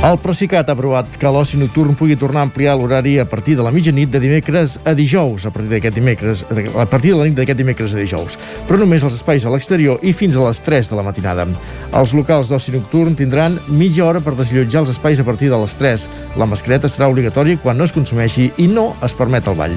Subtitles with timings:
[0.00, 3.60] El Procicat ha aprovat que l'oci nocturn pugui tornar a ampliar l'horari a partir de
[3.60, 7.34] la mitjanit de dimecres a dijous, a partir d'aquest dimecres, a partir de la nit
[7.36, 10.88] d'aquest dimecres a dijous, però només els espais a l'exterior i fins a les 3
[10.88, 11.44] de la matinada.
[11.92, 15.76] Els locals d'oci nocturn tindran mitja hora per desallotjar els espais a partir de les
[15.76, 16.06] 3.
[16.40, 19.76] La mascareta serà obligatòria quan no es consumeixi i no es permet el ball.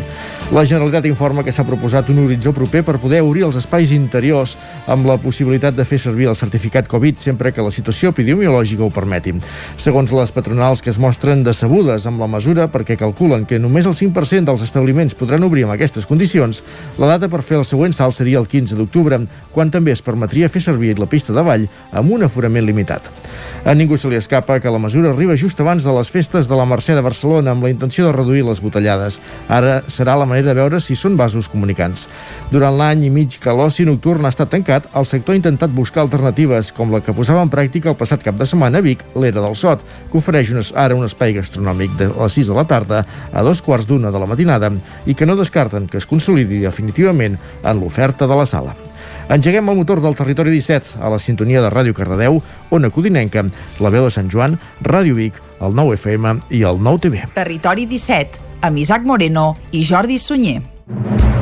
[0.56, 4.56] La Generalitat informa que s'ha proposat un horitzó proper per poder obrir els espais interiors
[4.88, 8.92] amb la possibilitat de fer servir el certificat Covid sempre que la situació epidemiològica ho
[8.94, 9.36] permeti.
[9.76, 13.96] Segons les patronals que es mostren decebudes amb la mesura perquè calculen que només el
[13.98, 16.62] 5% dels establiments podran obrir amb aquestes condicions,
[17.02, 19.20] la data per fer el següent salt seria el 15 d'octubre,
[19.52, 23.10] quan també es permetria fer servir la pista de ball amb un aforament limitat.
[23.64, 26.56] A ningú se li escapa que la mesura arriba just abans de les festes de
[26.60, 29.22] la Mercè de Barcelona amb la intenció de reduir les botellades.
[29.48, 32.10] Ara serà la manera de veure si són vasos comunicants.
[32.52, 36.04] Durant l'any i mig que l'oci nocturn ha estat tancat, el sector ha intentat buscar
[36.04, 39.40] alternatives, com la que posava en pràctica el passat cap de setmana a Vic, l'Era
[39.40, 43.06] del Sot, que ofereix un, ara un espai gastronòmic de les 6 de la tarda
[43.32, 44.76] a dos quarts d'una de la matinada
[45.08, 48.76] i que no descarten que es consolidi definitivament en l'oferta de la sala.
[49.30, 53.46] Engeguem el motor del territori 17 a la sintonia de Ràdio Cardedeu, Ona Codinenca,
[53.80, 57.24] la veu de Sant Joan, Ràdio Vic, el 9 FM i el 9 TV.
[57.34, 61.33] Territori 17, amb Isaac Moreno i Jordi Sunyer.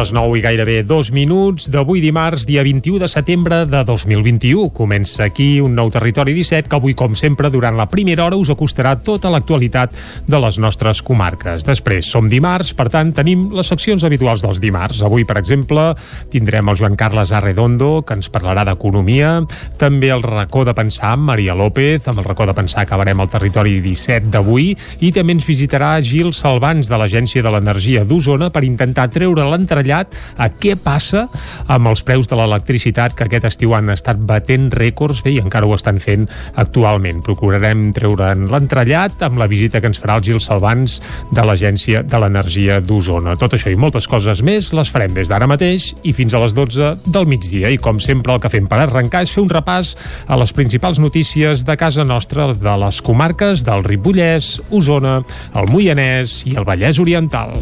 [0.00, 4.70] Les 9 i gairebé dos minuts d'avui dimarts, dia 21 de setembre de 2021.
[4.72, 8.48] Comença aquí un nou Territori 17 que avui, com sempre, durant la primera hora us
[8.48, 9.92] acostarà tota l'actualitat
[10.24, 11.66] de les nostres comarques.
[11.68, 15.02] Després, som dimarts, per tant, tenim les seccions habituals dels dimarts.
[15.04, 15.90] Avui, per exemple,
[16.32, 19.42] tindrem el Joan Carles Arredondo, que ens parlarà d'economia,
[19.76, 23.28] també el racó de pensar amb Maria López, amb el racó de pensar acabarem el
[23.28, 24.72] Territori 17 d'avui,
[25.04, 29.89] i també ens visitarà Gil Salvans de l'Agència de l'Energia d'Osona per intentar treure l'entrellat
[29.90, 31.26] a què passa
[31.70, 35.66] amb els preus de l'electricitat que aquest estiu han estat batent rècords bé, i encara
[35.66, 36.28] ho estan fent
[36.60, 37.22] actualment.
[37.26, 40.98] Procurarem treure'n l'entrellat amb la visita que ens farà el Gil Salvans
[41.34, 43.36] de l'Agència de l'Energia d'Osona.
[43.40, 46.54] Tot això i moltes coses més les farem des d'ara mateix i fins a les
[46.56, 47.70] 12 del migdia.
[47.70, 49.94] I com sempre el que fem per arrencar és fer un repàs
[50.26, 55.20] a les principals notícies de casa nostra, de les comarques del Ripollès, Osona,
[55.56, 57.56] el Moianès i el Vallès Oriental.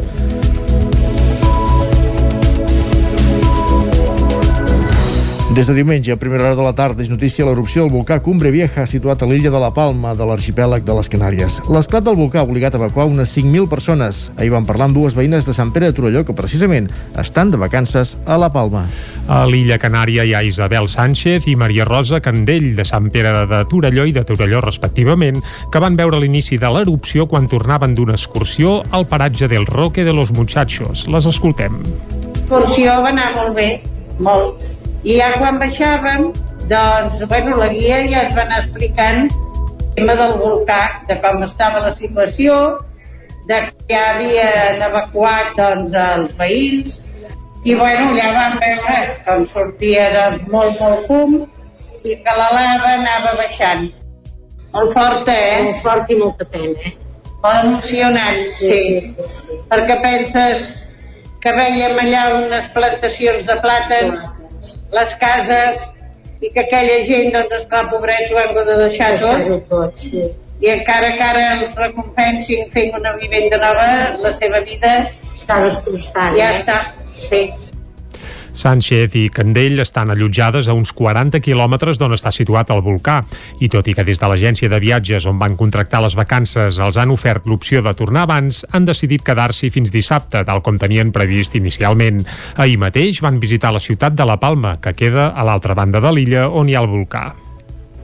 [5.59, 8.53] Des de diumenge, a primera hora de la tarda, és notícia l'erupció del volcà Cumbre
[8.55, 11.57] Vieja, situat a l'illa de la Palma, de l'arxipèlag de les Canàries.
[11.67, 14.21] L'esclat del volcà ha obligat a evacuar unes 5.000 persones.
[14.39, 16.87] Ahir van parlar amb dues veïnes de Sant Pere de Torelló, que precisament
[17.19, 18.85] estan de vacances a la Palma.
[19.27, 23.65] A l'illa Canària hi ha Isabel Sánchez i Maria Rosa Candell, de Sant Pere de
[23.67, 25.43] Torelló i de Torelló, respectivament,
[25.75, 30.15] que van veure l'inici de l'erupció quan tornaven d'una excursió al paratge del Roque de
[30.15, 31.09] los Muchachos.
[31.11, 31.83] Les escoltem.
[32.47, 33.73] L'excursió va anar molt bé,
[34.23, 36.31] molt i ja quan baixàvem,
[36.71, 41.43] doncs, bueno, la guia ja ens va anar explicant el tema del volcà, de com
[41.47, 42.57] estava la situació,
[43.49, 46.99] de que ja havien evacuat doncs, els veïns,
[47.65, 51.39] i bueno, ja vam veure com sortia doncs, molt, molt fum
[52.05, 53.89] i que la lava anava baixant.
[54.73, 55.63] Molt forta, eh?
[55.65, 56.95] Molt fort i molta pena, eh?
[57.43, 58.69] Molt emocionant, sí.
[58.69, 58.83] sí.
[59.01, 59.59] sí, sí, sí.
[59.71, 60.67] Perquè penses
[61.43, 64.25] que veiem allà unes plantacions de plàtans,
[64.95, 65.87] les cases
[66.41, 69.49] i que aquella gent, doncs, esclar, pobrets, ho hem de deixar tot.
[69.71, 70.27] tot sí.
[70.59, 73.89] I encara que ara els recompensin fent una vivenda nova,
[74.25, 74.95] la seva vida
[75.37, 76.35] està destrossada.
[76.39, 76.63] Ja eh?
[76.63, 76.79] està,
[77.29, 77.43] sí.
[78.59, 83.21] Sánchez i Candell estan allotjades a uns 40 quilòmetres d'on està situat el volcà.
[83.63, 86.99] I tot i que des de l'agència de viatges on van contractar les vacances els
[86.99, 91.55] han ofert l'opció de tornar abans, han decidit quedar-s'hi fins dissabte, tal com tenien previst
[91.55, 92.25] inicialment.
[92.59, 96.13] Ahir mateix van visitar la ciutat de La Palma, que queda a l'altra banda de
[96.15, 97.29] l'illa on hi ha el volcà.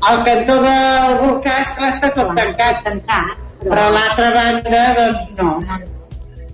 [0.05, 5.59] El cantó del volcà, està tot tancat, tancat, però a l'altra banda, doncs no.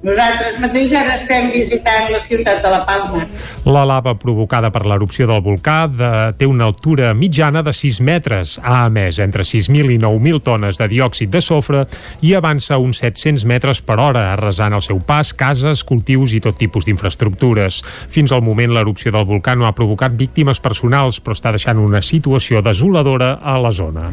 [0.01, 3.27] Nosaltres mateix ara estem visitant la ciutat de la Palma.
[3.69, 6.09] La lava provocada per l'erupció del volcà de,
[6.41, 8.55] té una altura mitjana de 6 metres.
[8.65, 11.85] Ha emès entre 6.000 i 9.000 tones de diòxid de sofre
[12.25, 16.57] i avança uns 700 metres per hora, arrasant al seu pas cases, cultius i tot
[16.57, 17.83] tipus d'infraestructures.
[18.09, 22.01] Fins al moment, l'erupció del volcà no ha provocat víctimes personals, però està deixant una
[22.01, 24.09] situació desoladora a la zona.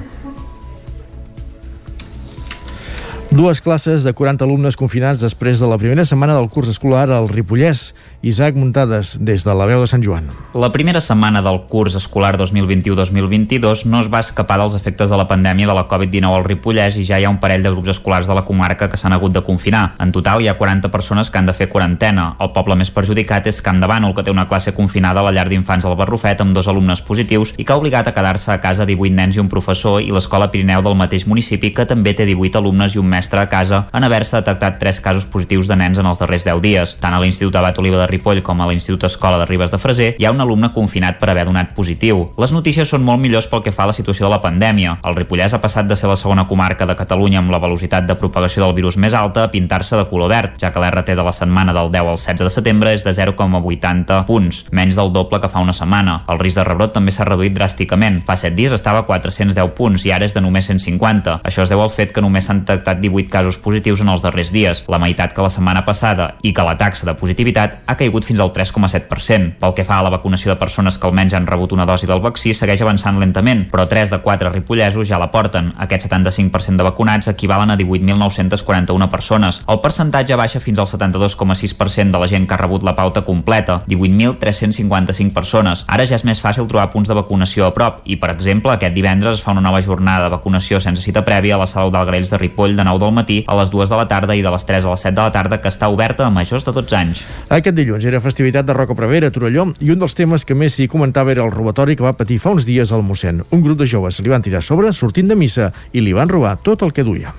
[3.38, 7.28] Dues classes de 40 alumnes confinats després de la primera setmana del curs escolar al
[7.30, 7.92] Ripollès.
[8.24, 10.26] Isaac Muntades, des de la veu de Sant Joan.
[10.58, 15.28] La primera setmana del curs escolar 2021-2022 no es va escapar dels efectes de la
[15.30, 18.26] pandèmia de la Covid-19 al Ripollès i ja hi ha un parell de grups escolars
[18.26, 19.94] de la comarca que s'han hagut de confinar.
[20.02, 22.32] En total hi ha 40 persones que han de fer quarantena.
[22.42, 25.36] El poble més perjudicat és Camp de Bànol, que té una classe confinada a la
[25.38, 28.58] llar d'infants al Barrufet amb dos alumnes positius i que ha obligat a quedar-se a
[28.66, 32.26] casa 18 nens i un professor i l'escola Pirineu del mateix municipi que també té
[32.26, 36.02] 18 alumnes i un mestre a casa en haver-se detectat tres casos positius de nens
[36.02, 36.98] en els darrers 10 dies.
[36.98, 40.10] Tant a l'Institut Abat Oliva de Ripoll com a l'Institut Escola de Ribes de Freser
[40.18, 42.24] hi ha un alumne confinat per haver donat positiu.
[42.42, 44.98] Les notícies són molt millors pel que fa a la situació de la pandèmia.
[45.06, 48.18] El Ripollès ha passat de ser la segona comarca de Catalunya amb la velocitat de
[48.18, 51.34] propagació del virus més alta a pintar-se de color verd, ja que l'RT de la
[51.36, 55.52] setmana del 10 al 16 de setembre és de 0,80 punts, menys del doble que
[55.52, 56.22] fa una setmana.
[56.32, 58.24] El risc de rebrot també s'ha reduït dràsticament.
[58.26, 61.40] Fa 7 dies estava a 410 punts i ara és de només 150.
[61.44, 64.54] Això es deu al fet que només s'han detectat 18 casos positius en els darrers
[64.56, 68.26] dies, la meitat que la setmana passada, i que la taxa de positivitat ha caigut
[68.26, 69.58] fins al 3,7%.
[69.62, 72.22] Pel que fa a la vacunació de persones que almenys han rebut una dosi del
[72.24, 75.74] vaccí, segueix avançant lentament, però 3 de 4 ripollesos ja la porten.
[75.78, 79.62] Aquest 75% de vacunats equivalen a 18.941 persones.
[79.68, 83.82] El percentatge baixa fins al 72,6% de la gent que ha rebut la pauta completa,
[83.88, 85.84] 18.355 persones.
[85.88, 88.96] Ara ja és més fàcil trobar punts de vacunació a prop i, per exemple, aquest
[88.96, 92.32] divendres es fa una nova jornada de vacunació sense cita prèvia a la Salut d'Algrells
[92.34, 94.66] de Ripoll de 9 del matí a les 2 de la tarda i de les
[94.66, 97.24] 3 a les 7 de la tarda que està oberta a majors de 12 anys.
[97.50, 100.90] Aquest era festivitat de Roca Prevera a Torelló i un dels temes que més s'hi
[100.92, 103.40] comentava era el robatori que va patir fa uns dies al mossèn.
[103.56, 106.58] Un grup de joves li van tirar sobre sortint de missa i li van robar
[106.60, 107.32] tot el que duia.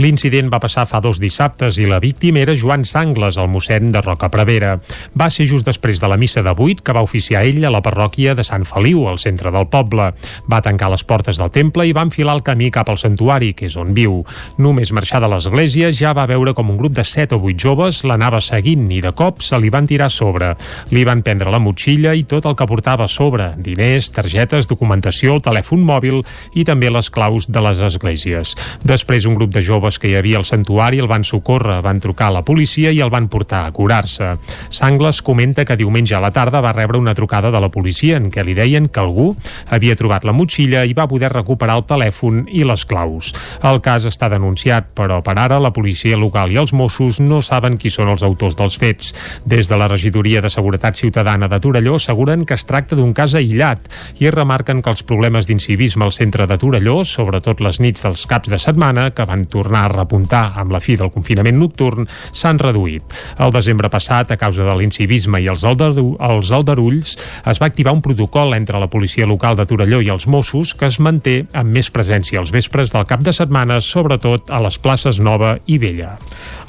[0.00, 4.00] L'incident va passar fa dos dissabtes i la víctima era Joan Sangles, el mossèn de
[4.00, 4.78] Roca Prevera.
[5.18, 7.82] Va ser just després de la missa de 8 que va oficiar ell a la
[7.84, 10.06] parròquia de Sant Feliu, al centre del poble.
[10.48, 13.68] Va tancar les portes del temple i va enfilar el camí cap al santuari, que
[13.68, 14.22] és on viu.
[14.56, 18.00] Només marxar de l'església ja va veure com un grup de 7 o 8 joves
[18.08, 20.54] l'anava seguint i de cop se li van tirar sobre.
[20.88, 25.36] Li van prendre la motxilla i tot el que portava a sobre, diners, targetes, documentació,
[25.36, 26.22] telèfon mòbil
[26.56, 28.56] i també les claus de les esglésies.
[28.88, 31.98] Després un grup de joves joves que hi havia al santuari el van socórrer, van
[31.98, 34.36] trucar a la policia i el van portar a curar-se.
[34.70, 38.30] Sangles comenta que diumenge a la tarda va rebre una trucada de la policia en
[38.30, 39.32] què li deien que algú
[39.66, 43.32] havia trobat la motxilla i va poder recuperar el telèfon i les claus.
[43.58, 47.74] El cas està denunciat, però per ara la policia local i els Mossos no saben
[47.74, 49.10] qui són els autors dels fets.
[49.46, 53.34] Des de la regidoria de Seguretat Ciutadana de Torelló asseguren que es tracta d'un cas
[53.34, 53.90] aïllat
[54.22, 58.52] i remarquen que els problemes d'incivisme al centre de Torelló, sobretot les nits dels caps
[58.52, 62.58] de setmana, que van tornar tornar a repuntar amb la fi del confinament nocturn s'han
[62.60, 63.02] reduït.
[63.40, 67.16] El desembre passat, a causa de l'incivisme i els, aldaru els aldarulls,
[67.48, 70.90] es va activar un protocol entre la policia local de Torelló i els Mossos que
[70.90, 75.20] es manté amb més presència als vespres del cap de setmana, sobretot a les places
[75.20, 76.18] Nova i Vella.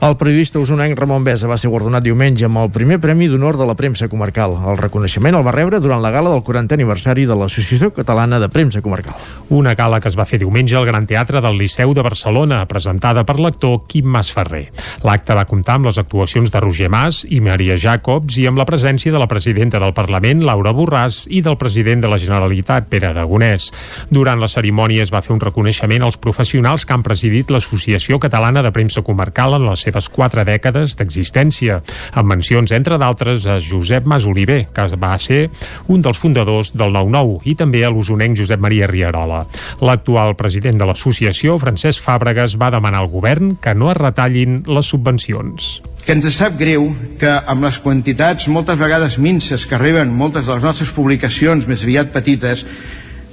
[0.04, 3.64] El periodista usonenc Ramon Besa va ser guardonat diumenge amb el primer Premi d'Honor de
[3.64, 4.58] la Premsa Comarcal.
[4.68, 8.50] El reconeixement el va rebre durant la gala del 40è aniversari de l'Associació Catalana de
[8.52, 9.16] Premsa Comarcal.
[9.56, 13.24] Una gala que es va fer diumenge al Gran Teatre del Liceu de Barcelona, presentada
[13.24, 14.66] per l'actor Quim Mas Ferrer.
[15.08, 18.68] L'acte va comptar amb les actuacions de Roger Mas i Maria Jacobs i amb la
[18.68, 23.14] presència de la presidenta del Parlament, Laura Borràs, i del president de la Generalitat, Pere
[23.14, 23.70] Aragonès.
[24.12, 28.68] Durant la cerimònia es va fer un reconeixement als professionals que han presidit l'Associació Catalana
[28.68, 31.80] de Premsa Comarcal en la seva seves quatre dècades d'existència,
[32.18, 35.50] amb mencions, entre d'altres, a Josep Mas Oliver, que va ser
[35.88, 39.46] un dels fundadors del 9-9, i també a l'usonenc Josep Maria Rierola.
[39.82, 44.90] L'actual president de l'associació, Francesc Fàbregas, va demanar al govern que no es retallin les
[44.90, 50.44] subvencions que ens sap greu que amb les quantitats moltes vegades minces que reben moltes
[50.44, 52.66] de les nostres publicacions més aviat petites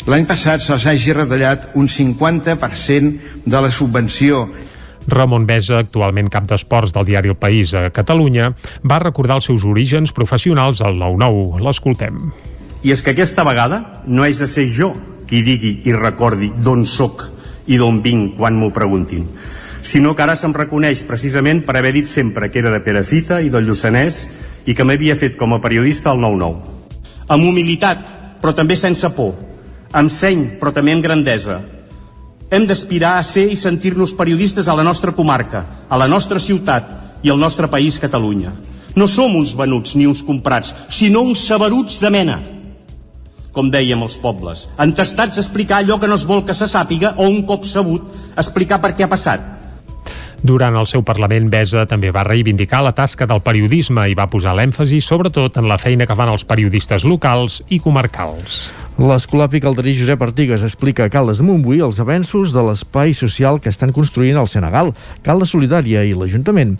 [0.06, 4.44] l'any passat se'ls hagi retallat un 50% de la subvenció
[5.08, 8.52] Ramon Besa, actualment cap d'esports del diari El País a Catalunya,
[8.84, 11.60] va recordar els seus orígens professionals al 9-9.
[11.64, 12.20] L'escoltem.
[12.82, 14.92] I és que aquesta vegada no és de ser jo
[15.28, 17.26] qui digui i recordi d'on sóc
[17.70, 19.28] i d'on vinc quan m'ho preguntin,
[19.82, 23.50] sinó que ara se'm reconeix precisament per haver dit sempre que era de Perafita i
[23.52, 24.24] del Lluçanès
[24.66, 26.78] i que m'havia fet com a periodista al 9-9.
[27.30, 28.02] Amb humilitat,
[28.42, 29.36] però també sense por,
[29.92, 31.60] amb seny, però també amb grandesa,
[32.50, 37.22] hem d'aspirar a ser i sentir-nos periodistes a la nostra comarca, a la nostra ciutat
[37.22, 38.52] i al nostre país Catalunya.
[38.98, 42.40] No som uns venuts ni uns comprats, sinó uns saberuts de mena.
[43.54, 47.14] Com dèiem els pobles, entestats a explicar allò que no es vol que se sàpiga
[47.18, 49.42] o un cop sabut, explicar per què ha passat,
[50.40, 54.54] Durant el seu Parlament, Besa també va reivindicar la tasca del periodisme i va posar
[54.56, 58.70] l'èmfasi sobretot en la feina que fan els periodistes locals i comarcals.
[59.00, 63.72] L'escolapi calderí Josep Artigas explica a Caldes de Montbui els avenços de l'espai social que
[63.72, 64.94] estan construint al Senegal,
[65.24, 66.78] Caldes Solidària i l'Ajuntament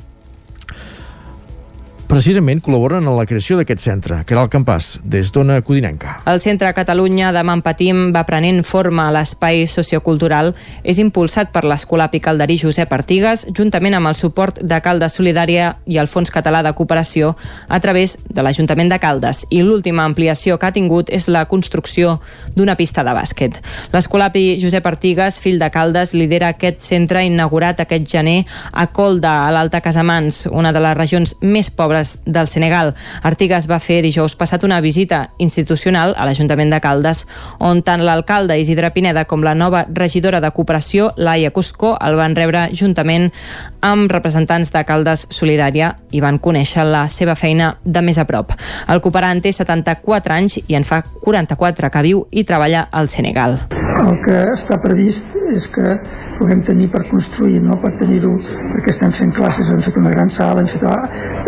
[2.11, 4.17] precisament col·laboren en la creació d'aquest centre.
[4.27, 6.17] Caral Campàs, des d'Ona Codinenca.
[6.27, 10.55] El Centre Catalunya de Patim va prenent forma a l'espai sociocultural.
[10.83, 15.99] És impulsat per l'Escolapi Calderí Josep Artigas, juntament amb el suport de Caldes Solidària i
[15.99, 17.37] el Fons Català de Cooperació
[17.69, 19.47] a través de l'Ajuntament de Caldes.
[19.51, 22.19] I l'última ampliació que ha tingut és la construcció
[22.57, 23.61] d'una pista de bàsquet.
[23.93, 29.55] L'Escolapi Josep Artigas, fill de Caldes, lidera aquest centre inaugurat aquest gener a Colda, a
[29.55, 32.95] l'Alta Casamans, una de les regions més pobres Cultures del Senegal.
[33.23, 37.27] Artigas va fer dijous passat una visita institucional a l'Ajuntament de Caldes,
[37.59, 42.37] on tant l'alcalde Isidre Pineda com la nova regidora de cooperació, Laia Cuscó, el van
[42.37, 43.31] rebre juntament
[43.81, 48.53] amb representants de Caldes Solidària i van conèixer la seva feina de més a prop.
[48.89, 53.59] El cooperant té 74 anys i en fa 44 que viu i treballa al Senegal.
[54.01, 55.95] El que està previst és que
[56.39, 57.77] puguem tenir per construir, no?
[57.83, 58.33] per tenir-ho,
[58.73, 60.71] perquè estem fent classes, hem fet una gran sala, hem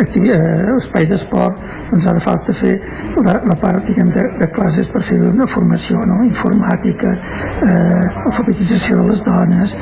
[0.05, 2.75] fet eh, espai d'esport, doncs ara falta fer
[3.25, 6.21] la, la part diguem, de, de classes per fer una formació no?
[6.29, 7.15] informàtica,
[7.69, 9.79] eh, alfabetització de les dones,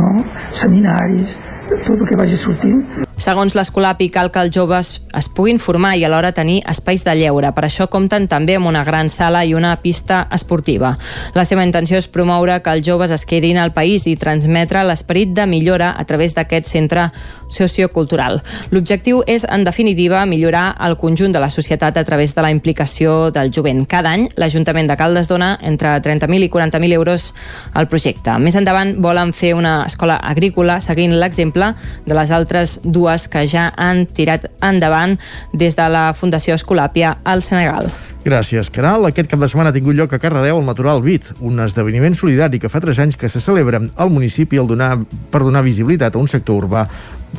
[0.00, 0.16] no?
[0.62, 1.38] seminaris,
[1.76, 3.07] tot el que vagi sortint.
[3.18, 7.50] Segons l'Escolapi, cal que els joves es puguin formar i alhora tenir espais de lleure.
[7.50, 10.92] Per això compten també amb una gran sala i una pista esportiva.
[11.34, 15.34] La seva intenció és promoure que els joves es quedin al país i transmetre l'esperit
[15.34, 17.08] de millora a través d'aquest centre
[17.48, 18.40] sociocultural.
[18.70, 23.30] L'objectiu és, en definitiva, millorar el conjunt de la societat a través de la implicació
[23.30, 23.84] del jovent.
[23.88, 27.32] Cada any, l'Ajuntament de Caldes dona entre 30.000 i 40.000 euros
[27.74, 28.36] al projecte.
[28.38, 31.72] Més endavant, volen fer una escola agrícola seguint l'exemple
[32.06, 35.18] de les altres dues que ja han tirat endavant
[35.52, 37.90] des de la Fundació Escolàpia al Senegal.
[38.24, 39.06] Gràcies, Caral.
[39.06, 42.58] Aquest cap de setmana ha tingut lloc a Cardedeu el Natural Beat, un esdeveniment solidari
[42.58, 44.96] que fa 3 anys que se celebra al municipi el donar,
[45.30, 46.88] per donar visibilitat a un sector urbà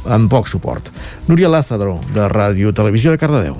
[0.07, 0.87] amb poc suport.
[1.27, 3.59] Núria Lázaro, de Ràdio Televisió de Cardedeu.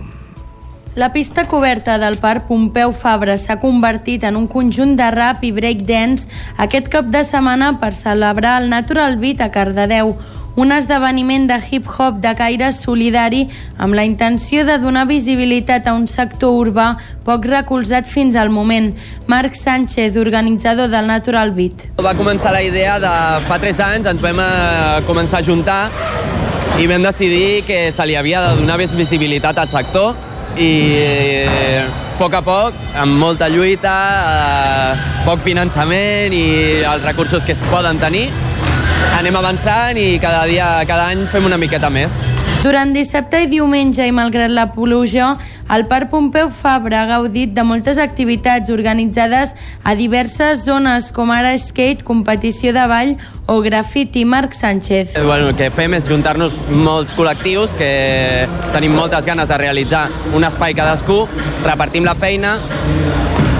[0.95, 5.51] La pista coberta del Parc Pompeu Fabra s'ha convertit en un conjunt de rap i
[5.53, 10.15] break dance aquest cap de setmana per celebrar el Natural Beat a Cardedeu,
[10.56, 13.46] un esdeveniment de hip-hop de caire solidari
[13.77, 16.89] amb la intenció de donar visibilitat a un sector urbà
[17.25, 18.94] poc recolzat fins al moment.
[19.27, 21.89] Marc Sánchez, organitzador del Natural Beat.
[22.01, 23.13] Va començar la idea de
[23.48, 25.82] fa 3 anys, ens vam eh, començar a juntar
[26.79, 30.15] i vam decidir que se li havia de donar més visibilitat al sector
[30.58, 33.96] i eh, a poc a poc, amb molta lluita,
[34.27, 36.46] eh, poc finançament i
[36.84, 38.27] els recursos que es poden tenir,
[39.17, 42.13] anem avançant i cada dia, cada any fem una miqueta més.
[42.59, 45.29] Durant dissabte i diumenge i malgrat la pluja,
[45.71, 49.53] el Parc Pompeu Fabra ha gaudit de moltes activitats organitzades
[49.87, 53.15] a diverses zones com ara skate, competició de ball
[53.47, 54.25] o grafiti.
[54.27, 55.15] Marc Sánchez.
[55.15, 57.93] Eh, bueno, el que fem és juntar-nos molts col·lectius que
[58.75, 61.23] tenim moltes ganes de realitzar un espai cadascú,
[61.63, 62.57] repartim la feina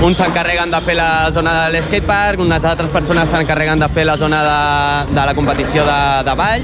[0.02, 4.16] uns s'encarreguen de fer la zona de l'skatepark, unes altres persones s'encarreguen de fer la
[4.18, 6.64] zona de, de la competició de, de ball,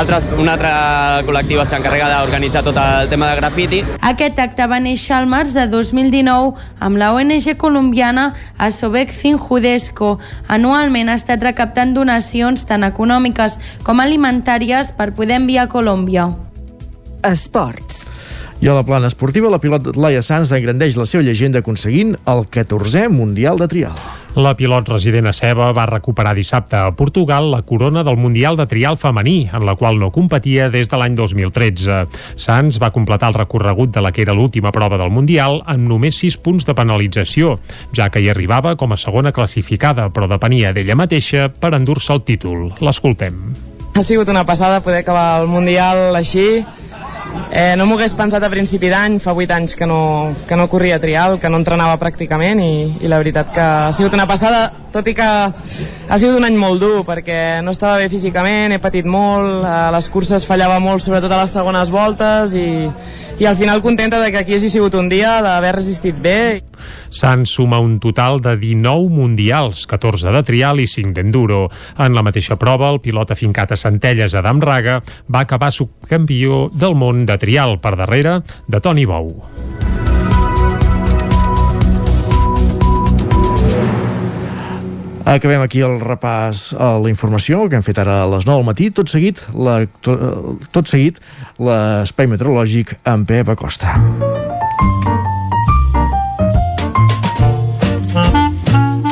[0.00, 0.72] altres, una altra
[1.26, 3.82] col·lectiva s'encarrega d'organitzar tot el tema de grafiti.
[4.00, 10.18] Aquest acte va néixer al març de 2019 amb la ONG colombiana Asobek Judesco.
[10.48, 16.30] Anualment ha estat recaptant donacions tant econòmiques com alimentàries per poder enviar a Colòmbia.
[17.22, 18.21] Esports.
[18.62, 22.44] I a la plana esportiva, la pilot Laia Sanz engrandeix la seva llegenda aconseguint el
[22.46, 23.96] 14è Mundial de Trial.
[24.38, 28.68] La pilot resident a Ceba va recuperar dissabte a Portugal la corona del Mundial de
[28.70, 31.96] Trial femení, en la qual no competia des de l'any 2013.
[32.38, 36.20] Sanz va completar el recorregut de la que era l'última prova del Mundial amb només
[36.22, 37.56] 6 punts de penalització,
[37.90, 42.22] ja que hi arribava com a segona classificada, però depenia d'ella mateixa per endur-se el
[42.22, 42.70] títol.
[42.78, 43.42] L'escoltem.
[43.98, 46.62] Ha sigut una passada poder acabar el Mundial així,
[47.52, 50.68] Eh, no m'ho hagués pensat a principi d'any, fa 8 anys que no, que no
[50.72, 52.72] corria trial, que no entrenava pràcticament i,
[53.04, 56.56] i la veritat que ha sigut una passada, tot i que ha sigut un any
[56.56, 61.04] molt dur perquè no estava bé físicament, he patit molt, a les curses fallava molt,
[61.04, 62.70] sobretot a les segones voltes i,
[63.42, 66.62] i al final contenta de que aquí hagi sigut un dia d'haver resistit bé.
[67.12, 71.64] S'han suma un total de 19 mundials, 14 de trial i 5 d'enduro.
[71.98, 75.00] En la mateixa prova, el pilot afincat a Centelles, Adam Raga,
[75.32, 79.34] va acabar subcampió del món de trial per darrere de Toni Bou.
[85.22, 88.66] Acabem aquí el repàs a la informació que hem fet ara a les 9 del
[88.66, 88.90] matí.
[88.90, 90.18] Tot seguit, la, tot,
[90.74, 91.20] tot seguit
[91.62, 93.94] l'espai meteorològic amb Pep Acosta.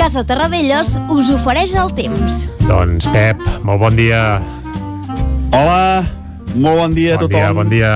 [0.00, 2.47] Casa Terradellos us ofereix el temps.
[2.67, 4.40] Doncs, Pep, molt bon dia.
[5.55, 6.02] Hola,
[6.54, 7.40] molt bon dia bon a tothom.
[7.40, 7.95] Dia, bon dia.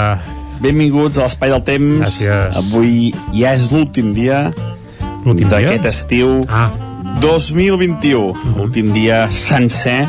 [0.65, 2.01] Benvinguts a l'Espai del Temps.
[2.21, 2.59] Gràcies.
[2.61, 4.47] Avui ja és l'últim dia
[5.25, 6.71] d'aquest estiu Ah.
[7.21, 8.35] 2021.
[8.61, 10.05] Últim dia sencer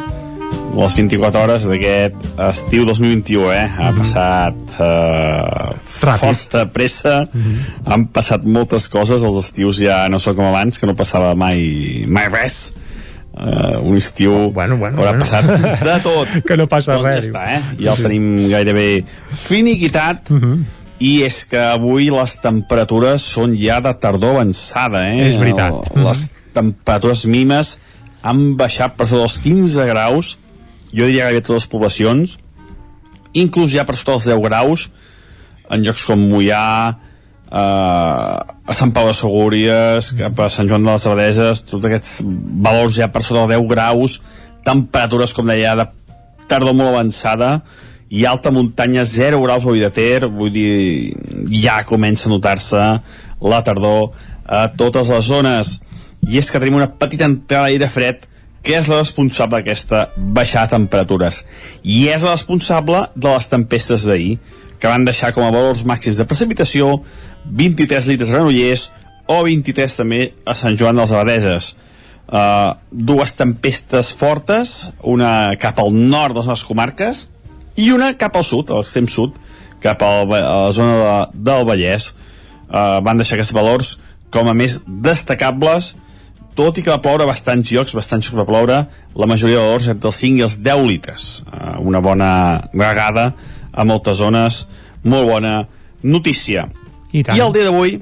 [0.75, 2.16] les 24 hores d'aquest
[2.50, 3.68] estiu 2021, eh?
[3.80, 5.72] Ha passat uh,
[6.04, 6.20] Ràpid.
[6.20, 7.14] forta pressa,
[7.88, 12.04] han passat moltes coses, els estius ja no són com abans, que no passava mai,
[12.08, 12.74] mai res.
[13.36, 15.25] Uh, un estiu bueno, bueno, haurà bueno.
[15.25, 15.44] passat
[15.89, 16.30] de tot.
[16.48, 17.62] Que no passa doncs res, ja està, eh?
[17.84, 18.86] Ja el tenim gairebé
[19.46, 20.32] finiquitat.
[21.04, 25.25] I és que avui les temperatures són ja de tardor avançada, eh?
[25.27, 25.75] És veritat.
[25.92, 26.22] El- Les
[26.56, 27.74] temperatures mínimes
[28.24, 30.38] han baixat per sota dels 15 graus,
[30.96, 32.38] jo diria gairebé a totes les poblacions,
[33.36, 34.88] inclús ja per sota dels 10 graus,
[35.70, 36.96] en llocs com Mollà,
[37.56, 42.20] a Sant Pau de Segúries, cap a Sant Joan de les Abadeses, tots aquests
[42.66, 44.20] valors ja per sota de 10 graus,
[44.66, 45.86] temperatures, com deia, de
[46.52, 47.62] tardor molt avançada,
[48.12, 51.16] i alta muntanya 0 graus avui de Ter, vull dir,
[51.64, 52.84] ja comença a notar-se
[53.42, 54.12] la tardor
[54.46, 55.80] a totes les zones.
[56.26, 58.28] I és que tenim una petita entrada d'aire fred
[58.66, 61.44] que és la responsable d'aquesta baixada de temperatures.
[61.84, 64.40] I és la responsable de les tempestes d'ahir,
[64.80, 67.00] que van deixar com a valors màxims de precipitació
[67.52, 68.90] 23 litres a Granollers
[69.28, 71.74] o 23 també a Sant Joan dels Abadeses.
[72.25, 77.28] Uh, dues tempestes fortes, una cap al nord de les nostres comarques
[77.78, 79.36] i una cap al sud, a l'extrem sud,
[79.84, 82.14] cap al, a la zona de, del Vallès.
[82.66, 83.96] Uh, van deixar aquests valors
[84.34, 85.94] com a més destacables
[86.56, 88.78] tot i que va ploure bastants llocs, bastants llocs va ploure,
[89.14, 91.28] la majoria de valors entre els 5 i els 10 litres.
[91.52, 92.32] Uh, una bona
[92.74, 93.34] regada
[93.75, 94.64] a moltes zones,
[95.04, 95.58] molt bona
[96.02, 96.70] notícia.
[97.12, 97.38] I tant.
[97.38, 98.00] I el dia d'avui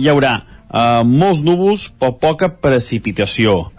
[0.00, 3.70] hi haurà uh, molts núvols però poca precipitació.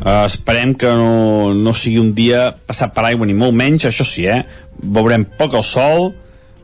[0.00, 4.06] Uh, esperem que no, no sigui un dia passat per aigua ni molt menys, això
[4.08, 4.42] sí, eh?
[4.80, 6.08] Veurem poc el sol,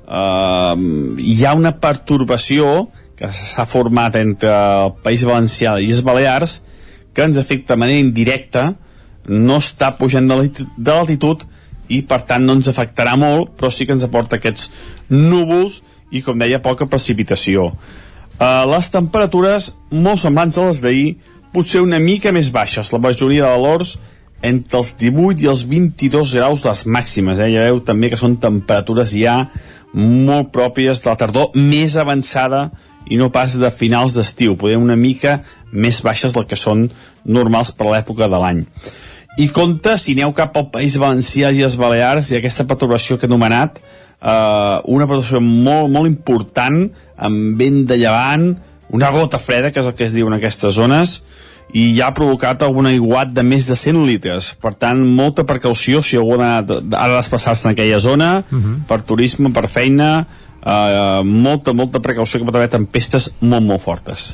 [0.06, 0.76] uh,
[1.20, 6.62] hi ha una pertorbació que s'ha format entre el País Valencià i les Balears
[7.16, 8.70] que ens afecta de manera indirecta,
[9.26, 10.36] no està pujant de
[10.92, 11.44] l'altitud
[11.88, 14.68] i per tant no ens afectarà molt, però sí que ens aporta aquests
[15.08, 17.70] núvols i com deia poca precipitació.
[18.36, 21.16] Uh, les temperatures molt semblants a les d'ahir,
[21.54, 23.96] potser una mica més baixes, la majoria de valors
[24.44, 27.48] entre els 18 i els 22 graus les màximes, eh?
[27.54, 29.46] ja veu també que són temperatures ja
[29.96, 32.68] molt pròpies de la tardor més avançada
[33.08, 35.40] i no pas de finals d'estiu, poder una mica
[35.72, 36.88] més baixes del que són
[37.24, 38.64] normals per l'època de l'any.
[39.38, 43.26] I compte, si aneu cap al País Valencià i les Balears i aquesta perturbació que
[43.26, 43.80] he anomenat,
[44.20, 48.54] eh, una perturbació molt, molt important, amb vent de llevant,
[48.94, 51.20] una gota freda, que és el que es diu en aquestes zones,
[51.74, 54.52] i ja ha provocat algun aiguat de més de 100 litres.
[54.62, 58.30] Per tant, molta precaució si algú ha de, ha de desplaçar-se en aquella zona,
[58.88, 60.26] per turisme, per feina,
[60.66, 64.32] Uh, molta, molta precaució que pot haver tempestes molt, molt fortes.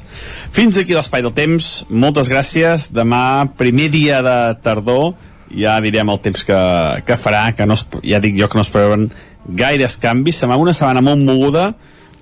[0.57, 1.67] Fins aquí l'espai del temps.
[1.93, 2.87] Moltes gràcies.
[2.97, 5.11] Demà, primer dia de tardor,
[5.53, 6.61] ja direm el temps que,
[7.05, 9.11] que farà, que no es, ja dic jo que no es preveuen
[9.47, 10.39] gaires canvis.
[10.43, 11.73] Serà una setmana molt moguda,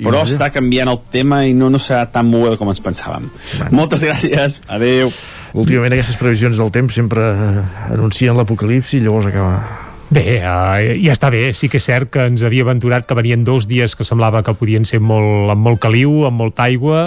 [0.01, 0.37] però vaja.
[0.37, 3.29] està canviant el tema i no, no serà tan moguda com ens pensàvem.
[3.77, 4.61] Moltes gràcies.
[4.69, 5.13] Adéu.
[5.61, 9.90] Últimament aquestes previsions del temps sempre eh, anuncien l'apocalipsi i llavors acaba...
[10.11, 11.53] Bé, uh, ja està bé.
[11.55, 14.57] Sí que és cert que ens havia aventurat que venien dos dies que semblava que
[14.59, 17.05] podien ser molt, amb molt caliu, amb molta aigua,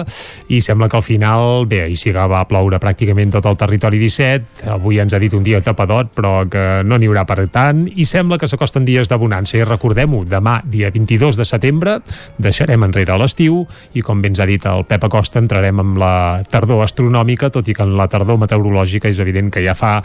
[0.48, 4.00] i sembla que al final, bé, ahir sí que va ploure pràcticament tot el territori
[4.00, 7.82] 17, avui ens ha dit un dia tapadot, però que no n'hi haurà per tant,
[7.92, 9.58] i sembla que s'acosten dies de bonança.
[9.60, 11.98] I recordem-ho, demà, dia 22 de setembre,
[12.40, 16.14] deixarem enrere l'estiu, i com bé ens ha dit el Pep Acosta, entrarem amb la
[16.48, 19.98] tardor astronòmica, tot i que en la tardor meteorològica és evident que ja fa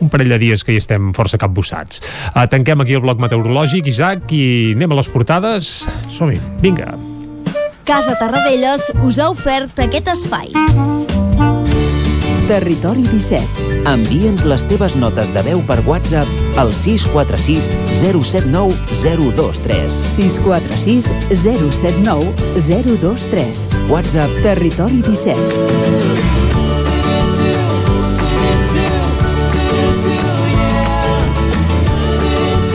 [0.00, 2.00] un parell de dies que hi estem força capbussats.
[2.32, 5.74] Uh, tanquem aquí el bloc meteorològic, Isaac, i anem a les portades.
[6.16, 6.40] Som-hi.
[6.62, 6.94] Vinga.
[7.86, 10.50] Casa Tarradellas us ha ofert aquest espai.
[12.46, 13.66] Territori 17.
[13.90, 19.98] Envia'ns les teves notes de veu per WhatsApp al 646 079 023.
[20.14, 21.10] 646
[21.42, 22.30] 079
[22.70, 23.68] 023.
[23.90, 26.35] WhatsApp Territori 17.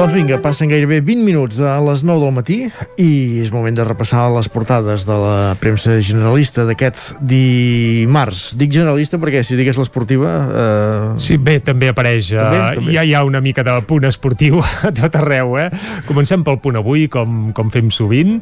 [0.00, 2.54] Doncs vinga, passen gairebé 20 minuts a les 9 del matí
[2.96, 3.08] i
[3.42, 8.54] és moment de repassar les portades de la premsa generalista d'aquest dimarts.
[8.56, 10.30] Dic generalista perquè si digués l'esportiva...
[10.48, 11.20] Eh...
[11.20, 12.94] Sí, bé, també apareix, també, uh, també.
[12.96, 15.66] ja hi ha una mica de punt esportiu a tot arreu, eh?
[16.08, 18.38] Comencem pel punt avui, com, com fem sovint,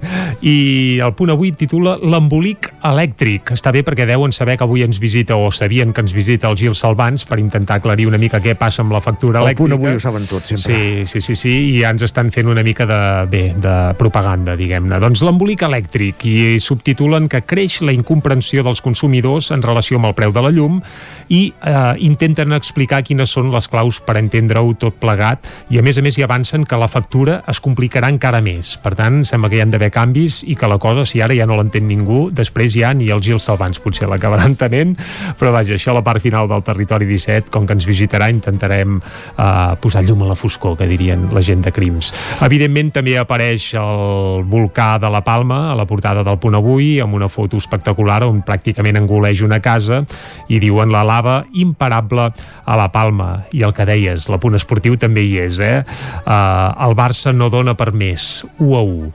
[0.46, 0.54] i
[1.02, 3.50] el punt avui titula L'embolic elèctric.
[3.58, 6.62] Està bé perquè deuen saber que avui ens visita, o sabien que ens visita el
[6.62, 9.66] Gil Salvans per intentar aclarir una mica què passa amb la factura elèctrica.
[9.66, 10.70] El punt avui ho saben tots, sempre.
[10.70, 14.56] Sí, sí, sí, sí, i ja ens estan fent una mica de, bé, de propaganda,
[14.58, 15.00] diguem-ne.
[15.02, 20.16] Doncs l'embolic elèctric, i subtitulen que creix la incomprensió dels consumidors en relació amb el
[20.18, 20.80] preu de la llum
[21.28, 25.98] i eh, intenten explicar quines són les claus per entendre-ho tot plegat i a més
[25.98, 28.76] a més hi avancen que la factura es complicarà encara més.
[28.82, 31.46] Per tant, sembla que hi han d'haver canvis i que la cosa, si ara ja
[31.48, 34.96] no l'entén ningú, després ja ni els Gil Salvans potser l'acabaran tenent,
[35.38, 38.98] però vaja, això a la part final del territori 17, com que ens visitarà, intentarem
[38.98, 42.12] eh, posar llum a la foscor, que dirien la gent de crims.
[42.44, 47.18] Evidentment també apareix el volcà de la Palma a la portada del Punt Avui amb
[47.18, 50.04] una foto espectacular on pràcticament engoleix una casa
[50.48, 52.30] i diuen la lava imparable
[52.64, 55.82] a la Palma i el que deies, la Punt Esportiu també hi és eh?
[56.22, 59.10] Uh, el Barça no dona per més 1 a 1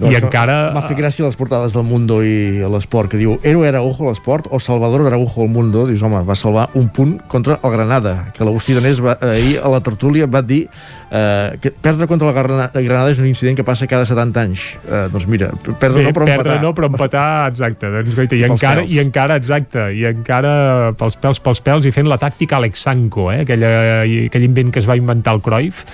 [0.00, 0.58] Doncs i encara...
[0.74, 4.12] M'ha fet gràcia les portades del Mundo i l'Esport, que diu Ero era Araujo a
[4.12, 5.86] l'Esport o Salvador Araujo al Mundo.
[5.88, 9.72] Dius, home, va salvar un punt contra el Granada, que l'Agustí Danés va, ahir a
[9.72, 10.66] la tertúlia va dir
[11.10, 14.66] eh, que perdre contra la Granada, Granada és un incident que passa cada 70 anys.
[14.86, 15.50] Eh, doncs mira,
[15.82, 16.62] perdre Bé, no però perdre empatar.
[16.62, 17.90] no, però empatar, exacte.
[17.90, 18.94] Doncs, guaita, i, Pels encara, pèls.
[18.94, 20.54] I encara, exacte, i encara
[20.98, 23.42] pels pèls, pels pèls, i fent la tàctica Alex Sanko, eh?
[23.44, 23.72] aquella,
[24.04, 25.84] aquell invent que es va inventar el Cruyff,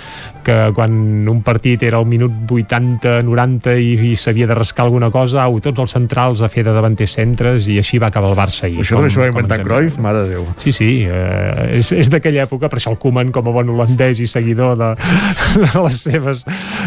[0.47, 5.11] que quan un partit era al minut 80, 90 i, i s'havia de rascar alguna
[5.11, 8.39] cosa, au, tots els centrals a fer de davanters centres i així va acabar el
[8.39, 8.79] Barça ahir.
[8.85, 10.47] Això també s'ho va inventar Cruyff, mare de Déu.
[10.63, 14.23] Sí, sí, eh, és, és d'aquella època, per això el Koeman com a bon holandès
[14.23, 14.93] i seguidor de,
[15.63, 16.45] de les seves,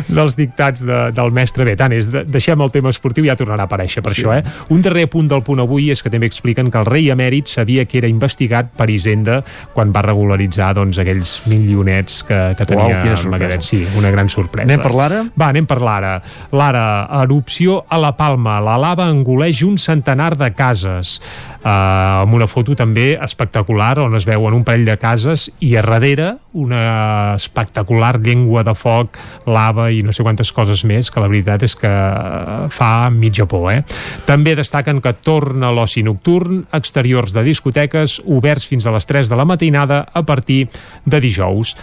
[0.09, 1.65] dels dictats de, del mestre.
[1.67, 4.23] Bé, tant és, de, deixem el tema esportiu, ja tornarà a aparèixer per Sí.
[4.23, 4.43] això, eh?
[4.73, 7.85] Un darrer punt del punt avui és que també expliquen que el rei emèrit sabia
[7.85, 9.39] que era investigat per Hisenda
[9.73, 13.29] quan va regularitzar doncs, aquells milionets que, que Uau, tenia sorpresa.
[13.29, 13.61] Magadet.
[13.65, 14.67] Sí, una gran sorpresa.
[14.67, 15.23] Anem per l'ara?
[15.37, 16.15] Va, anem per l'ara.
[16.55, 16.85] L'ara,
[17.23, 18.59] erupció a la Palma.
[18.63, 21.19] La lava engoleix un centenar de cases.
[21.59, 25.83] Uh, amb una foto també espectacular on es veuen un parell de cases i a
[25.83, 31.29] darrere una espectacular llengua de foc, lava i no sé quantes coses més, que la
[31.29, 33.83] veritat és que eh, fa mitja por, eh?
[34.25, 39.37] També destaquen que torna l'oci nocturn, exteriors de discoteques oberts fins a les 3 de
[39.37, 40.65] la matinada a partir
[41.05, 41.75] de dijous.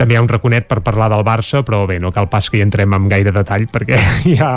[0.00, 2.56] També hi ha un raconet per parlar del Barça, però bé, no cal pas que
[2.56, 3.98] hi entrem amb gaire detall perquè
[4.38, 4.54] ja,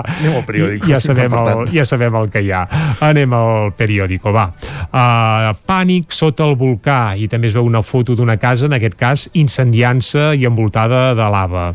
[0.48, 2.64] periòdico, ja, sabem el, ja sabem el que hi ha.
[3.04, 4.48] Anem al periòdico, va.
[4.94, 8.96] Uh, pànic sota el volcà i també es veu una foto d'una casa, en aquest
[9.00, 11.72] cas incendiant-se i envoltada de lava.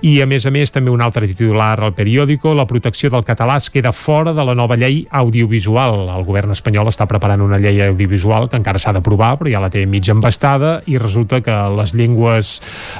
[0.00, 3.58] I a més a més també un altre titular al periòdico, la protecció del català
[3.60, 6.06] es queda fora de la nova llei audiovisual.
[6.08, 9.68] El govern espanyol està preparant una llei audiovisual que encara s'ha d'aprovar, però ja la
[9.68, 12.54] té mig embastada i resulta que les llengües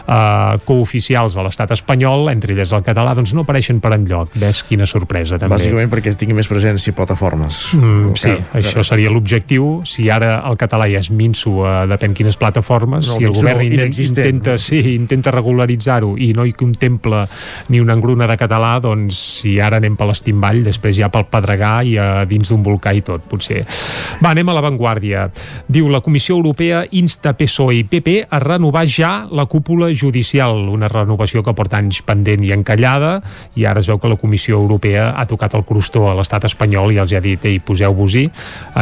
[0.05, 0.10] eh,
[0.67, 4.35] cooficials de l'estat espanyol, entre elles el català, doncs no apareixen per enlloc.
[4.41, 5.55] Ves quina sorpresa, també.
[5.57, 7.61] Bàsicament perquè tingui més presència plataformes.
[7.79, 9.83] Mm, sí, Que- això seria l'objectiu.
[9.87, 13.63] Si ara el català ja és minso a depèn quines plataformes, No, si el govern
[13.63, 17.27] intent, intenta, sí, intenta regularitzar-ho i no hi contempla
[17.69, 21.83] ni una engruna de català, doncs si ara anem per l'estimball, després ja pel Pedregà
[21.87, 23.65] i a dins d'un volcà i tot, potser.
[24.21, 25.29] Va, anem a l'avantguàrdia.
[25.69, 30.89] Diu, la Comissió Europea insta PSOE i PP a renovar ja la cúpula judicial, una
[30.89, 33.19] renovació que porta anys pendent i encallada,
[33.57, 36.95] i ara es veu que la Comissió Europea ha tocat el crostó a l'estat espanyol
[36.95, 38.27] i els ha dit, ei, poseu-vos-hi.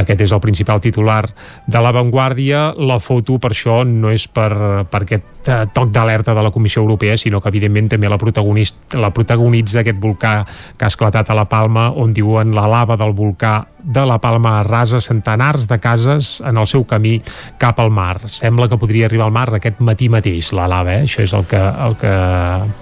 [0.03, 1.25] Aquest és el principal titular
[1.67, 2.73] de l'avantguàrdia.
[2.79, 4.51] La foto, per això, no és per,
[4.91, 8.99] per aquest eh, toc d'alerta de la Comissió Europea, sinó que evidentment també la, protagonista,
[9.01, 10.35] la protagonitza aquest volcà
[10.77, 14.59] que ha esclatat a la Palma, on diuen la lava del volcà de la Palma
[14.61, 17.17] arrasa centenars de cases en el seu camí
[17.59, 18.29] cap al mar.
[18.29, 21.09] Sembla que podria arribar al mar aquest matí mateix, la lava, eh?
[21.09, 22.13] això és el que, el que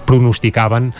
[0.09, 0.91] pronosticaven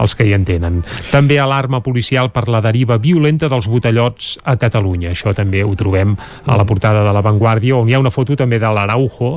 [0.00, 0.80] els que hi entenen.
[1.10, 5.12] També alarma policial per la deriva violenta dels botellots a Catalunya.
[5.14, 6.14] Això també ho trobem
[6.46, 9.32] a la portada de l'avantguàrdia, on hi ha una foto també de l'Araujo,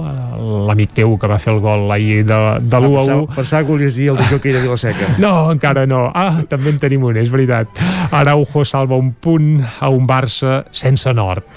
[0.67, 2.97] l'amic teu que va fer el gol ahir de, de l'1 a 1.
[2.97, 5.15] Pensava, pensava que volies dir el de jockey de Vilaseca.
[5.23, 6.06] No, encara no.
[6.13, 7.84] Ah, també en tenim un, és veritat.
[8.12, 11.47] Araujo salva un punt a un Barça sense nord.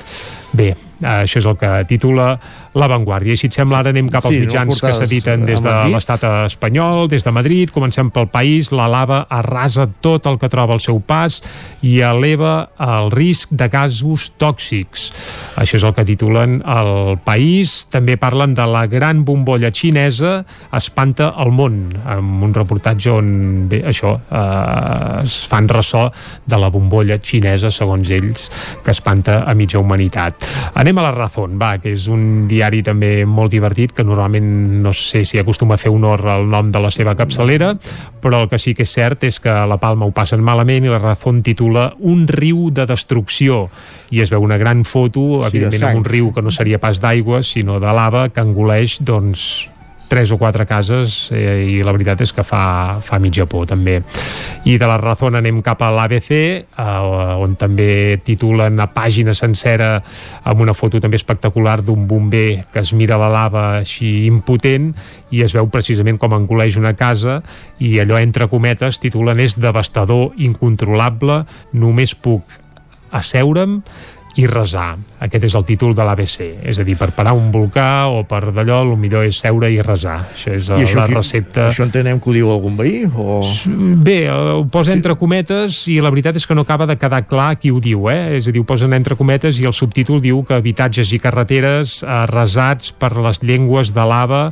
[0.57, 0.71] Bé,
[1.05, 2.37] això és el que titula
[2.77, 3.33] La Vanguardia.
[3.33, 5.87] I si et sembla, ara anem cap als Sí, mitjans que portades s'editen des a
[5.87, 7.73] de l'estat espanyol, des de Madrid.
[7.73, 8.69] Comencem pel país.
[8.77, 11.41] La lava arrasa tot el que troba al seu pas
[11.81, 15.09] i eleva el risc de gasos tòxics.
[15.57, 17.87] Això és el que titulen el país.
[17.93, 20.43] També parlen de la gran bombolla xinesa
[20.77, 23.33] espanta el món, amb un reportatge on,
[23.71, 26.11] bé, això, eh, es fan ressò
[26.45, 28.51] de la bombolla xinesa, segons ells,
[28.85, 30.45] que espanta a mitja humanitat.
[30.75, 34.93] Anem a la Razón, va, que és un diari també molt divertit, que normalment no
[34.97, 37.75] sé si acostuma a fer honor al nom de la seva capçalera,
[38.23, 40.87] però el que sí que és cert és que a la Palma ho passen malament
[40.87, 43.67] i la Razón titula Un riu de destrucció.
[44.11, 46.81] I es veu una gran foto, Sí, de evidentment amb un riu que no seria
[46.83, 49.67] pas d'aigua, sinó de lava que engoleix, doncs,
[50.09, 53.99] tres o quatre cases eh, i la veritat és que fa, fa mitja por també
[54.67, 56.65] i de la Razón anem cap a l'ABC eh,
[57.43, 59.97] on també titulen a pàgina sencera
[60.45, 64.93] amb una foto també espectacular d'un bomber que es mira la lava així impotent
[65.35, 67.41] i es veu precisament com engoleix una casa
[67.83, 71.43] i allò entre cometes titulen és devastador, incontrolable
[71.75, 72.61] només puc
[73.17, 73.81] asseure'm
[74.37, 74.97] i resar.
[75.21, 76.43] Aquest és el títol de l'ABC.
[76.69, 79.81] És a dir, per parar un volcà o per d'allò, el millor és seure i
[79.81, 80.19] resar.
[80.35, 81.69] Això és I això, la qui- recepta...
[81.71, 83.05] Això entenem que ho diu algun veí?
[83.09, 83.41] O...
[84.05, 84.99] Bé, eh, ho posa sí.
[84.99, 88.11] entre cometes i la veritat és que no acaba de quedar clar qui ho diu,
[88.13, 88.37] eh?
[88.37, 92.03] És a dir, ho posen entre cometes i el subtítol diu que habitatges i carreteres
[92.05, 94.43] arrasats per les llengües de lava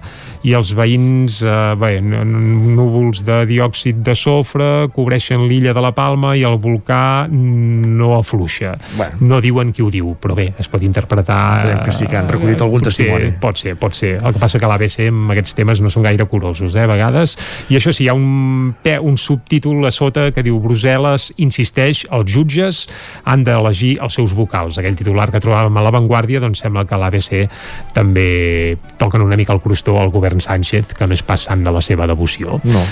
[0.45, 6.35] i els veïns, eh, bé, núvols de diòxid de sofre cobreixen l'illa de la Palma
[6.37, 8.79] i el volcà no afluixa.
[8.97, 9.21] Bueno.
[9.35, 11.39] No diuen qui ho diu, però bé, es pot interpretar...
[11.65, 13.31] Entenem que sí que han recollit algun Potser- testimoni.
[13.41, 14.13] Pot ser, pot ser.
[14.23, 17.37] El que passa que l'ABC amb aquests temes no són gaire curosos, eh, a vegades.
[17.73, 22.31] I això sí, hi ha un, un subtítol a sota que diu Brussel·les insisteix, els
[22.31, 22.85] jutges
[23.25, 24.79] han d'elegir els seus vocals.
[24.79, 27.49] Aquell titular que trobàvem a l'avantguàrdia, doncs sembla que l'ABC
[27.95, 31.73] també toquen una mica el crostó al govern Sánchez, que no és pas sant de
[31.75, 32.59] la seva devoció.
[32.65, 32.83] No,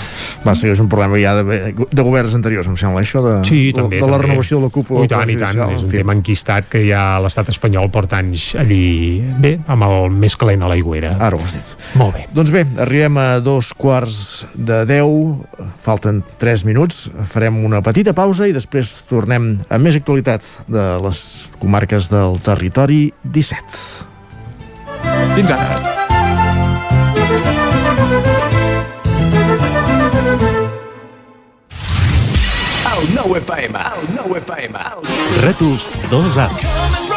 [0.45, 3.71] va ser és un problema ja de, de governs anteriors, em sembla, això de, Sí,
[3.75, 3.99] també.
[3.99, 4.27] de la també.
[4.27, 5.01] renovació de la cúpula.
[5.01, 5.63] Oh, I tant, i tant.
[5.73, 10.09] És en un tema enquistat que ja l'estat espanyol porta anys allí, bé, amb el
[10.13, 11.13] més calent a l'aigüera.
[11.19, 11.73] Ara ho has dit.
[11.99, 12.25] Molt bé.
[12.35, 15.13] Doncs bé, arribem a dos quarts de deu,
[15.81, 21.25] falten tres minuts, farem una petita pausa i després tornem a més actualitat de les
[21.61, 24.11] comarques del territori 17.
[25.35, 26.01] Fins ara.
[32.93, 34.85] El nou FM, el nou FM.
[35.43, 37.12] Rètols 2A.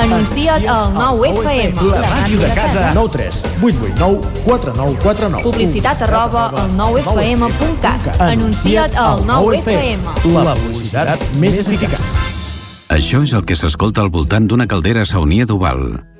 [0.00, 1.82] Anuncia't al 9FM.
[1.92, 2.84] La màquina de casa.
[2.94, 8.20] 9 3 8 8 9 4 9 4 9 Publicitat arroba al 9FM.cat.
[8.30, 10.06] Anuncia't al 9FM.
[10.36, 11.98] La publicitat més eficaç.
[12.90, 16.19] Això és el que s'escolta al voltant d'una caldera saunia d'Oval.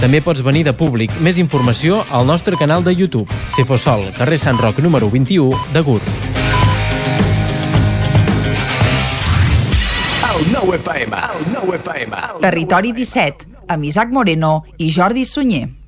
[0.00, 1.12] També pots venir de públic.
[1.24, 3.32] Més informació al nostre canal de YouTube.
[3.56, 5.82] Cefosol, carrer Sant Roc número 21 de
[11.80, 12.16] FM.
[12.44, 15.85] Territori 17, amb Isaac Moreno i Jordi Sunyer.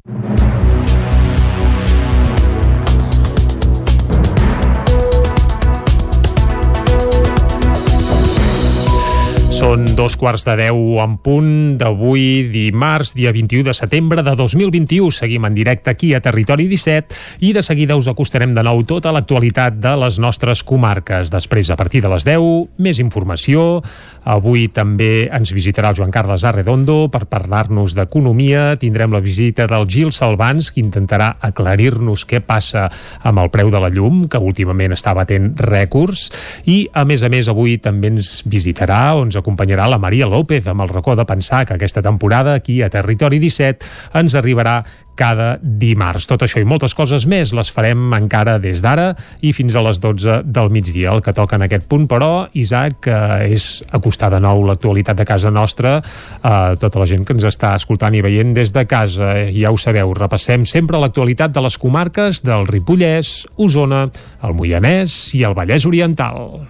[9.58, 11.48] Són dos quarts de deu en punt
[11.80, 15.10] d'avui, dimarts, dia 21 de setembre de 2021.
[15.10, 19.10] Seguim en directe aquí a Territori 17 i de seguida us acostarem de nou tota
[19.10, 21.32] l'actualitat de les nostres comarques.
[21.34, 23.82] Després, a partir de les 10, més informació.
[24.30, 28.76] Avui també ens visitarà el Joan Carles Arredondo per parlar-nos d'economia.
[28.78, 32.86] Tindrem la visita del Gil Salvans, que intentarà aclarir-nos què passa
[33.26, 36.28] amb el preu de la llum, que últimament està batent rècords.
[36.70, 40.66] I, a més a més, avui també ens visitarà o ens acompanyarà la Maria López
[40.68, 43.86] amb el racó de pensar que aquesta temporada aquí a Territori 17
[44.20, 44.82] ens arribarà
[45.18, 46.28] cada dimarts.
[46.30, 49.08] Tot això i moltes coses més les farem encara des d'ara
[49.42, 51.10] i fins a les 12 del migdia.
[51.10, 55.26] El que toca en aquest punt, però, Isaac, eh, és acostar de nou l'actualitat de
[55.26, 55.96] casa nostra
[56.42, 59.32] a tota la gent que ens està escoltant i veient des de casa.
[59.40, 64.06] Eh, Ja ho sabeu, repassem sempre l'actualitat de les comarques del Ripollès, Osona,
[64.44, 66.60] el Moianès i el Vallès Oriental.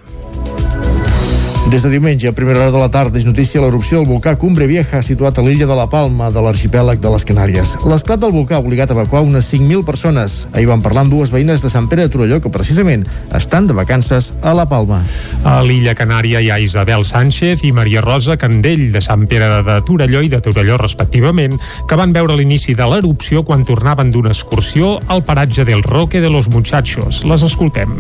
[1.67, 4.65] Des de diumenge, a primera hora de la tarda, és notícia l'erupció del volcà Cumbre
[4.65, 7.75] Vieja, situat a l'illa de la Palma, de l'arxipèlag de les Canàries.
[7.85, 10.47] L'esclat del volcà ha obligat a evacuar unes 5.000 persones.
[10.55, 13.05] Ahir van parlar amb dues veïnes de Sant Pere de Torelló, que precisament
[13.37, 15.03] estan de vacances a la Palma.
[15.45, 19.81] A l'illa Canària hi ha Isabel Sánchez i Maria Rosa Candell, de Sant Pere de
[19.85, 24.97] Torelló i de Torelló, respectivament, que van veure l'inici de l'erupció quan tornaven d'una excursió
[25.09, 27.27] al paratge del Roque de los Muchachos.
[27.29, 27.99] Les escoltem.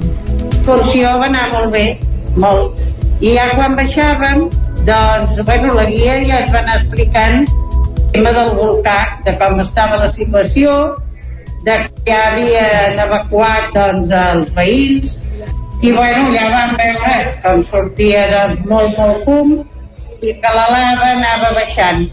[0.68, 1.98] L'excursió va anar molt bé,
[2.36, 2.97] molt.
[3.20, 4.44] I ja quan baixàvem,
[4.86, 9.62] doncs, bueno, la guia ja ens va anar explicant el tema del volcà, de com
[9.62, 10.74] estava la situació,
[11.66, 15.16] de que ja havien evacuat doncs, els veïns,
[15.82, 19.52] i bueno, ja vam veure com sortia doncs, molt, molt fum
[20.22, 22.06] i que la lava anava baixant.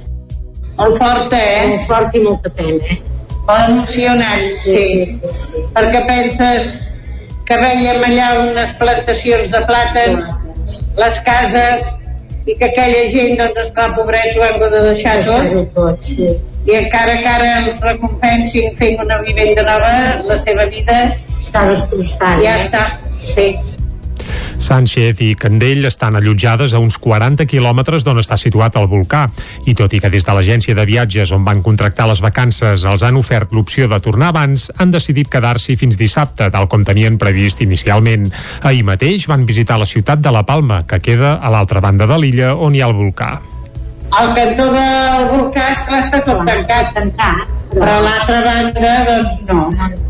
[0.76, 1.68] Molt forta, eh?
[1.72, 2.98] Molt fort i molta pena, eh?
[3.46, 4.76] Molt emocionant, sí.
[4.76, 5.64] sí, sí, sí.
[5.78, 6.74] Perquè penses
[7.46, 10.30] que veiem allà unes plantacions de plàtans,
[10.98, 11.86] les cases,
[12.46, 15.56] i que aquella gent, doncs, esclar, pobrets, ho hem de deixar tot.
[15.76, 16.28] tot sí.
[16.66, 19.94] I encara que ara els recompensin fent una vivenda nova,
[20.30, 21.00] la seva vida
[21.42, 22.38] està destrossada.
[22.42, 22.68] Ja eh?
[22.68, 22.84] està,
[23.34, 23.48] sí.
[24.58, 29.26] Sánchez i Candell estan allotjades a uns 40 quilòmetres d'on està situat el volcà.
[29.66, 33.04] I tot i que des de l'agència de viatges on van contractar les vacances els
[33.04, 37.62] han ofert l'opció de tornar abans, han decidit quedar-s'hi fins dissabte, tal com tenien previst
[37.66, 38.32] inicialment.
[38.64, 42.20] Ahir mateix van visitar la ciutat de La Palma, que queda a l'altra banda de
[42.22, 43.36] l'illa on hi ha el volcà.
[44.16, 47.56] El cantó del volcà esclar, està tot tancat, tancat.
[47.76, 50.05] Però a l'altra banda, doncs no.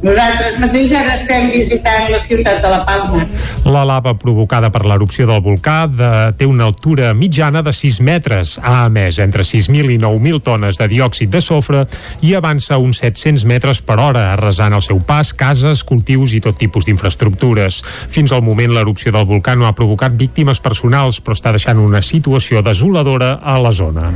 [0.00, 3.26] Nosaltres mateix ara estem visitant la ciutat de La Palma.
[3.68, 6.08] La lava provocada per l'erupció del volcà de,
[6.40, 8.54] té una altura mitjana de 6 metres.
[8.64, 11.84] Ha emès entre 6.000 i 9.000 tones de diòxid de sofre
[12.24, 16.56] i avança uns 700 metres per hora, arrasant al seu pas cases, cultius i tot
[16.56, 17.82] tipus d'infraestructures.
[18.08, 22.00] Fins al moment, l'erupció del volcà no ha provocat víctimes personals, però està deixant una
[22.00, 24.14] situació desoladora a la zona.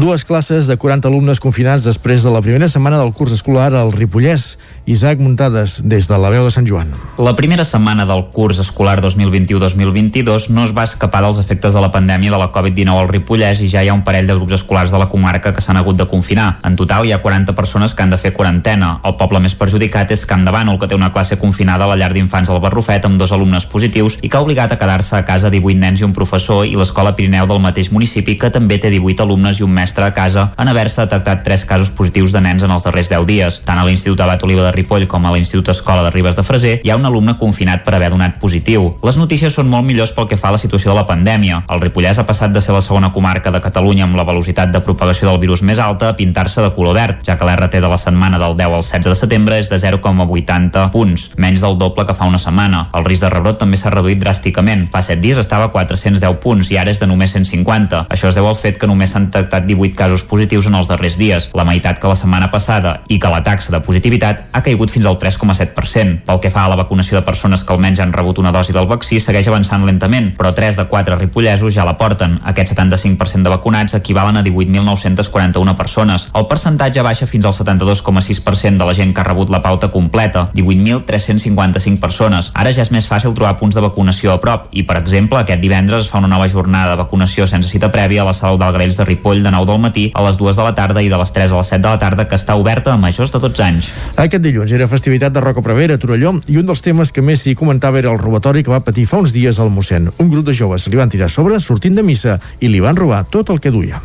[0.00, 3.90] Dues classes de 40 alumnes confinats després de la primera setmana del curs escolar al
[3.92, 4.56] Ripollès.
[4.88, 6.88] Isaac Muntades, des de la veu de Sant Joan.
[7.20, 11.90] La primera setmana del curs escolar 2021-2022 no es va escapar dels efectes de la
[11.92, 14.94] pandèmia de la Covid-19 al Ripollès i ja hi ha un parell de grups escolars
[14.94, 16.48] de la comarca que s'han hagut de confinar.
[16.64, 19.02] En total hi ha 40 persones que han de fer quarantena.
[19.04, 21.98] El poble més perjudicat és Camp de Bànol, que té una classe confinada a la
[22.00, 25.26] llar d'infants al Barrufet amb dos alumnes positius i que ha obligat a quedar-se a
[25.28, 28.88] casa 18 nens i un professor i l'escola Pirineu del mateix municipi que també té
[28.88, 32.40] 18 alumnes i un mestre mestre a casa en haver-se detectat tres casos positius de
[32.40, 33.56] nens en els darrers 10 dies.
[33.66, 36.76] Tant a l'Institut Abat Oliva de Ripoll com a l'Institut Escola de Ribes de Freser
[36.84, 38.86] hi ha un alumne confinat per haver donat positiu.
[39.02, 41.64] Les notícies són molt millors pel que fa a la situació de la pandèmia.
[41.66, 44.82] El Ripollès ha passat de ser la segona comarca de Catalunya amb la velocitat de
[44.84, 47.98] propagació del virus més alta a pintar-se de color verd, ja que l'RT de la
[47.98, 52.14] setmana del 10 al 16 de setembre és de 0,80 punts, menys del doble que
[52.14, 52.84] fa una setmana.
[52.94, 54.86] El risc de rebrot també s'ha reduït dràsticament.
[54.94, 58.06] Fa 7 dies estava a 410 punts i ara és de només 150.
[58.06, 61.16] Això es deu al fet que només s'han detectat 18 casos positius en els darrers
[61.16, 64.92] dies, la meitat que la setmana passada, i que la taxa de positivitat ha caigut
[64.92, 66.20] fins al 3,7%.
[66.26, 68.86] Pel que fa a la vacunació de persones que almenys han rebut una dosi del
[68.90, 72.38] vaccí, segueix avançant lentament, però 3 de 4 ripollesos ja la porten.
[72.44, 76.28] Aquest 75% de vacunats equivalen a 18.941 persones.
[76.36, 80.50] El percentatge baixa fins al 72,6% de la gent que ha rebut la pauta completa,
[80.54, 82.52] 18.355 persones.
[82.54, 85.62] Ara ja és més fàcil trobar punts de vacunació a prop i, per exemple, aquest
[85.62, 88.98] divendres es fa una nova jornada de vacunació sense cita prèvia a la sala d'Algrells
[88.98, 91.32] de Ripoll de 9 del matí a les 2 de la tarda i de les
[91.32, 93.90] 3 a les 7 de la tarda que està oberta a majors de 12 anys.
[94.16, 97.44] Aquest dilluns era festivitat de Roca Prevera a Torelló i un dels temes que més
[97.44, 100.10] s'hi comentava era el robatori que va patir fa uns dies al mossèn.
[100.18, 103.24] Un grup de joves li van tirar sobre sortint de missa i li van robar
[103.30, 104.00] tot el que duia.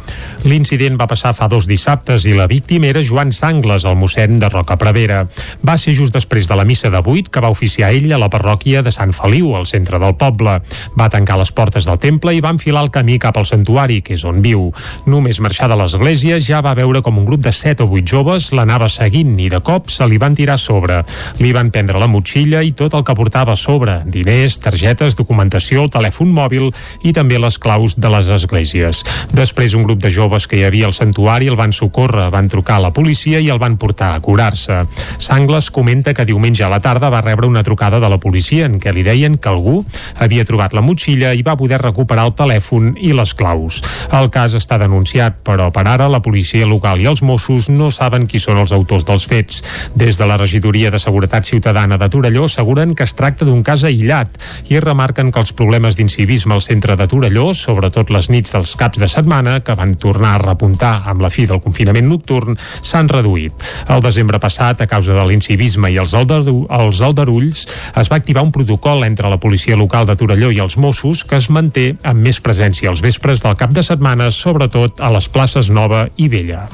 [0.45, 4.49] L'incident va passar fa dos dissabtes i la víctima era Joan Sangles, el mossèn de
[4.49, 5.23] Roca Prevera.
[5.65, 8.29] Va ser just després de la missa de 8 que va oficiar ell a la
[8.31, 10.59] parròquia de Sant Feliu, al centre del poble.
[10.99, 14.15] Va tancar les portes del temple i va enfilar el camí cap al santuari, que
[14.17, 14.69] és on viu.
[15.09, 18.47] Només marxar de l'església ja va veure com un grup de 7 o 8 joves
[18.57, 21.03] l'anava seguint i de cop se li van tirar a sobre.
[21.37, 25.85] Li van prendre la motxilla i tot el que portava a sobre, diners, targetes, documentació,
[25.91, 26.71] telèfon mòbil
[27.05, 29.03] i també les claus de les esglésies.
[29.37, 32.79] Després un grup de joves que hi havia al santuari el van socórrer, van trucar
[32.79, 34.81] a la policia i el van portar a curar-se.
[35.21, 38.79] Sangles comenta que diumenge a la tarda va rebre una trucada de la policia en
[38.81, 39.83] què li deien que algú
[40.17, 43.83] havia trobat la motxilla i va poder recuperar el telèfon i les claus.
[44.09, 48.27] El cas està denunciat, però per ara la policia local i els Mossos no saben
[48.27, 49.61] qui són els autors dels fets.
[49.95, 53.83] Des de la regidoria de Seguretat Ciutadana de Torelló asseguren que es tracta d'un cas
[53.83, 58.75] aïllat i remarquen que els problemes d'incivisme al centre de Torelló, sobretot les nits dels
[58.79, 63.09] caps de setmana, que van tornar a repuntar amb la fi del confinament nocturn, s'han
[63.09, 63.53] reduït.
[63.89, 67.65] El desembre passat, a causa de l'incivisme i els, aldaru els aldarulls,
[67.95, 71.39] es va activar un protocol entre la policia local de Torelló i els Mossos que
[71.39, 75.69] es manté amb més presència als vespres del cap de setmana, sobretot a les places
[75.69, 76.65] Nova i Vella.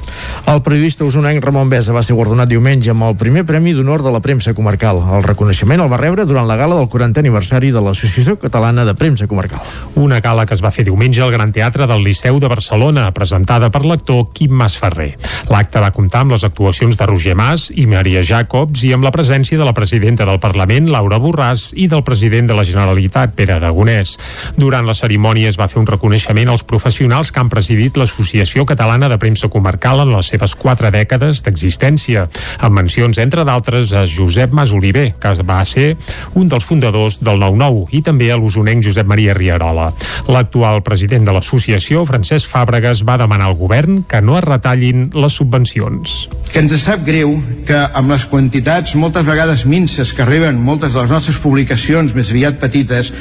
[0.51, 4.11] El periodista usonenc Ramon Besa va ser guardonat diumenge amb el primer Premi d'Honor de
[4.11, 4.97] la Premsa Comarcal.
[5.15, 8.95] El reconeixement el va rebre durant la gala del 40 aniversari de l'Associació Catalana de
[8.97, 9.61] Premsa Comarcal.
[9.95, 13.69] Una gala que es va fer diumenge al Gran Teatre del Liceu de Barcelona, presentada
[13.71, 15.13] per l'actor Quim Masferrer.
[15.53, 19.13] L'acte va comptar amb les actuacions de Roger Mas i Maria Jacobs i amb la
[19.13, 23.55] presència de la presidenta del Parlament, Laura Borràs, i del president de la Generalitat, Pere
[23.59, 24.17] Aragonès.
[24.57, 29.09] Durant la cerimònia es va fer un reconeixement als professionals que han presidit l'Associació Catalana
[29.09, 32.25] de Premsa Comarcal en les seves quatre dècades d'existència,
[32.59, 35.95] amb mencions, entre d'altres, a Josep Mas Oliver, que va ser
[36.33, 39.91] un dels fundadors del 9-9, i també a l'usonenc Josep Maria Rierola.
[40.27, 45.37] L'actual president de l'associació, Francesc Fàbregas, va demanar al govern que no es retallin les
[45.37, 46.27] subvencions.
[46.51, 47.37] Que ens sap greu
[47.67, 52.33] que amb les quantitats moltes vegades minces que reben moltes de les nostres publicacions més
[52.33, 53.13] aviat petites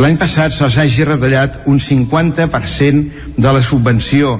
[0.00, 4.38] L'any passat se'ls hagi retallat un 50% de la subvenció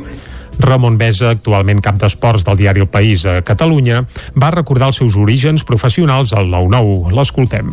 [0.63, 4.05] Ramon Besa, actualment cap d'esports del diari El País a Catalunya,
[4.39, 7.13] va recordar els seus orígens professionals al 9-9.
[7.17, 7.73] L'escoltem.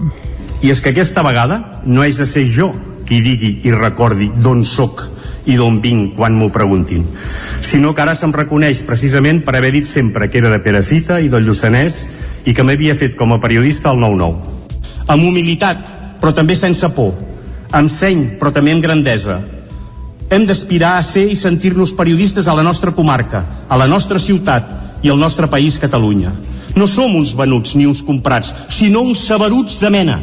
[0.62, 2.72] I és que aquesta vegada no és de ser jo
[3.08, 5.06] qui digui i recordi d'on sóc
[5.50, 7.06] i d'on vinc quan m'ho preguntin,
[7.66, 11.30] sinó que ara se'm reconeix precisament per haver dit sempre que era de Perafita i
[11.32, 12.04] del Lluçanès
[12.46, 14.60] i que m'havia fet com a periodista al 9-9.
[15.10, 15.82] Amb humilitat,
[16.22, 17.16] però també sense por,
[17.72, 19.40] amb seny, però també amb grandesa,
[20.30, 25.02] hem d'aspirar a ser i sentir-nos periodistes a la nostra comarca, a la nostra ciutat
[25.02, 26.34] i al nostre país Catalunya.
[26.78, 30.20] No som uns venuts ni uns comprats, sinó uns saberuts de mena.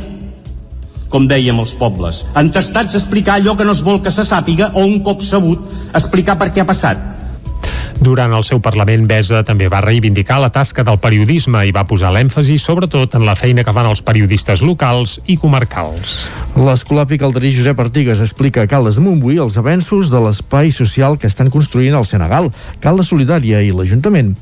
[1.10, 4.72] Com dèiem els pobles, entestats a explicar allò que no es vol que se sàpiga
[4.74, 5.62] o un cop sabut,
[5.94, 7.02] explicar per què ha passat,
[8.00, 12.12] durant el seu Parlament, Besa també va reivindicar la tasca del periodisme i va posar
[12.14, 16.16] l'èmfasi sobretot en la feina que fan els periodistes locals i comarcals.
[16.56, 21.30] L'escolàpic calderí Josep Artigas explica a Caldes de Montbui els avenços de l'espai social que
[21.30, 24.36] estan construint al Senegal, Caldes Solidària i l'Ajuntament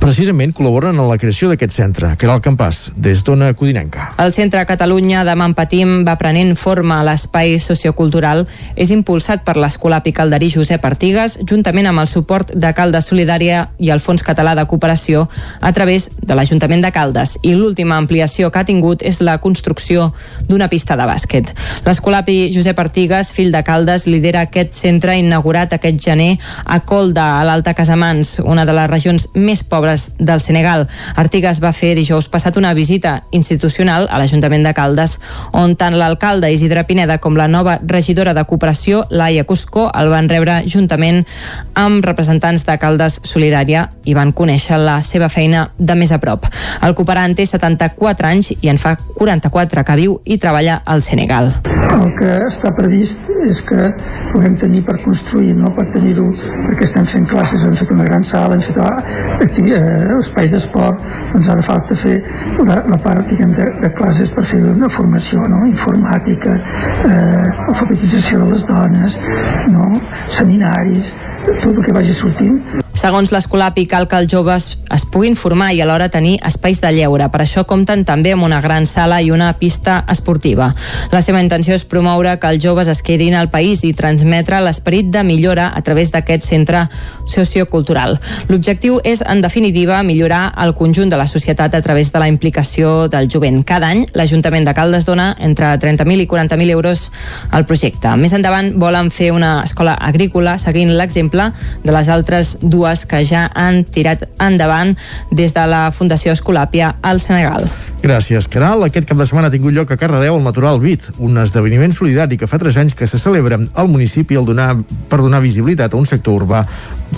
[0.00, 4.08] precisament col·laboren en la creació d'aquest centre, que era el Campàs, des d'Ona Codinenca.
[4.22, 8.46] El Centre Catalunya de Patim va prenent forma a l'espai sociocultural.
[8.76, 13.90] És impulsat per l'Escolàpic Calderí Josep Artigas, juntament amb el suport de Caldes Solidària i
[13.90, 15.28] el Fons Català de Cooperació
[15.60, 17.36] a través de l'Ajuntament de Caldes.
[17.42, 20.14] I l'última ampliació que ha tingut és la construcció
[20.48, 21.52] d'una pista de bàsquet.
[21.84, 27.44] L'Escolapi Josep Artigas, fill de Caldes, lidera aquest centre inaugurat aquest gener a Colda, a
[27.44, 30.86] l'Alta Casamans, una de les regions més pobres del Senegal.
[31.16, 35.18] Artigas va fer dijous passat una visita institucional a l'Ajuntament de Caldes,
[35.52, 40.28] on tant l'alcalde Isidre Pineda com la nova regidora de cooperació, Laia Cuscó, el van
[40.30, 41.24] rebre juntament
[41.74, 46.46] amb representants de Caldes Solidària i van conèixer la seva feina de més a prop.
[46.82, 51.52] El cooperant té 74 anys i en fa 44 que viu i treballa al Senegal.
[52.00, 53.86] El que està previst és que
[54.30, 55.70] puguem tenir per construir, no?
[55.76, 56.26] per tenir-ho,
[56.66, 59.79] perquè estem fent classes, hem fet una gran sala, hem fet eh,
[60.20, 62.16] espai d'esport, doncs ara falta fer
[62.68, 65.62] la, la part diguem, de, de classes per fer una formació no?
[65.70, 66.58] informàtica,
[67.06, 69.18] eh, alfabetització de les dones,
[69.74, 69.90] no?
[70.38, 71.16] seminaris,
[71.50, 72.79] tot el que vagi sortint.
[73.00, 77.30] Segons l'Escolapi, cal que els joves es puguin formar i alhora tenir espais de lleure.
[77.32, 80.66] Per això compten també amb una gran sala i una pista esportiva.
[81.08, 85.08] La seva intenció és promoure que els joves es quedin al país i transmetre l'esperit
[85.08, 86.82] de millora a través d'aquest centre
[87.24, 88.18] sociocultural.
[88.52, 93.08] L'objectiu és, en definitiva, millorar el conjunt de la societat a través de la implicació
[93.08, 93.62] del jovent.
[93.64, 97.08] Cada any, l'Ajuntament de Caldes dona entre 30.000 i 40.000 euros
[97.48, 98.12] al projecte.
[98.20, 101.48] Més endavant, volen fer una escola agrícola seguint l'exemple
[101.80, 104.96] de les altres dues dues que ja han tirat endavant
[105.30, 107.68] des de la Fundació Escolàpia al Senegal.
[108.02, 108.84] Gràcies, Caral.
[108.84, 112.38] Aquest cap de setmana ha tingut lloc a Cardedeu el Natural Bit, un esdeveniment solidari
[112.40, 114.74] que fa 3 anys que se celebra al municipi el donar,
[115.08, 116.64] per donar visibilitat a un sector urbà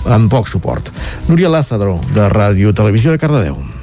[0.05, 0.91] amb poc suport.
[1.29, 3.82] Núria Lázaro, de Ràdio Televisió de Cardedeu.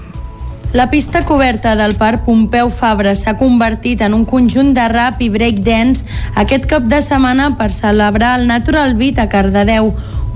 [0.72, 5.26] La pista coberta del Parc Pompeu Fabra s'ha convertit en un conjunt de rap i
[5.26, 6.04] breakdance
[6.38, 9.88] aquest cap de setmana per celebrar el Natural Beat a Cardedeu,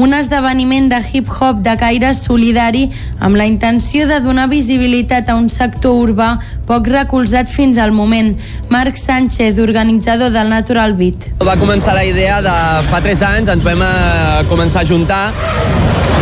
[0.02, 2.88] un esdeveniment de hip-hop de caire solidari
[3.20, 6.32] amb la intenció de donar visibilitat a un sector urbà
[6.66, 8.32] poc recolzat fins al moment.
[8.74, 11.30] Marc Sánchez, organitzador del Natural Beat.
[11.46, 12.56] Va començar la idea de
[12.90, 15.22] fa 3 anys, ens vam eh, començar a juntar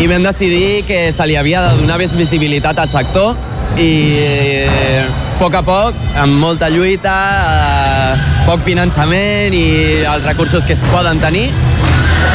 [0.05, 5.05] i vam decidir que se li havia de donar més visibilitat al sector i eh,
[5.05, 10.83] a poc a poc, amb molta lluita, eh, poc finançament i els recursos que es
[10.93, 11.49] poden tenir,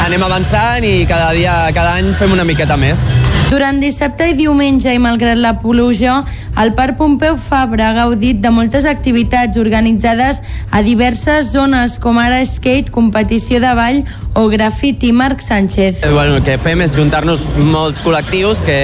[0.04, 3.02] anem avançant i cada dia, cada any fem una miqueta més.
[3.48, 6.18] Durant dissabte i diumenge i malgrat la pluja,
[6.60, 12.42] el Parc Pompeu Fabra ha gaudit de moltes activitats organitzades a diverses zones, com ara
[12.44, 14.02] skate, competició de ball
[14.36, 15.14] o grafiti.
[15.16, 16.04] Marc Sánchez.
[16.04, 18.78] Eh, bueno, el que fem és juntar-nos molts col·lectius que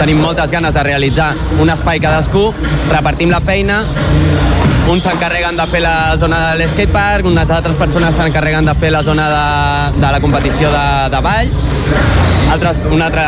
[0.00, 1.30] tenim moltes ganes de realitzar
[1.62, 2.48] un espai cadascú,
[2.90, 3.84] repartim la feina
[4.88, 9.02] uns s'encarreguen de fer la zona de l'skatepark, unes altres persones s'encarreguen de fer la
[9.02, 11.50] zona de, de la competició de, de ball,
[12.52, 13.24] altres, una altra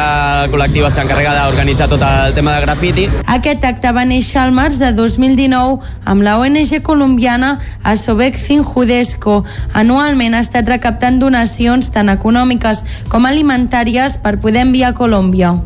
[0.52, 3.06] col·lectiva s'encarrega d'organitzar tot el tema de grafiti.
[3.26, 9.42] Aquest acte va néixer al març de 2019 amb la ONG colombiana Asobek Judesco.
[9.74, 15.56] Anualment ha estat recaptant donacions tant econòmiques com alimentàries per poder enviar a Colòmbia.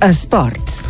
[0.00, 0.86] Esports.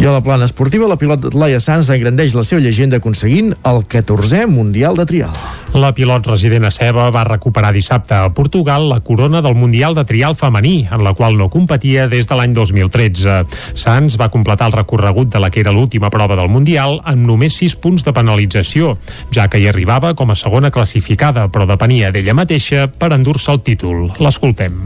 [0.00, 3.82] I a la plana esportiva, la pilot Laia Sanz engrandeix la seva llegenda aconseguint el
[3.84, 5.34] 14è Mundial de Trial.
[5.76, 10.06] La pilot resident a Ceba va recuperar dissabte a Portugal la corona del Mundial de
[10.08, 13.34] Trial femení, en la qual no competia des de l'any 2013.
[13.76, 17.60] Sanz va completar el recorregut de la que era l'última prova del Mundial amb només
[17.60, 18.94] 6 punts de penalització,
[19.36, 23.60] ja que hi arribava com a segona classificada, però depenia d'ella mateixa per endur-se el
[23.60, 24.08] títol.
[24.16, 24.80] L'escoltem.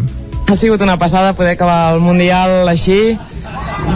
[0.51, 3.15] Ha sigut una passada poder acabar el Mundial així,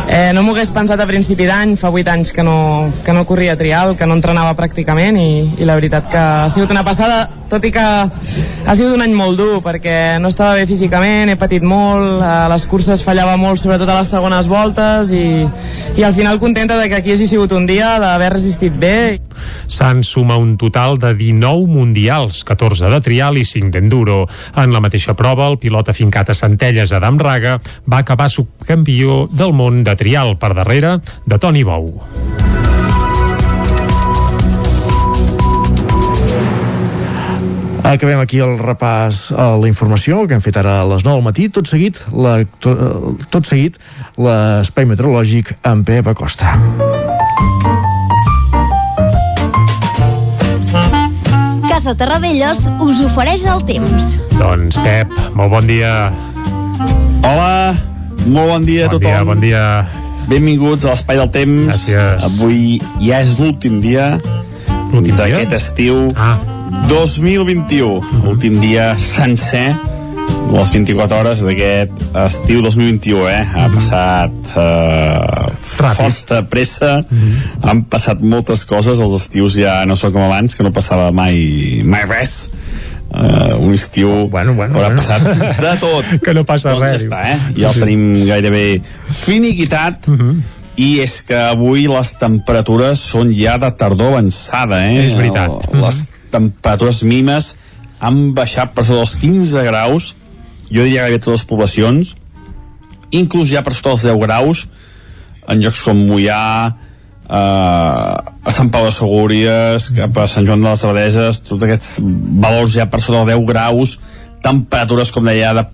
[0.09, 3.26] Eh, no m'ho hagués pensat a principi d'any, fa 8 anys que no, que no
[3.28, 5.28] corria trial, que no entrenava pràcticament i,
[5.61, 9.14] i la veritat que ha sigut una passada, tot i que ha sigut un any
[9.16, 13.61] molt dur perquè no estava bé físicament, he patit molt, a les curses fallava molt,
[13.61, 15.44] sobretot a les segones voltes i,
[15.96, 18.96] i al final contenta de que aquí hagi sigut un dia d'haver resistit bé.
[19.68, 24.22] S'han suma un total de 19 mundials, 14 de trial i 5 d'enduro.
[24.57, 29.55] En la mateixa prova, el pilot afincat a Centelles, Adam Raga, va acabar subcampió del
[29.55, 31.95] món de trial per darrere de Toni Bou.
[37.89, 41.24] Acabem aquí el repàs a la informació que hem fet ara a les 9 del
[41.24, 41.47] matí.
[41.49, 43.78] Tot seguit, la, tot, tot seguit
[44.20, 46.53] l'espai meteorològic amb Pep Acosta.
[51.64, 54.18] Casa Terradellos us ofereix el temps.
[54.36, 56.11] Doncs Pep, molt bon dia.
[57.22, 57.72] Hola,
[58.27, 59.11] molt bon dia bon a tothom.
[59.11, 59.64] Dia, bon dia.
[60.29, 61.66] benvinguts a l'Espai del Temps.
[61.71, 62.25] Gràcies.
[62.29, 64.16] Avui ja és l'últim dia
[64.93, 66.37] d'aquest estiu ah.
[66.89, 68.27] 2021.
[68.29, 69.71] Últim dia sencer
[70.49, 71.93] les 24 hores d'aquest
[72.25, 73.43] estiu 2021, eh?
[73.53, 76.93] Ha passat uh, força pressa,
[77.64, 81.83] han passat moltes coses, els estius ja no són com abans, que no passava mai,
[81.85, 82.49] mai res.
[83.09, 85.00] Uh, un estiu bueno, bueno, haurà bueno.
[85.00, 85.22] passat
[85.64, 87.54] de tot que no passa doncs res, ja està, eh?
[87.56, 88.64] ja el tenim gairebé
[89.16, 90.04] finiquitat
[90.76, 95.06] i és que avui les temperatures són ja de tardor avançada eh?
[95.06, 95.70] És veritat.
[95.72, 96.02] Les
[96.34, 97.54] temperatures mínimes
[98.04, 100.11] han baixat per sota dels 15 graus
[100.68, 102.12] jo diria gairebé totes les poblacions
[103.09, 104.66] inclús ja per sota dels 10 graus
[105.48, 106.44] en llocs com Mollà
[107.29, 111.99] eh, a Sant Pau de Segúries cap a Sant Joan de les Abadeses tots aquests
[112.43, 113.99] valors ja per sota dels 10 graus
[114.45, 115.64] temperatures com deia de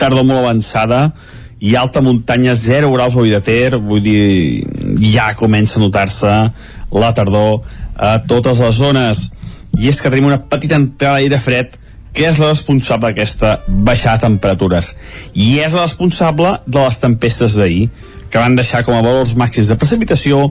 [0.00, 1.10] tardor molt avançada
[1.60, 4.64] i alta muntanya 0 graus a de Ter vull dir,
[5.12, 6.32] ja comença a notar-se
[6.90, 7.60] la tardor
[7.96, 9.30] a totes les zones.
[9.76, 11.76] I és que tenim una petita entrada d'aire fred
[12.16, 14.94] que és la responsable d'aquesta baixada de temperatures.
[15.34, 17.90] I és la responsable de les tempestes d'ahir
[18.30, 20.48] que van deixar com a valors màxims de precipitació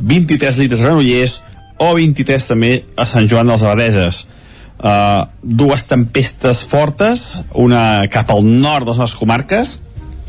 [0.00, 1.40] 23 litres a Granollers
[1.80, 4.24] o 23 també a Sant Joan dels Abadeses
[4.80, 9.78] uh, dues tempestes fortes una cap al nord de les nostres comarques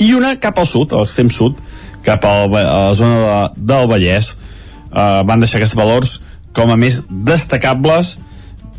[0.01, 1.59] i una cap al sud, a l'extrem sud
[2.05, 6.19] cap al, a la zona de, del Vallès uh, van deixar aquests valors
[6.55, 8.17] com a més destacables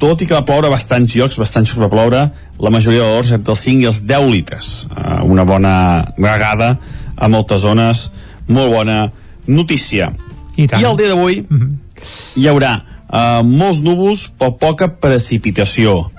[0.03, 2.25] tot i que va ploure bastants llocs, bastants va ploure,
[2.59, 4.71] la majoria de valors entre els 5 i els 10 litres.
[4.91, 5.75] Uh, una bona
[6.17, 6.73] regada
[7.15, 8.09] a moltes zones,
[8.51, 8.97] molt bona
[9.47, 10.11] notícia.
[10.63, 10.83] I, tant.
[10.83, 12.41] I el dia d'avui mm -hmm.
[12.41, 12.73] hi haurà
[13.13, 16.11] uh, molts núvols però poca precipitació.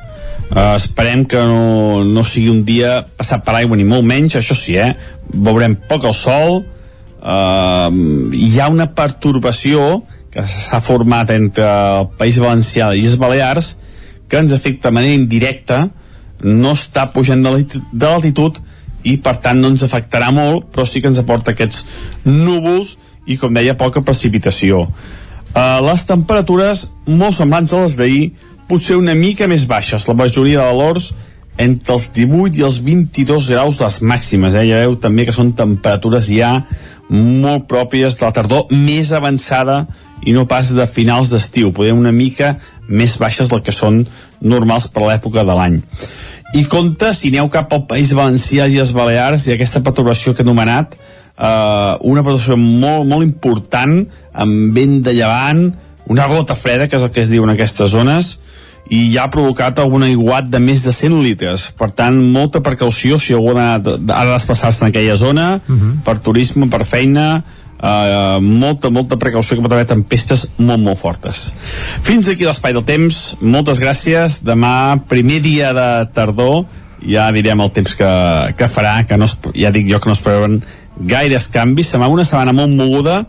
[0.53, 4.53] Uh, esperem que no, no sigui un dia passat per aigua ni molt menys, això
[4.53, 4.93] sí, eh?
[5.33, 6.63] Veurem poc el sol,
[7.23, 7.89] uh,
[8.33, 13.77] hi ha una pertorbació que s'ha format entre el País Valencià i les Balears
[14.29, 15.87] que ens afecta de manera indirecta
[16.43, 18.57] no està pujant de l'altitud
[19.05, 21.85] i per tant no ens afectarà molt però sí que ens aporta aquests
[22.25, 22.95] núvols
[23.25, 28.23] i com deia poca precipitació uh, les temperatures molt semblants a les d'ahir
[28.69, 31.13] potser una mica més baixes la majoria de valors
[31.63, 34.65] entre els 18 i els 22 graus les màximes eh?
[34.69, 36.55] ja veu també que són temperatures ja
[37.13, 39.83] molt pròpies de la tardor més avançada
[40.25, 42.55] i no pas de finals d'estiu, poder una mica
[42.87, 44.03] més baixes del que són
[44.41, 45.81] normals per l'època de l'any.
[46.53, 50.43] I compte, si aneu cap al País Valencià i les Balears, i aquesta perturbació que
[50.43, 50.95] he anomenat,
[51.37, 54.01] eh, una perturbació molt, molt important,
[54.33, 55.67] amb vent de llevant,
[56.11, 58.37] una gota freda, que és el que es diu en aquestes zones,
[58.91, 61.69] i ja ha provocat algun aiguat de més de 100 litres.
[61.79, 65.75] Per tant, molta precaució si algú ha de, ha de desplaçar-se en aquella zona, uh
[65.75, 66.03] -huh.
[66.03, 67.43] per turisme, per feina,
[67.83, 71.51] Uh, molta, molta precaució que pot haver tempestes molt, molt fortes.
[72.01, 73.35] Fins aquí l'espai del temps.
[73.41, 74.39] Moltes gràcies.
[74.39, 76.63] Demà, primer dia de tardor,
[77.03, 78.11] ja direm el temps que,
[78.55, 80.61] que farà, que no es, ja dic jo que no es preveuen
[80.97, 81.93] gaires canvis.
[81.93, 83.23] Serà una setmana molt moguda,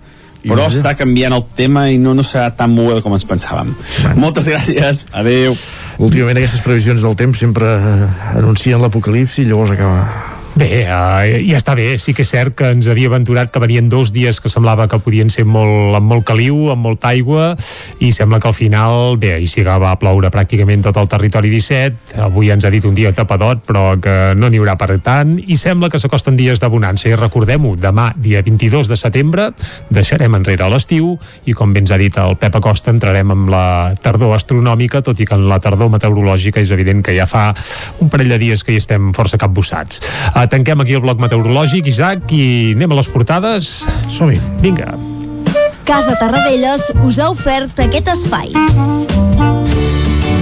[0.44, 3.72] però està canviant el tema i no, no serà tan moguda com ens pensàvem.
[4.20, 5.06] Moltes gràcies.
[5.16, 5.56] Adeu.
[6.04, 8.06] Últimament aquestes previsions del temps sempre eh,
[8.36, 10.33] anuncien l'apocalipsi i llavors acaba...
[10.54, 11.96] Bé, uh, ja està bé.
[11.98, 15.00] Sí que és cert que ens havia aventurat que venien dos dies que semblava que
[15.02, 17.48] podien ser molt, amb molt caliu, amb molta aigua,
[17.98, 22.20] i sembla que al final, bé, ahir sí va ploure pràcticament tot el territori 17,
[22.22, 25.56] avui ens ha dit un dia tapadot, però que no n'hi haurà per tant, i
[25.58, 29.48] sembla que s'acosten dies de bonança, i recordem-ho, demà, dia 22 de setembre,
[29.90, 31.16] deixarem enrere l'estiu,
[31.50, 33.66] i com bé ens ha dit el Pep Acosta, entrarem amb la
[33.98, 37.48] tardor astronòmica, tot i que en la tardor meteorològica és evident que ja fa
[37.98, 39.98] un parell de dies que hi estem força capbussats.
[40.44, 43.70] Uh, tanquem aquí el bloc meteorològic, Isaac, i anem a les portades.
[44.12, 44.36] Som-hi.
[44.60, 44.92] Vinga.
[45.88, 48.52] Casa Tarradellas us ha ofert aquest espai.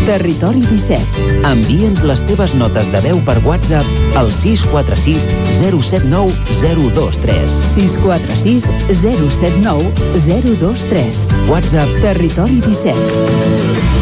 [0.02, 1.28] Territori 17.
[1.46, 5.30] Envia'ns les teves notes de veu per WhatsApp al 646
[5.62, 7.58] 079 023.
[7.70, 9.92] 646 079
[10.26, 11.26] 023.
[11.46, 14.01] WhatsApp Territori 17.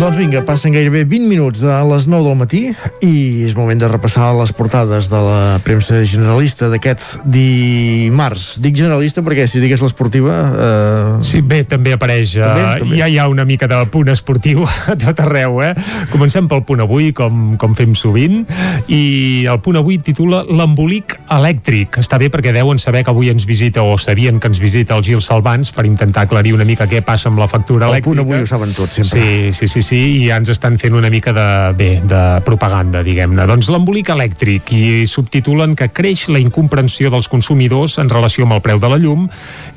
[0.00, 2.60] Doncs vinga, passen gairebé 20 minuts a les 9 del matí
[3.04, 3.10] i
[3.44, 8.46] és moment de repassar les portades de la premsa generalista d'aquest dimarts.
[8.64, 10.38] Dic generalista perquè si digués l'esportiva...
[10.48, 11.10] Eh...
[11.28, 12.96] Sí, bé, també apareix, també, uh, també.
[12.96, 15.74] ja hi ha una mica de punt esportiu a tot arreu, eh?
[16.14, 18.40] Comencem pel punt avui, com, com fem sovint,
[18.88, 22.00] i el punt avui titula L'embolic elèctric.
[22.00, 25.04] Està bé perquè deuen saber que avui ens visita, o sabien que ens visita el
[25.04, 28.16] Gil Salvans per intentar aclarir una mica què passa amb la factura elèctrica.
[28.16, 29.20] El punt avui ho saben tots, sempre.
[29.20, 31.46] Sí, sí, sí, sí, i ja ens estan fent una mica de,
[31.78, 33.46] bé, de propaganda, diguem-ne.
[33.48, 38.62] Doncs l'embolic elèctric, i subtitulen que creix la incomprensió dels consumidors en relació amb el
[38.64, 39.26] preu de la llum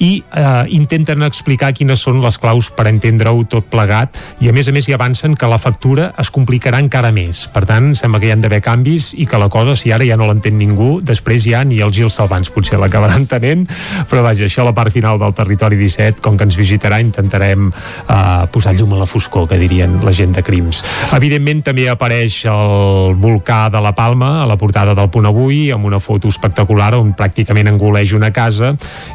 [0.04, 4.70] i eh, intenten explicar quines són les claus per entendre-ho tot plegat i a més
[4.70, 7.46] a més hi avancen que la factura es complicarà encara més.
[7.54, 10.18] Per tant, sembla que hi han d'haver canvis i que la cosa, si ara ja
[10.20, 13.66] no l'entén ningú, després ja ni el Gil Salvans potser l'acabaran tenent,
[14.10, 17.70] però vaja, això a la part final del territori 17, com que ens visitarà, intentarem
[17.72, 20.82] eh, posar llum a la foscor, que dirien la gent de crims.
[21.16, 25.88] Evidentment també apareix el volcà de la Palma a la portada del punt avui amb
[25.88, 28.74] una foto espectacular on pràcticament engoleix una casa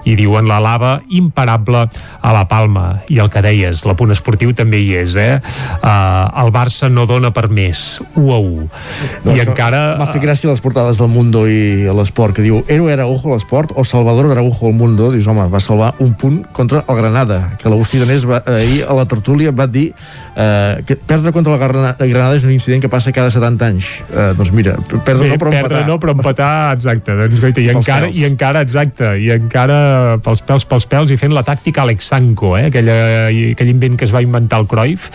[0.09, 1.87] i diuen la lava imparable
[2.21, 5.39] a la Palma i el que deies, la punt esportiu també hi és eh?
[5.83, 8.67] Uh, el Barça no dona per més 1 a 1
[9.27, 9.83] no, i encara...
[10.01, 13.75] M'ha fet gràcia les portades del Mundo i l'Esport que diu Ero era ojo l'Esport
[13.77, 17.41] o Salvador era ojo al Mundo dius home, va salvar un punt contra el Granada
[17.61, 19.91] que l'Agustí Danés va, ahir a la tertúlia va dir
[20.39, 23.89] eh, que perdre contra la Granada és un incident que passa cada 70 anys.
[24.07, 25.89] Eh, doncs mira, perdre Bé, no però perdre empatar.
[25.89, 27.17] no però empatar, exacte.
[27.19, 28.21] Doncs, goita, i, encara, pèls.
[28.21, 29.79] I encara, exacte, i encara
[30.23, 34.07] pels pèls, pels pèls, i fent la tàctica Alex Sanko, eh, aquella, aquell invent que
[34.07, 35.09] es va inventar el Cruyff,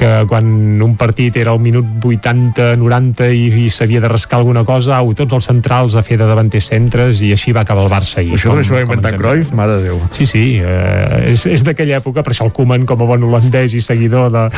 [0.00, 0.48] que quan
[0.82, 5.12] un partit era al minut 80, 90 i, i s'havia de rascar alguna cosa, au,
[5.12, 8.24] tots els centrals a fer de davanters centres i així va acabar el Barça.
[8.24, 9.52] I això, com, això ho va inventar Cruyff?
[9.58, 10.00] Mare de Déu.
[10.16, 13.76] Sí, sí, eh, és, és d'aquella època, per això el Koeman com a bon holandès
[13.76, 14.48] i seguidor de,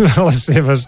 [0.00, 0.86] de les seves,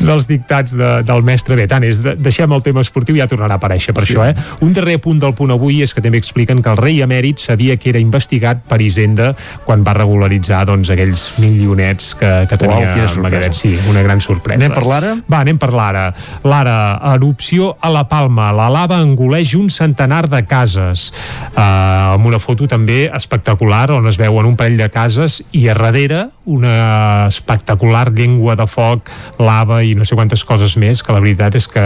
[0.00, 1.56] dels dictats de, del mestre.
[1.58, 4.14] Bé, tant és, de, deixem el tema esportiu, ja tornarà a aparèixer per sí.
[4.14, 4.58] això, eh?
[4.64, 7.76] Un darrer punt del punt avui és que també expliquen que el rei emèrit sabia
[7.80, 9.32] que era investigat per Hisenda
[9.66, 13.56] quan va regularitzar doncs, aquells milionets que, que tenia Uau, Magadet.
[13.56, 14.58] Sí, una gran sorpresa.
[14.60, 15.14] Anem per l'ara?
[15.30, 16.06] Va, anem per l'ara.
[16.46, 16.76] L'ara,
[17.14, 18.50] erupció a la Palma.
[18.56, 21.08] La lava engoleix un centenar de cases.
[21.52, 25.76] Uh, amb una foto també espectacular on es veuen un parell de cases i a
[25.78, 31.22] darrere una espectacular llengua de foc, lava i no sé quantes coses més, que la
[31.22, 31.82] veritat és que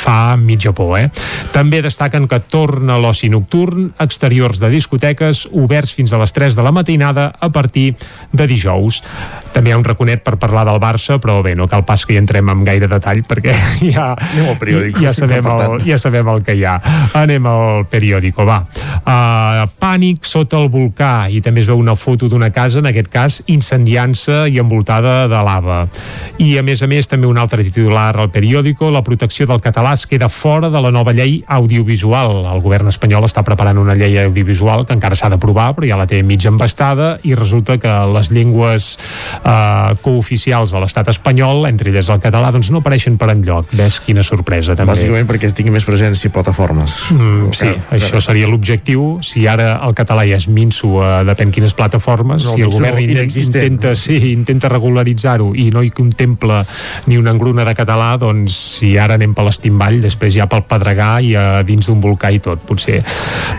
[0.00, 1.10] fa mitja por, eh?
[1.52, 6.64] També destaquen que torna l'oci nocturn, exteriors de discoteques oberts fins a les 3 de
[6.64, 7.94] la matinada a partir
[8.32, 9.02] de dijous.
[9.52, 12.14] També hi ha un raconet per parlar del Barça, però bé, no cal pas que
[12.14, 13.54] hi entrem amb gaire detall perquè
[13.94, 14.10] ja,
[14.60, 16.76] periòdico, ja, sabem el, ja sabem el que hi ha.
[17.16, 18.62] Anem al periòdico, va.
[19.06, 23.12] Uh, pànic sota el volcà i també es veu una foto d'una casa, en aquest
[23.12, 25.86] cas incendiant-se i envoltada de lava.
[26.38, 29.94] I a més a més també un altre titular al periòdico, la protecció del català
[29.96, 32.44] es queda fora de la nova llei audiovisual.
[32.46, 36.06] El govern espanyol està preparant una llei audiovisual que encara s'ha d'aprovar, però ja la
[36.06, 38.88] té mig embastada i resulta que les llengües
[39.42, 43.72] eh, cooficials de l'estat espanyol, entre elles el català, doncs no apareixen per enlloc.
[43.76, 44.94] Ves quina sorpresa, també.
[44.94, 46.98] Bàsicament perquè tingui més presència plataformes.
[47.16, 49.16] Mm, sí, que, això seria l'objectiu.
[49.26, 53.00] Si ara el català ja és minso a depèn quines plataformes, no, si el govern
[53.56, 56.62] intenta, sí, intenta regularitzar-ho i no hi contempla
[57.06, 61.10] ni una engruna de català, doncs si ara anem per l'estimball, després ja pel Pedregà
[61.24, 63.00] i a dins d'un volcà i tot, potser.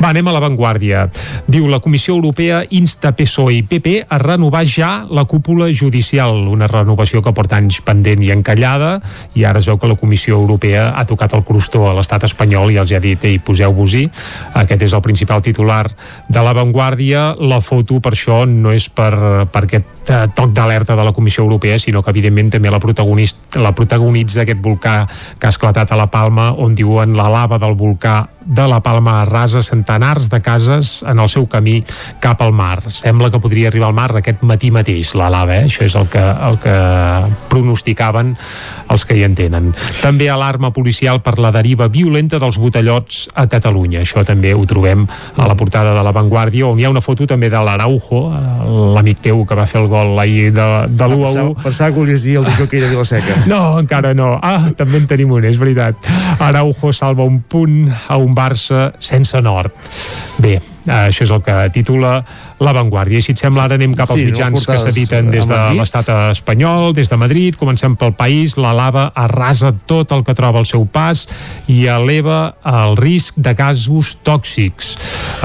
[0.01, 1.07] Va, anem a l'avantguàrdia.
[1.47, 6.67] Diu la Comissió Europea insta PSOE i PP a renovar ja la cúpula judicial, una
[6.69, 8.97] renovació que porta anys pendent i encallada,
[9.35, 12.73] i ara es veu que la Comissió Europea ha tocat el crostó a l'estat espanyol
[12.73, 14.05] i els ha dit, ei, poseu-vos-hi.
[14.61, 15.85] Aquest és el principal titular
[16.27, 17.29] de l'avantguàrdia.
[17.39, 19.13] La foto, per això, no és per,
[19.51, 23.59] per aquest eh, toc d'alerta de la Comissió Europea, sinó que evidentment també la, protagonista,
[23.61, 24.97] la protagonitza aquest volcà
[25.39, 29.21] que ha esclatat a la Palma, on diuen la lava del volcà de la Palma
[29.21, 31.81] arrasa centenars de cases en el seu camí
[32.23, 32.79] cap al mar.
[32.91, 35.67] Sembla que podria arribar al mar aquest matí mateix, la lava, eh?
[35.67, 36.75] això és el que, el que
[37.51, 38.35] pronosticaven
[38.87, 39.73] els que hi entenen.
[39.99, 44.01] També alarma policial per la deriva violenta dels botellots a Catalunya.
[44.05, 45.03] Això també ho trobem
[45.35, 48.21] a la portada de La Vanguardia, on hi ha una foto també de l'Araujo,
[48.95, 51.55] l'amic teu que va fer el gol ahir de, de l'1 a 1.
[51.65, 53.41] Pensava que volies dir el de jockey de Vilaseca.
[53.51, 54.37] No, encara no.
[54.41, 55.99] Ah, també en tenim un, és veritat.
[56.39, 59.73] Araujo salva un punt a un Barça sense nord.
[60.43, 60.57] Bé,
[60.93, 62.19] això és el que titula
[62.59, 63.19] La Vanguardia.
[63.19, 66.09] I si et sembla, ara anem cap als Sí, mitjans que s'editen des de l'estat
[66.31, 67.57] espanyol, des de Madrid.
[67.59, 68.57] Comencem pel país.
[68.57, 71.27] La lava arrasa tot el que troba al seu pas
[71.69, 74.95] i eleva el risc de gasos tòxics.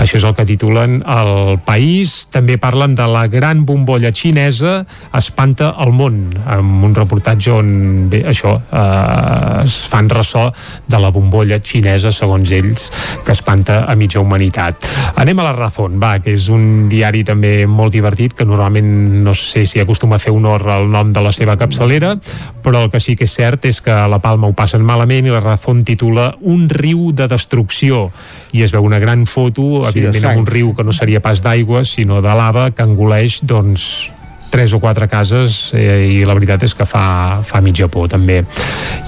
[0.00, 2.26] Això és el que titulen el país.
[2.32, 4.82] També parlen de la gran bombolla xinesa
[5.16, 7.72] espanta el món, amb un reportatge on,
[8.12, 10.48] bé, això, eh, es fan ressò
[10.88, 12.88] de la bombolla xinesa, segons ells,
[13.26, 14.88] que espanta a mitja humanitat.
[15.16, 19.34] Anem a la Razón, va, que és un diari també molt divertit, que normalment no
[19.34, 22.14] sé si acostuma a fer honor al nom de la seva capçalera,
[22.62, 25.26] però el que sí que és cert és que a la Palma ho passen malament
[25.26, 28.10] i la Razón titula Un riu de destrucció.
[28.52, 31.22] I es veu una gran foto, Sí, de evidentment amb un riu que no seria
[31.24, 34.10] pas d'aigua, sinó de lava que engoleix, doncs,
[34.52, 38.42] tres o quatre cases eh, i la veritat és que fa, fa mitja por també.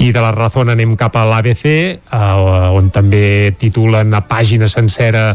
[0.00, 1.98] I de la Razón anem cap a l'ABC eh,
[2.72, 5.26] on també titulen a pàgina sencera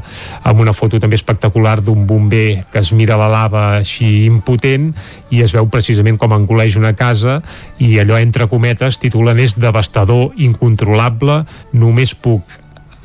[0.41, 4.89] amb una foto també espectacular d'un bomber que es mira la lava així impotent
[5.29, 7.39] i es veu precisament com engoleix una casa
[7.77, 11.43] i allò entre cometes titulen és devastador, incontrolable
[11.77, 12.57] només puc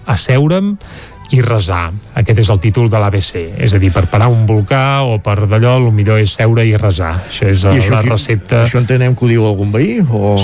[0.09, 0.75] asseure'm
[1.33, 1.91] i resar.
[2.15, 3.37] Aquest és el títol de l'ABC.
[3.65, 6.77] És a dir, per parar un volcà o per d'allò, el millor és seure i
[6.77, 7.15] resar.
[7.29, 8.63] Això és I I la qui- recepta...
[8.65, 9.99] Això entenem que ho diu algun veí?
[10.05, 10.37] O...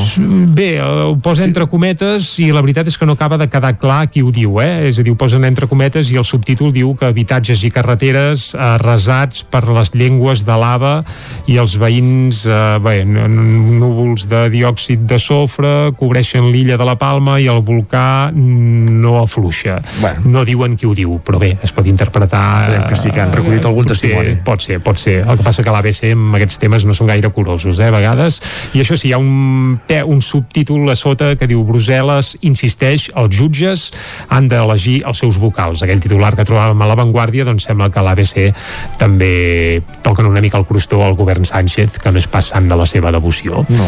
[0.57, 3.77] Bé, eh, ho posa entre cometes i la veritat és que no acaba de quedar
[3.79, 4.89] clar qui ho diu, eh?
[4.89, 8.55] És a dir, ho posen entre cometes i el subtítol diu que habitatges i carreteres
[8.59, 11.05] arrasats per les llengües de lava
[11.47, 17.39] i els veïns, eh, bé, núvols de diòxid de sofre cobreixen l'illa de la Palma
[17.41, 19.81] i el volcà no afluixa.
[20.01, 20.21] Bueno.
[20.31, 22.43] No diuen qui ho diu, però bé, es pot interpretar...
[22.67, 24.37] Entenem que sí que han recollit algun potser- testimoni.
[24.45, 25.17] Pot ser, pot ser.
[25.27, 28.41] El que passa que l'ABC amb aquests temes no són gaire curosos, eh, a vegades.
[28.75, 33.35] I això sí, hi ha un, un subtítol a sota que diu Brussel·les insisteix, els
[33.37, 33.89] jutges
[34.29, 35.83] han d'elegir els seus vocals.
[35.83, 38.51] Aquell titular que trobàvem a l'avantguàrdia, doncs sembla que l'ABC
[38.99, 42.77] també toquen una mica el crostó al govern Sánchez, que no és pas sant de
[42.77, 43.65] la seva devoció.
[43.69, 43.87] No.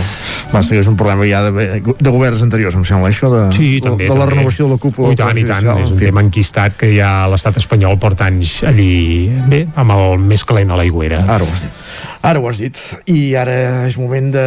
[0.52, 3.80] Basta que és un problema ja de, de governs anteriors, em sembla, això de, Sí,
[3.84, 4.06] també.
[4.08, 4.34] de la també.
[4.36, 5.08] renovació de la cúpula.
[5.08, 5.68] Oh, I tant, i tant.
[5.82, 10.44] És un tema enquistat que ja l'estat espanyol porta anys allí, bé, amb el més
[10.48, 11.22] calent a l'aigüera.
[11.26, 11.82] Ara ho has dit.
[12.22, 12.78] Ara ho has dit.
[13.10, 13.56] I ara
[13.88, 14.44] és moment de,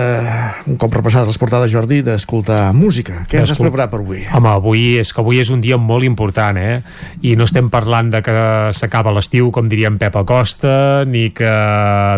[0.72, 3.24] un cop repassades les portades, Jordi, d'escoltar música.
[3.30, 4.24] Què ens has preparat per avui?
[4.32, 6.80] Home, avui és que avui és un dia molt important, eh?
[7.26, 8.36] I no estem parlant de que
[8.76, 11.52] s'acaba l'estiu, com diria en Pep Acosta, ni que,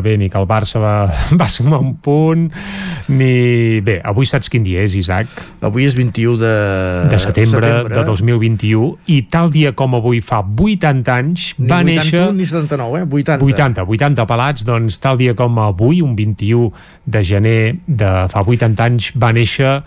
[0.06, 0.96] bé, ni que el Barça va,
[1.42, 2.48] va sumar un punt,
[3.10, 3.82] ni...
[3.88, 5.32] Bé, avui saps quin dia és, Isaac?
[5.66, 6.54] Avui és 21 de,
[7.12, 11.92] De setembre, de 2021, i tal dia com avui fa 80 anys, Ni va 81
[11.92, 12.26] néixer...
[12.38, 13.06] ni 79, eh?
[13.10, 13.46] 80.
[13.46, 16.72] 80, 80 pelats, doncs tal dia com avui, un 21
[17.06, 19.78] de gener de fa 80 anys, va néixer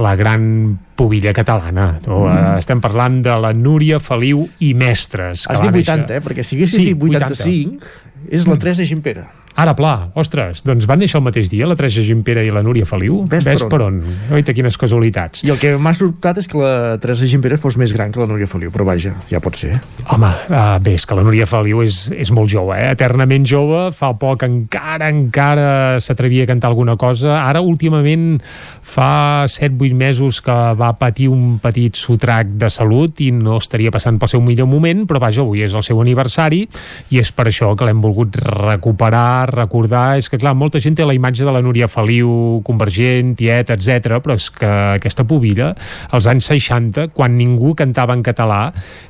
[0.00, 1.96] la gran pubilla catalana.
[2.06, 2.20] No?
[2.28, 2.58] Mm.
[2.62, 5.46] Estem parlant de la Núria Feliu i Mestres.
[5.50, 6.22] Has dit néixer- 80, eh?
[6.22, 7.90] Perquè si haguessis Sí, dit 85,
[8.30, 9.26] és la Teresa Gimpera.
[9.58, 12.86] Ara, pla, ostres, doncs van néixer el mateix dia la Teresa Gimpera i la Núria
[12.88, 13.24] Feliu?
[13.28, 13.98] Ves per per on.
[14.34, 15.42] Oita, quines casualitats.
[15.44, 18.28] I el que m'ha sobtat és que la Teresa Gimpera fos més gran que la
[18.30, 19.74] Núria Feliu, però vaja, ja pot ser.
[20.14, 22.92] Home, uh, bé, és que la Núria Feliu és, és molt jove, eh?
[22.94, 27.40] eternament jove, fa poc encara, encara s'atrevia a cantar alguna cosa.
[27.42, 28.38] Ara, últimament,
[28.90, 34.18] fa 7-8 mesos que va patir un petit sotrac de salut i no estaria passant
[34.20, 36.64] pel seu millor moment, però vaja, avui és el seu aniversari
[37.10, 40.18] i és per això que l'hem volgut recuperar, recordar.
[40.20, 44.18] És que, clar, molta gent té la imatge de la Núria Feliu, convergent, tieta, etc,
[44.20, 45.72] però és que aquesta pubilla,
[46.10, 48.60] als anys 60, quan ningú cantava en català,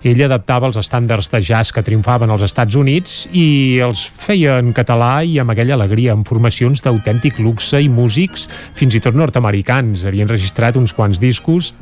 [0.05, 4.75] ella adaptava els estàndards de jazz que triomfaven als Estats Units i els feia en
[4.77, 10.07] català i amb aquella alegria, amb formacions d'autèntic luxe i músics fins i tot nord-americans.
[10.07, 11.75] Havien registrat uns quants discos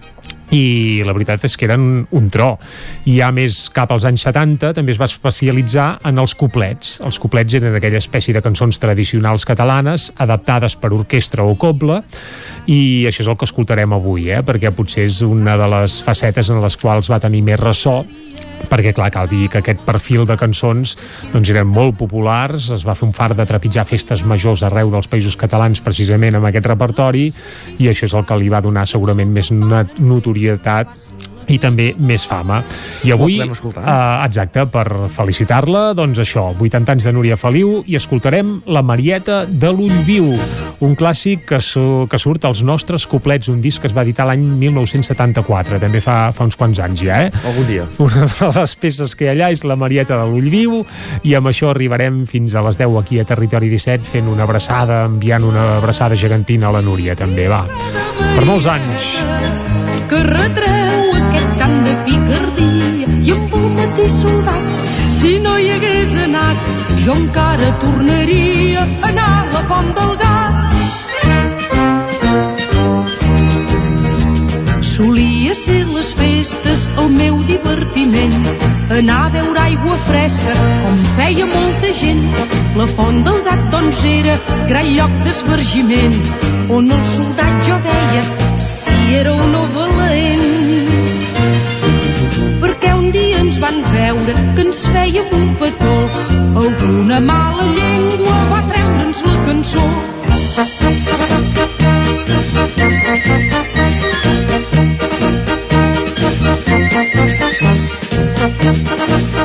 [0.54, 2.54] i la veritat és que eren un tro.
[3.08, 6.98] I ja més cap als anys 70 també es va especialitzar en els couplets.
[7.04, 12.02] Els couplets eren aquella espècie de cançons tradicionals catalanes adaptades per orquestra o coble
[12.68, 14.42] i això és el que escoltarem avui, eh?
[14.44, 18.02] perquè potser és una de les facetes en les quals va tenir més ressò
[18.68, 20.94] perquè clar, cal dir que aquest perfil de cançons
[21.32, 25.08] doncs eren molt populars, es va fer un far de trepitjar festes majors arreu dels
[25.08, 27.28] països catalans precisament amb aquest repertori
[27.78, 30.92] i això és el que li va donar segurament més notorietat
[31.48, 32.62] i també més fama.
[33.04, 38.60] I avui, eh, exacte, per felicitar-la, doncs això, 80 anys de Núria Feliu i escoltarem
[38.66, 40.32] La Marieta de l'Ull Viu,
[40.84, 44.28] un clàssic que, su que surt als nostres coplets, un disc que es va editar
[44.28, 47.32] l'any 1974, també fa, fa uns quants anys ja, eh?
[47.48, 47.88] Algun dia.
[48.04, 50.82] Una de les peces que hi ha allà és la Marieta de l'Ull Viu
[51.26, 55.04] i amb això arribarem fins a les 10 aquí a Territori 17 fent una abraçada,
[55.08, 57.64] enviant una abraçada gegantina a la Núria també, va.
[58.36, 59.18] Per molts anys.
[60.08, 61.07] que retreu
[62.28, 64.64] picardia i amb el matí soldat
[65.18, 66.56] si no hi hagués anat
[67.04, 70.54] jo encara tornaria a anar a la font del gat.
[74.90, 78.34] Solia ser les festes el meu divertiment,
[78.98, 82.24] anar a beure aigua fresca com feia molta gent.
[82.80, 84.36] La font del gat doncs era
[84.72, 86.18] gran lloc d'esvergiment,
[86.68, 88.26] on el soldat jo veia
[88.72, 90.37] si era o no valent.
[92.78, 95.94] Perquè un dia ens van veure que ens fèiem un petó,
[96.62, 99.86] alguna mala llengua va treure'ns la cançó.
[108.68, 109.37] Jo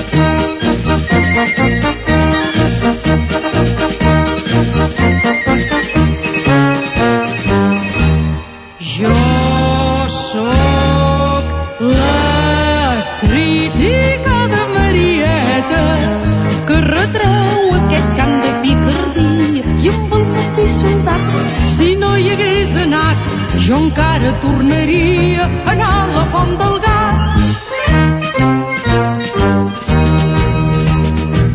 [23.73, 27.21] jo encara tornaria a anar a la font del gat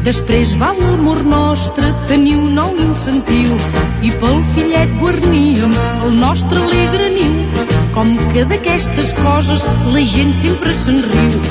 [0.09, 3.55] Després va l'amor nostre tenir un nou incentiu
[4.03, 5.75] i pel fillet guarníem
[6.07, 7.67] el nostre alegre niu.
[7.93, 11.43] Com que d'aquestes coses la gent sempre se'n riu.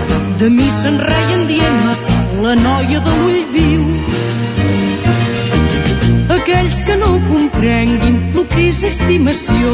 [0.42, 1.94] De mi se'n reien dient-me
[2.48, 3.86] la noia de l'ull viu.
[6.48, 9.72] Aquells que no comprenguin el que és estimació,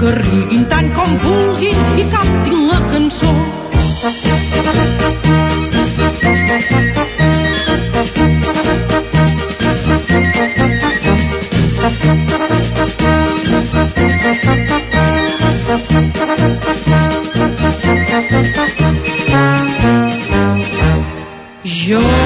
[0.00, 3.28] que riguin tant com vulguin i cantin la cançó.
[21.84, 22.23] Jo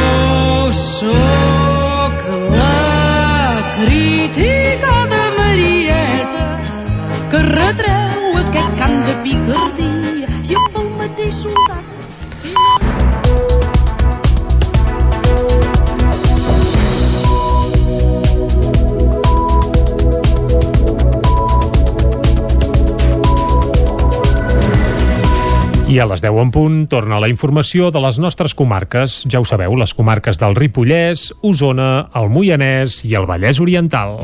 [25.99, 29.25] A les 10 en punt torna la informació de les nostres comarques.
[29.27, 34.15] Ja ho sabeu, les comarques del Ripollès, Osona, el Moianès i el Vallès Oriental.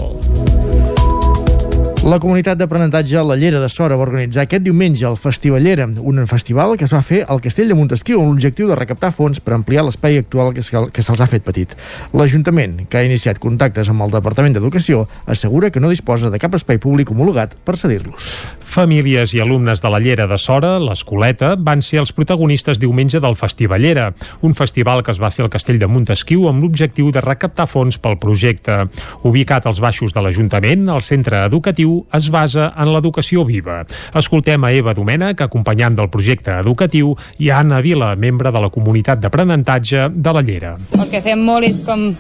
[2.05, 6.75] La comunitat d'aprenentatge La Llera de Sora va organitzar aquest diumenge el Festivallera, un festival
[6.77, 9.87] que es va fer al Castell de Montesquieu amb l'objectiu de recaptar fons per ampliar
[9.87, 11.73] l'espai actual que, se- que se'ls ha fet petit.
[12.13, 16.53] L'Ajuntament, que ha iniciat contactes amb el Departament d'Educació, assegura que no disposa de cap
[16.61, 18.29] espai públic homologat per cedir-los.
[18.75, 23.37] Famílies i alumnes de la Llera de Sora, l'Escoleta, van ser els protagonistes diumenge del
[23.39, 24.11] Festivallera,
[24.43, 27.97] un festival que es va fer al Castell de Montesquieu amb l'objectiu de recaptar fons
[28.03, 28.83] pel projecte.
[29.25, 33.83] Ubicat als baixos de l'Ajuntament, el centre educatiu es basa en l'educació viva.
[34.17, 38.71] Escoltem a Eva Domènech, acompanyant del projecte educatiu, i a Anna Vila, membre de la
[38.75, 40.75] comunitat d'aprenentatge de la Llera.
[40.99, 42.11] El que fem molt és com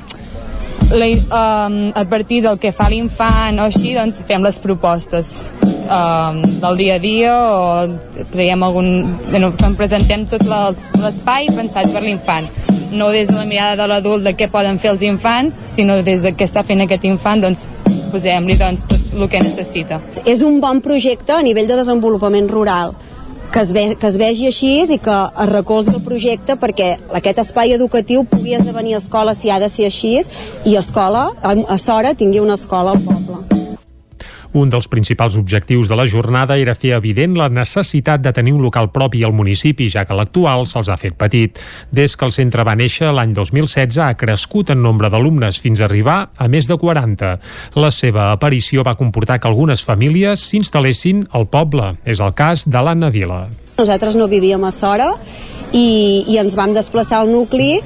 [0.90, 5.32] la, um, a partir del que fa l'infant o així, doncs fem les propostes
[5.64, 8.92] um, del dia a dia o traiem algun...
[9.30, 12.50] Bueno, presentem tot l'espai pensat per l'infant
[12.94, 16.22] no des de la mirada de l'adult de què poden fer els infants, sinó des
[16.22, 17.66] de què està fent aquest infant, doncs
[18.14, 20.00] posem-li doncs, tot el que necessita.
[20.24, 22.94] és un bon projecte a nivell de desenvolupament rural
[23.54, 26.88] que es, ve, que es vegi així i que es recolzi el projecte perquè
[27.20, 30.16] aquest espai educatiu pugui esdevenir escola si ha de ser així
[30.64, 33.63] i escola, a, Sora tingui una escola al poble.
[34.54, 38.62] Un dels principals objectius de la jornada era fer evident la necessitat de tenir un
[38.62, 41.58] local propi al municipi, ja que l'actual se'ls ha fet petit.
[41.90, 45.88] Des que el centre va néixer l'any 2016 ha crescut en nombre d'alumnes fins a
[45.88, 47.32] arribar a més de 40.
[47.82, 51.96] La seva aparició va comportar que algunes famílies s'instal·lessin al poble.
[52.06, 53.48] És el cas de l'Anna Vila.
[53.74, 55.10] Nosaltres no vivíem a Sora
[55.74, 57.80] i, i ens vam desplaçar al nucli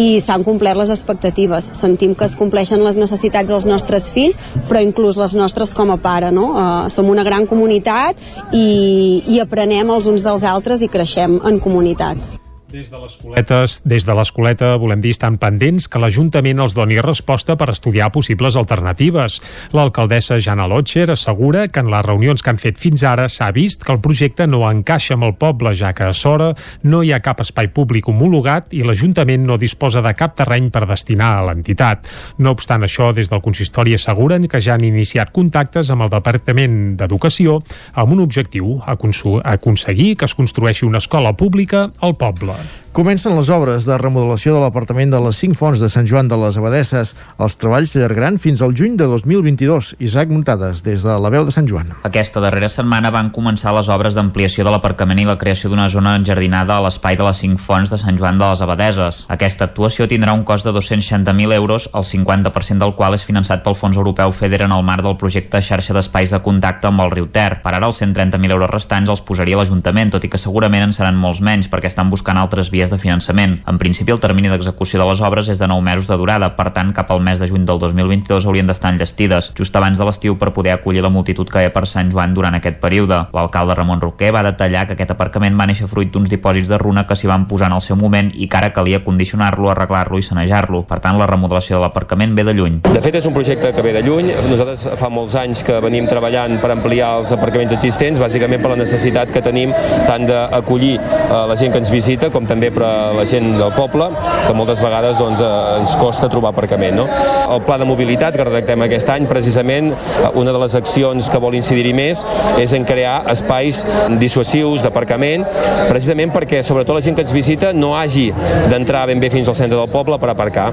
[0.00, 1.70] i s'han complert les expectatives.
[1.76, 6.00] Sentim que es compleixen les necessitats dels nostres fills, però inclús les nostres com a
[6.00, 6.32] pare.
[6.34, 6.50] No?
[6.54, 8.18] Uh, som una gran comunitat
[8.52, 12.43] i, i aprenem els uns dels altres i creixem en comunitat.
[12.74, 17.54] Des de l'escoletes, des de l'escoleta volem dir estan pendents que l'Ajuntament els doni resposta
[17.54, 19.36] per estudiar possibles alternatives.
[19.70, 23.84] L'alcaldessa Jana Lotcher assegura que en les reunions que han fet fins ara s'ha vist
[23.86, 26.50] que el projecte no encaixa amb el poble, ja que a Sora
[26.82, 30.82] no hi ha cap espai públic homologat i l'Ajuntament no disposa de cap terreny per
[30.90, 32.10] destinar a l'entitat.
[32.42, 36.96] No obstant això, des del consistori asseguren que ja han iniciat contactes amb el Departament
[36.98, 37.60] d'Educació
[37.94, 42.63] amb un objectiu, aconseguir que es construeixi una escola pública al poble.
[42.64, 42.83] Yeah.
[42.94, 46.36] Comencen les obres de remodelació de l'apartament de les 5 fonts de Sant Joan de
[46.38, 47.10] les Abadesses.
[47.42, 49.96] Els treballs s'allargaran fins al juny de 2022.
[49.98, 51.90] Isaac Muntades, des de la veu de Sant Joan.
[52.06, 56.12] Aquesta darrera setmana van començar les obres d'ampliació de l'aparcament i la creació d'una zona
[56.20, 59.18] enjardinada a l'espai de les 5 fonts de Sant Joan de les Abadeses.
[59.26, 63.74] Aquesta actuació tindrà un cost de 260.000 euros, el 50% del qual és finançat pel
[63.74, 67.26] Fons Europeu FEDER en el marc del projecte xarxa d'espais de contacte amb el riu
[67.26, 67.58] Ter.
[67.58, 71.18] Per ara, els 130.000 euros restants els posaria l'Ajuntament, tot i que segurament en seran
[71.18, 73.58] molts menys perquè estan buscant altres vies de finançament.
[73.70, 76.70] En principi, el termini d'execució de les obres és de 9 mesos de durada, per
[76.76, 80.38] tant, cap al mes de juny del 2022 haurien d'estar enllestides, just abans de l'estiu
[80.38, 83.20] per poder acollir la multitud que hi ha per Sant Joan durant aquest període.
[83.34, 87.06] L'alcalde Ramon Roquer va detallar que aquest aparcament va néixer fruit d'uns dipòsits de runa
[87.06, 90.26] que s'hi van posar en el seu moment i que ara calia condicionar-lo, arreglar-lo i
[90.26, 90.84] sanejar-lo.
[90.88, 92.80] Per tant, la remodelació de l'aparcament ve de lluny.
[92.86, 94.32] De fet, és un projecte que ve de lluny.
[94.50, 98.80] Nosaltres fa molts anys que venim treballant per ampliar els aparcaments existents, bàsicament per la
[98.80, 99.72] necessitat que tenim
[100.08, 104.08] tant d'acollir eh, la gent que ens visita com també a la gent del poble,
[104.46, 106.96] que moltes vegades doncs, eh, ens costa trobar aparcament.
[106.96, 107.06] No?
[107.54, 111.38] El pla de mobilitat que redactem aquest any, precisament, eh, una de les accions que
[111.38, 112.24] vol incidir-hi més
[112.58, 113.84] és en crear espais
[114.18, 115.44] dissuasius d'aparcament,
[115.88, 118.30] precisament perquè sobretot la gent que ens visita no hagi
[118.70, 120.70] d'entrar ben bé fins al centre del poble per aparcar.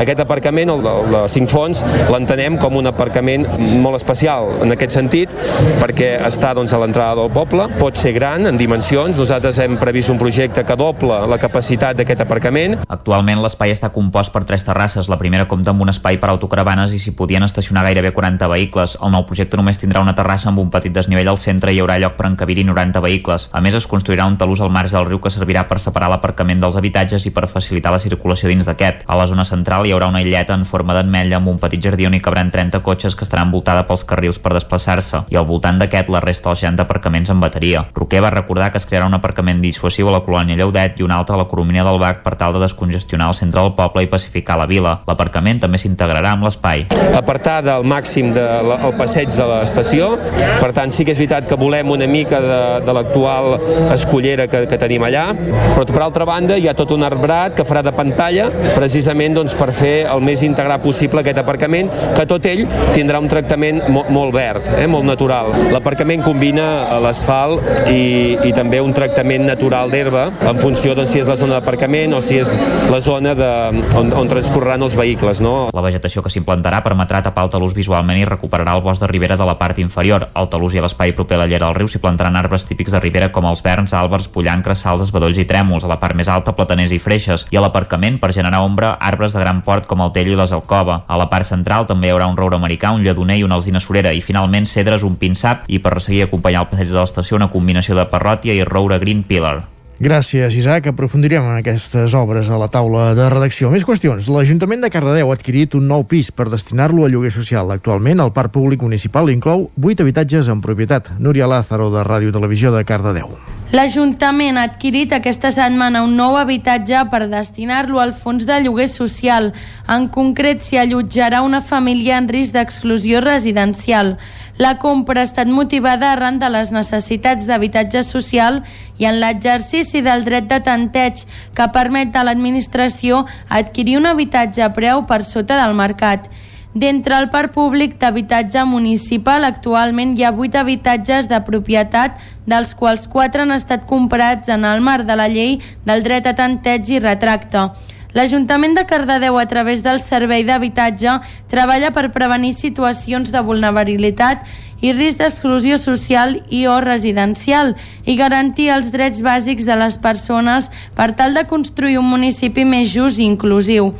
[0.00, 3.46] Aquest aparcament, el de, el de Cinc Fonts, l'entenem com un aparcament
[3.82, 5.32] molt especial en aquest sentit,
[5.80, 10.12] perquè està doncs, a l'entrada del poble, pot ser gran en dimensions, nosaltres hem previst
[10.12, 12.78] un projecte que doble la capacitat d'aquest aparcament.
[12.88, 15.10] Actualment l'espai està compost per tres terrasses.
[15.12, 18.96] La primera compta amb un espai per autocaravanes i s'hi podien estacionar gairebé 40 vehicles.
[19.04, 21.82] El nou projecte només tindrà una terrassa amb un petit desnivell al centre i hi
[21.84, 23.48] haurà lloc per encabir-hi 90 vehicles.
[23.52, 26.62] A més, es construirà un talús al marge del riu que servirà per separar l'aparcament
[26.64, 29.04] dels habitatges i per facilitar la circulació dins d'aquest.
[29.04, 32.08] A la zona central hi haurà una illeta en forma d'ametlla amb un petit jardí
[32.08, 35.82] on hi cabran 30 cotxes que estarà envoltada pels carrils per desplaçar-se i al voltant
[35.82, 37.84] d'aquest la resta dels 60 aparcaments en bateria.
[37.94, 41.12] Roquer va recordar que es crearà un aparcament dissuasiu a la colònia Lleudet i un
[41.12, 44.10] altre a la Coromina del Bac per tal de descongestionar el centre del poble i
[44.10, 44.96] pacificar la vila.
[45.08, 46.86] L'aparcament també s'integrarà amb l'espai.
[47.14, 50.14] Apartar del màxim del de, passeig de l'estació,
[50.60, 53.58] per tant sí que és veritat que volem una mica de, de l'actual
[53.94, 55.26] escollera que, que tenim allà,
[55.74, 59.54] però per altra banda hi ha tot un arbrat que farà de pantalla precisament doncs,
[59.58, 62.64] per fer el més integrat possible aquest aparcament, que tot ell
[62.94, 65.52] tindrà un tractament mo molt verd, eh, molt natural.
[65.72, 66.66] L'aparcament combina
[67.02, 71.60] l'asfalt i, i també un tractament natural d'herba en funció de si és la zona
[71.60, 72.48] d'aparcament o si és
[72.90, 73.48] la zona de,
[73.94, 75.38] on, on transcorreran els vehicles.
[75.44, 75.68] No?
[75.70, 79.36] La vegetació que s'implantarà permetrà tapar el talús visualment i recuperarà el bosc de ribera
[79.38, 80.26] de la part inferior.
[80.34, 82.90] Al talús i a l'espai proper a la llera del riu s'hi plantaran arbres típics
[82.90, 85.86] de ribera com els verns, àlbers, pollancres, salses, bedolls i trèmols.
[85.86, 87.46] A la part més alta, plataners i freixes.
[87.54, 90.56] I a l'aparcament, per generar ombra, arbres de gran port com el tell i les
[90.56, 91.04] alcova.
[91.06, 93.78] A la part central també hi haurà un roure americà, un lledoner i una alzina
[93.78, 94.10] surera.
[94.10, 97.94] I finalment, cedres, un pinsap i per seguir acompanyar el passeig de l'estació una combinació
[97.94, 99.60] de parròtia i roure green pillar.
[100.02, 100.88] Gràcies, Isaac.
[100.90, 103.70] Aprofundirem en aquestes obres a la taula de redacció.
[103.70, 104.26] Més qüestions.
[104.26, 107.70] L'Ajuntament de Cardedeu ha adquirit un nou pis per destinar-lo a lloguer social.
[107.70, 111.12] Actualment, el parc públic municipal inclou 8 habitatges en propietat.
[111.22, 113.38] Núria Lázaro, de Ràdio Televisió de Cardedeu.
[113.74, 119.52] L'Ajuntament ha adquirit aquesta setmana un nou habitatge per destinar-lo al fons de lloguer social.
[119.90, 124.16] En concret, s'hi allotjarà una família en risc d'exclusió residencial.
[124.56, 128.60] La compra ha estat motivada arran de les necessitats d'habitatge social
[129.02, 131.24] i en l'exercici del dret de tanteig
[131.58, 136.28] que permet a l'administració adquirir un habitatge a preu per sota del mercat.
[136.74, 142.14] D'entre el parc públic d'habitatge municipal, actualment hi ha 8 habitatges de propietat,
[142.46, 146.34] dels quals 4 han estat comprats en el marc de la llei del dret a
[146.34, 147.68] tanteig i retracte.
[148.14, 151.16] L'Ajuntament de Cardedeu, a través del Servei d'Habitatge,
[151.50, 154.46] treballa per prevenir situacions de vulnerabilitat
[154.84, 157.74] i risc d'exclusió social i o residencial
[158.06, 162.92] i garantir els drets bàsics de les persones per tal de construir un municipi més
[162.94, 163.90] just i inclusiu.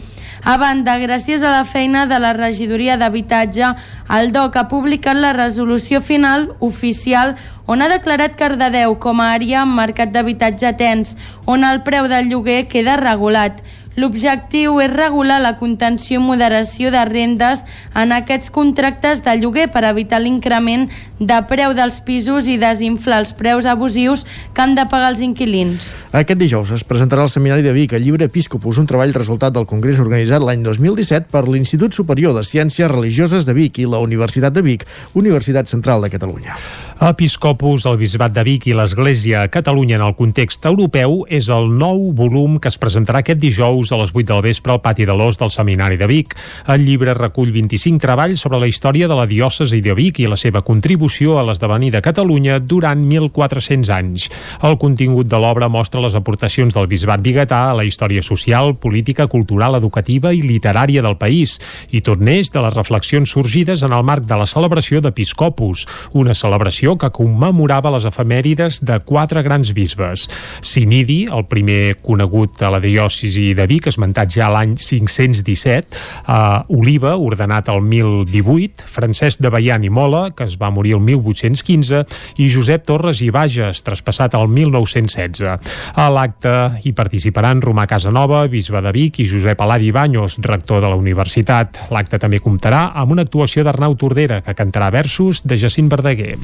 [0.44, 3.70] A banda, gràcies a la feina de la Regidoria d'Habitatge,
[4.12, 7.32] el DOC ha publicat la resolució final oficial
[7.66, 11.16] on ha declarat Cardedeu com a àrea amb mercat d'habitatge tens,
[11.48, 13.62] on el preu del lloguer queda regulat.
[13.94, 17.62] L'objectiu és regular la contenció i moderació de rendes
[17.94, 20.88] en aquests contractes de lloguer per evitar l'increment
[21.20, 25.92] de preu dels pisos i desinflar els preus abusius que han de pagar els inquilins.
[26.10, 29.68] Aquest dijous es presentarà al Seminari de Vic el llibre Episcopus, un treball resultat del
[29.70, 34.54] congrés organitzat l'any 2017 per l'Institut Superior de Ciències Religioses de Vic i la Universitat
[34.54, 34.82] de Vic,
[35.14, 36.58] Universitat Central de Catalunya.
[37.04, 41.70] Episcopus, el Bisbat de Vic i l'Església a Catalunya en el context europeu és el
[41.78, 45.04] nou volum que es presentarà aquest dijous dijous a les 8 del vespre al pati
[45.04, 46.34] de l'Os del Seminari de Vic.
[46.68, 50.36] El llibre recull 25 treballs sobre la història de la diòcesi de Vic i la
[50.36, 54.28] seva contribució a l'esdevenir de Catalunya durant 1.400 anys.
[54.62, 59.26] El contingut de l'obra mostra les aportacions del bisbat biguetà a la història social, política,
[59.26, 61.58] cultural, educativa i literària del país
[61.90, 66.34] i tot neix de les reflexions sorgides en el marc de la celebració d'Episcopus, una
[66.34, 70.28] celebració que commemorava les efemèrides de quatre grans bisbes.
[70.62, 75.98] Sinidi, el primer conegut a la diòcesi de Vic, esmentat ja l'any 517,
[76.28, 81.02] eh, Oliva, ordenat el 1018, Francesc de Baian i Mola, que es va morir el
[81.02, 82.04] 1815,
[82.38, 85.58] i Josep Torres i Bages, traspassat el 1916.
[85.94, 86.54] A l'acte
[86.84, 91.86] hi participaran Romà Casanova, bisbe de Vic, i Josep Aladi Banyos, rector de la universitat.
[91.90, 96.38] L'acte també comptarà amb una actuació d'Arnau Tordera, que cantarà versos de Jacint Verdaguer.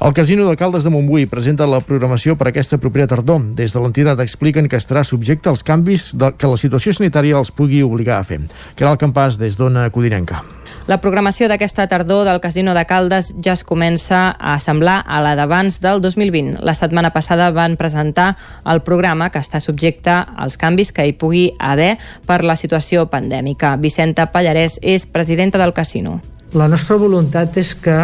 [0.00, 3.40] El Casino de Caldes de Montbui presenta la programació per aquesta propera tardor.
[3.58, 7.50] Des de l'entitat expliquen que estarà subjecte als canvis de, que la situació sanitària els
[7.50, 8.38] pugui obligar a fer.
[8.78, 10.44] Que era el campàs des d'Ona Codinenca.
[10.86, 15.34] La programació d'aquesta tardor del Casino de Caldes ja es comença a assemblar a la
[15.34, 16.62] d'abans del 2020.
[16.62, 18.36] La setmana passada van presentar
[18.70, 23.74] el programa que està subjecte als canvis que hi pugui haver per la situació pandèmica.
[23.82, 26.20] Vicenta Pallarès és presidenta del casino.
[26.54, 27.98] La nostra voluntat és que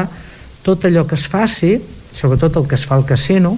[0.64, 1.76] tot allò que es faci,
[2.14, 3.56] sobretot el que es fa al casino,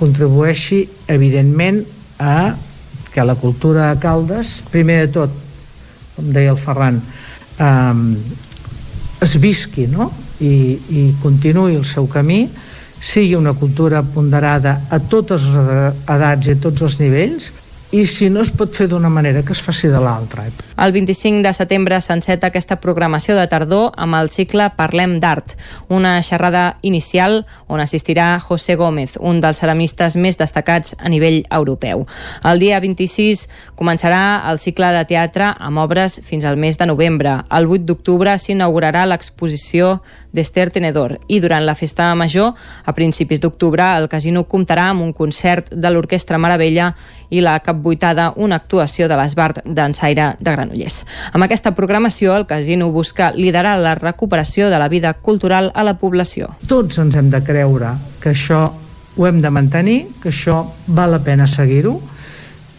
[0.00, 1.84] contribueixi, evidentment,
[2.18, 2.54] a
[3.12, 5.36] que la cultura de Caldes, primer de tot,
[6.16, 7.00] com deia el Ferran,
[7.58, 10.10] eh, es visqui no?
[10.40, 10.52] I,
[10.96, 12.46] i continuï el seu camí,
[13.00, 17.50] sigui una cultura ponderada a totes les edats i a tots els nivells,
[17.96, 20.46] i si no es pot fer d'una manera que es faci de l'altra.
[20.80, 25.52] El 25 de setembre s'enceta aquesta programació de tardor amb el cicle Parlem d'Art,
[25.92, 32.06] una xerrada inicial on assistirà José Gómez, un dels ceramistes més destacats a nivell europeu.
[32.48, 33.42] El dia 26
[33.76, 37.42] començarà el cicle de teatre amb obres fins al mes de novembre.
[37.52, 39.98] El 8 d'octubre s'inaugurarà l'exposició
[40.32, 42.54] d'Esther Tenedor i durant la festa major,
[42.86, 46.94] a principis d'octubre, el casino comptarà amb un concert de l'Orquestra Maravella
[47.28, 51.04] i la capbuitada una actuació de l'Esbart d'Ensaire de Granollers.
[51.34, 55.98] Amb aquesta programació, el casino busca liderar la recuperació de la vida cultural a la
[55.98, 56.54] població.
[56.66, 58.70] Tots ens hem de creure que això
[59.16, 61.98] ho hem de mantenir, que això val la pena seguir-ho,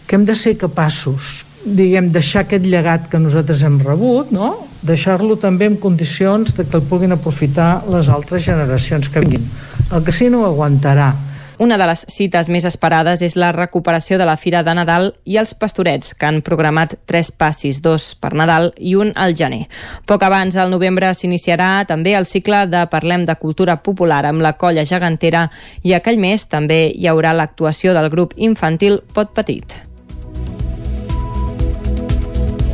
[0.07, 4.55] que hem de ser capaços diguem, deixar aquest llegat que nosaltres hem rebut, no?
[4.81, 9.43] deixar-lo també en condicions de que el puguin aprofitar les altres generacions que vinguin.
[9.93, 11.11] El casino aguantarà,
[11.61, 15.38] una de les cites més esperades és la recuperació de la Fira de Nadal i
[15.38, 19.67] els Pastorets, que han programat tres passis, dos per Nadal i un al gener.
[20.09, 24.55] Poc abans, al novembre, s'iniciarà també el cicle de Parlem de Cultura Popular amb la
[24.57, 25.47] colla gegantera
[25.85, 29.77] i aquell mes també hi haurà l'actuació del grup infantil Pot Petit.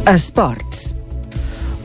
[0.07, 0.96] Esports.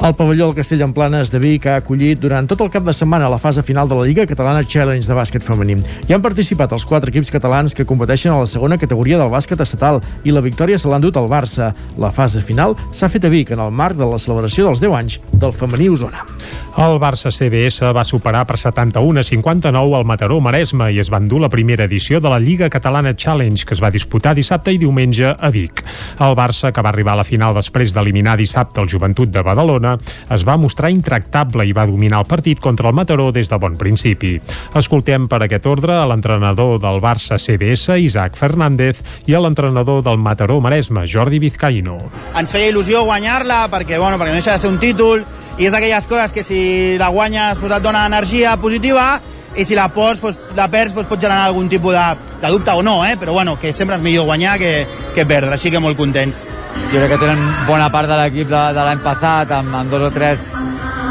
[0.03, 2.91] El pavelló del Castell en Planes de Vic ha acollit durant tot el cap de
[2.91, 5.77] setmana la fase final de la Lliga Catalana Challenge de bàsquet femení.
[6.09, 9.63] Hi han participat els quatre equips catalans que competeixen a la segona categoria del bàsquet
[9.63, 11.71] estatal i la victòria se l'ha endut al Barça.
[12.03, 14.99] La fase final s'ha fet a Vic en el marc de la celebració dels 10
[14.99, 16.27] anys del femení Osona.
[16.73, 21.19] El Barça CBS va superar per 71 a 59 al Mataró Maresme i es va
[21.21, 24.81] endur la primera edició de la Lliga Catalana Challenge que es va disputar dissabte i
[24.81, 25.83] diumenge a Vic.
[26.17, 29.99] El Barça, que va arribar a la final després d'eliminar dissabte el Joventut de Badalona,
[30.33, 33.77] es va mostrar intractable i va dominar el partit contra el Mataró des de bon
[33.77, 34.39] principi.
[34.75, 40.17] Escoltem per aquest ordre a l'entrenador del Barça CBS, Isaac Fernández, i a l'entrenador del
[40.17, 42.01] Mataró Maresme, Jordi Vizcaíno.
[42.33, 45.27] Ens feia il·lusió guanyar-la perquè, bueno, perquè no deixa de ser un títol
[45.61, 46.62] i és d'aquelles coses que si
[46.99, 49.21] la guanyes pues, et dona energia positiva
[49.57, 52.05] i si la pots, pues, la perds pues, pot generar algun tipus de,
[52.41, 53.17] de dubte o no, eh?
[53.21, 56.47] però bueno, que sempre és millor guanyar que, que perdre, així que molt contents.
[56.93, 60.09] Jo crec que tenen bona part de l'equip de, de l'any passat amb, amb dos
[60.09, 60.49] o tres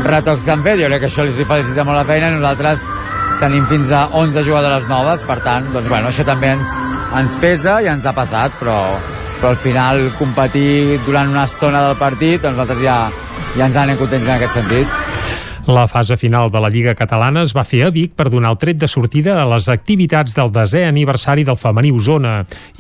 [0.07, 2.87] retocs que han fet, jo crec que això els felicita molt la feina i nosaltres
[3.41, 6.73] tenim fins a 11 jugadores noves, per tant, doncs, bueno, això també ens,
[7.17, 8.77] ens pesa i ens ha passat, però,
[9.39, 12.97] però al final competir durant una estona del partit, doncs nosaltres ja,
[13.57, 15.40] ja ens anem contents en aquest sentit.
[15.71, 18.57] La fase final de la Lliga Catalana es va fer a Vic per donar el
[18.59, 22.33] tret de sortida a les activitats del desè aniversari del femení Osona.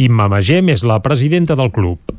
[0.03, 2.11] Imma Magem és la presidenta del club.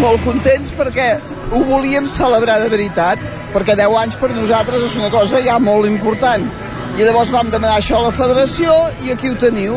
[0.00, 1.10] Molt contents perquè
[1.52, 3.20] ho volíem celebrar de veritat,
[3.52, 6.48] perquè 10 anys per nosaltres és una cosa ja molt important.
[6.96, 8.72] I llavors vam demanar això a la federació
[9.04, 9.76] i aquí ho teniu.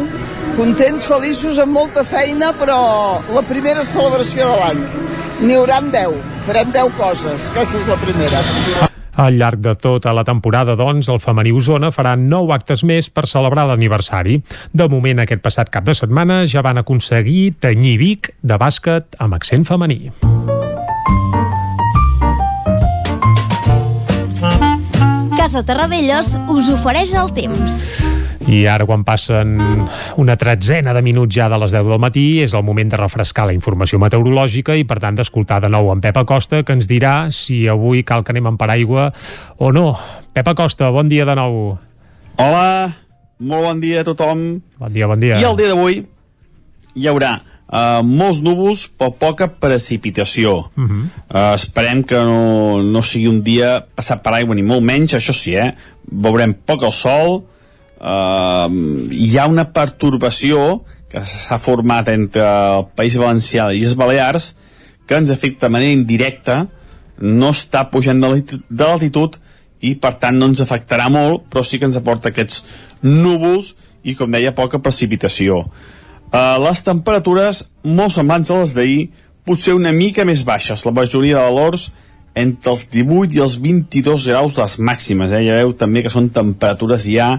[0.55, 2.79] Contents, feliços, amb molta feina, però
[3.35, 4.83] la primera celebració de l'any.
[5.43, 8.95] N'hi haurà 10, farem 10 coses, aquesta és la primera.
[9.17, 13.25] Al llarg de tota la temporada, doncs, el femení Osona farà nou actes més per
[13.25, 14.37] celebrar l'aniversari.
[14.73, 19.33] De moment, aquest passat cap de setmana ja van aconseguir tenyir Vic de bàsquet amb
[19.39, 20.13] accent femení.
[25.37, 28.06] Casa Terradellos us ofereix el temps.
[28.47, 29.57] I ara, quan passen
[30.15, 33.49] una tretzena de minuts ja de les 10 del matí, és el moment de refrescar
[33.49, 37.27] la informació meteorològica i, per tant, d'escoltar de nou en Pep Acosta, que ens dirà
[37.35, 39.09] si avui cal que anem amb paraigua
[39.59, 39.89] o no.
[40.31, 41.75] Pep Acosta, bon dia de nou.
[42.39, 42.93] Hola,
[43.43, 44.47] molt bon dia a tothom.
[44.79, 45.41] Bon dia, bon dia.
[45.43, 45.99] I el dia d'avui
[46.97, 50.71] hi haurà uh, molts núvols però poca precipitació.
[50.71, 51.03] Uh -huh.
[51.27, 55.33] Uh, esperem que no, no sigui un dia passat per aigua ni molt menys, això
[55.33, 55.75] sí, eh?
[56.07, 57.43] Veurem poc el sol,
[57.99, 58.67] uh,
[59.11, 64.53] hi ha una pertorbació que s'ha format entre el País Valencià i les Balears
[65.07, 66.65] que ens afecta de manera indirecta,
[67.17, 69.37] no està pujant de l'alti- de l'altitud
[69.81, 72.63] i per tant no ens afectarà molt, però sí que ens aporta aquests
[73.01, 75.63] núvols i com deia poca precipitació.
[76.27, 79.07] Uh, les temperatures molt semblants a les d'ahir,
[79.47, 81.87] potser una mica més baixes, la majoria de valors
[82.37, 85.45] entre els 18 i els 22 graus les màximes, eh?
[85.47, 87.29] ja veu també que són temperatures ja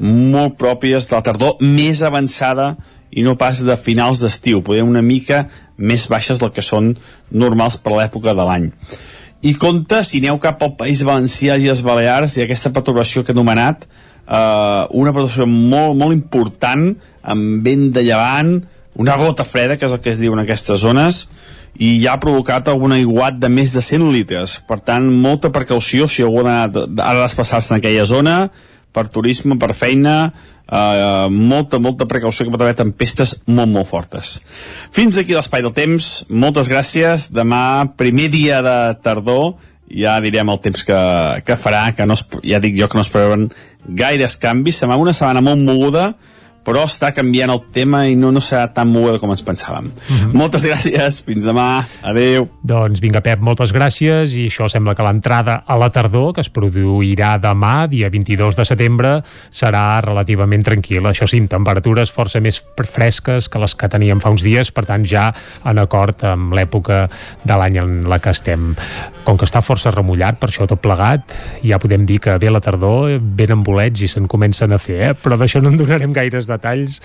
[0.00, 2.74] molt pròpies de la tardor més avançada
[3.10, 5.44] i no pas de finals d'estiu, poder una mica
[5.76, 6.94] més baixes del que són
[7.30, 8.68] normals per l'època de l'any.
[9.40, 13.32] I compte, si aneu cap al País Valencià i les Balears i aquesta perturbació que
[13.32, 16.90] he anomenat, eh, una perturbació molt, molt important,
[17.22, 18.58] amb vent de llevant,
[19.00, 21.26] una gota freda, que és el que es diu en aquestes zones,
[21.80, 24.58] i ja ha provocat algun aiguat de més de 100 litres.
[24.68, 26.86] Per tant, molta precaució si algú ha ha de
[27.22, 28.50] desplaçar-se en aquella zona,
[28.92, 30.32] per turisme, per feina,
[30.70, 34.38] eh, molta, molta precaució que pot haver tempestes molt, molt fortes.
[34.94, 36.10] Fins aquí l'espai del temps.
[36.28, 37.30] Moltes gràcies.
[37.34, 39.54] Demà, primer dia de tardor,
[39.90, 41.00] ja direm el temps que,
[41.46, 43.48] que farà, que no es, ja dic jo que no es preveuen
[43.86, 44.82] gaires canvis.
[44.82, 46.12] Serà una setmana molt moguda,
[46.66, 49.88] però està canviant el tema i no, no serà tan moguda com ens pensàvem.
[50.36, 52.48] Moltes gràcies, fins demà, adeu.
[52.66, 56.50] Doncs vinga, Pep, moltes gràcies i això sembla que l'entrada a la tardor, que es
[56.52, 59.14] produirà demà, dia 22 de setembre,
[59.50, 61.14] serà relativament tranquil·la.
[61.14, 64.84] Això sí, amb temperatures força més fresques que les que teníem fa uns dies, per
[64.88, 65.30] tant ja
[65.64, 67.06] en acord amb l'època
[67.44, 68.74] de l'any en la que estem.
[69.24, 71.34] Com que està força remullat, per això tot plegat,
[71.64, 75.12] ja podem dir que ve la tardor, venen bolets i se'n comencen a fer, eh?
[75.16, 76.98] però d'això no en donarem gaires detalls.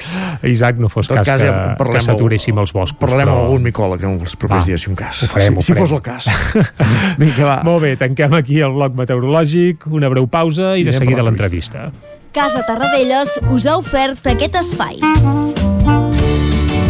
[0.45, 2.97] Isaac, no fos tot cas, cas, que, ja que amb- s'aturessin els boscos.
[3.01, 3.38] Parlarem però...
[3.38, 5.23] amb algun micòleg en els propers Va, dies, si un cas.
[5.23, 5.85] Ho farem, si, ho si farem.
[5.85, 6.30] fos el cas.
[7.22, 7.57] Vinga, va.
[7.67, 11.89] Molt bé, tanquem aquí el bloc meteorològic, una breu pausa i de Anem seguida l'entrevista.
[12.35, 14.99] Casa Tarradellas us ha ofert aquest espai.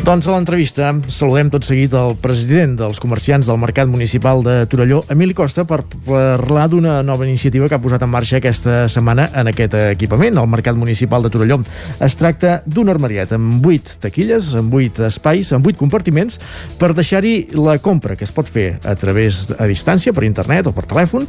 [0.00, 5.02] Doncs a l'entrevista saludem tot seguit el president dels comerciants del Mercat Municipal de Torelló,
[5.12, 9.50] Emili Costa, per parlar d'una nova iniciativa que ha posat en marxa aquesta setmana en
[9.52, 11.60] aquest equipament, el Mercat Municipal de Torelló.
[12.00, 16.40] Es tracta d'un armariet amb 8 taquilles, amb 8 espais, amb 8 compartiments,
[16.80, 20.74] per deixar-hi la compra que es pot fer a través a distància, per internet o
[20.74, 21.28] per telèfon,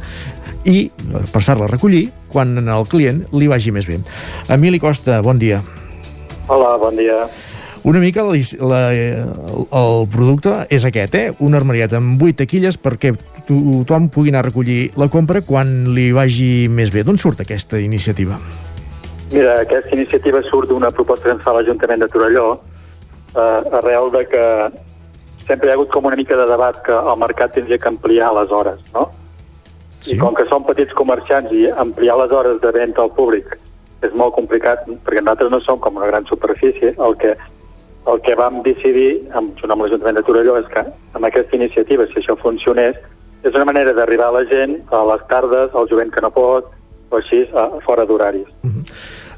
[0.64, 0.88] i
[1.30, 4.00] passar-la a recollir quan el client li vagi més bé.
[4.48, 5.60] Emili Costa, bon dia.
[6.48, 7.26] Hola, bon dia.
[7.84, 11.32] Una mica la, la, el producte és aquest, eh?
[11.42, 13.10] Un armariet amb 8 taquilles perquè
[13.48, 17.02] tothom pugui anar a recollir la compra quan li vagi més bé.
[17.02, 18.38] D'on surt aquesta iniciativa?
[19.32, 22.46] Mira, aquesta iniciativa surt d'una proposta que ens fa l'Ajuntament de Torelló
[23.34, 24.44] eh, arrel de que
[25.48, 28.30] sempre hi ha hagut com una mica de debat que el mercat tindria que ampliar
[28.36, 29.08] les hores, no?
[29.98, 30.14] Sí.
[30.14, 33.56] I com que som petits comerciants i ampliar les hores de venda al públic
[34.02, 37.36] és molt complicat, perquè nosaltres no som com una gran superfície, el que,
[38.10, 40.82] el que vam decidir, amb, junt amb l'Ajuntament de Torelló, és que
[41.14, 42.98] amb aquesta iniciativa, si això funcionés,
[43.42, 46.70] és una manera d'arribar a la gent a les tardes, al jovent que no pot,
[47.10, 48.48] o així, a, fora d'horaris.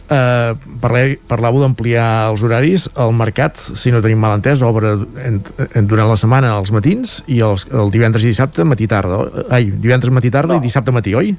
[0.05, 2.85] Uh, parleu, parlàveu d'ampliar els horaris.
[3.01, 4.93] El mercat, si no tenim mal entès, obre
[5.25, 9.23] en, en, durant la setmana als matins i els, el divendres i dissabte matí-tarda.
[9.49, 10.61] Ai, divendres matí-tarda no.
[10.61, 11.33] i dissabte matí, oi?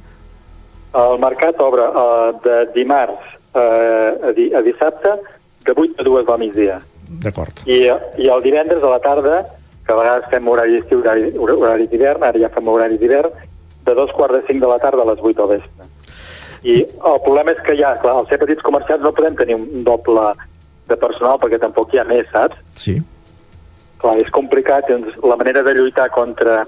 [0.96, 5.14] El mercat obre uh, de dimarts uh, a, di a dissabte
[5.66, 6.82] de 8 a 2 del migdia.
[7.26, 7.66] D'acord.
[7.66, 7.86] I,
[8.22, 9.44] I el divendres a la tarda,
[9.86, 13.34] que a vegades fem horari d'estiu, horari, horari d'hivern, ara ja fem horari d'hivern,
[13.86, 15.90] de dos quarts de cinc de la tarda a les 8 del vespre.
[16.66, 19.84] I el problema és que ja, clar, als ser petits comerciants no podem tenir un
[19.86, 20.32] doble
[20.90, 22.58] de personal perquè tampoc hi ha més, saps?
[22.82, 22.98] Sí.
[24.02, 26.64] clar, és complicat, doncs la manera de lluitar contra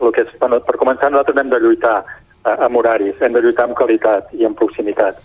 [0.00, 3.42] el que és, bueno, per començar nosaltres hem de lluitar eh, amb horaris, hem de
[3.44, 5.20] lluitar amb qualitat i amb proximitat,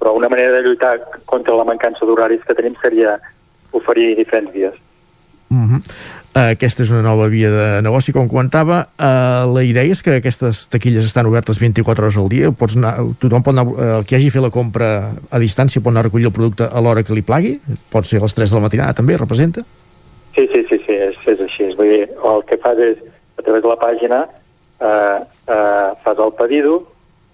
[0.00, 0.94] però una manera de lluitar
[1.26, 3.16] contra la mancança d'horaris que tenim seria
[3.76, 4.74] oferir diferents dies.
[5.48, 5.80] Uh -huh.
[6.34, 8.88] uh, aquesta és una nova via de negoci, com comentava.
[8.98, 12.50] Uh, la idea és que aquestes taquilles estan obertes 24 hores al dia.
[12.50, 13.66] Pots anar, tothom pot anar,
[13.98, 16.80] el que hagi fet la compra a distància pot anar a recollir el producte a
[16.80, 17.60] l'hora que li plagui.
[17.90, 19.62] Pot ser a les 3 de la matinada, també, representa?
[20.34, 21.70] Sí, sí, sí, sí és, és així.
[21.76, 22.98] Vull dir, el que fas és,
[23.38, 24.28] a través de la pàgina,
[24.80, 26.82] eh, eh, fas el pedido,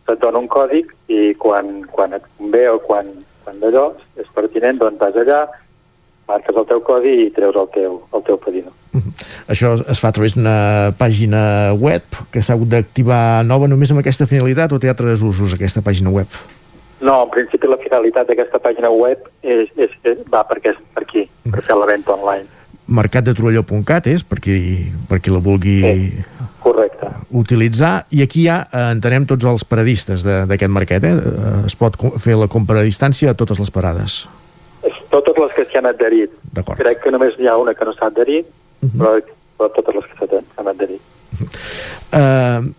[0.07, 3.09] se't dona un còdic i quan, quan et convé o quan,
[3.45, 3.89] quan d'allò
[4.21, 5.43] és pertinent, doncs vas allà,
[6.29, 8.71] marques el teu codi i treus el teu, el teu pedido.
[9.49, 14.01] Això es fa a través d'una pàgina web que s'ha hagut d'activar nova només amb
[14.03, 16.29] aquesta finalitat o té altres usos aquesta pàgina web?
[17.03, 21.03] No, en principi la finalitat d'aquesta pàgina web és, és, és, va perquè és per
[21.03, 22.47] aquí, per fer la venda online.
[22.93, 24.57] mercatdetorelló.cat és per qui,
[25.09, 26.23] per qui la vulgui sí,
[26.63, 27.09] correcte.
[27.31, 31.13] utilitzar i aquí ja eh, entenem tots els paradistes de- d'aquest mercat eh?
[31.15, 34.27] Eh, es pot fer la compra a distància a totes les parades
[35.13, 36.33] Totes les que s'hi han adherit.
[36.79, 38.47] Crec que només hi ha una que no s'ha adherit,
[38.83, 38.99] Mhm.
[38.99, 39.11] però,
[39.59, 41.01] però totes les que s'ha- s'han adherit.
[42.13, 42.73] Uh,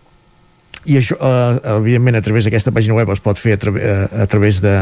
[0.84, 4.22] i això, uh, evidentment, a través d'aquesta pàgina web es pot fer a, tra uh,
[4.22, 4.74] a través de...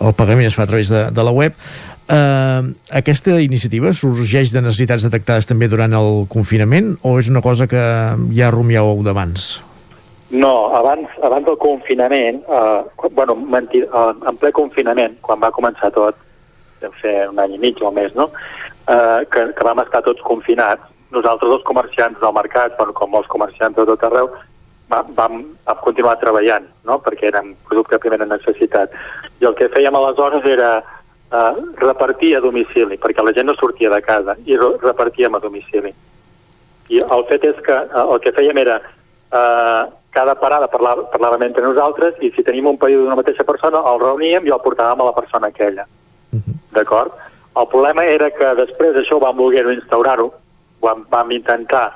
[0.00, 1.52] El pagament es fa a través de, de la web.
[2.10, 7.68] Uh, aquesta iniciativa sorgeix de necessitats detectades també durant el confinament o és una cosa
[7.70, 7.82] que
[8.34, 9.60] ja rumiàveu d'abans?
[10.30, 15.90] No, abans, abans del confinament, eh, bueno, mentir, eh, en ple confinament, quan va començar
[15.90, 16.14] tot,
[16.80, 18.30] deu ser un any i mig o més, no?
[18.88, 23.28] Eh, que, que vam estar tots confinats, nosaltres els comerciants del mercat, bueno, com molts
[23.28, 24.30] comerciants de tot arreu,
[24.90, 27.00] va- vam, vam continuar treballant, no?
[27.02, 28.90] perquè érem producte de primera necessitat.
[29.40, 31.52] I el que fèiem aleshores era eh,
[31.82, 35.92] repartir a domicili, perquè la gent no sortia de casa, i re- repartíem a domicili.
[36.90, 41.44] I el fet és que eh, el que fèiem era eh, cada parada parlava, parlàvem
[41.46, 45.02] entre nosaltres i si tenim un pedido d'una mateixa persona el reuníem i el portàvem
[45.04, 45.86] a la persona aquella.
[46.74, 47.14] D'acord?
[47.58, 50.30] El problema era que després això vam voler-ho instaurar-ho,
[50.84, 51.88] vam, vam intentar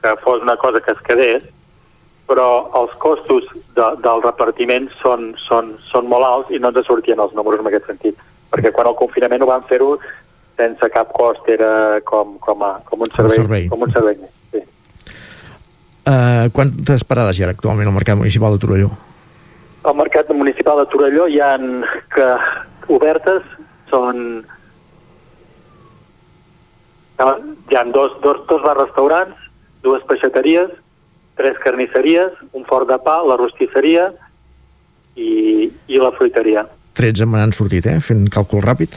[0.00, 1.44] que fos una cosa que es quedés,
[2.26, 3.46] però els costos
[3.76, 7.70] de, del repartiment són, són, són molt alts i no ens sortien els números en
[7.70, 8.18] aquest sentit.
[8.52, 9.94] Perquè quan el confinament ho vam fer-ho
[10.56, 13.36] sense cap cost, era com, com, a, com un servei.
[13.36, 13.68] servei.
[13.72, 14.18] Com un servei.
[14.52, 14.62] Sí.
[16.02, 18.90] Uh, quantes parades hi ha actualment al Mercat Municipal de Torelló?
[19.82, 21.82] Al mercat municipal de Torelló hi han
[22.14, 22.26] que
[22.94, 23.42] obertes
[23.92, 24.42] són
[27.22, 29.36] hi ha dos, dos, dos bars restaurants,
[29.84, 30.70] dues peixateries,
[31.38, 34.10] tres carnisseries, un fort de pa, la rostisseria
[35.16, 36.66] i, i la fruiteria.
[36.98, 37.98] 13 me n'han sortit, eh?
[38.04, 38.94] Fent càlcul ràpid.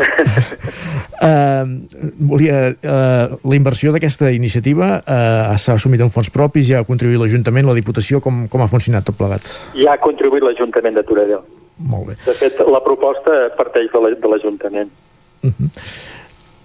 [0.00, 1.64] uh,
[2.30, 7.20] volia, uh, la inversió d'aquesta iniciativa uh, s'ha assumit en fons propis, ja ha contribuït
[7.22, 9.52] l'Ajuntament, la Diputació, com, com ha funcionat tot plegat?
[9.78, 11.42] Ja ha contribuït l'Ajuntament de Torelló.
[11.80, 12.16] Molt bé.
[12.26, 14.90] De fet, la proposta parteix de la- l'Ajuntament.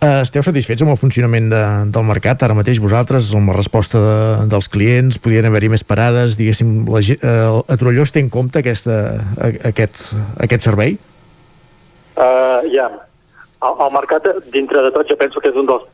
[0.05, 1.61] Uh, esteu satisfets amb el funcionament de,
[1.95, 4.17] del mercat ara mateix vosaltres, amb la resposta de,
[4.51, 5.17] dels clients?
[5.23, 6.35] Podien haver-hi més parades?
[6.37, 8.97] Diguéssim, la, uh, a Torelló es té en compte aquesta,
[9.39, 10.11] a, aquest,
[10.43, 10.97] aquest servei?
[12.15, 12.89] Uh, ja,
[13.63, 15.87] el, el mercat, dintre de tot, jo penso que és un dels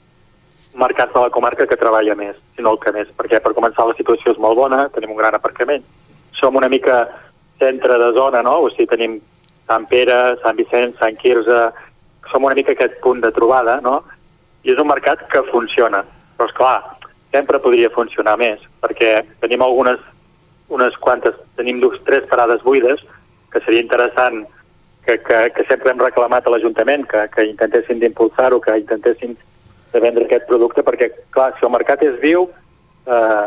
[0.82, 3.86] mercats de la comarca que treballa més, si no el que més, perquè per començar
[3.88, 5.86] la situació és molt bona, tenim un gran aparcament.
[6.38, 7.06] Som una mica
[7.62, 8.58] centre de zona, no?
[8.66, 9.20] O sigui, tenim
[9.70, 11.62] Sant Pere, Sant Vicenç, Sant Quirze,
[12.32, 14.02] som una mica aquest punt de trobada, no?
[14.66, 16.04] I és un mercat que funciona.
[16.38, 16.78] Però, és clar,
[17.32, 20.02] sempre podria funcionar més, perquè tenim algunes,
[20.72, 23.04] unes quantes, tenim dues, tres parades buides,
[23.52, 24.46] que seria interessant
[25.06, 29.36] que, que, que sempre hem reclamat a l'Ajuntament que, que intentessin d'impulsar-ho, que intentessin
[29.92, 32.48] de vendre aquest producte, perquè, clar, si el mercat és viu,
[33.08, 33.46] eh,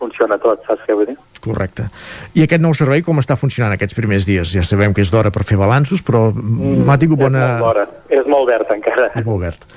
[0.00, 1.16] funciona tot, saps què vull dir?
[1.44, 1.88] Correcte.
[2.34, 4.52] I aquest nou servei com està funcionant aquests primers dies?
[4.56, 7.42] Ja sabem que és d'hora per fer balanços, però mm, m'ha tingut bona...
[7.42, 7.86] És molt d'hora,
[8.20, 9.10] és molt verd encara.
[9.14, 9.68] És molt verd.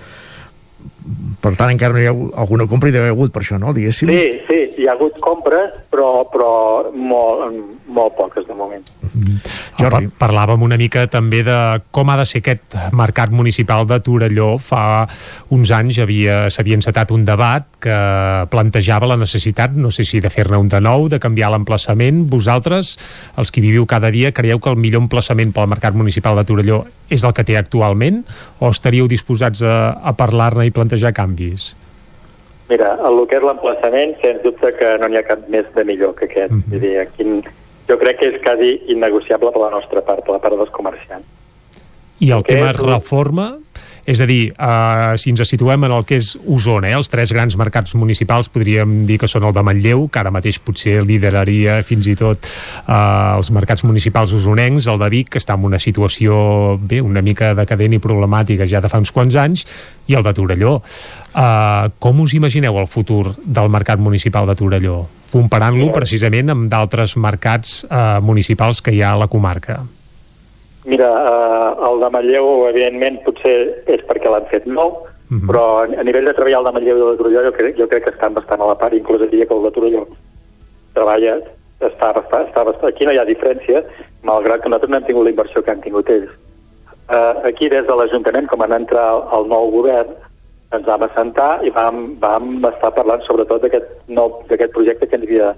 [1.42, 3.58] Per tant, encara no hi ha hagut, alguna compra hi deu haver hagut per això,
[3.62, 3.74] no?
[3.74, 4.12] Diguéssim.
[4.12, 6.52] Sí, sí, hi ha hagut compres, però, però
[6.94, 7.56] molt,
[7.88, 8.84] molt poques de moment.
[9.80, 10.10] Jordi.
[10.20, 11.58] Parlàvem una mica també de
[11.96, 14.52] com ha de ser aquest mercat municipal de Torelló.
[14.62, 15.08] Fa
[15.56, 17.96] uns anys havia s'havia encetat un debat que
[18.52, 22.26] plantejava la necessitat, no sé si de fer-ne un de nou, de canviar l'emplaçament.
[22.30, 22.98] Vosaltres,
[23.40, 26.84] els que viviu cada dia, creieu que el millor emplaçament pel mercat municipal de Torelló
[27.10, 28.22] és el que té actualment
[28.60, 31.76] o estaríeu disposats a, a parlar-ne i plantejar canvis?
[32.70, 36.14] Mira, el que és l'emplaçament, sens dubte que no n'hi ha cap més de millor
[36.16, 36.52] que aquest.
[36.52, 36.70] Mm -hmm.
[36.72, 37.24] Vull dir, aquí,
[37.90, 41.26] jo crec que és quasi innegociable per la nostra part, per la part dels comerciants.
[42.20, 43.58] I el Què tema és el- reforma
[44.10, 47.30] És a dir, eh, si ens situem en el que és Osona, eh, els tres
[47.32, 51.84] grans mercats municipals podríem dir que són el de Manlleu, que ara mateix potser lideraria
[51.86, 55.78] fins i tot eh, els mercats municipals usonencs, el de Vic, que està en una
[55.78, 59.68] situació bé, una mica decadent i problemàtica ja de fa uns quants anys,
[60.10, 60.80] i el de Torelló.
[60.82, 65.04] Eh, com us imagineu el futur del mercat municipal de Torelló?
[65.30, 69.84] Comparant-lo precisament amb d'altres mercats eh, municipals que hi ha a la comarca.
[70.90, 73.56] Mira, eh, el de Manlleu, evidentment, potser
[73.94, 74.96] és perquè l'han fet nou,
[75.30, 75.48] mm -hmm.
[75.50, 77.88] però a nivell de treballar el de Manlleu i el de Torelló jo crec, jo
[77.88, 80.04] crec que estan bastant a la part, inclús diria que el de Torelló
[80.94, 81.36] treballa,
[81.80, 83.84] està bastant, està bastant, aquí no hi ha diferència,
[84.24, 86.32] malgrat que nosaltres no hem tingut la inversió que han tingut ells.
[87.10, 90.10] Eh, aquí, des de l'Ajuntament, com han entrar el, el nou govern,
[90.72, 95.56] ens vam assentar i vam, vam estar parlant sobretot d'aquest projecte que ens havia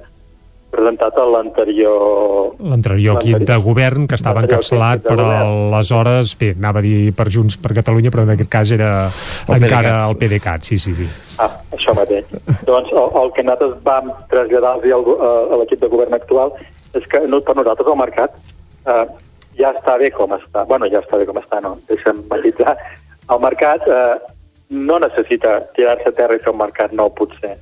[0.71, 2.55] presentat a l'anterior...
[2.63, 7.57] L'anterior equip de govern, que estava encapçalat per aleshores, bé, anava a dir per Junts
[7.61, 10.07] per Catalunya, però en aquest cas era el encara PDeCAT.
[10.07, 11.07] el PDeCAT, sí, sí, sí.
[11.43, 12.29] Ah, això mateix.
[12.67, 16.55] doncs el, el que nosaltres vam traslladar-los a l'equip de govern actual
[16.97, 18.37] és que no, per nosaltres el mercat
[18.87, 19.05] eh,
[19.59, 20.65] ja està bé com està.
[20.67, 22.77] bueno, ja està bé com està, no, deixa'm matitzar.
[23.31, 24.15] El mercat eh,
[24.71, 27.57] no necessita tirar-se a terra i fer un mercat nou, potser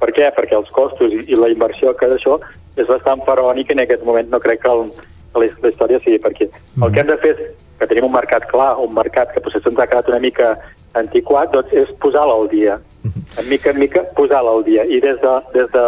[0.00, 0.28] per què?
[0.36, 2.38] Perquè els costos i, i la inversió que d'això
[2.80, 4.92] és bastant faraònic i en aquest moment no crec que, el,
[5.32, 6.48] que la, la història sigui per aquí.
[6.48, 6.84] Mm.
[6.84, 7.42] El que hem de fer és
[7.80, 10.54] que tenim un mercat clar, un mercat que potser se'ns ha quedat una mica
[10.98, 12.78] antiquat, doncs és posar-la al dia.
[13.02, 13.26] Mm.
[13.42, 14.84] En mica en mica, posar-la al dia.
[14.84, 15.84] I des de, des de,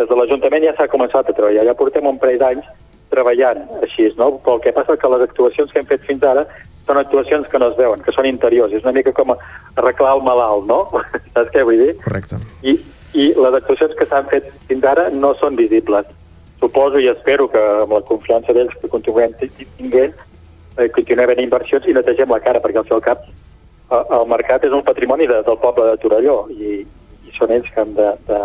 [0.00, 1.66] des de l'Ajuntament ja s'ha començat a treballar.
[1.68, 2.68] Ja portem un parell d'anys
[3.10, 4.36] treballant així, no?
[4.44, 6.46] Però el que passa que les actuacions que hem fet fins ara
[6.86, 8.72] són actuacions que no es veuen, que són interiors.
[8.74, 10.80] És una mica com arreglar el malalt, no?
[11.34, 11.92] Saps què vull dir?
[12.04, 12.40] Correcte.
[12.62, 12.76] I,
[13.14, 16.06] i les actuacions que s'han fet fins ara no són visibles.
[16.60, 20.14] Suposo i espero que amb la confiança d'ells que continuem tinguent,
[20.76, 24.64] eh, continuem havent inversions i netegem la cara, perquè al seu cap eh, el mercat
[24.68, 26.80] és un patrimoni de, del poble de Torelló i,
[27.26, 28.40] i són ells que han de, de,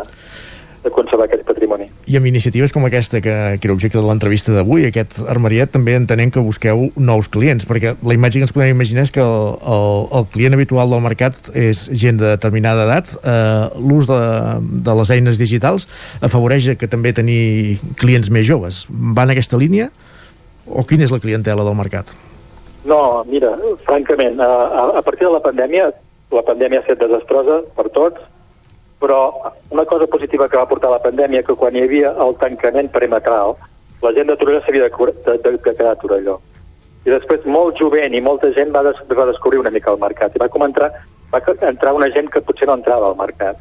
[0.86, 1.88] de conservar aquest patrimoni.
[2.06, 5.96] I amb iniciatives com aquesta, que, que era objecte de l'entrevista d'avui, aquest armariet, també
[5.98, 9.58] entenem que busqueu nous clients, perquè la imatge que ens podem imaginar és que el,
[9.76, 13.16] el, el client habitual del mercat és gent de determinada edat.
[13.18, 14.22] Eh, L'ús de,
[14.86, 15.90] de les eines digitals
[16.26, 18.86] afavoreix que també tenir clients més joves.
[18.90, 19.90] Va en aquesta línia?
[20.66, 22.14] O quina és la clientela del mercat?
[22.86, 23.56] No, mira,
[23.86, 25.90] francament, a, a partir de la pandèmia,
[26.34, 28.22] la pandèmia ha estat desastrosa per tots,
[29.00, 29.20] però
[29.70, 33.56] una cosa positiva que va portar la pandèmia que quan hi havia el tancament perimetral,
[34.02, 36.40] la gent de Torelló s'havia de, de, de, de quedar a Torelló.
[37.06, 40.36] I després molt jovent i molta gent va, des, va descobrir una mica el mercat
[40.36, 40.90] i va començar
[41.34, 43.58] va entrar una gent que potser no entrava al mercat,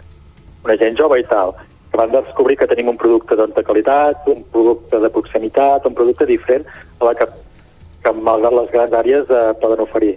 [0.65, 1.55] una gent jove i tal,
[1.90, 5.94] que van descobrir que tenim un producte doncs, de qualitat, un producte de proximitat, un
[5.94, 6.65] producte diferent
[7.01, 7.27] a la que,
[8.05, 10.15] que malgrat les grans àrees eh, poden oferir.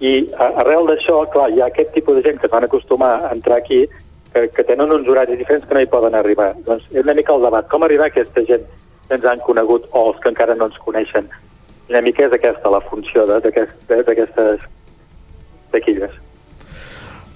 [0.00, 3.12] I a, arrel d'això, clar, hi ha aquest tipus de gent que es van acostumar
[3.24, 3.86] a entrar aquí
[4.36, 6.50] que, que tenen uns horaris diferents que no hi poden arribar.
[6.66, 7.68] Doncs és una mica el debat.
[7.72, 8.66] Com arribar a aquesta gent
[9.08, 11.30] que ens han conegut o els que encara no ens coneixen?
[11.88, 14.68] Una mica és aquesta la funció d'aquestes
[15.72, 16.25] taquilles.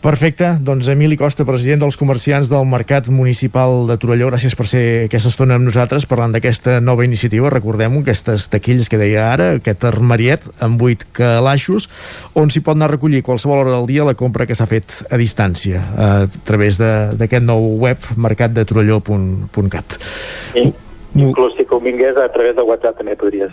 [0.00, 4.80] Perfecte, doncs Emili Costa, president dels comerciants del Mercat Municipal de Torelló, gràcies per ser
[5.10, 7.50] aquesta estona amb nosaltres parlant d'aquesta nova iniciativa.
[7.52, 11.90] Recordem aquestes taquilles que deia ara, aquest armariet amb vuit calaixos,
[12.32, 15.02] on s'hi pot anar a recollir qualsevol hora del dia la compra que s'ha fet
[15.12, 16.08] a distància a
[16.48, 20.00] través d'aquest nou web mercatdetorelló.cat.
[20.56, 23.52] Inclús si convingués a través de WhatsApp també podries.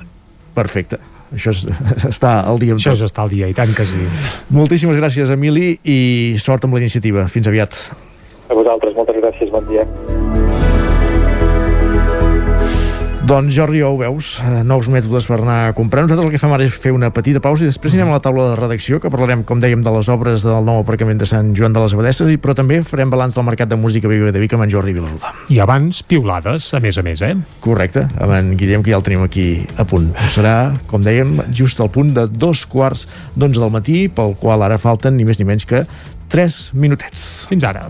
[0.55, 1.63] Perfecte això és,
[2.13, 2.77] està al dia.
[2.77, 4.07] Això és està al dia, i tant que sí.
[4.55, 5.99] Moltíssimes gràcies, Emili, i
[6.41, 7.27] sort amb la iniciativa.
[7.31, 7.81] Fins aviat.
[8.47, 9.87] A vosaltres, moltes gràcies, bon dia.
[13.27, 16.05] Doncs Jordi, ja ho veus, eh, nous mètodes per anar a comprar.
[16.05, 18.21] Nosaltres el que fem ara és fer una petita pausa i després anirem a la
[18.23, 21.49] taula de redacció, que parlarem, com dèiem, de les obres del nou aparcament de Sant
[21.53, 24.55] Joan de les Abadesses, però també farem balanç del mercat de música viva de Vic
[24.55, 25.33] amb en Jordi Vilaruda.
[25.49, 27.35] I abans, piulades, a més a més, eh?
[27.59, 30.13] Correcte, amb en Guillem, que ja el tenim aquí a punt.
[30.31, 34.79] Serà, com dèiem, just al punt de dos quarts d'onze del matí, pel qual ara
[34.79, 35.83] falten ni més ni menys que
[36.31, 37.43] 3 minutets.
[37.51, 37.89] Fins ara.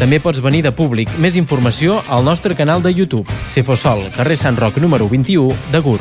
[0.00, 1.10] També pots venir de públic.
[1.20, 3.28] Més informació al nostre canal de YouTube.
[3.52, 6.00] Cefosol, carrer Sant Roc número 21 de Gurb.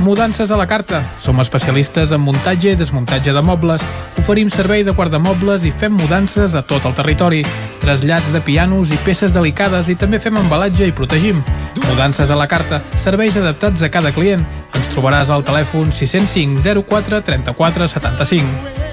[0.00, 1.02] Mudances a la carta.
[1.20, 3.84] Som especialistes en muntatge i desmuntatge de mobles.
[4.24, 7.44] Oferim servei de guardamobles i fem mudances a tot el territori.
[7.84, 11.44] Trasllats de pianos i peces delicades i també fem embalatge i protegim.
[11.90, 12.80] Mudances a la carta.
[12.96, 14.48] Serveis adaptats a cada client.
[14.72, 18.87] Ens trobaràs al telèfon 605 04 34 75.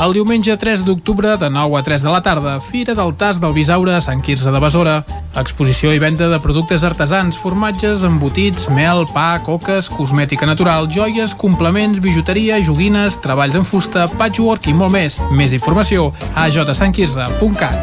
[0.00, 3.52] El diumenge 3 d'octubre de 9 a 3 de la tarda, Fira del Tas del
[3.52, 5.04] Bisaure a Sant Quirze de Besora.
[5.36, 12.00] Exposició i venda de productes artesans, formatges, embotits, mel, pa, coques, cosmètica natural, joies, complements,
[12.00, 15.20] bijuteria, joguines, treballs en fusta, patchwork i molt més.
[15.36, 17.76] Més informació a jsantquirze.cat.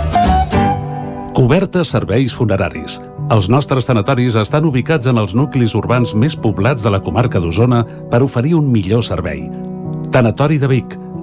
[1.38, 2.98] Coberta serveis funeraris.
[3.30, 7.86] Els nostres tanatoris estan ubicats en els nuclis urbans més poblats de la comarca d'Osona
[8.10, 9.46] per oferir un millor servei.
[10.10, 10.98] Tanatori de Vic,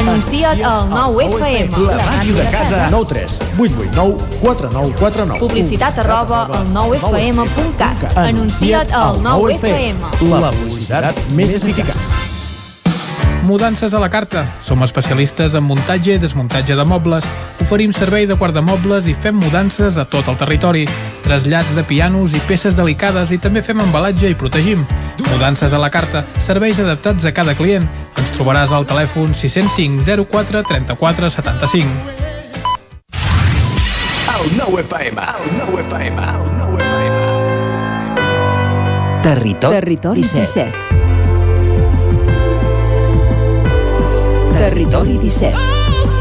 [0.00, 1.76] Anuncia't al 9FM.
[1.76, 2.88] La màquina de casa.
[2.90, 5.40] 9 3 8 8 9 4 9 4 9.
[5.40, 8.16] Publicitat arroba al 9FM.cat.
[8.16, 10.00] Anuncia't al 9FM.
[10.40, 12.00] La publicitat més eficaç.
[13.44, 14.46] Mudances a la carta.
[14.64, 17.28] Som especialistes en muntatge i desmuntatge de mobles.
[17.60, 20.86] Oferim servei de guardamobles i fem mudances a tot el territori.
[21.24, 24.86] Trasllats de pianos i peces delicades i també fem embalatge i protegim.
[25.28, 26.24] Mudances a la carta.
[26.40, 27.84] Serveis adaptats a cada client.
[28.16, 31.84] Ens trobaràs al telèfon 605 04 34 75.
[34.40, 37.18] El 9 FM, el 9 FM, el 9 FM.
[39.22, 40.72] Territori, Territori 17.
[40.72, 40.72] 17.
[44.56, 46.19] Territori 17.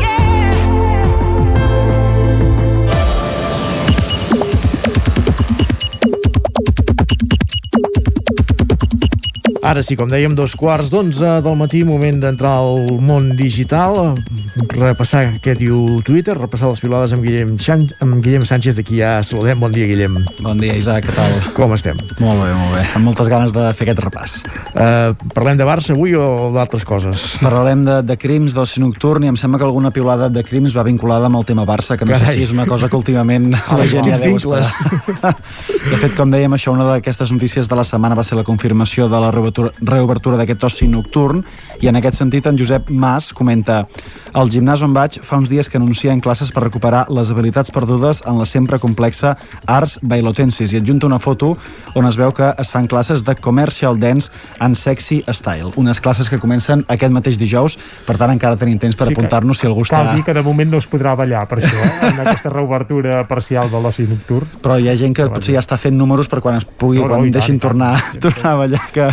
[9.60, 14.14] Ara sí, com dèiem, dos quarts d'onze del matí, moment d'entrar al món digital,
[14.72, 19.18] repassar què diu Twitter, repassar les pilades amb Guillem, Xan amb Guillem Sánchez, d'aquí ja
[19.19, 19.60] saludem.
[19.60, 20.15] Bon dia, Guillem.
[20.40, 21.36] Bon dia, Isaac, què tal?
[21.57, 21.99] Com estem?
[22.23, 22.86] Molt bé, molt bé.
[22.95, 24.38] Amb moltes ganes de fer aquest repàs.
[24.80, 27.34] Uh, parlem de Barça avui o d'altres coses?
[27.43, 30.85] Parlarem de, de crims, d'oci nocturn, i em sembla que alguna piulada de crims va
[30.88, 32.31] vinculada amb el tema Barça, que no Carai.
[32.31, 33.49] sé si és una cosa que últimament
[33.80, 34.64] la gent ja deu estar.
[35.89, 39.10] De fet, com dèiem, això, una d'aquestes notícies de la setmana va ser la confirmació
[39.11, 41.43] de la reobertura, reobertura d'aquest oci nocturn,
[41.84, 43.81] i en aquest sentit en Josep Mas comenta
[44.34, 48.22] al gimnàs on vaig fa uns dies que anuncien classes per recuperar les habilitats perdudes
[48.27, 49.35] en la sempre complexa
[49.65, 51.56] Arts Bailotensis i adjunta una foto
[51.95, 54.30] on es veu que es fan classes de Commercial Dance
[54.60, 58.95] and Sexy Style, unes classes que comencen aquest mateix dijous, per tant encara tenim temps
[58.95, 60.03] per Sí apuntar-nos si algú està...
[60.03, 62.11] Cal dir que de moment no es podrà ballar per això, eh?
[62.11, 64.47] en aquesta reobertura parcial de l'oci nocturn.
[64.61, 67.07] però hi ha gent que potser ja està fent números per quan es pugui, No,
[67.07, 67.72] no, quan tant, deixin tant.
[67.72, 69.07] tornar, tornar a ballar que,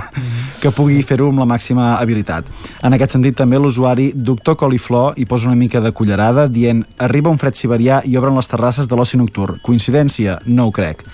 [0.60, 2.44] que pugui fer-ho amb la màxima habilitat.
[2.82, 7.30] En aquest sentit també l'usuari Doctor Coliflor hi posa una mica de cullerada dient arriba
[7.30, 9.60] un fred siberià i obren les terrasses de l'oci nocturn.
[9.62, 10.40] Coincidència?
[10.46, 11.04] No ho crec.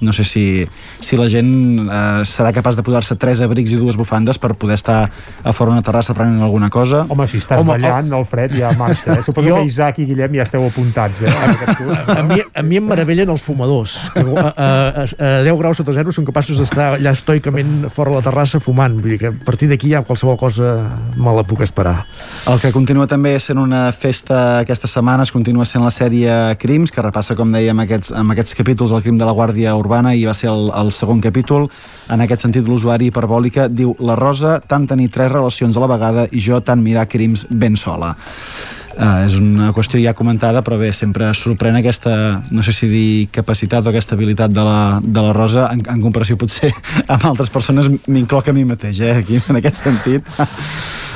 [0.00, 0.66] No sé si,
[1.00, 1.50] si la gent
[1.84, 5.02] eh, serà capaç de posar-se tres abrics i dues bufandes per poder estar
[5.44, 7.02] a fora una terrassa prenent alguna cosa.
[7.08, 9.18] Home, si estàs Home, ballant, el fred ja marxa.
[9.18, 9.22] Eh?
[9.26, 11.20] Suposo Jo- que Isaac i Guillem ja esteu apuntats.
[11.20, 11.34] Eh?
[12.16, 15.92] A mi, a mi em meravellen els fumadors, que a, a, a 10 graus sota
[15.96, 18.96] zero són capaços d'estar allà estoicament fora la terrassa fumant.
[19.00, 20.72] Vull dir que a partir d'aquí ja qualsevol cosa
[21.20, 21.98] me la puc esperar.
[22.48, 27.04] El que continua també sent una festa aquestes setmanes continua sent la sèrie Crims, que
[27.04, 30.34] repassa, com dèiem, aquests, amb aquests capítols el crim de la Guàrdia Urbana i va
[30.34, 31.68] ser el, el segon capítol.
[32.10, 36.28] En aquest sentit, l'usuari hiperbòlica diu la Rosa tant tenir tres relacions a la vegada
[36.30, 38.14] i jo tant mirar crims ben sola.
[39.00, 42.12] Uh, és una qüestió ja comentada, però bé, sempre sorprèn aquesta,
[42.50, 46.02] no sé si dir capacitat o aquesta habilitat de la, de la Rosa, en, en
[46.02, 46.72] comparació potser
[47.14, 50.26] amb altres persones, m'incloc a mi mateix, eh, aquí, en aquest sentit.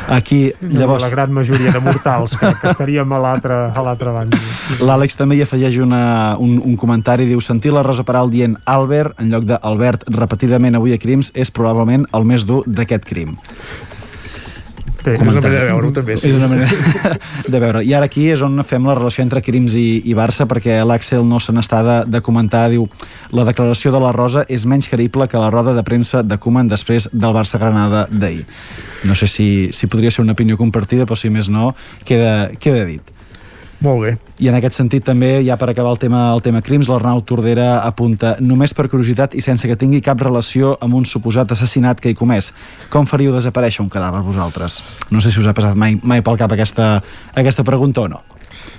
[0.08, 0.78] Aquí, Llavors...
[0.78, 1.04] llavors...
[1.04, 4.40] La gran majoria de mortals que, que estaríem a l'altra a l'altra banda.
[4.84, 9.18] L'Àlex també hi afegeix una, un, un comentari, diu sentir la Rosa Peral dient Albert
[9.22, 13.36] en lloc d'Albert repetidament avui a Crims és probablement el més dur d'aquest crim.
[15.04, 16.30] És una manera de veure-ho, també, sí.
[16.30, 16.70] És una manera
[17.52, 17.82] de veure.
[17.84, 21.26] I ara aquí és on fem la relació entre Crims i, i Barça, perquè l'Àxel
[21.28, 22.86] no se n'està de, de comentar, diu
[23.36, 26.72] la declaració de la Rosa és menys creïble que la roda de premsa de Koeman
[26.72, 28.46] després del Barça-Granada d'ahir.
[29.04, 31.74] No sé si, si podria ser una opinió compartida, però si més no,
[32.08, 33.14] queda, queda dit.
[33.84, 34.12] Molt bé.
[34.40, 37.82] I en aquest sentit també, ja per acabar el tema, el tema crims, l'Arnau Tordera
[37.84, 42.14] apunta només per curiositat i sense que tingui cap relació amb un suposat assassinat que
[42.14, 42.52] hi comès.
[42.90, 44.80] Com faríeu desaparèixer un cadàver vosaltres?
[45.12, 46.96] No sé si us ha passat mai, mai pel cap aquesta,
[47.34, 48.24] aquesta pregunta o no.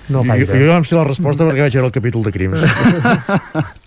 [0.09, 2.65] No jo, jo, jo em sé la resposta perquè vaig veure el capítol de crims.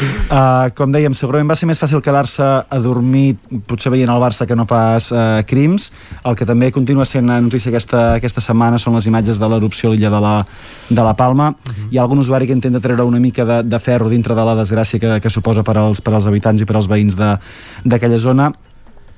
[0.00, 4.56] Uh, com dèiem, segurament va ser més fàcil quedar-se adormit, potser veient el Barça que
[4.56, 5.90] no pas uh, crims.
[6.24, 9.94] El que també continua sent notícia aquesta, aquesta setmana són les imatges de l'erupció a
[9.94, 10.34] l'illa de, la,
[10.88, 11.50] de la Palma.
[11.50, 11.88] Uh -huh.
[11.90, 14.56] Hi ha algun usuari que intenta treure una mica de, de ferro dintre de la
[14.56, 17.16] desgràcia que, que suposa per als, per als habitants i per als veïns
[17.84, 18.52] d'aquella zona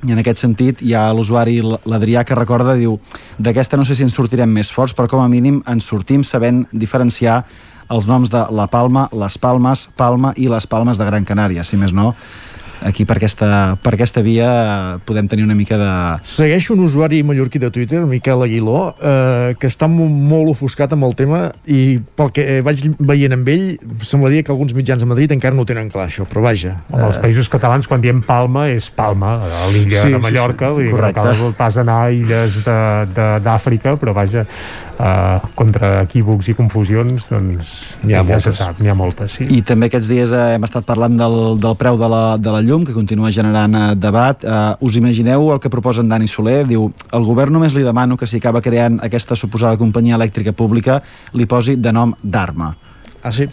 [0.03, 2.99] i en aquest sentit hi ha l'usuari l'Adrià que recorda, diu
[3.39, 6.65] d'aquesta no sé si ens sortirem més forts, però com a mínim ens sortim sabent
[6.73, 7.45] diferenciar
[7.91, 11.77] els noms de La Palma, Les Palmes, Palma i les Palmes de Gran Canària, si
[11.77, 12.15] més no
[12.85, 15.91] aquí per aquesta, per aquesta via podem tenir una mica de...
[16.27, 21.15] Segueixo un usuari mallorquí de Twitter, Miquel Aguiló, eh, que està molt ofuscat amb el
[21.15, 23.69] tema i pel que vaig veient amb ell,
[24.03, 26.75] semblaria que alguns mitjans a Madrid encara no ho tenen clar, això, però vaja.
[26.91, 30.73] Home, els països catalans, quan diem Palma, és Palma, a l'illa Sí, de sí, Mallorca,
[30.73, 31.39] sí, vull dir que no correcte.
[31.39, 34.43] cal pas anar a illes de- de- d'Àfrica, però vaja,
[34.99, 38.57] eh, contra equívocs i confusions, doncs N'hi ha ja se moltes.
[38.59, 39.47] sap, n'hi ha moltes, sí.
[39.51, 42.61] I també aquests dies eh, hem estat parlant del, del preu de la, de la
[42.61, 44.45] llum, que continua generant eh, debat.
[44.45, 46.63] Eh, us imagineu el que proposen Dani Soler?
[46.69, 51.01] Diu, el govern només li demano que si acaba creant aquesta suposada companyia elèctrica pública
[51.35, 52.75] li posi de nom d'arma.
[53.23, 53.47] Ah, sí?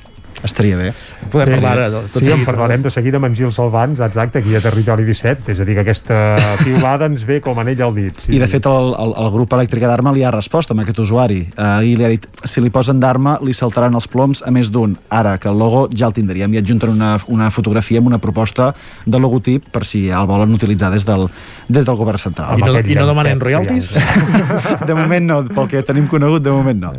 [0.43, 0.91] Estaria bé.
[1.29, 4.55] Podem parlar ara tot sí, en parlarem de seguida amb en Gil Salvans, exacte, aquí
[4.55, 6.19] a Territori 17, és a dir, que aquesta
[6.63, 8.21] piulada ens ve com anell al dit.
[8.23, 11.01] Sí, I de fet el, el, el grup elèctric d'Arma li ha respost amb aquest
[11.03, 11.41] usuari.
[11.57, 14.71] Uh, i li ha dit, si li posen d'Arma li saltaran els ploms a més
[14.71, 14.95] d'un.
[15.11, 16.55] Ara que el logo ja el tindríem.
[16.55, 18.71] I adjunten una, una fotografia amb una proposta
[19.05, 21.27] de logotip per si el volen utilitzar des del,
[21.67, 22.55] des del govern central.
[22.57, 23.91] I no, i no demanen royalties?
[24.87, 26.95] de moment no, pel que tenim conegut de moment no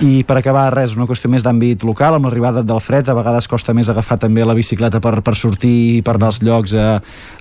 [0.00, 3.48] i per acabar res, una qüestió més d'àmbit local amb l'arribada del fred, a vegades
[3.50, 6.86] costa més agafar també la bicicleta per, per sortir per anar als llocs a,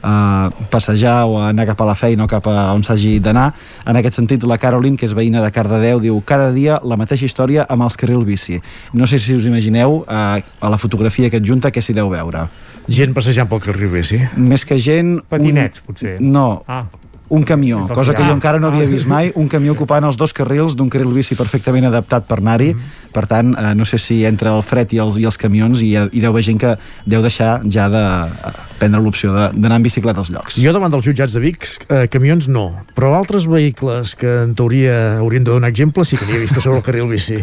[0.04, 0.14] a
[0.72, 3.50] passejar o a anar cap a la feina o cap a on s'hagi d'anar
[3.86, 7.28] en aquest sentit la Caroline, que és veïna de Cardedeu diu cada dia la mateixa
[7.28, 8.60] història amb els carrils bici
[8.94, 12.48] no sé si us imagineu eh, a la fotografia que adjunta què s'hi deu veure
[12.90, 14.18] Gent passejant pel carril bici.
[14.36, 15.86] més que gent Patinets, un...
[15.92, 16.16] potser.
[16.20, 16.86] no, Ah.
[17.30, 20.34] Un camió, cosa que jo encara no havia vist mai, un camió ocupant els dos
[20.34, 23.14] carrils d'un carril bici perfectament adaptat per anar-hi, Mm-hmm.
[23.14, 25.96] per tant, eh, no sé si entre el fred i els, i els camions hi,
[25.98, 26.76] hi deu haver gent que
[27.06, 30.60] deu deixar ja de eh, prendre l'opció d'anar en bicicleta als llocs.
[30.62, 35.18] Jo davant dels jutjats de Vic, eh, camions no, però altres vehicles que en teoria
[35.20, 37.42] haurien de donar exemple sí que n'hi he vist sobre el carril bici.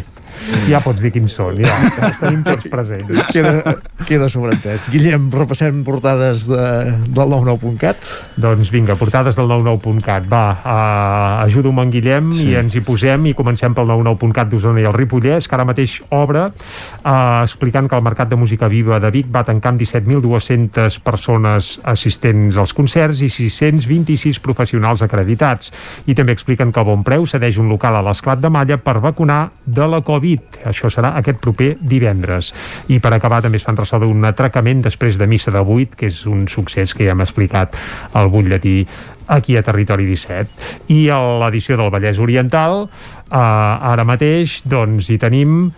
[0.71, 3.31] Ja pots dir quins són, ja, que els tenim tots presents.
[3.33, 3.77] Queda,
[4.07, 4.89] queda sobreentès.
[4.93, 6.67] Guillem, repassem portades de,
[7.07, 8.11] del 99.cat.
[8.41, 10.29] Doncs vinga, portades del 99.cat.
[10.31, 12.49] Va, uh, ajuda'm en Guillem sí.
[12.51, 15.99] i ens hi posem i comencem pel 99.cat d'Osona i el Ripollès, que ara mateix
[16.15, 21.01] obre uh, explicant que el Mercat de Música Viva de Vic va tancar amb 17.200
[21.07, 25.73] persones assistents als concerts i 626 professionals acreditats.
[26.07, 28.99] I també expliquen que a bon preu cedeix un local a l'Esclat de Malla per
[29.05, 30.26] vacunar de la Covid.
[30.67, 32.53] Això serà aquest proper divendres.
[32.93, 36.11] I per acabar també es fan ressò d'un atracament després de missa de 8, que
[36.11, 37.77] és un succés que ja hem explicat
[38.15, 38.81] al butlletí
[39.27, 40.91] aquí a Territori 17.
[40.95, 45.73] I a l'edició del Vallès Oriental, eh, ara mateix, doncs hi tenim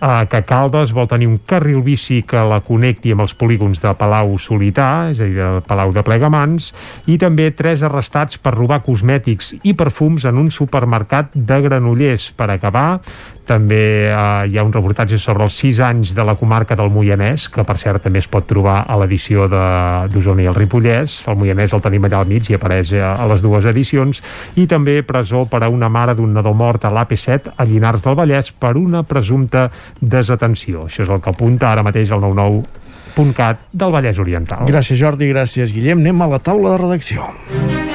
[0.00, 3.92] eh, que Caldes vol tenir un carril bici que la connecti amb els polígons de
[3.98, 6.72] Palau Solità, és a dir, de Palau de Plegamans,
[7.06, 12.30] i també tres arrestats per robar cosmètics i perfums en un supermercat de Granollers.
[12.36, 13.00] Per acabar,
[13.46, 14.14] també eh,
[14.50, 17.78] hi ha un reportatge sobre els 6 anys de la comarca del Moianès, que per
[17.80, 21.22] cert també es pot trobar a l'edició d'Osona i el Ripollès.
[21.30, 24.22] El Moianès el tenim allà al mig i apareix a, a les dues edicions.
[24.58, 28.18] I també presó per a una mare d'un nadó mort a l'AP7 a Llinars del
[28.18, 29.68] Vallès per una presumpta
[30.00, 30.86] desatenció.
[30.90, 34.66] Això és el que apunta ara mateix el 99.cat del Vallès Oriental.
[34.68, 36.02] Gràcies, Jordi, gràcies, Guillem.
[36.02, 37.85] Anem a la taula de redacció.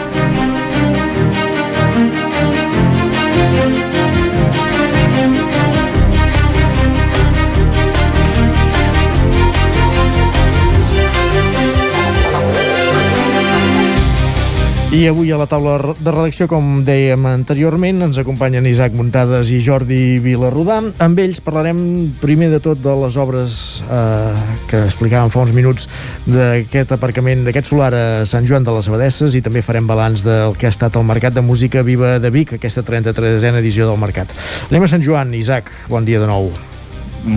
[14.91, 19.61] I avui a la taula de redacció, com dèiem anteriorment, ens acompanyen Isaac Muntades i
[19.63, 20.81] Jordi Vilarrodà.
[20.99, 21.79] Amb ells parlarem
[22.19, 23.55] primer de tot de les obres
[23.87, 25.87] eh, que explicàvem fa uns minuts
[26.27, 30.59] d'aquest aparcament, d'aquest solar a Sant Joan de les Abadesses i també farem balanç del
[30.59, 34.35] que ha estat el Mercat de Música Viva de Vic, aquesta 33a edició del Mercat.
[34.67, 35.31] Anem a Sant Joan.
[35.39, 36.51] Isaac, bon dia de nou.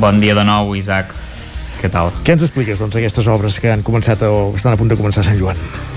[0.02, 1.14] Bon dia de nou, Isaac.
[1.78, 2.10] Què tal?
[2.26, 5.22] Què ens expliques, doncs, aquestes obres que han començat o estan a punt de començar
[5.22, 5.93] a Sant Joan?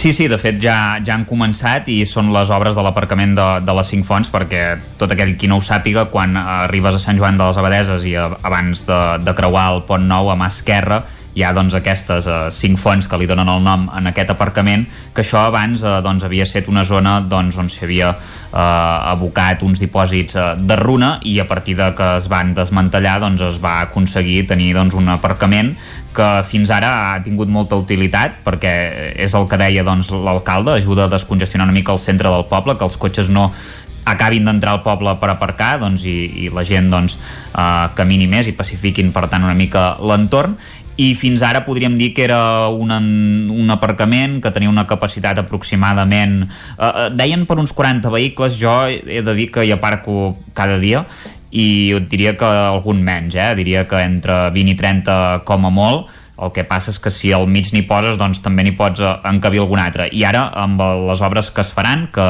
[0.00, 3.48] Sí, sí, de fet ja, ja han començat i són les obres de l'aparcament de,
[3.60, 4.62] de les Cinc Fonts perquè
[4.96, 8.14] tot aquell qui no ho sàpiga quan arribes a Sant Joan de les Abadeses i
[8.16, 11.02] abans de, de creuar el Pont Nou a mà esquerra
[11.34, 14.86] hi ha doncs, aquestes eh, cinc fonts que li donen el nom en aquest aparcament,
[15.14, 19.82] que això abans eh, doncs, havia estat una zona doncs, on s'havia eh, abocat uns
[19.82, 23.80] dipòsits eh, de runa i a partir de que es van desmantellar doncs, es va
[23.86, 25.76] aconseguir tenir doncs, un aparcament
[26.14, 28.72] que fins ara ha tingut molta utilitat perquè
[29.14, 32.74] és el que deia doncs, l'alcalde, ajuda a descongestionar una mica el centre del poble,
[32.76, 33.52] que els cotxes no
[34.10, 37.16] acabin d'entrar al poble per aparcar doncs, i, i la gent doncs,
[37.52, 40.56] eh, camini més i pacifiquin per tant una mica l'entorn
[40.96, 42.90] i fins ara podríem dir que era un,
[43.50, 48.74] un aparcament que tenia una capacitat aproximadament eh, eh deien per uns 40 vehicles jo
[48.88, 51.04] he de dir que hi aparco cada dia
[51.50, 53.54] i et diria que algun menys, eh?
[53.58, 57.32] diria que entre 20 i 30 com a molt el que passa és que si
[57.36, 60.08] al mig n'hi poses doncs també n'hi pots eh, encabir algun altre.
[60.12, 62.28] I ara amb les obres que es faran que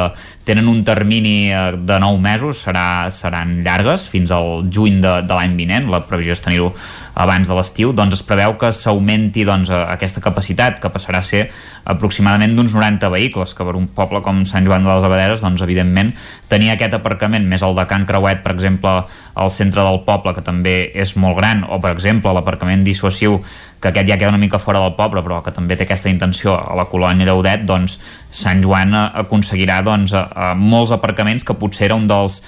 [0.48, 5.38] tenen un termini eh, de 9 mesos serà, seran llargues fins al juny de, de
[5.38, 5.90] l'any vinent.
[5.92, 6.72] La previsió és tenir-ho
[7.14, 7.94] abans de l'estiu.
[7.96, 11.46] Doncs es preveu que s'augmenti doncs, eh, aquesta capacitat que passarà a ser
[11.84, 15.62] aproximadament d'uns 90 vehicles que per un poble com Sant Joan de les Abaderes doncs
[15.64, 16.12] evidentment
[16.50, 18.94] tenir aquest aparcament més el de Can Creuet per exemple
[19.34, 23.40] al centre del poble que també és molt gran o per exemple l'aparcament dissuasiu
[23.80, 26.54] que aquest ja queda una mica fora del poble però que també té aquesta intenció
[26.54, 27.98] a la colònia Lleudet doncs
[28.30, 32.40] Sant Joan eh, aconseguirà doncs, uh, molts aparcaments que potser era un dels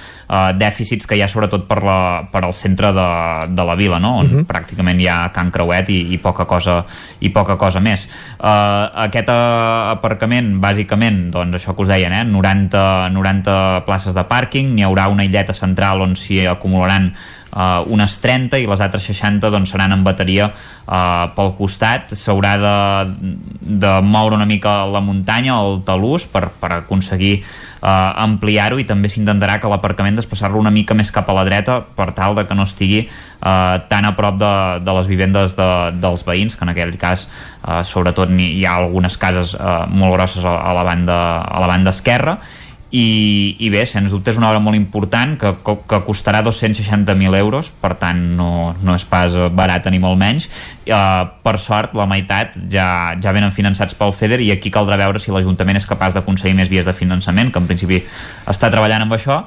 [0.57, 1.97] dèficits que hi ha sobretot per, la,
[2.33, 3.09] per al centre de,
[3.53, 4.15] de la vila no?
[4.21, 4.39] on uh mhm.
[4.41, 4.47] -huh.
[4.47, 6.85] pràcticament hi ha Can Creuet i, i, poca, cosa,
[7.21, 8.09] i poca cosa més
[8.39, 12.25] uh, aquest aparcament bàsicament doncs això que us deien eh?
[12.25, 17.13] 90, 90 places de pàrquing n'hi haurà una illeta central on s'hi acumularan
[17.53, 22.15] uh, unes 30 i les altres 60 doncs, seran en bateria uh, pel costat.
[22.19, 22.77] S'haurà de,
[23.83, 27.43] de moure una mica la muntanya el talús per, per aconseguir
[27.83, 31.81] uh, ampliar-ho i també s'intentarà que l'aparcament desplaçar-lo una mica més cap a la dreta
[31.97, 34.55] per tal de que no estigui uh, tan a prop de,
[34.85, 35.69] de les vivendes de,
[35.99, 40.47] dels veïns que en aquell cas uh, sobretot hi ha algunes cases uh, molt grosses
[40.47, 42.39] a, a la banda a la banda esquerra
[42.93, 45.55] i, i bé, sens dubte és una obra molt important que,
[45.89, 50.51] que costarà 260.000 euros per tant no, no és pas barat ni molt menys.
[50.85, 55.23] Uh, per sort la meitat ja, ja venen finançats pel FEDER i aquí caldrà veure
[55.23, 58.03] si l'Ajuntament és capaç d'aconseguir més vies de finançament que en principi
[58.45, 59.41] està treballant amb això.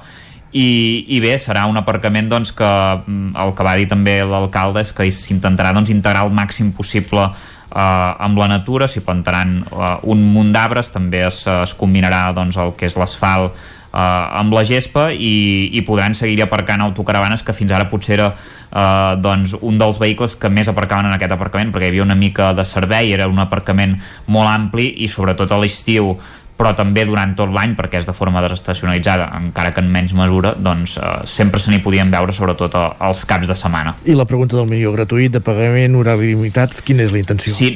[0.56, 4.82] I, i bé, serà un aparcament doncs, que mm, el que va dir també l'alcalde
[4.82, 7.28] és que s'intentarà doncs, integrar el màxim possible
[7.72, 12.60] eh, amb la natura, s'hi plantaran eh, un munt d'arbres, també es, es combinarà doncs,
[12.62, 13.56] el que és l'asfalt
[13.96, 18.30] eh, amb la gespa i, i podran seguir aparcant autocaravanes que fins ara potser era
[18.36, 22.20] eh, doncs, un dels vehicles que més aparcaven en aquest aparcament perquè hi havia una
[22.20, 23.98] mica de servei, era un aparcament
[24.28, 26.16] molt ampli i sobretot a l'estiu
[26.56, 30.54] però també durant tot l'any perquè és de forma desestacionalitzada, encara que en menys mesura
[30.56, 33.96] doncs eh, sempre se n'hi podien veure sobretot als caps de setmana.
[34.06, 37.54] I la pregunta del milió gratuït, de pagament, horari limitat, quina és la intenció?
[37.56, 37.74] Sí,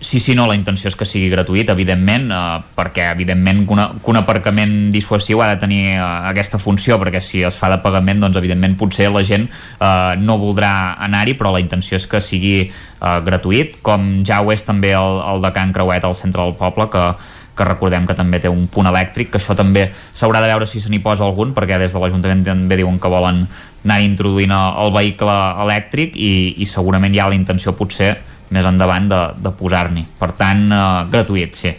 [0.00, 3.86] Sí, sí, no, la intenció és que sigui gratuït, evidentment, eh, perquè evidentment que, una,
[3.98, 7.80] que un aparcament dissuasiu ha de tenir eh, aquesta funció, perquè si es fa de
[7.82, 10.70] pagament, doncs evidentment potser la gent eh, no voldrà
[11.02, 15.18] anar-hi, però la intenció és que sigui eh, gratuït, com ja ho és també el,
[15.32, 17.10] el de Can Creuet al centre del poble, que
[17.58, 20.78] que recordem que també té un punt elèctric, que això també s'haurà de veure si
[20.78, 23.48] se n'hi posa algun, perquè des de l'Ajuntament també diuen que volen
[23.82, 25.34] anar introduint el vehicle
[25.64, 28.12] elèctric i, i segurament hi ha la intenció potser
[28.54, 30.06] més endavant de, de posar-n'hi.
[30.18, 31.74] Per tant, eh, gratuït, sí.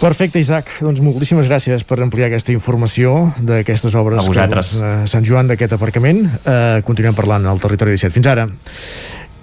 [0.00, 0.68] Perfecte, Isaac.
[0.82, 4.74] Doncs moltíssimes gràcies per ampliar aquesta informació d'aquestes obres a vosaltres.
[4.76, 6.24] que a Sant Joan d'aquest aparcament.
[6.44, 8.12] Eh, continuem parlant al territori 17.
[8.12, 8.48] Fins ara.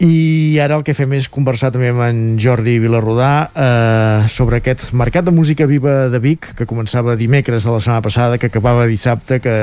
[0.01, 4.87] I ara el que fem és conversar també amb en Jordi Vilarrodà eh, sobre aquest
[4.97, 8.87] Mercat de Música Viva de Vic, que començava dimecres de la setmana passada, que acabava
[8.89, 9.53] dissabte, que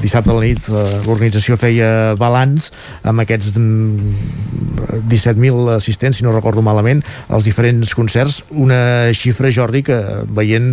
[0.00, 2.70] dissabte a la nit eh, l'organització feia balanç
[3.04, 8.40] amb aquests 17.000 mm, assistents, si no recordo malament, als diferents concerts.
[8.56, 10.00] Una xifra, Jordi, que
[10.40, 10.72] veient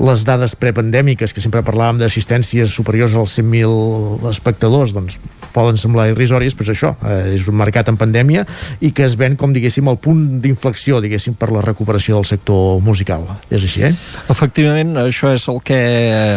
[0.00, 5.20] les dades prepandèmiques, que sempre parlàvem d'assistències superiors als 100.000 espectadors, doncs
[5.52, 8.46] poden semblar irrisòries, però és això, eh, és un mercat en pandèmia pandèmia
[8.80, 12.80] i que es ven com, diguéssim, el punt d'inflexió, diguéssim, per la recuperació del sector
[12.84, 13.26] musical.
[13.50, 13.92] És així, eh?
[14.30, 15.80] Efectivament, això és el que,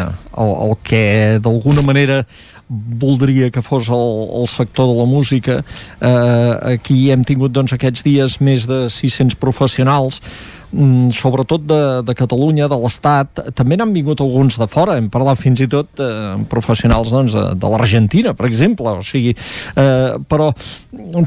[0.03, 1.03] el, el que
[1.43, 2.23] d'alguna manera
[2.67, 4.09] voldria que fos el,
[4.41, 5.61] el sector de la música.
[6.01, 10.19] Eh, aquí hem tingut doncs, aquests dies més de 600 professionals
[11.15, 15.61] sobretot de, de Catalunya, de l'Estat, també n'han vingut alguns de fora, hem parlat fins
[15.63, 20.49] i tot eh, professionals doncs, de, de l'Argentina, per exemple, o sigui, eh, però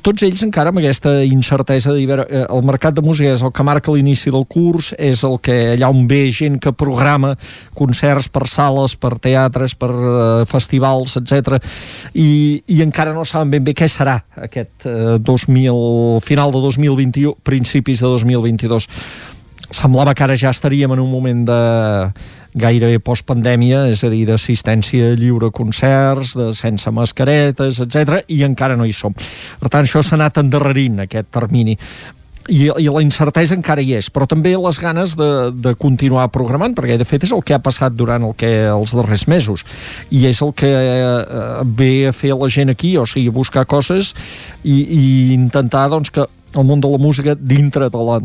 [0.04, 3.66] tots ells encara amb aquesta incertesa de eh, el mercat de música és el que
[3.66, 7.32] marca l'inici del curs, és el que allà on ve gent que programa
[7.78, 11.56] concerts per sales, per teatres, per eh, festivals, etc.
[12.12, 17.38] I, i encara no saben ben bé què serà aquest eh, 2000, final de 2021,
[17.46, 18.88] principis de 2022
[19.70, 21.60] semblava que ara ja estaríem en un moment de
[22.60, 28.76] gairebé postpandèmia, és a dir, d'assistència lliure a concerts, de sense mascaretes, etc i encara
[28.76, 29.14] no hi som.
[29.14, 31.76] Per tant, això s'ha anat endarrerint, aquest termini
[32.50, 36.74] i, i la incertesa encara hi és, però també les ganes de, de continuar programant,
[36.76, 39.64] perquè de fet és el que ha passat durant el que els darrers mesos,
[40.10, 44.14] i és el que eh, ve a fer la gent aquí, o sigui, buscar coses
[44.64, 45.02] i, i
[45.36, 48.18] intentar doncs, que el món de la música dintre de la,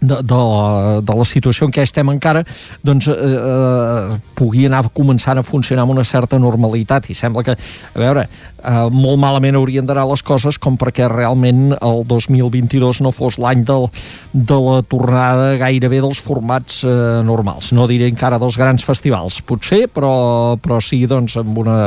[0.00, 2.42] de, de, la, de la situació en què estem encara
[2.86, 7.10] doncs eh, eh, pugui anar començant a funcionar amb una certa normalitat.
[7.12, 11.74] I sembla que, a veure eh, molt malament haurien d'anar les coses com perquè realment
[11.76, 18.08] el 2022 no fos l'any de la tornada gairebé dels formats eh, normals, no diré
[18.10, 21.78] encara dels grans festivals, potser però, però sí doncs amb una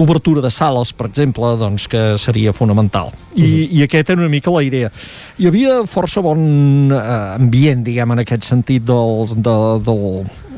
[0.00, 3.12] obertura de sales, per exemple doncs que seria fonamental.
[3.34, 3.68] I, uh -huh.
[3.78, 4.90] i aquesta era una mica la idea.
[5.38, 10.06] Hi havia força bon eh, ambient, diguem, en aquest sentit del, de, del,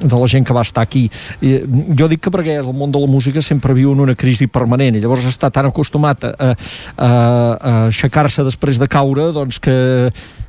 [0.03, 1.07] de la gent que va estar aquí.
[1.41, 1.57] I
[1.99, 4.97] jo dic que perquè el món de la música sempre viu en una crisi permanent
[4.97, 9.77] i llavors està tan acostumat a, a, a aixecar-se després de caure doncs que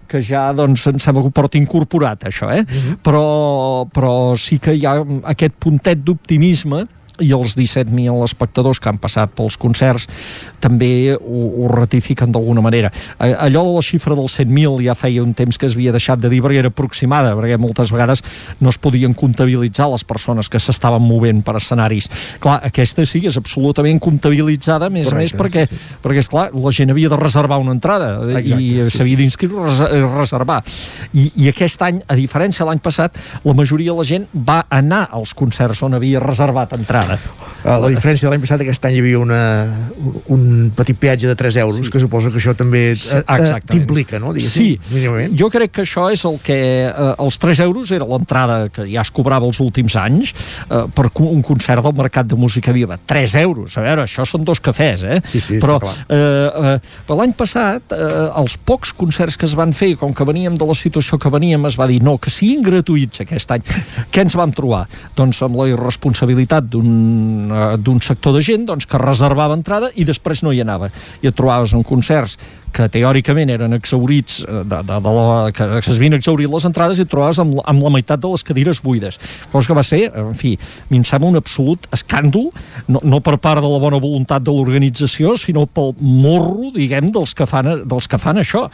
[0.06, 2.62] que ja doncs, em sembla que ho porta incorporat això, eh?
[2.62, 2.98] Uh -huh.
[3.02, 5.02] però, però sí que hi ha
[5.34, 6.86] aquest puntet d'optimisme
[7.24, 10.08] i els 17.000 espectadors que han passat pels concerts
[10.64, 12.92] també ho, ho ratifiquen d'alguna manera.
[13.20, 16.32] Allò de la xifra dels 100.000 ja feia un temps que es havia deixat de
[16.32, 18.24] dir perquè era aproximada, perquè moltes vegades
[18.60, 22.10] no es podien comptabilitzar les persones que s'estaven movent per escenaris.
[22.44, 26.00] Clar, aquesta sí és absolutament comptabilitzada, a més Correcte, a més, perquè, sí, sí.
[26.04, 29.20] perquè esclar, la gent havia de reservar una entrada Exacte, i s'havia sí.
[29.22, 30.62] d'inscriure reservar.
[31.14, 34.64] I, I aquest any, a diferència de l'any passat, la majoria de la gent va
[34.74, 37.20] anar als concerts on havia reservat entrada ara.
[37.66, 39.40] Uh, la diferència de l'any passat aquest any hi havia una,
[40.30, 41.92] un petit peatge de 3 euros, sí.
[41.94, 44.36] que suposo que això també uh, uh, t'implica, no?
[44.38, 45.34] sí, mínimament.
[45.40, 46.58] jo crec que això és el que...
[46.92, 50.36] Uh, els 3 euros era l'entrada que ja es cobrava els últims anys
[50.68, 53.00] uh, per un concert del Mercat de Música Viva.
[53.02, 55.18] 3 euros, a veure, això són dos cafès, eh?
[55.26, 59.96] Sí, sí, però, uh, uh, l'any passat, uh, els pocs concerts que es van fer,
[59.98, 63.26] com que veníem de la situació que veníem, es va dir no, que siguin gratuïts
[63.26, 63.66] aquest any.
[64.14, 64.86] Què ens vam trobar?
[65.18, 66.95] Doncs amb la irresponsabilitat d'un Eh,
[67.78, 70.92] d'un sector de gent doncs, que reservava entrada i després no hi anava.
[71.22, 72.38] I et trobaves en concerts
[72.76, 77.06] que teòricament eren exaurits, eh, de, de, de la, que, s'havien exaurit les entrades i
[77.06, 79.20] et trobaves amb, amb la meitat de les cadires buides.
[79.52, 82.50] Cosa que va ser, en fi, a mi em sembla un absolut escàndol,
[82.92, 87.36] no, no per part de la bona voluntat de l'organització, sinó pel morro, diguem, dels
[87.38, 88.66] que fan, dels que fan això.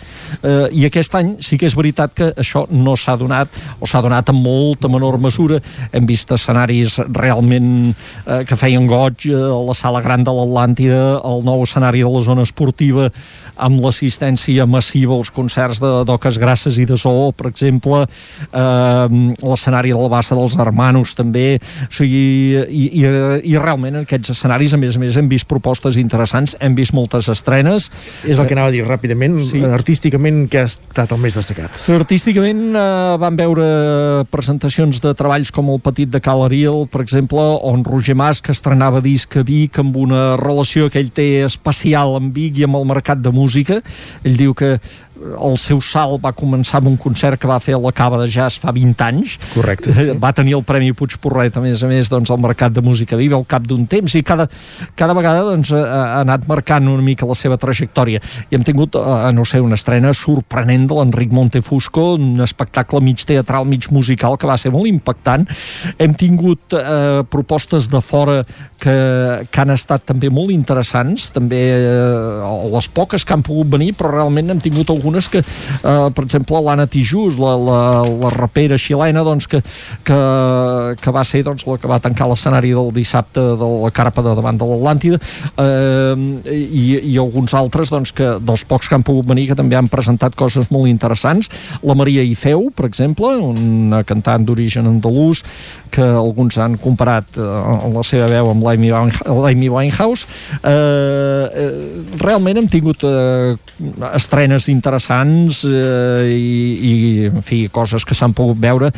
[0.41, 4.01] Eh, I aquest any sí que és veritat que això no s'ha donat, o s'ha
[4.03, 5.61] donat en molta menor mesura.
[5.93, 7.91] Hem vist escenaris realment
[8.25, 12.21] eh, que feien goig, eh, la sala gran de l'Atlàntida, el nou escenari de la
[12.25, 13.09] zona esportiva,
[13.55, 19.93] amb l'assistència massiva als concerts de d'Oques Grasses i de Zoo, per exemple, eh, l'escenari
[19.93, 22.23] de la Bassa dels Hermanos també, o sigui,
[22.67, 23.05] i, i,
[23.53, 26.95] i realment en aquests escenaris, a més a més, hem vist propostes interessants, hem vist
[26.97, 27.89] moltes estrenes.
[28.27, 29.63] És el que anava a dir ràpidament, sí.
[29.65, 31.77] artísticament, què ha estat el més destacat?
[31.95, 32.87] Artísticament eh,
[33.21, 33.67] van veure
[34.33, 38.55] presentacions de treballs com el Petit de Cal Ariel, per exemple, on Roger Mas, que
[38.55, 42.79] estrenava disc a Vic amb una relació que ell té especial amb Vic i amb
[42.79, 43.50] el mercat de música.
[44.23, 44.77] Ell diu que
[45.21, 48.27] el seu salt va començar amb un concert que va fer a la Cava de
[48.31, 49.37] Jazz fa 20 anys.
[49.53, 49.93] Correcte.
[50.21, 53.17] Va tenir el Premi Puig Porret, a més a més, doncs, al Mercat de Música
[53.19, 54.47] Viva al cap d'un temps i cada,
[54.97, 58.21] cada vegada doncs, ha anat marcant una mica la seva trajectòria.
[58.49, 63.23] I hem tingut, eh, no sé, una estrena sorprenent de l'Enric Montefusco, un espectacle mig
[63.27, 65.47] teatral, mig musical, que va ser molt impactant.
[66.01, 68.41] Hem tingut eh, propostes de fora
[68.81, 68.95] que,
[69.49, 74.13] que han estat també molt interessants, també eh, les poques que han pogut venir, però
[74.15, 77.79] realment hem tingut algun algunes que, eh, per exemple, l'Anna Tijús, la, la,
[78.23, 79.61] la rapera xilena, doncs, que,
[80.07, 80.19] que,
[81.01, 84.35] que va ser doncs, la que va tancar l'escenari del dissabte de la carpa de
[84.35, 85.19] davant de l'Atlàntida,
[85.57, 86.15] eh,
[86.55, 89.91] i, i alguns altres doncs, que, dels pocs que han pogut venir que també han
[89.91, 91.51] presentat coses molt interessants.
[91.83, 95.43] La Maria Ifeu, per exemple, una cantant d'origen andalús,
[95.91, 97.43] que alguns han comparat eh,
[97.91, 100.27] la seva veu amb l'Amy Winehouse.
[100.63, 101.67] Eh,
[102.21, 103.57] realment hem tingut eh,
[104.15, 105.00] estrenes interessants
[105.67, 106.61] eh, i,
[106.91, 106.93] i,
[107.29, 108.91] en fi, coses que s'han pogut veure.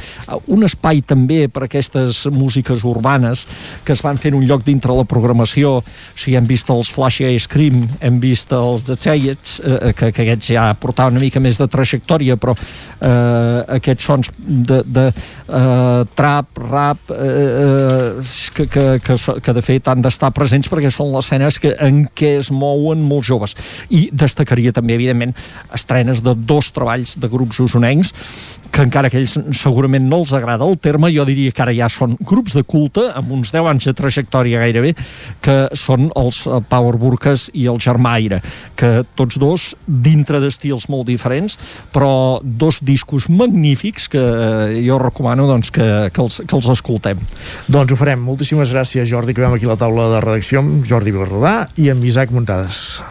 [0.54, 3.46] Un espai també per aquestes músiques urbanes
[3.86, 5.78] que es van en un lloc dintre la programació.
[5.80, 5.84] O
[6.16, 10.26] sigui, hem vist els Flash Ice Cream, hem vist els The Chayets, eh, que, que
[10.28, 16.04] aquests ja portaven una mica més de trajectòria, però eh, aquests sons de, de eh,
[16.16, 18.22] trap, rap, rap eh,
[18.56, 22.04] que, que, que, que de fet han d'estar presents perquè són les escenes que, en
[22.16, 23.56] què es mouen molts joves
[23.94, 25.34] i destacaria també evidentment
[25.84, 28.16] estrenes de dos treballs de grups usonencs
[28.74, 31.86] que encara que ells segurament no els agrada el terme, jo diria que ara ja
[31.94, 34.96] són grups de culte, amb uns 10 anys de trajectòria gairebé,
[35.46, 38.42] que són els eh, Power Burques i el Germaire,
[38.80, 41.60] que tots dos, dintre d'estils molt diferents,
[41.94, 47.22] però dos discos magnífics que eh, jo recomano doncs, que, que, els, que els escoltem.
[47.70, 48.26] Doncs ho farem.
[48.26, 51.94] Moltíssimes gràcies, Jordi, que vam aquí a la taula de redacció amb Jordi Berrodà i
[51.94, 53.04] amb Isaac Muntades.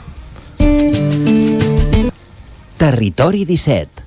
[2.83, 4.02] Territori 17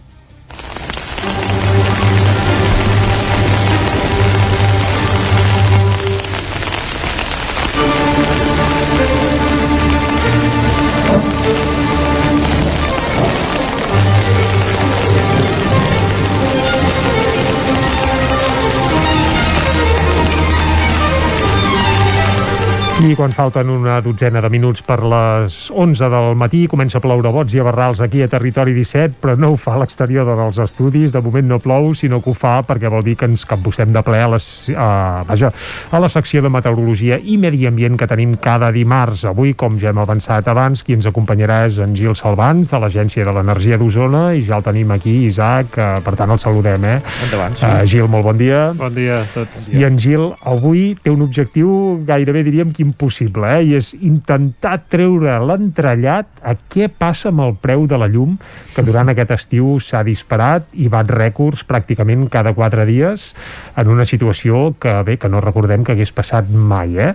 [22.96, 27.28] I quan falten una dotzena de minuts per les 11 del matí comença a ploure
[27.28, 30.62] bots i a barrals aquí a Territori 17, però no ho fa a l'exterior dels
[30.64, 31.12] estudis.
[31.12, 34.00] De moment no plou, sinó que ho fa perquè vol dir que ens capbussem de
[34.00, 34.88] ple a, les, a,
[35.28, 35.52] vaja,
[35.92, 39.26] a la secció de Meteorologia i Medi Ambient que tenim cada dimarts.
[39.28, 43.28] Avui, com ja hem avançat abans, qui ens acompanyarà és en Gil Salvans, de l'Agència
[43.28, 46.96] de l'Energia d'Osona, i ja el tenim aquí, Isaac, eh, per tant el saludem, eh?
[47.28, 47.68] Endavant, sí.
[47.68, 48.70] Uh, Gil, molt bon dia.
[48.80, 49.68] Bon dia a tots.
[49.76, 51.76] I en Gil, avui té un objectiu
[52.08, 53.64] gairebé, diríem, que impossible, eh?
[53.66, 58.38] i és intentar treure l'entrellat a què passa amb el preu de la llum,
[58.76, 63.32] que durant aquest estiu s'ha disparat i bat rècords pràcticament cada quatre dies
[63.76, 67.14] en una situació que, bé, que no recordem que hagués passat mai, eh?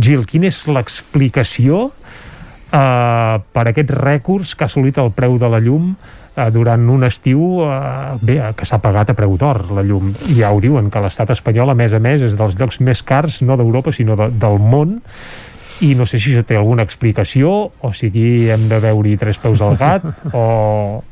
[0.00, 1.84] Gil, quina és l'explicació
[2.72, 5.92] eh, per aquests rècords que ha assolit el preu de la llum
[6.36, 10.40] eh, durant un estiu eh, bé, que s'ha pagat a preu d'or la llum i
[10.40, 13.42] ja ho diuen que l'estat espanyol a més a més és dels llocs més cars
[13.42, 15.00] no d'Europa sinó de, del món
[15.82, 19.40] i no sé si això té alguna explicació o si aquí hem de veure-hi tres
[19.42, 21.02] peus al gat o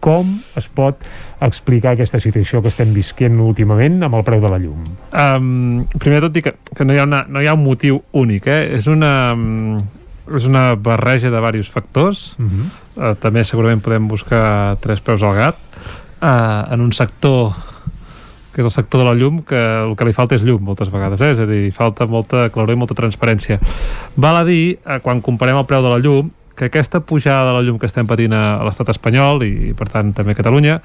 [0.00, 1.02] com es pot
[1.44, 4.80] explicar aquesta situació que estem visquent últimament amb el preu de la llum?
[5.12, 7.64] Um, primer de tot dir que, que no, hi ha una, no hi ha un
[7.66, 8.62] motiu únic, eh?
[8.78, 9.12] és una
[10.28, 13.10] és una barreja de diversos factors Uh -huh.
[13.10, 15.56] uh, també segurament podem buscar tres peus al gat
[16.22, 17.52] uh, en un sector
[18.52, 20.90] que és el sector de la llum, que el que li falta és llum moltes
[20.90, 21.30] vegades, eh?
[21.32, 23.60] és a dir, falta molta claror i molta transparència.
[24.16, 27.52] Val a dir, eh, quan comparem el preu de la llum, que aquesta pujada de
[27.54, 30.80] la llum que estem patint a, a l'estat espanyol i, per tant, també a Catalunya,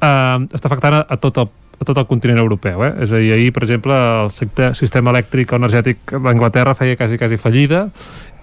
[0.00, 1.50] eh, està afectant a, a tot el
[1.82, 2.82] a tot el continent europeu.
[2.86, 2.92] Eh?
[3.04, 7.38] És a dir, ahir, per exemple, el secte, sistema elèctric energètic d'Anglaterra feia quasi, quasi
[7.40, 7.88] fallida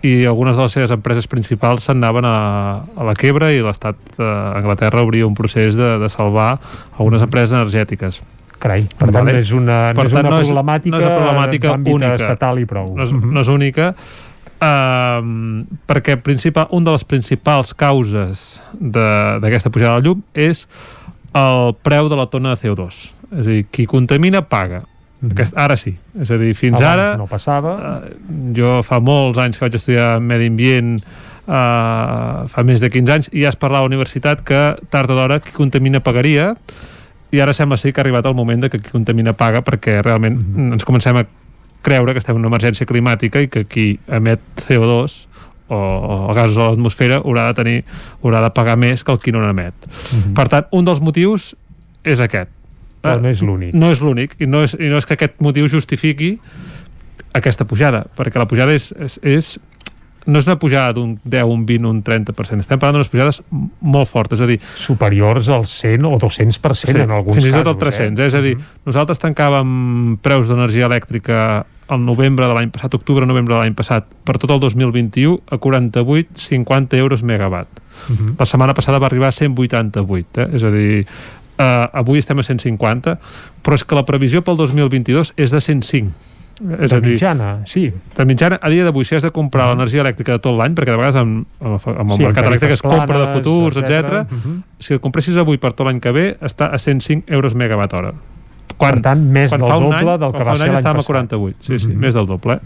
[0.05, 2.35] i algunes de les seves empreses principals s'anaven a,
[2.95, 6.53] a la quebra i l'estat d'Anglaterra obria un procés de, de salvar
[6.97, 8.21] algunes empreses energètiques.
[8.59, 11.19] Carai, per tant, no és una, no és una no és, problemàtica, no és una
[11.19, 12.15] problemàtica única.
[12.19, 12.89] estatal i prou.
[12.95, 13.93] No és, no és única,
[14.59, 20.65] um, perquè principal, un de les principals causes d'aquesta pujada de llum és
[21.39, 23.18] el preu de la tona de CO2.
[23.31, 24.83] És a dir, qui contamina paga.
[25.21, 25.31] Mhm.
[25.33, 25.97] Aquest, ara sí.
[26.19, 27.17] És a dir, fins Abans ara...
[27.17, 27.73] no passava.
[27.75, 30.93] Uh, jo fa molts anys que vaig estudiar Medi Ambient,
[31.47, 35.11] uh, fa més de 15 anys, i ja es parlava a la universitat que tard
[35.11, 36.53] o d'hora qui contamina pagaria,
[37.31, 39.99] i ara sembla ser que ha arribat el moment de que qui contamina paga perquè
[40.01, 40.73] realment Mhm.
[40.73, 41.25] ens comencem a
[41.81, 45.27] creure que estem en una emergència climàtica i que qui emet CO2
[45.69, 47.83] o, o gasos a l'atmosfera haurà de tenir
[48.23, 49.73] haurà de pagar més que el qui no n'emet.
[49.85, 50.33] Mhm.
[50.33, 51.55] Per tant, un dels motius
[52.03, 52.49] és aquest.
[53.01, 53.73] Però Eh, no és l'únic.
[53.73, 56.37] No és l'únic, i, no és, i no és que aquest motiu justifiqui
[57.33, 59.57] aquesta pujada, perquè la pujada és, és, és
[60.29, 62.63] no és una pujada d'un 10, un 20, un 30%.
[62.65, 63.41] Estem parlant d'unes pujades
[63.81, 64.59] molt fortes, és a dir...
[64.77, 68.23] Superiors al 100 o 200% en alguns fins i tot casos, al 300, eh?
[68.23, 68.27] eh?
[68.27, 68.55] és a dir,
[68.89, 71.41] nosaltres tancàvem preus d'energia elèctrica
[71.89, 76.99] al novembre de l'any passat, octubre-novembre de l'any passat, per tot el 2021, a 48-50
[77.01, 77.81] euros megawatt.
[78.07, 78.35] -huh.
[78.37, 80.47] la setmana passada va arribar a 188 eh?
[80.55, 81.05] és a dir,
[81.59, 83.17] eh, avui estem a 150
[83.61, 86.11] però és que la previsió pel 2022 és de 105
[86.59, 87.85] és de a dir, mitjana, sí.
[88.17, 90.91] de mitjana, a dia d'avui, si has de comprar l'energia elèctrica de tot l'any, perquè
[90.91, 91.77] de vegades amb, amb,
[92.11, 94.25] el Sí, mercat elèctric es compra de planes, futurs, etcètera.
[94.25, 94.31] etc.
[94.33, 94.57] Mhm.
[94.79, 98.11] si el compressis avui per tot l'any que ve, està a 105 euros megawatt hora.
[98.75, 100.51] Quan, Per tant, més quan del fa un doble any, del quan que fa va
[100.51, 101.07] un ser any l'any estàvem a passat.
[101.07, 101.97] 48, sí, sí, Mhm.
[101.99, 102.53] més del doble.
[102.53, 102.59] eh?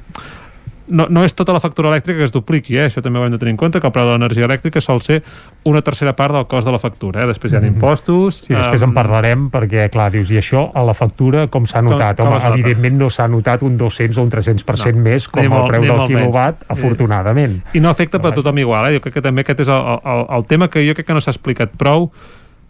[0.87, 2.89] No, no és tota la factura elèctrica que es dupliqui, eh?
[2.89, 4.99] això també ho hem de tenir en compte, que el preu de l'energia elèctrica sol
[4.99, 5.21] ser
[5.63, 7.23] una tercera part del cost de la factura.
[7.23, 7.27] Eh?
[7.27, 7.67] Després hi ha Mhm.
[7.75, 8.41] impostos...
[8.43, 11.79] Sí, després em, en parlarem perquè, clar, dius, i això a la factura com s'ha
[11.79, 12.17] Com- notat?
[12.17, 12.55] com Home, es nota?
[12.59, 15.95] evidentment no s'ha notat un 200 o un 300% No, més com el preu del
[15.95, 16.07] menys.
[16.11, 16.65] quilowatt, Sí.
[16.69, 17.61] afortunadament.
[17.73, 18.95] I no afecta per tothom igual, eh?
[18.97, 21.21] jo crec que també aquest és el, el, el tema que jo crec que no
[21.21, 22.11] s'ha explicat prou,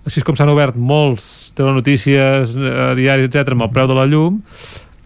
[0.06, 4.42] així com s'han obert molts telenotícies, eh, diaris, etc amb el preu de la llum,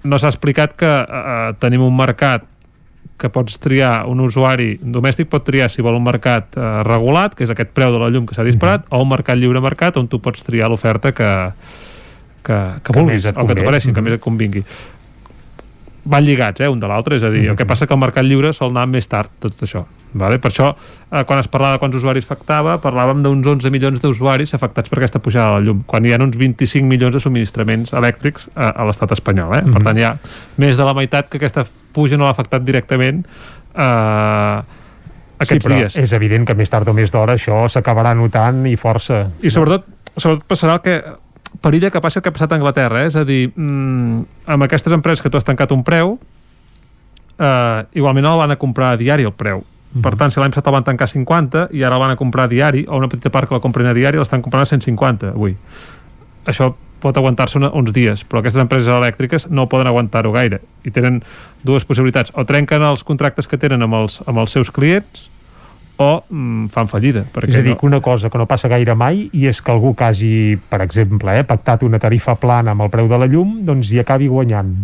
[0.03, 2.43] no s'ha explicat que eh, tenim un mercat
[3.17, 7.43] que pots triar, un usuari domèstic pot triar si vol un mercat eh, regulat, que
[7.47, 10.07] és aquest preu de la llum que s'ha disparat, o un mercat lliure mercat on
[10.07, 11.31] tu pots triar l'oferta que,
[12.43, 12.53] que,
[12.83, 14.05] que, Que vulguis, o que t'ofereixin, que Mhm.
[14.09, 14.63] més et convingui
[16.07, 18.25] van lligats, eh, un de l'altre, és a dir, el que passa que el mercat
[18.25, 19.83] lliure sol anar més tard, tot això.
[20.17, 20.39] Vale?
[20.39, 20.71] Per això,
[21.11, 24.99] eh, quan es parlava de quants usuaris afectava, parlàvem d'uns 11 milions d'usuaris afectats per
[24.99, 28.71] aquesta pujada de la llum, quan hi ha uns 25 milions de subministraments elèctrics a,
[28.71, 29.53] a l'estat espanyol.
[29.59, 29.63] Eh?
[29.73, 30.15] Per tant, hi ha
[30.57, 33.23] més de la meitat que aquesta puja no l'ha afectat directament
[33.77, 34.61] eh,
[35.37, 35.97] aquests sí, però dies.
[36.01, 39.27] és evident que més tard o més d'hora això s'acabarà notant i força.
[39.45, 39.85] I sobretot,
[40.15, 40.97] sobretot passarà el que
[41.61, 43.11] perilla que passa el que ha passat a Anglaterra, eh?
[43.11, 46.17] és a dir, mm, amb aquestes empreses que tu has tancat un preu,
[47.39, 49.63] eh, igualment no el van a comprar a diari el preu.
[50.03, 52.17] Per tant, si l'any passat el van tancar a 50 i ara el van a
[52.19, 54.69] comprar a diari, o una petita part que la compren a diari, l'estan comprant a
[54.69, 55.55] 150 avui.
[56.45, 61.21] Això pot aguantar-se uns dies, però aquestes empreses elèctriques no poden aguantar-ho gaire i tenen
[61.63, 65.29] dues possibilitats, o trenquen els contractes que tenen amb els, amb els seus clients
[65.97, 67.25] o mm, fan fallida.
[67.33, 67.81] Perquè És a dir, no...
[67.81, 70.33] que una cosa que no passa gaire mai i és que algú que hagi,
[70.69, 74.01] per exemple, eh, pactat una tarifa plana amb el preu de la llum, doncs hi
[74.03, 74.75] acabi guanyant.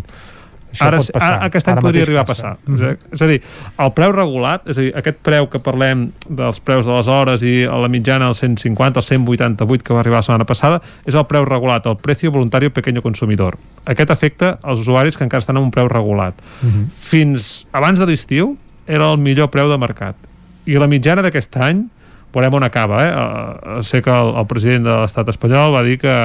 [0.73, 1.27] Això ara, pot passar.
[1.27, 2.47] ara, aquest any Ara podria arribar passa.
[2.47, 2.57] a passar.
[2.65, 2.97] Mm -hmm.
[3.13, 3.41] És a dir,
[3.77, 7.43] el preu regulat, és a dir, aquest preu que parlem dels preus de les hores
[7.43, 11.13] i a la mitjana el 150, el 188 que va arribar la setmana passada, és
[11.13, 13.57] el preu regulat, el precio voluntario pequeño consumidor.
[13.85, 16.33] Aquest afecta els usuaris que encara estan en un preu regulat.
[16.63, 16.89] Mm -hmm.
[16.89, 18.57] Fins abans de l'estiu
[18.87, 20.15] era el millor preu de mercat.
[20.65, 21.83] I la mitjana d'aquest any
[22.33, 23.03] veurem on acaba.
[23.05, 23.11] Eh?
[23.13, 26.15] Uh, sé que el, el president de l'estat espanyol va dir que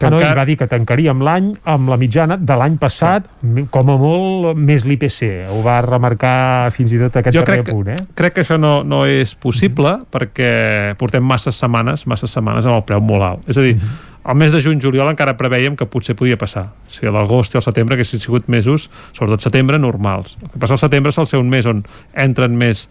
[0.00, 3.66] Que no, ell va dir que tancaríem l'any amb la mitjana de l'any passat, sí.
[3.68, 5.50] com a molt més l'IPC.
[5.52, 7.98] Ho va remarcar fins i tot aquest jo crec, punt, eh?
[8.16, 10.08] crec que això no, no és possible mm -hmm.
[10.14, 13.80] perquè portem masses setmanes masses setmanes amb el preu molt alt és a dir, mm
[13.80, 14.09] -hmm.
[14.24, 17.62] Al mes de juny-juliol encara preveiem que potser podia passar si a l'agost i al
[17.64, 21.48] setembre haguessin sigut mesos sobretot setembre normals el que passa al setembre sol ser un
[21.48, 21.84] mes on
[22.14, 22.88] entren més,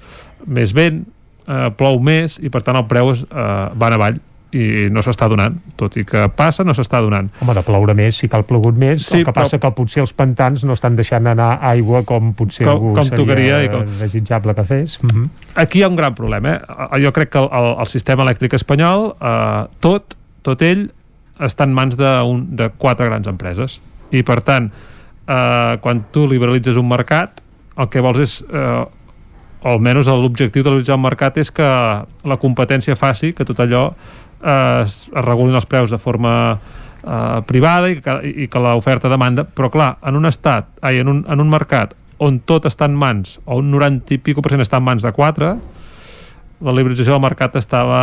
[0.47, 1.03] més vent
[1.47, 4.17] eh, plou més i per tant el preu es, eh, va en avall
[4.51, 7.27] i no s'està donant, tot i que passa no s'està donant.
[7.43, 9.75] Home, de ploure més sí que ha plogut més, Sí, el que passa però- que
[9.77, 13.59] potser els pantans no estan deixant anar aigua com potser Com- algú com seria tocaria
[13.63, 14.97] i com- desitjable que fes.
[15.03, 15.29] Mm -hmm.
[15.53, 16.49] aquí hi ha un gran problema.
[16.55, 16.99] Eh?
[17.03, 20.89] Jo crec que el, el, el sistema elèctric espanyol, eh, tot, tot ell,
[21.39, 23.79] està en mans de, un, de quatre grans empreses.
[24.11, 27.43] I, per tant, eh, quan tu liberalitzes un mercat,
[27.79, 28.39] el que vols és...
[28.47, 28.87] Eh,
[29.59, 34.85] almenys l'objectiu de liberalitzar un mercat és que la competència faci que tot allò eh,
[34.85, 39.43] es, es regulin els preus de forma eh, privada i que, i que l'oferta demanda,
[39.43, 42.95] però clar, en un estat, ai, en un, en un mercat on tot està en
[42.99, 45.51] mans, o un 90 i pico per cent està en mans de 4,
[46.59, 47.99] la liberalització del mercat estava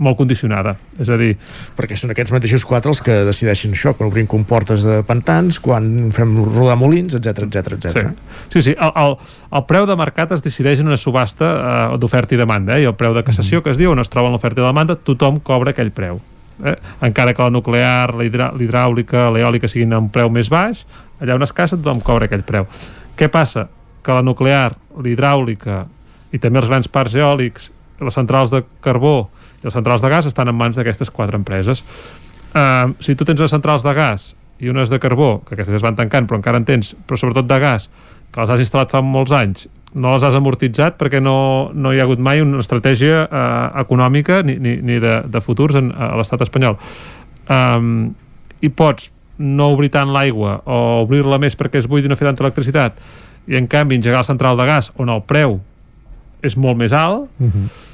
[0.00, 0.72] molt condicionada.
[1.00, 1.34] És a dir...
[1.76, 6.08] Perquè són aquests mateixos quatre els que decideixen això, quan obrim comportes de pantans, quan
[6.16, 7.92] fem rodar molins, etc etc etc.
[7.92, 8.06] Sí,
[8.54, 9.16] sí, sí el, el,
[9.60, 12.86] el preu de mercat es decideix en una subhasta eh, d'oferta i demanda, eh?
[12.86, 14.96] i el preu de cassació que es diu, on es troba l'oferta i la demanda,
[14.96, 16.22] tothom cobra aquell preu.
[16.64, 16.76] Eh?
[17.04, 20.86] Encara que la nuclear, l'hidràulica, l'eòlica siguin a un preu més baix,
[21.20, 22.68] allà on es casa tothom cobra aquell preu.
[23.20, 23.68] Què passa?
[24.00, 25.84] Que la nuclear, l'hidràulica
[26.32, 27.70] i també els grans parcs eòlics,
[28.00, 29.30] les centrals de carbó
[29.60, 31.82] i les centrals de gas estan en mans d'aquestes quatre empreses.
[32.50, 35.84] Uh, si tu tens unes centrals de gas i unes de carbó, que aquestes es
[35.84, 37.90] van tancant, però encara en tens, però sobretot de gas,
[38.30, 41.98] que les has instal·lat fa molts anys, no les has amortitzat perquè no, no hi
[41.98, 46.12] ha hagut mai una estratègia eh, econòmica ni, ni, ni de, de futurs en, a
[46.20, 46.76] l'estat espanyol.
[47.50, 48.12] Um,
[48.62, 49.08] I pots
[49.40, 53.00] no obrir tant l'aigua o obrir-la més perquè es buidi i no fer tanta electricitat
[53.50, 55.58] i en canvi engegar la central de gas on el preu
[56.42, 57.88] és molt més alt Mm -hmm.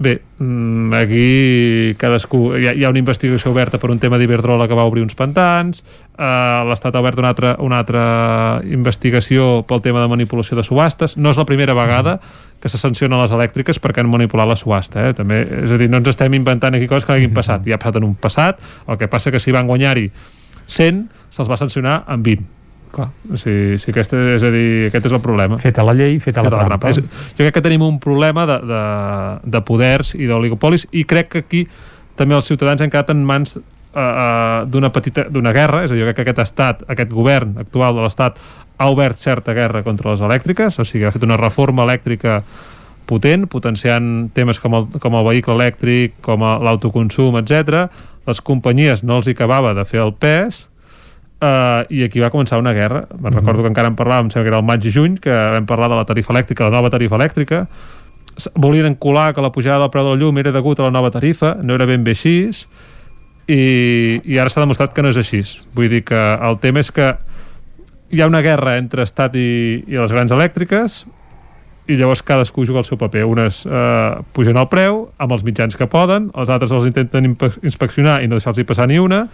[0.00, 2.54] Bé, mm, aquí cadascú...
[2.56, 5.12] Hi ha, hi ha una investigació oberta per un tema d'Iberdrola que va obrir uns
[5.12, 5.82] pantans,
[6.16, 8.04] eh, l'Estat ha obert una altra, una altra
[8.64, 11.18] investigació pel tema de manipulació de subhastes.
[11.18, 12.16] No és la primera vegada
[12.62, 15.10] que se sancionen les elèctriques perquè han manipulat la subhasta.
[15.10, 15.12] Eh?
[15.18, 17.68] També, és a dir, no ens estem inventant aquí coses que hagin passat.
[17.68, 18.56] Ja ha passat en un passat,
[18.88, 20.08] el que passa que si van guanyar-hi
[20.64, 22.59] 100, se'ls va sancionar amb 20
[22.94, 23.08] clar,
[23.40, 25.58] si, si aquest, és a dir, aquest és el problema.
[25.62, 28.46] Feta la llei, feta, feta la, la trampa, És, jo crec que tenim un problema
[28.48, 28.82] de, de,
[29.56, 31.64] de poders i d'oligopolis i crec que aquí
[32.18, 35.96] també els ciutadans han quedat en mans uh, uh, d'una petita d'una guerra, és a
[35.96, 38.40] dir, jo crec que aquest estat, aquest govern actual de l'estat
[38.80, 42.40] ha obert certa guerra contra les elèctriques, o sigui, ha fet una reforma elèctrica
[43.10, 47.90] potent, potenciant temes com el, com el vehicle elèctric, com l'autoconsum, etc.
[48.28, 50.64] Les companyies no els hi acabava de fer el pes,
[51.40, 53.06] Uh, i aquí va començar una guerra.
[53.08, 53.38] Me'n mm -hmm.
[53.40, 55.88] recordo que encara en parlàvem, sembla que era el maig i juny que vam parlar
[55.88, 57.66] de la tarifa elèctrica la nova tarifa elèctrica.
[58.54, 61.10] Volien encolar que la pujada del preu de la llum era degut a la nova
[61.10, 62.52] tarifa, no era ben bé així
[63.48, 65.40] i, i ara s'ha demostrat que no és així.
[65.74, 67.16] Vull dir que el tema és que
[68.10, 71.04] hi ha una guerra entre Estat i, i les grans elèctriques
[71.90, 73.24] i llavors cadascú juga el seu paper.
[73.24, 78.20] Unes eh, pugen el preu amb els mitjans que poden, els altres els intenten inspeccionar
[78.22, 79.26] i no deixar-los passar ni una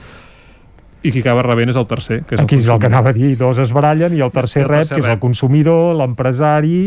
[1.07, 3.12] i qui acaba rebent és el tercer que és aquí el és el que anava
[3.12, 6.78] a dir, dos es barallen i el tercer el rep, que és el consumidor l'empresari,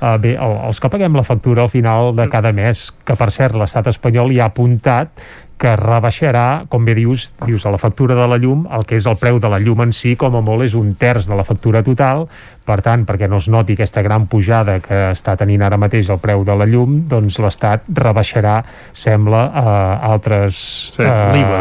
[0.00, 3.30] uh, bé, el, els que paguem la factura al final de cada mes que per
[3.34, 5.12] cert l'estat espanyol hi ha apuntat
[5.56, 9.06] que rebaixarà, com bé dius, dius a la factura de la llum, el que és
[9.08, 11.46] el preu de la llum en si, com a molt és un terç de la
[11.48, 12.26] factura total,
[12.66, 16.18] per tant, perquè no es noti aquesta gran pujada que està tenint ara mateix el
[16.20, 18.58] preu de la llum, doncs l'Estat rebaixarar,
[18.92, 20.58] sembla, uh, altres...
[20.96, 21.60] Sí, uh, l'IVA.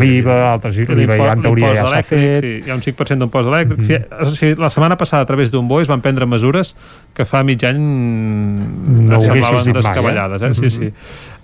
[0.00, 2.38] L'IVA, altres l'IVA ja en teoria ja s'ha fet.
[2.46, 3.82] Sí, hi ha un 5% d'impost elèctric.
[3.82, 4.36] Mm -hmm.
[4.38, 6.74] sí, la setmana passada, a través d'un bo, es van prendre mesures
[7.12, 10.40] que fa mig any no semblaven descabellades.
[10.40, 10.52] Mai, eh?
[10.52, 10.54] eh?
[10.54, 10.92] Sí, sí.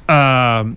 [0.09, 0.73] Uh,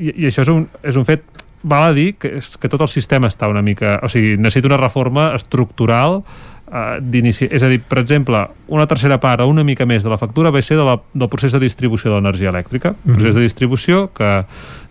[0.00, 1.26] i, i això és un, és un fet
[1.62, 3.98] val a dir que, és, que tot el sistema està una mica...
[4.04, 7.50] O sigui, necessita una reforma estructural eh, d'inici...
[7.52, 10.52] És a dir, per exemple, una tercera part o una mica més de la factura
[10.54, 12.94] va ser de la, del procés de distribució de l'energia elèctrica.
[12.94, 13.18] Mm -hmm.
[13.18, 14.32] procés de distribució que,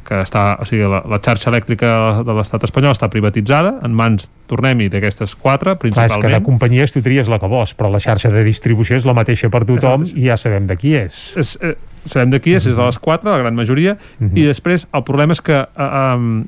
[0.10, 0.44] que està...
[0.62, 1.90] O sigui, la, la xarxa elèctrica
[2.26, 6.16] de l'estat espanyol està privatitzada en mans, tornem-hi, d'aquestes quatre, principalment.
[6.16, 8.98] Clar, és que de companyies tu tries la que vols, però la xarxa de distribució
[8.98, 10.20] és la mateixa per tothom Exacte.
[10.20, 11.22] i ja sabem de qui és.
[11.40, 11.76] És, eh,
[12.10, 14.34] sabem de qui és, és de les quatre, la gran majoria, uh -huh.
[14.34, 16.44] i després el problema és que um,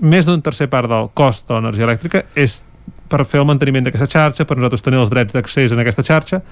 [0.00, 2.62] més d'un tercer part del cost de l'energia elèctrica és
[3.08, 6.42] per fer el manteniment d'aquesta xarxa, per nosaltres tenir els drets d'accés en aquesta xarxa,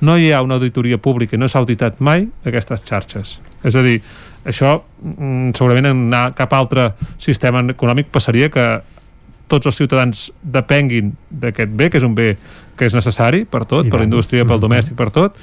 [0.00, 3.40] no hi ha una auditoria pública i no s'ha auditat mai aquestes xarxes.
[3.64, 4.02] És a dir,
[4.44, 8.66] això mm, segurament en anar cap altre sistema econòmic passaria que
[9.48, 12.34] tots els ciutadans depenguin d'aquest bé, que és un bé
[12.78, 15.36] que és necessari per tot, I per la indústria, pel domèstic, per tot,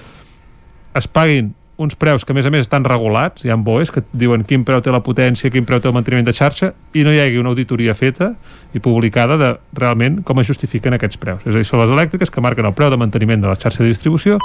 [0.98, 4.03] es paguin uns preus que a més a més estan regulats, hi ha BOEs que
[4.14, 7.14] diuen quin preu té la potència, quin preu té el manteniment de xarxa i no
[7.14, 8.32] hi hagi una auditoria feta
[8.78, 11.41] i publicada de realment com es justifiquen aquests preus.
[11.45, 13.82] És a dir, són les elèctriques que marquen el preu de manteniment de la xarxa
[13.84, 14.38] de distribució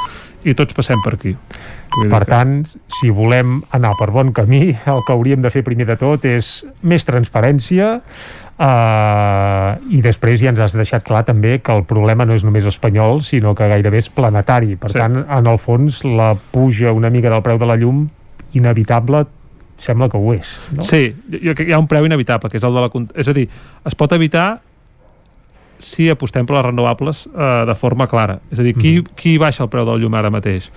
[0.45, 1.37] i tots passem per aquí.
[1.97, 2.59] Vull per tant,
[2.99, 6.59] si volem anar per bon camí, el que hauríem de fer primer de tot és
[6.83, 8.01] més transparència,
[8.57, 12.65] Uh, i després ja ens has deixat clar també que el problema no és només
[12.65, 14.97] espanyol sinó que gairebé és planetari per sí.
[14.97, 18.07] tant, en el fons, la puja una mica del preu de la llum
[18.57, 19.27] inevitable
[19.77, 20.87] sembla que ho és no?
[20.89, 22.89] Sí, jo crec que hi ha un preu inevitable que és el de la...
[23.13, 23.45] És a dir,
[23.85, 24.47] es pot evitar
[25.77, 29.19] si apostem per les renovables uh, de forma clara és a dir, qui, mm.
[29.21, 30.71] qui baixa el preu del llum ara mateix?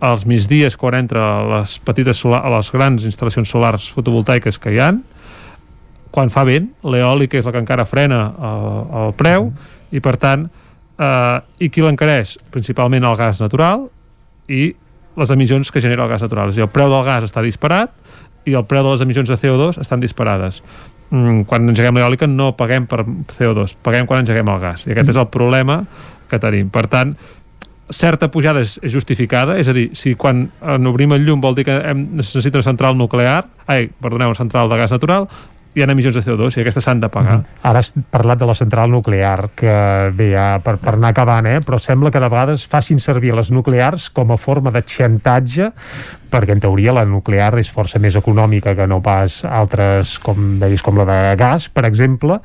[0.00, 5.02] als migdies quan entra les petites solar, les grans instal·lacions solars fotovoltaiques que hi han
[6.14, 8.70] quan fa vent, l'eòlic és el que encara frena el,
[9.02, 9.50] el preu
[9.92, 12.36] i per tant eh, i qui l'encareix?
[12.54, 13.86] Principalment el gas natural
[14.48, 14.68] i
[15.16, 16.50] les emissions que genera el gas natural.
[16.50, 17.94] És a dir, el preu del gas està disparat
[18.46, 20.60] i el preu de les emissions de CO2 estan disparades.
[21.10, 24.86] Mm, quan engeguem l'eòlica no paguem per CO2, paguem quan engeguem el gas.
[24.86, 25.80] I aquest és el problema
[26.30, 26.70] que tenim.
[26.74, 27.14] Per tant,
[27.90, 30.48] certa pujada és, és justificada, és a dir, si quan
[30.90, 34.70] obrim el llum vol dir que hem, necessita una central nuclear, ai, perdoneu, una central
[34.72, 35.28] de gas natural,
[35.76, 37.36] hi ha emissions de CO2 i aquestes s'han de pagar.
[37.42, 37.58] Mm.
[37.68, 39.74] Ara has parlat de la central nuclear, que
[40.16, 41.58] bé, ja, per, per anar acabant, eh?
[41.64, 45.68] però sembla que de vegades facin servir les nuclears com a forma de xantatge
[46.32, 50.82] perquè en teoria la nuclear és força més econòmica que no pas altres, com deies,
[50.82, 52.40] com la de gas, per exemple,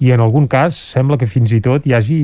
[0.00, 2.20] i en algun cas sembla que fins i tot hi hagi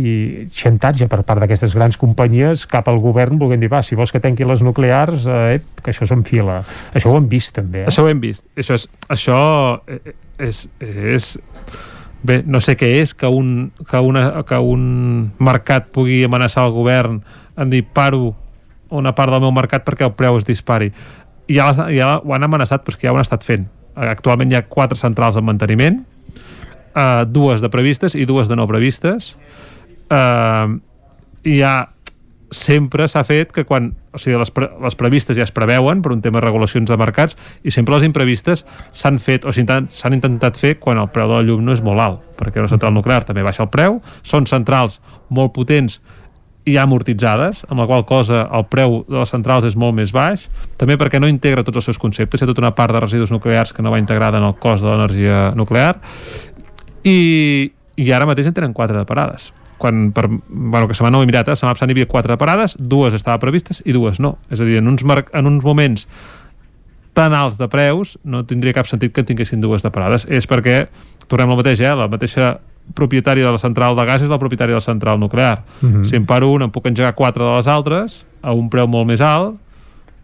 [0.57, 4.23] xantatge per part d'aquestes grans companyies cap al govern volent dir, va, si vols que
[4.24, 6.62] tanqui les nuclears eh, que això s'enfila.
[6.97, 7.85] Això ho hem vist també.
[7.85, 7.90] Eh?
[7.90, 8.47] Això ho hem vist.
[8.57, 9.40] Això és, això
[10.40, 11.28] és, és
[12.24, 14.89] bé, no sé què és que un, que, una, que un
[15.39, 17.20] mercat pugui amenaçar el govern
[17.57, 18.32] en dir paro
[18.97, 20.93] una part del meu mercat perquè el preu es dispari
[21.48, 23.66] ja, les, ja ho han amenaçat, però és que ja ho han estat fent.
[23.97, 26.03] Actualment hi ha quatre centrals en manteniment,
[26.97, 29.36] eh, dues de previstes i dues de no previstes.
[30.10, 30.66] Eh,
[31.47, 31.77] hi ha
[32.51, 36.12] sempre s'ha fet que quan o sigui, les, pre les previstes ja es preveuen per
[36.14, 37.36] un tema de regulacions de mercats
[37.66, 41.47] i sempre les imprevistes s'han fet o s'han intentat fer quan el preu de la
[41.47, 45.01] llum no és molt alt perquè una central nuclear també baixa el preu són centrals
[45.28, 46.01] molt potents
[46.66, 50.48] i amortitzades, amb la qual cosa el preu de les centrals és molt més baix,
[50.77, 53.31] també perquè no integra tots els seus conceptes, hi ha tota una part de residus
[53.31, 55.94] nuclears que no va integrada en el cost de l'energia nuclear,
[57.06, 61.10] i, i ara mateix en tenen quatre de parades quan, per, bueno, que se m'ha
[61.12, 61.56] no mirat, eh?
[61.56, 64.38] se m'ha havia quatre de parades, dues estaven previstes i dues no.
[64.50, 66.06] És a dir, en uns, en uns moments
[67.16, 70.26] tan alts de preus no tindria cap sentit que tinguessin dues de parades.
[70.28, 70.86] És perquè,
[71.28, 71.94] tornem al mateix, eh?
[71.96, 72.56] la mateixa
[72.96, 75.64] propietària de la central de gas és la propietària de la central nuclear.
[75.82, 76.04] Uh -huh.
[76.04, 79.06] Si em paro un, em puc engegar quatre de les altres a un preu molt
[79.06, 79.56] més alt,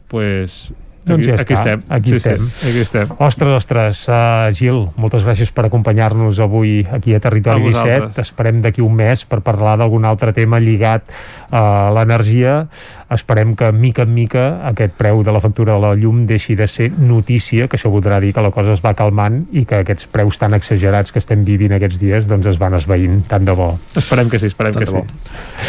[0.09, 0.73] pues,
[1.05, 1.85] doncs ja aquí, està, estem.
[1.89, 2.49] aquí sí, estem.
[2.61, 3.15] Sí, aquí estem.
[3.19, 8.23] Ostres, ostres, uh, Gil, moltes gràcies per acompanyar-nos avui aquí a Territori A 17.
[8.23, 11.11] Esperem d'aquí un mes per parlar d'algun altre tema lligat
[11.51, 12.67] a l'energia
[13.15, 16.67] esperem que mica en mica aquest preu de la factura de la llum deixi de
[16.69, 20.09] ser notícia, que això voldrà dir que la cosa es va calmant i que aquests
[20.13, 23.73] preus tan exagerats que estem vivint aquests dies doncs es van esveint, tant de bo.
[23.99, 25.03] Esperem que sí, esperem tant que sí.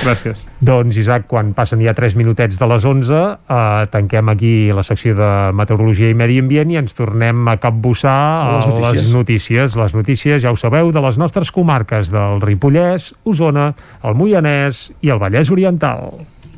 [0.04, 0.46] Gràcies.
[0.64, 5.16] Doncs Isaac, quan passen ja 3 minutets de les 11, eh, tanquem aquí la secció
[5.18, 8.94] de Meteorologia i Medi Ambient i ens tornem a capbussar A les notícies.
[8.94, 9.76] les notícies.
[9.76, 15.10] Les notícies, ja ho sabeu, de les nostres comarques del Ripollès, Osona, el Moianès i
[15.10, 16.33] el Vallès Oriental.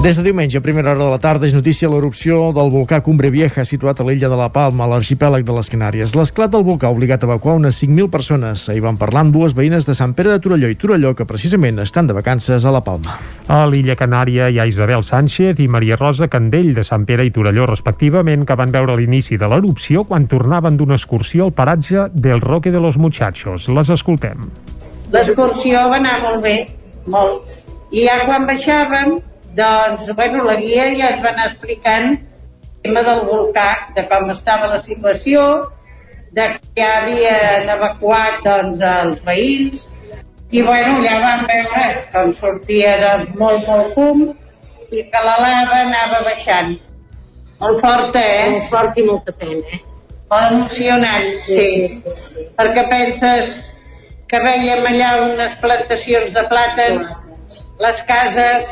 [0.00, 3.28] Des de diumenge, a primera hora de la tarda, és notícia l'erupció del volcà Cumbre
[3.28, 6.14] Vieja, situat a l'illa de la Palma, a l'arxipèlag de les Canàries.
[6.16, 8.64] L'esclat del volcà ha obligat a evacuar unes 5.000 persones.
[8.72, 11.84] Ahir van parlar amb dues veïnes de Sant Pere de Torelló i Torelló, que precisament
[11.84, 13.18] estan de vacances a la Palma.
[13.52, 17.36] A l'illa Canària hi ha Isabel Sánchez i Maria Rosa Candell de Sant Pere i
[17.36, 22.40] Torelló, respectivament, que van veure l'inici de l'erupció quan tornaven d'una excursió al paratge del
[22.40, 23.68] Roque de los Muchachos.
[23.68, 24.48] Les escoltem.
[25.12, 26.60] L'excursió va anar molt bé,
[27.04, 27.58] molt.
[27.92, 29.18] I ja quan baixàvem,
[29.56, 34.30] doncs, bueno, la guia ja ens va anar explicant el tema del volcà, de com
[34.32, 35.44] estava la situació,
[36.32, 39.86] de que ja havien evacuat doncs, els veïns,
[40.50, 44.24] i bueno, ja vam veure com sortia doncs, molt, molt fum
[44.90, 46.74] i que la lava anava baixant.
[47.60, 48.50] Molt forta, eh?
[48.54, 49.80] Molt fort i molta pena, eh?
[50.30, 51.58] Molt emocionant, sí.
[51.58, 52.46] sí, sí, sí.
[52.58, 53.52] Perquè penses
[54.30, 57.10] que veiem allà unes plantacions de plàtans,
[57.82, 58.70] les cases,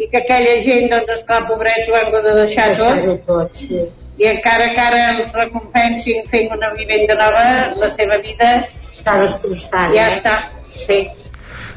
[0.00, 3.08] i que aquella gent, doncs, esclar, pobrets, ho hem de deixar tot.
[3.28, 3.80] tot sí.
[4.20, 7.46] I encara que ara els recompensin fent una vivenda nova,
[7.80, 8.52] la seva vida
[8.92, 9.90] està destrossada.
[9.94, 10.20] Ja eh?
[10.20, 10.36] està,
[10.76, 11.00] sí.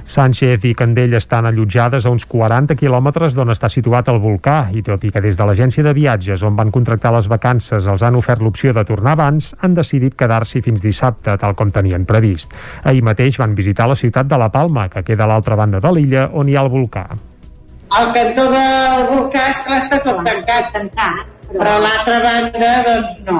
[0.03, 4.83] Sánchez i Candell estan allotjades a uns 40 quilòmetres d'on està situat el volcà i
[4.83, 8.19] tot i que des de l'agència de viatges on van contractar les vacances els han
[8.19, 12.51] ofert l'opció de tornar abans, han decidit quedar-s'hi fins dissabte, tal com tenien previst.
[12.83, 15.95] Ahir mateix van visitar la ciutat de La Palma, que queda a l'altra banda de
[15.95, 17.07] l'illa on hi ha el volcà.
[17.99, 18.47] El cantó
[19.11, 20.73] volcà, esclar, està tot tancat.
[20.73, 23.39] tancat però a l'altra banda, doncs no.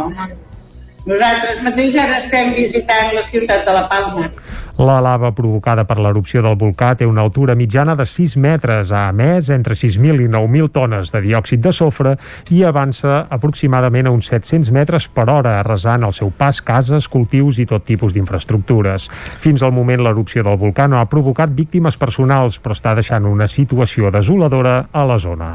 [1.09, 4.29] Nosaltres mateix ara estem visitant la ciutat de la Palma.
[4.77, 9.11] La lava provocada per l'erupció del volcà té una altura mitjana de 6 metres, a
[9.13, 12.15] més entre 6.000 i 9.000 tones de diòxid de sofre
[12.49, 17.59] i avança aproximadament a uns 700 metres per hora, arrasant al seu pas cases, cultius
[17.61, 19.05] i tot tipus d'infraestructures.
[19.43, 23.45] Fins al moment l'erupció del volcà no ha provocat víctimes personals, però està deixant una
[23.45, 25.51] situació desoladora a la zona.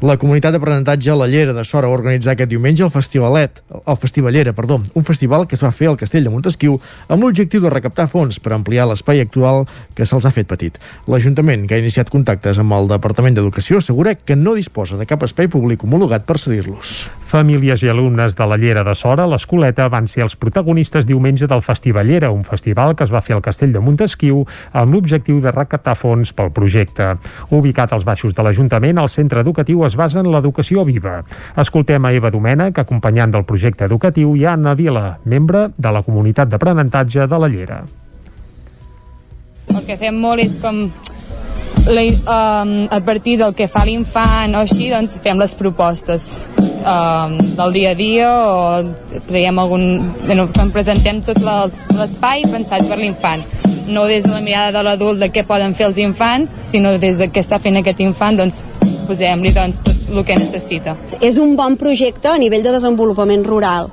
[0.00, 4.56] La comunitat d'aprenentatge La Llera de Sora va organitzar aquest diumenge el Festivalet, el Festivallera,
[4.56, 6.80] perdó, un festival que es va fer al Castell de Montesquieu
[7.12, 10.78] amb l'objectiu de recaptar fons per ampliar l'espai actual que se'ls ha fet petit.
[11.10, 15.26] L'Ajuntament, que ha iniciat contactes amb el Departament d'Educació, assegura que no disposa de cap
[15.26, 17.10] espai públic homologat per cedir-los.
[17.32, 21.62] Famílies i alumnes de la Llera de Sora, l'Escoleta, van ser els protagonistes diumenge del
[21.64, 24.42] Festivallera, un festival que es va fer al Castell de Montesquieu
[24.76, 27.14] amb l'objectiu de recaptar fons pel projecte.
[27.50, 31.22] Ubicat als baixos de l'Ajuntament, el centre educatiu es basa en l'educació viva.
[31.56, 36.04] Escoltem a Eva Domènech, acompanyant del projecte educatiu, i a Anna Vila, membre de la
[36.04, 37.82] comunitat d'aprenentatge de la Llera.
[39.72, 40.84] El que fem molt és com
[41.88, 42.04] la,
[42.62, 42.74] um,
[43.04, 46.28] partir del que fa l'infant o així, doncs fem les propostes
[46.60, 50.12] um, del dia a dia o traiem algun...
[50.26, 53.44] Bueno, presentem tot l'espai pensat per l'infant
[53.86, 57.18] no des de la mirada de l'adult de què poden fer els infants, sinó des
[57.18, 58.62] de què està fent aquest infant, doncs
[59.08, 60.94] posem-li doncs, tot el que necessita.
[61.20, 63.90] És un bon projecte a nivell de desenvolupament rural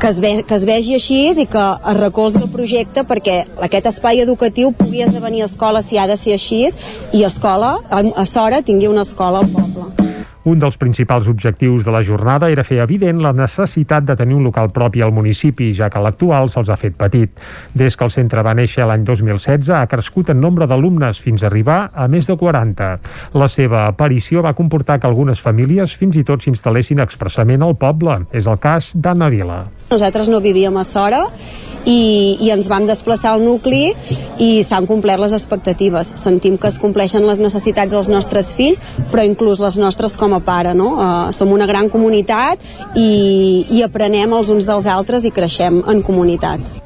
[0.00, 3.90] que es, ve, que es vegi així i que es recolzi el projecte perquè aquest
[3.92, 6.64] espai educatiu pugui esdevenir escola si ha de ser així
[7.12, 10.13] i escola, a Sora tingui una escola al poble.
[10.44, 14.44] Un dels principals objectius de la jornada era fer evident la necessitat de tenir un
[14.44, 17.32] local propi al municipi, ja que l'actual se'ls ha fet petit.
[17.72, 21.48] Des que el centre va néixer l'any 2016 ha crescut en nombre d'alumnes fins a
[21.48, 22.90] arribar a més de 40.
[23.40, 28.20] La seva aparició va comportar que algunes famílies fins i tot s'instal·lessin expressament al poble.
[28.32, 29.62] És el cas d'Anna Vila.
[29.88, 31.24] Nosaltres no vivíem a Sora
[31.84, 33.92] i, i ens vam desplaçar al nucli
[34.42, 36.14] i s'han complert les expectatives.
[36.20, 38.80] Sentim que es compleixen les necessitats dels nostres fills,
[39.12, 40.74] però inclús les nostres com a pare.
[40.74, 40.94] No?
[40.98, 42.62] Uh, som una gran comunitat
[42.96, 46.83] i, i aprenem els uns dels altres i creixem en comunitat.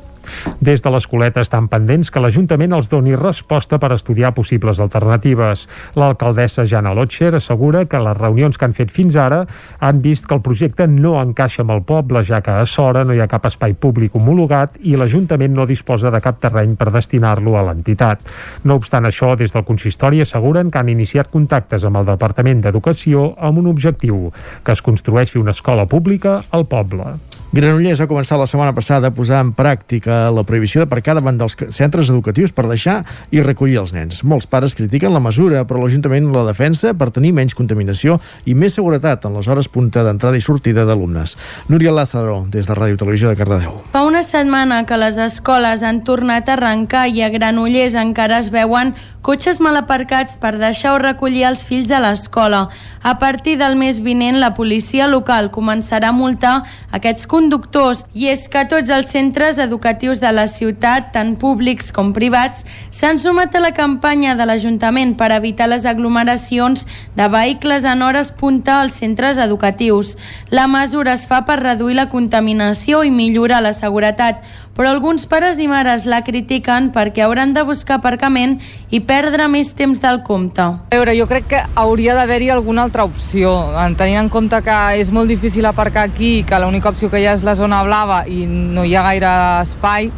[0.60, 5.66] Des de l'escoleta estan pendents que l'Ajuntament els doni resposta per estudiar possibles alternatives.
[5.98, 9.44] L'alcaldessa Jana Lotxer assegura que les reunions que han fet fins ara
[9.78, 13.15] han vist que el projecte no encaixa amb el poble, ja que a Sora no
[13.15, 17.56] hi ha cap espai públic homologat i l'Ajuntament no disposa de cap terreny per destinar-lo
[17.59, 18.23] a l'entitat.
[18.65, 23.32] No obstant això, des del consistori asseguren que han iniciat contactes amb el Departament d'Educació
[23.39, 24.28] amb un objectiu,
[24.65, 27.19] que es construeixi una escola pública al poble.
[27.49, 31.55] Granollers ha començat la setmana passada a posar en pràctica la prohibició d'aparcar davant dels
[31.73, 32.99] centres educatius per deixar
[33.33, 34.20] i recollir els nens.
[34.20, 38.77] Molts pares critiquen la mesura, però l'Ajuntament la defensa per tenir menys contaminació i més
[38.77, 41.39] seguretat en les hores punta d'entrada i sortida d'alumnes.
[41.73, 43.81] Núria Lázaro, des de Ràdio Televisió de Cardedeu.
[43.97, 48.53] Fa una setmana que les escoles han tornat a arrencar i a Granollers encara es
[48.53, 48.93] veuen
[49.25, 52.69] cotxes mal aparcats per deixar o recollir els fills a l'escola.
[53.03, 56.55] A partir del mes vinent, la policia local començarà a multar
[56.93, 62.10] aquests conductors i és que tots els centres educatius de la ciutat, tant públics com
[62.16, 68.02] privats, s'han sumat a la campanya de l'Ajuntament per evitar les aglomeracions de vehicles en
[68.02, 70.16] hores punta als centres educatius.
[70.51, 74.43] La mesura es fa per reduir la contaminació i millorar la seguretat,
[74.79, 78.61] però alguns pares i mares la critiquen perquè hauran de buscar aparcament
[78.95, 80.63] i perdre més temps del compte.
[80.63, 83.51] A veure, jo crec que hauria d'haver-hi alguna altra opció,
[83.99, 87.35] tenint en compte que és molt difícil aparcar aquí, que l'única opció que hi ha
[87.35, 89.35] és la zona blava i no hi ha gaire
[89.65, 90.13] espai,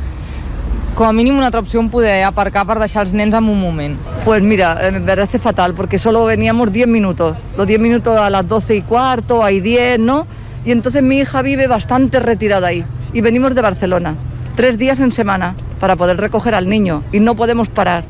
[0.92, 3.96] com a mínim una otra opción poder aparcar para deixar els nens en un moment.
[4.26, 7.34] Pues mira, eh, me parece fatal porque solo veníamos 10 minutos.
[7.56, 10.26] Los 10 minutos a las 12 y cuarto, hay 10, ¿no?
[10.66, 12.84] Y entonces mi hija vive bastante retirada ahí.
[13.14, 14.16] Y venimos de Barcelona
[14.60, 18.04] tres días en semana para poder recoger al niño y no podemos parar.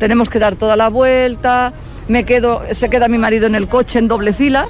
[0.00, 1.72] Tenemos que dar toda la vuelta,
[2.08, 4.66] me quedo, se queda mi marido en el coche en doble fila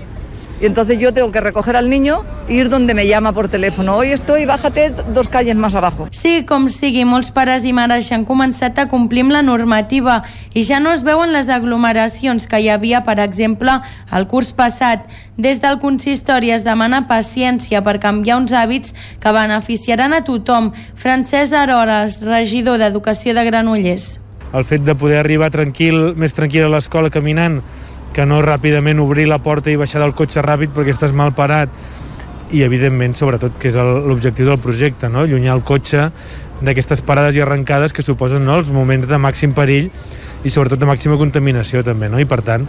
[0.64, 3.96] y entonces yo tengo que recoger al niño e ir donde me llama por teléfono.
[3.96, 6.08] Hoy estoy, bájate dos calles más abajo.
[6.10, 10.22] Sí, com sigui, molts pares i mares ja han començat a complir amb la normativa
[10.56, 13.76] i ja no es veuen les aglomeracions que hi havia, per exemple,
[14.08, 15.04] el curs passat.
[15.36, 20.72] Des del consistori es demana paciència per canviar uns hàbits que beneficiaran a tothom.
[20.96, 24.14] Francesc Aroles, regidor d'Educació de Granollers.
[24.56, 27.60] El fet de poder arribar tranquil, més tranquil a l'escola caminant,
[28.14, 31.72] que no ràpidament obrir la porta i baixar del cotxe ràpid perquè estàs mal parat
[32.54, 35.24] i evidentment sobretot que és l'objectiu del projecte, no?
[35.24, 36.08] allunyar el cotxe
[36.64, 38.60] d'aquestes parades i arrencades que suposen no?
[38.60, 39.90] els moments de màxim perill
[40.44, 42.20] i sobretot de màxima contaminació també, no?
[42.20, 42.68] i per tant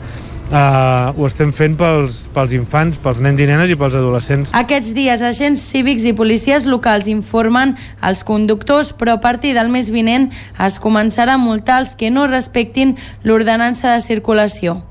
[0.50, 4.56] eh, ho estem fent pels, pels infants, pels nens i nenes i pels adolescents.
[4.58, 9.92] Aquests dies agents cívics i policies locals informen als conductors, però a partir del mes
[9.94, 10.32] vinent
[10.66, 14.82] es començarà a multar els que no respectin l'ordenança de circulació.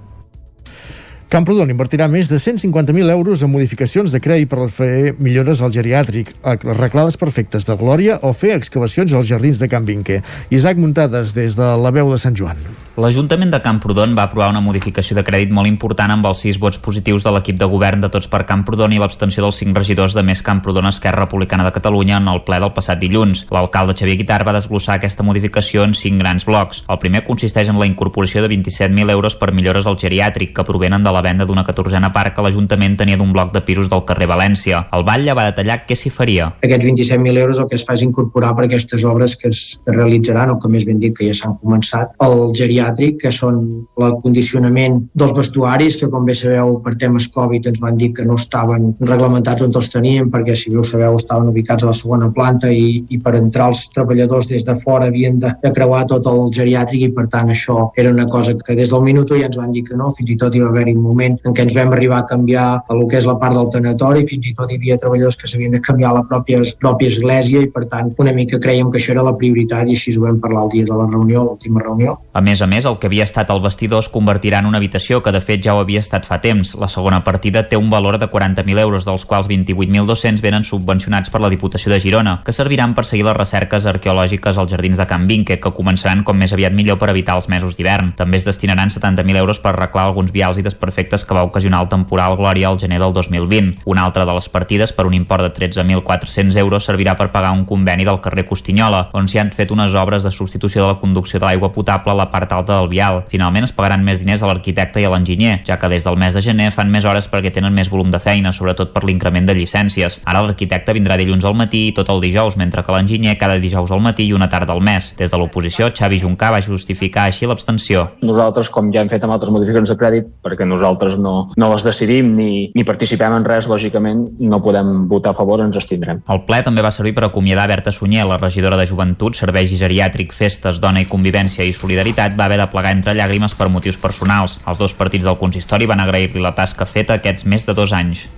[1.34, 6.30] Camprodon invertirà més de 150.000 euros en modificacions de crèdit per fer millores al geriàtric,
[6.46, 10.22] arreglades perfectes de Glòria o fer excavacions als jardins de Can Vinque.
[10.54, 12.62] Isaac Muntades, des de la veu de Sant Joan.
[12.94, 16.78] L'Ajuntament de Camprodon va aprovar una modificació de crèdit molt important amb els sis vots
[16.78, 20.22] positius de l'equip de govern de Tots per Camprodon i l'abstenció dels cinc regidors de
[20.22, 23.48] Més Camprodon Esquerra Republicana de Catalunya en el ple del passat dilluns.
[23.50, 26.84] L'alcalde Xavier Guitar va desglossar aquesta modificació en cinc grans blocs.
[26.86, 31.02] El primer consisteix en la incorporació de 27.000 euros per millores al geriàtric que provenen
[31.02, 34.30] de la venda d'una catorzena part que l'Ajuntament tenia d'un bloc de pisos del carrer
[34.30, 34.84] València.
[34.94, 36.52] El Batlle va detallar què s'hi faria.
[36.62, 40.54] Aquests 27.000 euros el que es fa és incorporar per aquestes obres que es realitzaran,
[40.54, 44.16] o que més ben dit que ja s'han començat, el geriàtric geriàtric, que són el
[44.22, 48.34] condicionament dels vestuaris, que com bé sabeu per temes Covid ens van dir que no
[48.34, 52.30] estaven reglamentats on els teníem, perquè si bé ho sabeu estaven ubicats a la segona
[52.30, 56.26] planta i, i per entrar els treballadors des de fora havien de, de creuar tot
[56.26, 59.56] el geriàtric i per tant això era una cosa que des del minut ja ens
[59.56, 61.74] van dir que no, fins i tot hi va haver un moment en què ens
[61.74, 64.78] vam arribar a canviar el que és la part del tanatori, fins i tot hi
[64.78, 68.60] havia treballadors que s'havien de canviar la pròpia, pròpia església i per tant una mica
[68.62, 71.08] creiem que això era la prioritat i així ho vam parlar el dia de la
[71.10, 72.18] reunió, l'última reunió.
[72.34, 75.20] A més a més, el que havia estat el vestidor es convertirà en una habitació
[75.22, 76.72] que de fet ja ho havia estat fa temps.
[76.74, 81.38] La segona partida té un valor de 40.000 euros, dels quals 28.200 venen subvencionats per
[81.44, 85.28] la Diputació de Girona, que serviran per seguir les recerques arqueològiques als jardins de Can
[85.30, 88.10] Vinque, que començaran com més aviat millor per evitar els mesos d'hivern.
[88.18, 91.92] També es destinaran 70.000 euros per arreglar alguns vials i desperfectes que va ocasionar el
[91.92, 93.84] temporal Glòria al gener del 2020.
[93.84, 97.66] Una altra de les partides, per un import de 13.400 euros, servirà per pagar un
[97.68, 101.38] conveni del carrer Costinyola, on s'hi han fet unes obres de substitució de la conducció
[101.38, 103.22] de l'aigua potable a la part alta del vial.
[103.28, 106.34] Finalment es pagaran més diners a l'arquitecte i a l'enginyer, ja que des del mes
[106.34, 109.56] de gener fan més hores perquè tenen més volum de feina, sobretot per l'increment de
[109.58, 110.20] llicències.
[110.24, 113.92] Ara l'arquitecte vindrà dilluns al matí i tot el dijous, mentre que l'enginyer cada dijous
[113.92, 115.12] al matí i una tarda al mes.
[115.18, 118.08] Des de l'oposició, Xavi Juncà va justificar així l'abstenció.
[118.24, 121.86] Nosaltres, com ja hem fet amb altres modificacions de crèdit, perquè nosaltres no, no les
[121.86, 126.22] decidim ni, ni participem en res, lògicament no podem votar a favor, ens abstindrem.
[126.30, 129.80] El ple també va servir per acomiadar Berta Sunyer, la regidora de Joventut, Serveis i
[129.80, 133.98] Geriàtric, Festes, Dona i Convivència i Solidaritat, va haver de plegar entre llàgrimes per motius
[134.00, 134.58] personals.
[134.66, 138.28] Els dos partits del consistori van agrair-li la tasca feta aquests més de dos anys.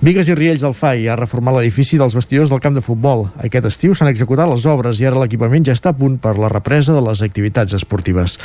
[0.00, 3.26] Vigues i Riells del FAI ha reformat l'edifici dels vestidors del camp de futbol.
[3.44, 6.48] Aquest estiu s'han executat les obres i ara l'equipament ja està a punt per la
[6.48, 8.38] represa de les activitats esportives.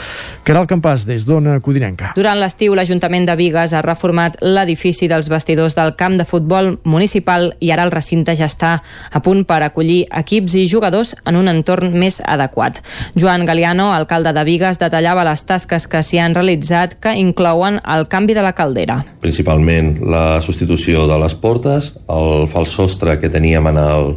[0.44, 2.10] Caral Campàs, des d'Ona Codinenca.
[2.18, 7.54] Durant l'estiu, l'Ajuntament de Vigues ha reformat l'edifici dels vestidors del camp de futbol municipal
[7.64, 11.48] i ara el recinte ja està a punt per acollir equips i jugadors en un
[11.48, 12.84] entorn més adequat.
[13.16, 18.10] Joan Galiano, alcalde de Vigues, detallava les tasques que s'hi han realitzat que inclouen el
[18.12, 19.00] canvi de la caldera.
[19.24, 24.12] Principalment la substitució de les portes, el fals sostre que teníem en el,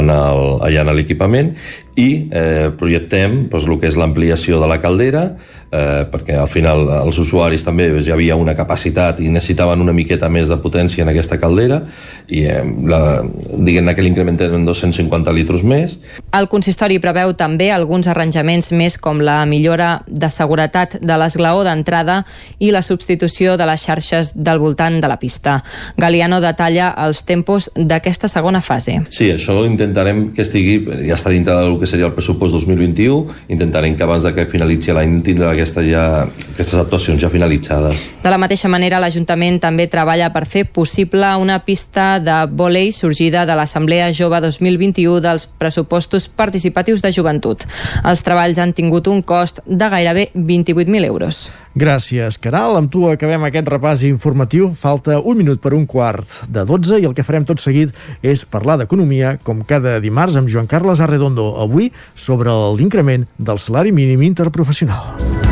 [0.00, 1.54] en el, allà en l'equipament
[1.96, 5.26] i eh, projectem doncs, el que és l'ampliació de la caldera
[5.72, 9.94] eh, perquè al final els usuaris també doncs, hi havia una capacitat i necessitaven una
[9.96, 11.82] miqueta més de potència en aquesta caldera
[12.28, 13.22] i eh, la,
[13.56, 15.98] diguem que l'incrementem en 250 litres més.
[16.36, 22.22] El consistori preveu també alguns arranjaments més com la millora de seguretat de l'esglaó d'entrada
[22.60, 25.58] i la substitució de les xarxes del voltant de la pista.
[25.96, 28.98] Galiano detalla els tempos d'aquesta segona fase.
[29.10, 33.96] Sí, això intentarem que estigui, ja està dintre del que seria el pressupost 2021, intentarem
[33.96, 38.08] que abans de que finalitzi l'any tindrà aquesta ja, aquestes actuacions ja finalitzades.
[38.22, 43.46] De la mateixa manera, l'Ajuntament també treballa per fer possible una pista de vòlei sorgida
[43.46, 47.66] de l'Assemblea Jove 2021 dels pressupostos participatius de joventut.
[48.02, 51.44] Els treballs han tingut un cost de gairebé 28.000 euros.
[51.78, 52.76] Gràcies, Caral.
[52.76, 54.72] Amb tu acabem aquest repàs informatiu.
[54.76, 58.44] Falta un minut per un quart de 12 i el que farem tot seguit és
[58.44, 64.26] parlar d'economia, com cada dimarts amb Joan Carles Arredondo, avui sobre l'increment del salari mínim
[64.26, 65.51] interprofessional.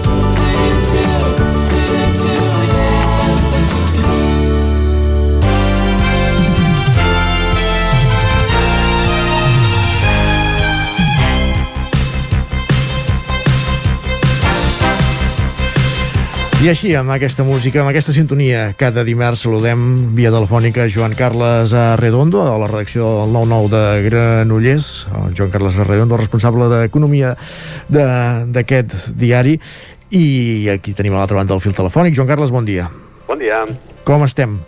[16.61, 19.79] I així, amb aquesta música, amb aquesta sintonia, cada dimarts saludem
[20.13, 25.79] via telefònica Joan Carles Arredondo, a la redacció del 9-9 de Granollers, el Joan Carles
[25.81, 27.33] Arredondo, responsable d'Economia
[27.89, 29.55] d'aquest diari,
[30.13, 32.13] i aquí tenim a l'altra banda del fil telefònic.
[32.13, 32.85] Joan Carles, bon dia.
[33.25, 33.65] Bon dia.
[34.05, 34.59] Com estem?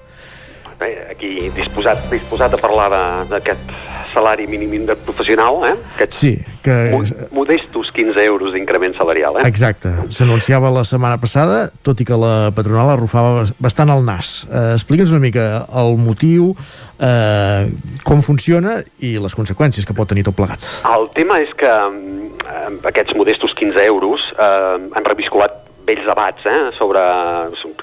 [0.81, 2.89] Bé, aquí disposat, disposat a parlar
[3.29, 3.69] d'aquest
[4.13, 5.73] salari mínim interprofessional, eh?
[5.95, 6.33] Aquests Sí,
[6.63, 6.75] que...
[6.93, 7.01] mo
[7.33, 9.47] modestos 15 euros d'increment salarial, eh?
[9.49, 9.91] Exacte.
[10.13, 14.43] S'anunciava la setmana passada, tot i que la patronal arrufava bastant el nas.
[14.47, 15.47] Eh, Explica'ns una mica
[15.81, 16.53] el motiu,
[16.99, 17.67] eh,
[18.07, 20.63] com funciona i les conseqüències que pot tenir tot plegat.
[20.93, 26.71] El tema és que eh, aquests modestos 15 euros eh, han reviscolat vells debats eh,
[26.77, 27.01] sobre,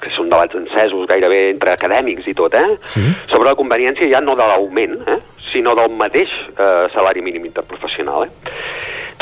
[0.01, 3.01] que són debats encesos gairebé entre acadèmics i tot, eh, Sí.
[3.27, 5.19] sobre la conveniència ja no de l'augment, eh,
[5.51, 8.23] sinó del mateix eh, salari mínim interprofessional.
[8.25, 8.29] Eh.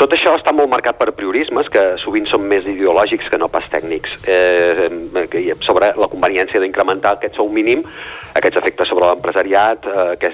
[0.00, 3.66] Tot això està molt marcat per priorismes que sovint són més ideològics que no pas
[3.68, 4.22] tècnics.
[4.26, 7.82] Eh, ha sobre la conveniència d'incrementar aquest sou mínim,
[8.32, 10.30] aquests efectes sobre l'empresariat, eh, que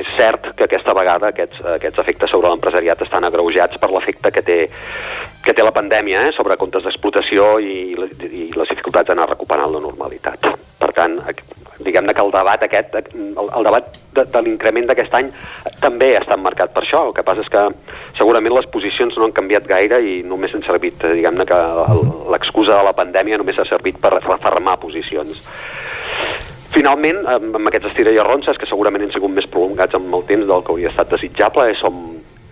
[0.00, 4.42] és, cert que aquesta vegada aquests, aquests efectes sobre l'empresariat estan agreujats per l'efecte que
[4.44, 4.58] té,
[5.44, 7.76] que té la pandèmia eh, sobre comptes d'explotació i,
[8.30, 10.48] i les dificultats d'anar recuperant la normalitat.
[10.76, 11.16] Per tant,
[11.80, 15.30] diguem-ne que el debat aquest, el, el debat de, de l'increment d'aquest any
[15.80, 17.06] també està marcat per això.
[17.08, 17.64] El que passa és que
[18.18, 21.60] segurament les posicions no han canviat gaire i només han servit, diguem-ne que
[22.32, 25.44] l'excusa de la pandèmia només ha servit per refermar posicions.
[26.76, 30.24] Finalment, amb, amb aquests estira i arronses, que segurament han sigut més prolongats amb el
[30.28, 31.96] temps del que hauria estat desitjable, eh, som,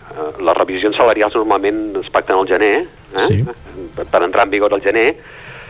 [0.09, 3.25] eh, les revisions salarials normalment es pacten al gener, eh?
[3.27, 3.43] sí.
[4.01, 5.11] per entrar en vigor al gener,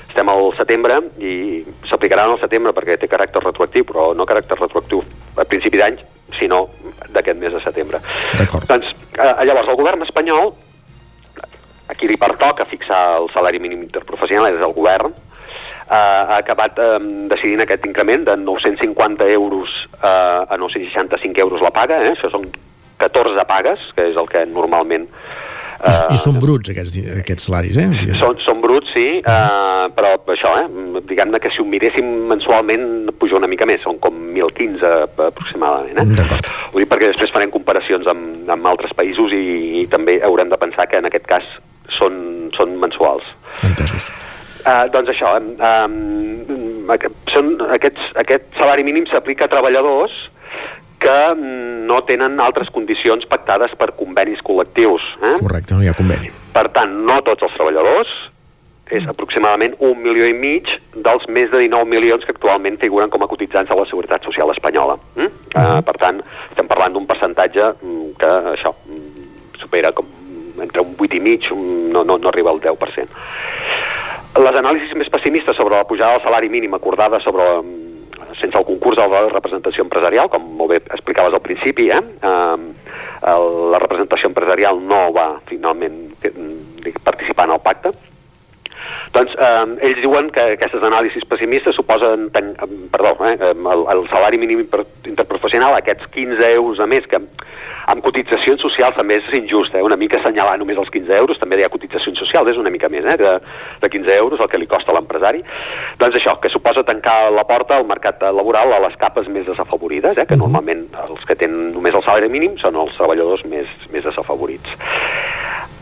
[0.07, 5.03] estem al setembre i s'aplicaran al setembre perquè té caràcter retroactiu, però no caràcter retroactiu
[5.35, 5.99] a principi d'any,
[6.39, 6.69] sinó
[7.11, 7.99] d'aquest mes de setembre.
[8.39, 10.55] Doncs, eh, llavors, el govern espanyol,
[11.91, 15.11] a qui li pertoca fixar el salari mínim interprofessional és el govern,
[15.91, 16.99] eh, ha acabat eh,
[17.33, 22.15] decidint aquest increment de 950 euros eh, a 965 euros la paga, eh?
[22.17, 22.49] això són
[23.03, 25.09] 14 pagues, que és el que normalment
[25.85, 28.15] i, I són bruts aquests, aquests salaris, eh?
[28.21, 31.01] Són, són bruts, sí, uh, però això, eh?
[31.11, 34.93] Diguem-ne que si ho miréssim mensualment puja una mica més, són com 1.015
[35.27, 36.07] aproximadament, eh?
[36.21, 36.49] D'acord.
[36.73, 39.45] Ho dic perquè després farem comparacions amb, amb altres països i,
[39.83, 41.51] i també haurem de pensar que en aquest cas
[41.99, 42.17] són,
[42.57, 43.29] són mensuals.
[43.67, 44.09] Entesos.
[44.65, 45.97] Uh, doncs això, um,
[47.29, 50.15] són, aquests, aquest salari mínim s'aplica a treballadors
[51.05, 55.05] que no tenen altres condicions pactades per convenis col·lectius.
[55.21, 55.35] Eh?
[55.43, 56.33] Correcte, no hi ha conveni.
[56.55, 58.15] Per tant, no tots els treballadors,
[58.93, 63.25] és aproximadament un milió i mig dels més de 19 milions que actualment figuren com
[63.25, 64.97] a cotitzants a la Seguretat Social espanyola.
[65.17, 65.25] Mm?
[65.25, 65.79] Uh -huh.
[65.79, 66.21] uh, per tant,
[66.51, 70.07] estem parlant d'un percentatge mm, que això mm, supera com
[70.63, 73.09] entre un 8 i mig, no, no, no arriba al 10%.
[74.35, 77.45] Les anàlisis més pessimistes sobre la pujada del salari mínim acordada sobre
[78.35, 82.01] sense el concurs de la representació empresarial, com molt bé explicaves al principi, eh?
[82.23, 83.37] eh
[83.75, 85.95] la representació empresarial no va finalment
[86.27, 87.95] eh, participar en el pacte,
[89.15, 92.53] doncs eh, ells diuen que aquestes anàlisis pessimistes suposen, ten,
[92.93, 97.21] perdó, eh, el, el salari mínim interprofessional, aquests 15 euros a més, que
[97.93, 101.59] amb cotitzacions socials també és injust, eh, una mica assenyalar només els 15 euros, també
[101.61, 103.35] hi ha cotitzacions socials, és una mica més, eh, de,
[103.83, 105.45] de 15 euros, el que li costa a l'empresari.
[106.01, 110.17] Doncs això, que suposa tancar la porta al mercat laboral a les capes més desafavorides,
[110.17, 114.05] eh, que normalment els que tenen només el salari mínim són els treballadors més, més
[114.05, 114.79] desafavorits.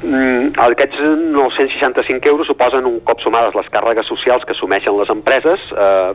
[0.02, 5.60] Mm, aquests 965 euros suposen un cop sumades les càrregues socials que assumeixen les empreses
[5.72, 6.12] eh,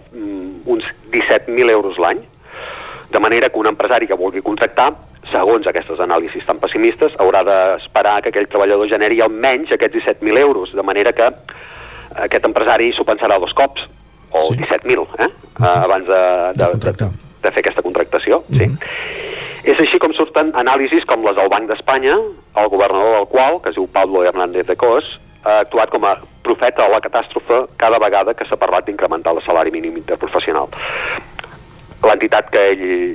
[0.66, 2.24] uns 17.000 euros l'any
[3.12, 4.92] de manera que un empresari que vulgui contractar
[5.32, 10.74] segons aquestes anàlisis tan pessimistes haurà d'esperar que aquell treballador generi almenys aquests 17.000 euros
[10.76, 11.30] de manera que
[12.28, 13.88] aquest empresari s'ho pensarà dos cops
[14.32, 14.60] o sí.
[14.60, 15.28] 17.000 eh?
[15.28, 15.84] uh -huh.
[15.84, 16.24] abans de,
[16.60, 17.10] de, de, de,
[17.44, 18.60] de fer aquesta contractació uh -huh.
[18.60, 19.26] sí
[19.68, 22.16] és així com surten anàlisis com les del Banc d'Espanya,
[22.62, 25.10] el governador del qual, que es diu Pablo Hernández de Cos,
[25.48, 29.42] ha actuat com a profeta de la catàstrofe cada vegada que s'ha parlat d'incrementar el
[29.46, 30.70] salari mínim interprofessional.
[32.04, 32.64] L'entitat que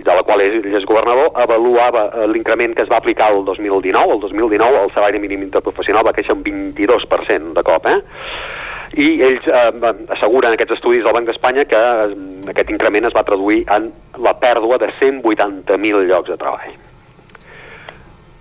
[0.05, 4.17] de la qual ell és governador avaluava eh, l'increment que es va aplicar el 2019.
[4.17, 8.01] El 2019 el salari mínim interprofessional va créixer un 22% de cop, eh?
[8.93, 12.17] i ells eh, asseguren aquests estudis del Banc d'Espanya que eh,
[12.53, 16.75] aquest increment es va traduir en la pèrdua de 180.000 llocs de treball.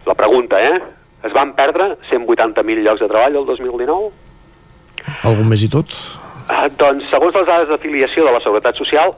[0.10, 0.82] La pregunta, eh?
[1.28, 4.10] Es van perdre 180.000 llocs de treball el 2019?
[5.30, 5.94] Algun més i tot?
[6.50, 9.14] Eh, doncs, segons les dades d'afiliació de la Seguretat Social.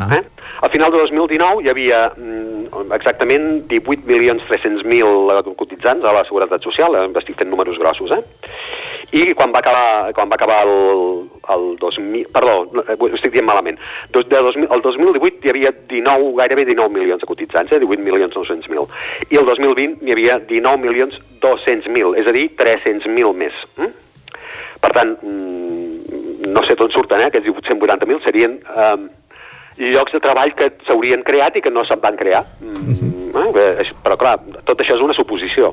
[0.00, 0.16] Ah.
[0.16, 0.22] Eh?
[0.62, 6.64] Al final de 2019 hi havia mm, exactament 18 milions 300.000 cotitzants a la Seguretat
[6.64, 8.22] Social, eh, estic fent números grossos, eh?
[9.12, 12.28] i quan va acabar, quan va acabar el, el 2000...
[12.32, 12.54] Perdó,
[12.86, 13.80] eh, ho estic dient malament.
[14.14, 17.80] De, de 2000, el 2018 hi havia 19, gairebé 19 milions de cotitzants, eh?
[17.82, 18.86] 18 milions 900 mil.
[19.28, 23.56] I el 2020 hi havia 19 milions 200 mil, és a dir, 300 mil més.
[23.76, 23.90] Mm?
[24.80, 27.32] Per tant, mm, no sé d'on surten, eh?
[27.32, 28.60] Aquests 180.000 serien...
[28.70, 29.16] Eh,
[29.80, 32.44] llocs de treball que s'haurien creat i que no se'n van crear.
[32.60, 33.86] Mm, eh?
[34.04, 34.36] Però clar,
[34.68, 35.72] tot això és una suposició.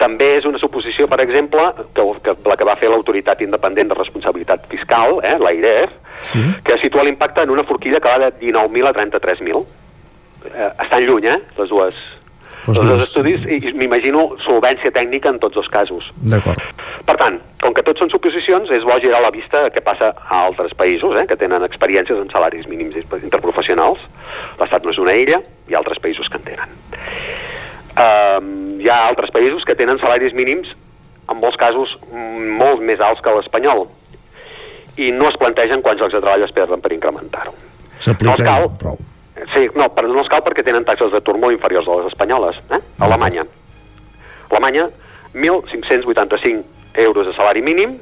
[0.00, 1.60] També és una suposició, per exemple,
[1.92, 6.40] que, que la que va fer l'Autoritat Independent de Responsabilitat Fiscal, eh, l'AIREF, sí.
[6.64, 9.60] que situa l'impacte en una forquilla que va de 19.000 a 33.000.
[10.54, 12.00] Eh, estan lluny, eh, les dues,
[12.78, 16.08] els dos estudis i m'imagino solvència tècnica en tots els casos.
[16.32, 16.62] D'acord.
[17.06, 20.42] Per tant, com que tots són suposicions, és bo girar la vista què passa a
[20.46, 24.02] altres països eh, que tenen experiències en salaris mínims interprofessionals.
[24.60, 26.76] L'Estat no és una illa, hi ha altres països que en tenen.
[27.90, 30.70] Uh, hi ha altres països que tenen salaris mínims,
[31.30, 33.86] en molts casos, mm, molt més alts que l'espanyol.
[35.00, 37.54] I no es plantegen quants llocs de treball es perden per incrementar-ho.
[38.24, 38.70] No els cal.
[38.80, 38.98] prou.
[39.48, 42.60] Sí, no, però no els cal perquè tenen taxes d'atur molt inferiors a les espanyoles.
[42.70, 42.80] Eh?
[43.06, 43.46] Alemanya.
[44.50, 44.88] Alemanya,
[45.34, 46.64] 1.585
[47.00, 47.96] euros de salari mínim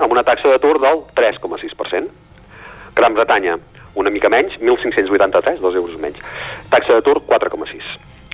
[0.00, 2.08] amb una taxa d'atur del 3,6%.
[2.96, 3.58] Gran Bretanya,
[3.94, 6.18] una mica menys, 1.583, dos euros menys.
[6.70, 7.84] Taxa d'atur 4,6.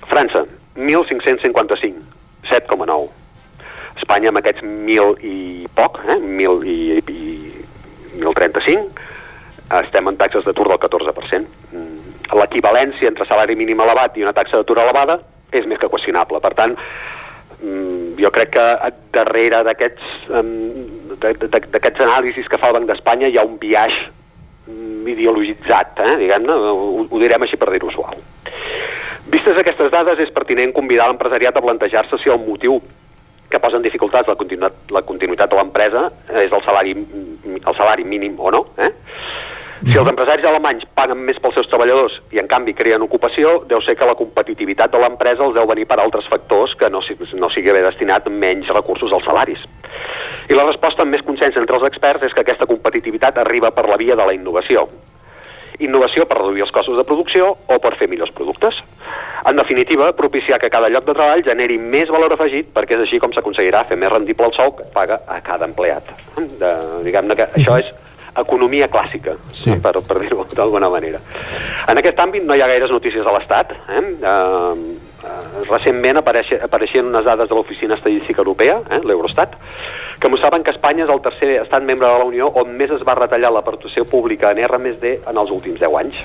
[0.07, 0.45] França,
[0.77, 2.01] 1.555,
[2.49, 3.11] 7,9.
[3.97, 6.19] Espanya amb aquests 1.000 i poc, eh?
[6.21, 6.79] 1.000 i,
[7.11, 9.05] i 1.035,
[9.83, 11.96] estem en taxes d'atur del 14%.
[12.31, 15.21] Mm, L'equivalència entre salari mínim elevat i una taxa d'atur elevada
[15.53, 16.41] és més que qüestionable.
[16.41, 16.77] Per tant,
[17.63, 18.67] mm, jo crec que
[19.13, 19.75] darrere de-
[21.71, 23.95] d'aquests anàlisis que fa el Banc d'Espanya hi ha un biaix
[24.69, 28.15] mm, ideologitzat, eh, diguem-ne, ho, ho direm així per dir-ho suau.
[29.31, 32.81] Vistes aquestes dades, és pertinent convidar l'empresariat a plantejar-se si el motiu
[33.49, 36.97] que posa en dificultats la continuïtat, la continuïtat de l'empresa és el salari,
[37.67, 38.67] el salari mínim o no.
[38.79, 38.91] Eh?
[39.85, 43.83] Si els empresaris alemanys paguen més pels seus treballadors i en canvi creen ocupació, deu
[43.85, 47.03] ser que la competitivitat de l'empresa els deu venir per altres factors que no,
[47.37, 49.67] no sigui haver destinat menys recursos als salaris.
[50.49, 53.85] I la resposta amb més consens entre els experts és que aquesta competitivitat arriba per
[53.91, 54.87] la via de la innovació.
[55.85, 58.79] Innovació per reduir els costos de producció o per fer millors productes.
[59.45, 63.21] En definitiva, propiciar que cada lloc de treball generi més valor afegit perquè és així
[63.21, 66.09] com s'aconseguirà fer més rendible el sou que paga a cada empleat.
[66.41, 66.73] De,
[67.05, 67.93] Diguem-ne que això és
[68.43, 69.75] economia clàssica, Sí.
[69.83, 71.21] per, per dir-ho d'alguna manera.
[71.89, 73.73] En aquest àmbit no hi ha gaires notícies a l'Estat.
[73.89, 74.03] Eh?
[74.21, 79.57] Uh, uh, recentment apareix, apareixien unes dades de l'Oficina Estadística Europea, eh, l'Eurostat,
[80.21, 83.05] que mostraven que Espanya és el tercer estat membre de la Unió on més es
[83.05, 86.23] va retallar l'aportació pública en R+D en els últims 10 anys.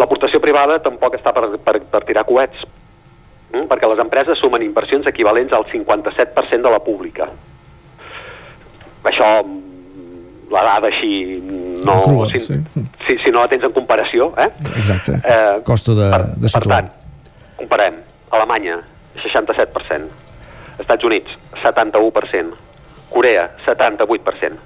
[0.00, 2.64] L'aportació privada tampoc està per, per, per tirar coets,
[3.52, 3.66] mm?
[3.68, 7.28] perquè les empreses sumen inversions equivalents al 57% de la pública.
[9.04, 9.28] Això,
[10.52, 11.12] la dada així,
[11.86, 12.58] no, Crua, si, sí.
[13.06, 14.48] si, si no la tens en comparació, eh?
[14.76, 15.18] Exacte.
[15.24, 16.82] Eh, Costa de, de per situar.
[16.82, 16.90] tant,
[17.60, 17.96] comparem.
[18.32, 18.78] Alemanya,
[19.20, 20.08] 67%.
[20.82, 21.32] Estats Units,
[21.62, 22.60] 71%.
[23.12, 24.60] Corea, 78%.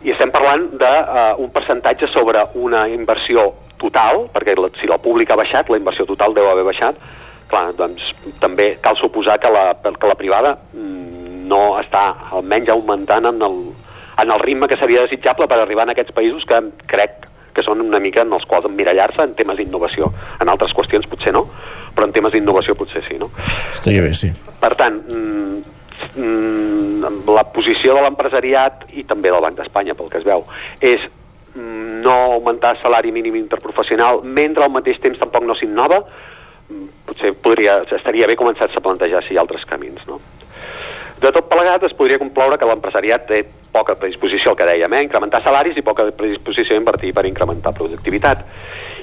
[0.00, 5.36] I estem parlant d'un uh, percentatge sobre una inversió total, perquè la, si la pública
[5.36, 6.96] ha baixat, la inversió total deu haver baixat,
[7.50, 13.28] clar, doncs també cal suposar que la, que la privada mm, no està almenys augmentant
[13.28, 13.58] en el,
[14.22, 17.82] en el ritme que seria desitjable per arribar a aquests països que crec que són
[17.82, 20.10] una mica en els quals emmirallar-se en temes d'innovació.
[20.40, 21.46] En altres qüestions potser no,
[21.94, 23.30] però en temes d'innovació potser sí, no?
[23.70, 24.30] Estaria bé, sí.
[24.60, 25.62] Per tant, mm,
[26.14, 30.46] mm, la posició de l'empresariat i també del Banc d'Espanya, pel que es veu,
[30.80, 31.00] és
[31.54, 36.04] mm, no augmentar el salari mínim interprofessional mentre al mateix temps tampoc no s'innova,
[37.06, 40.20] potser podria, estaria bé començar-se a plantejar si hi ha altres camins, no?
[41.20, 43.42] De tot plegat es podria concloure que l'empresariat té
[43.74, 45.02] poca predisposició, el que dèiem, eh?
[45.04, 48.46] incrementar salaris i poca predisposició a invertir per incrementar productivitat.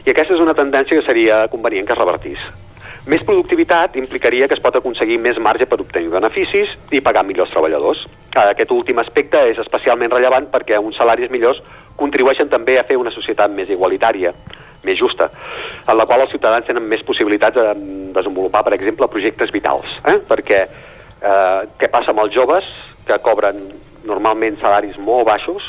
[0.02, 2.42] I aquesta és una tendència que seria convenient que es revertís.
[3.08, 7.54] Més productivitat implicaria que es pot aconseguir més marge per obtenir beneficis i pagar millors
[7.54, 8.02] treballadors.
[8.36, 11.62] Aquest últim aspecte és especialment rellevant perquè uns salaris millors
[12.02, 14.34] contribueixen també a fer una societat més igualitària,
[14.84, 15.30] més justa,
[15.86, 19.96] en la qual els ciutadans tenen més possibilitats de desenvolupar, per exemple, projectes vitals.
[20.04, 20.20] Eh?
[20.28, 20.66] Perquè
[21.22, 22.66] eh, què passa amb els joves
[23.08, 23.60] que cobren
[24.08, 25.64] normalment salaris molt baixos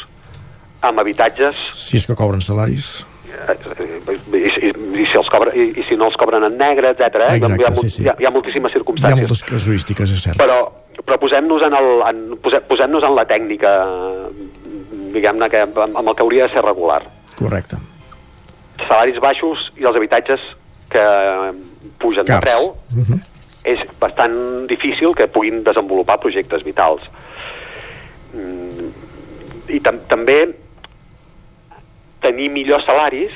[0.83, 3.07] amb habitatges Si és que cobren salaris.
[3.29, 3.55] eh,
[4.33, 7.15] i, i, i, si els cobra, i, i si no els cobren en negre, etc.
[7.29, 7.37] Eh?
[7.37, 8.03] Exacte, hi, ha, sí, sí.
[8.05, 9.21] Hi, ha, hi ha moltíssimes Hi ha circumstàncies.
[9.25, 10.39] moltes casuístiques, és cert.
[10.39, 10.59] Però,
[11.05, 13.73] però posem-nos en, el, en, posem, posem en la tècnica,
[15.15, 17.03] diguem-ne, que amb, amb el que hauria de ser regular.
[17.39, 17.77] Correcte.
[18.87, 20.41] Salaris baixos i els habitatges
[20.91, 21.05] que
[21.99, 22.41] pugen Cars.
[22.41, 23.21] de preu, Uh -huh.
[23.69, 24.35] És bastant
[24.71, 27.05] difícil que puguin desenvolupar projectes vitals.
[28.33, 28.89] Mm,
[29.77, 30.41] I tam també
[32.25, 33.35] tenir millors salaris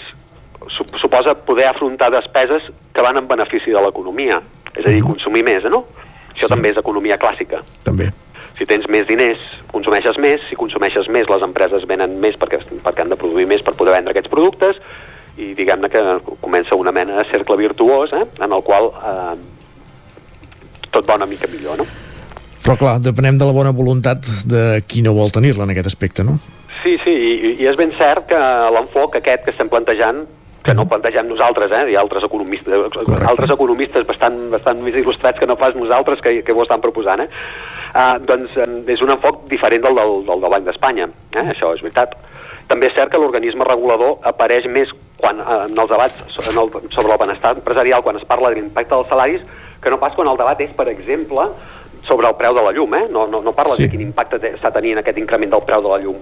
[0.69, 2.62] su suposa poder afrontar despeses
[2.94, 4.41] que van en benefici de l'economia,
[4.75, 5.85] és a dir, consumir més, no?
[6.33, 6.52] Això sí.
[6.55, 7.61] també és economia clàssica.
[7.85, 8.09] També.
[8.59, 9.41] Si tens més diners,
[9.73, 13.65] consumeixes més, si consumeixes més, les empreses venen més perquè, perquè han de produir més
[13.65, 14.78] per poder vendre aquests productes,
[15.41, 16.02] i diguem-ne que
[16.44, 19.36] comença una mena de cercle virtuós eh, en el qual eh,
[20.93, 21.87] tot va una mica millor, no?
[22.62, 26.23] Però clar, depenem de la bona voluntat de qui no vol tenir-la en aquest aspecte,
[26.27, 26.37] no?
[26.83, 28.39] Sí, sí, i, i és ben cert que
[28.75, 30.23] l'enfoc aquest que estem plantejant
[30.62, 31.91] que no plantegem nosaltres, eh?
[31.91, 33.27] hi ha altres economistes, Correcte.
[33.27, 37.25] altres economistes bastant, bastant més il·lustrats que no pas nosaltres que, que ho estan proposant,
[37.25, 37.29] eh?
[37.93, 38.55] Uh, doncs
[38.89, 41.49] és un enfoc diferent del del, del, del Banc d'Espanya, eh?
[41.53, 42.15] això és veritat.
[42.71, 47.21] També és cert que l'organisme regulador apareix més quan, eh, en els debats sobre el
[47.21, 49.43] benestar empresarial, quan es parla de l'impacte dels salaris,
[49.83, 51.49] que no pas quan el debat és, per exemple,
[52.07, 53.07] sobre el preu de la llum, eh?
[53.11, 53.85] No, no, no parla sí.
[53.85, 56.19] de quin impacte està tenint aquest increment del preu de la llum.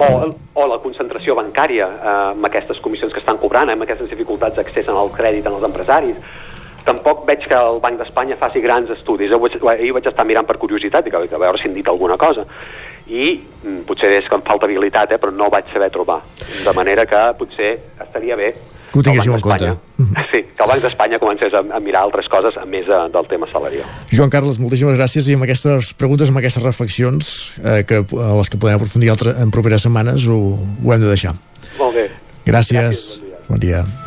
[0.00, 0.08] O,
[0.54, 4.58] o la concentració bancària eh, amb aquestes comissions que estan cobrant, eh, amb aquestes dificultats
[4.58, 6.18] d'accés al crèdit en els empresaris.
[6.86, 9.32] Tampoc veig que el Banc d'Espanya faci grans estudis.
[9.34, 12.46] Ahir vaig estar mirant per curiositat i a veure si han dit alguna cosa
[13.06, 16.20] i mm, potser és que em falta habilitat, eh, però no vaig saber trobar.
[16.38, 18.54] De manera que potser estaria bé
[18.96, 19.74] que ho tinguéssiu en compte.
[20.30, 23.28] Sí, que el Banc d'Espanya comencés a, a mirar altres coses a més de, del
[23.28, 23.90] tema salarial.
[24.12, 28.52] Joan Carles, moltíssimes gràcies i amb aquestes preguntes, amb aquestes reflexions eh, que, a les
[28.52, 31.36] que podem aprofundir altre, en properes setmanes ho, ho hem de deixar.
[31.76, 32.08] Molt bé.
[32.46, 32.80] Gràcies.
[32.80, 33.84] gràcies bon dia.
[33.84, 34.06] Bon dia.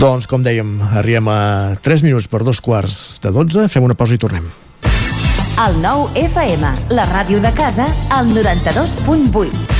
[0.00, 1.40] Doncs, com dèiem, arribem a
[1.84, 4.46] 3 minuts per dos quarts de 12, fem una pausa i tornem.
[5.60, 9.79] El nou FM, la ràdio de casa, al 92.8.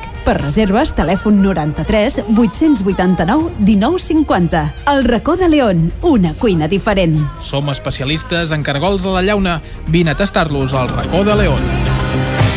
[0.25, 4.63] Per reserves, telèfon 93 889 1950.
[4.93, 7.17] El racó de León, una cuina diferent.
[7.41, 9.61] Som especialistes en cargols a la llauna.
[9.87, 12.00] Vine a tastar-los al racó de León.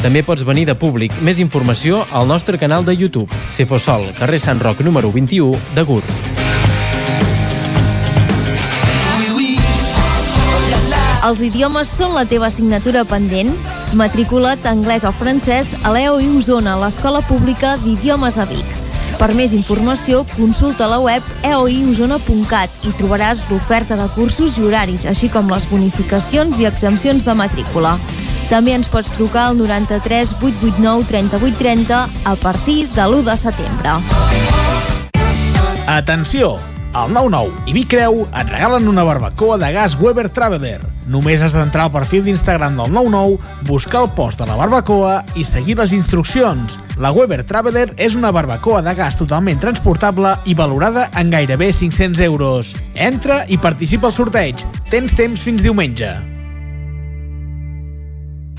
[0.00, 1.12] També pots venir de públic.
[1.20, 3.28] Més informació al nostre canal de YouTube.
[3.52, 6.02] Cefosol, carrer Sant Roc número 21 de Gur.
[11.20, 13.52] Els idiomes són la teva assignatura pendent?
[13.92, 18.78] Matricula't anglès o francès a l'EOI Osona, l'Escola Pública d'Idiomes a Vic.
[19.20, 25.28] Per més informació, consulta la web eoiosona.cat i trobaràs l'oferta de cursos i horaris, així
[25.28, 27.98] com les bonificacions i exempcions de matrícula.
[28.50, 33.92] També ens pots trucar al 93 889 3830 a partir de l'1 de setembre.
[35.86, 36.56] Atenció!
[36.92, 40.80] Al 99 i Vicreu et regalen una barbacoa de gas Weber Traveler.
[41.06, 43.38] Només has d'entrar al perfil d'Instagram del 99,
[43.68, 46.74] buscar el post de la barbacoa i seguir les instruccions.
[46.98, 52.26] La Weber Traveler és una barbacoa de gas totalment transportable i valorada en gairebé 500
[52.26, 52.74] euros.
[52.98, 54.66] Entra i participa al sorteig.
[54.90, 56.39] Tens temps fins diumenge.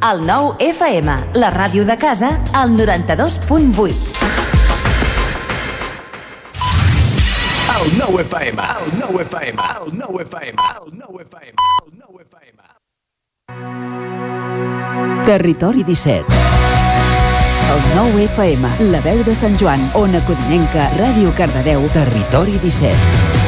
[0.00, 3.94] El 9 FM, la ràdio de casa, al 92.8.
[7.82, 11.54] El 9 FM, el 9 FM, el 9 FM, el 9 FM,
[11.84, 12.62] el 9 FM.
[15.26, 16.26] Territori 17.
[17.74, 23.47] El 9 FM, la veu de Sant Joan, Ona Codinenca, Ràdio Cardedeu, Territori 17.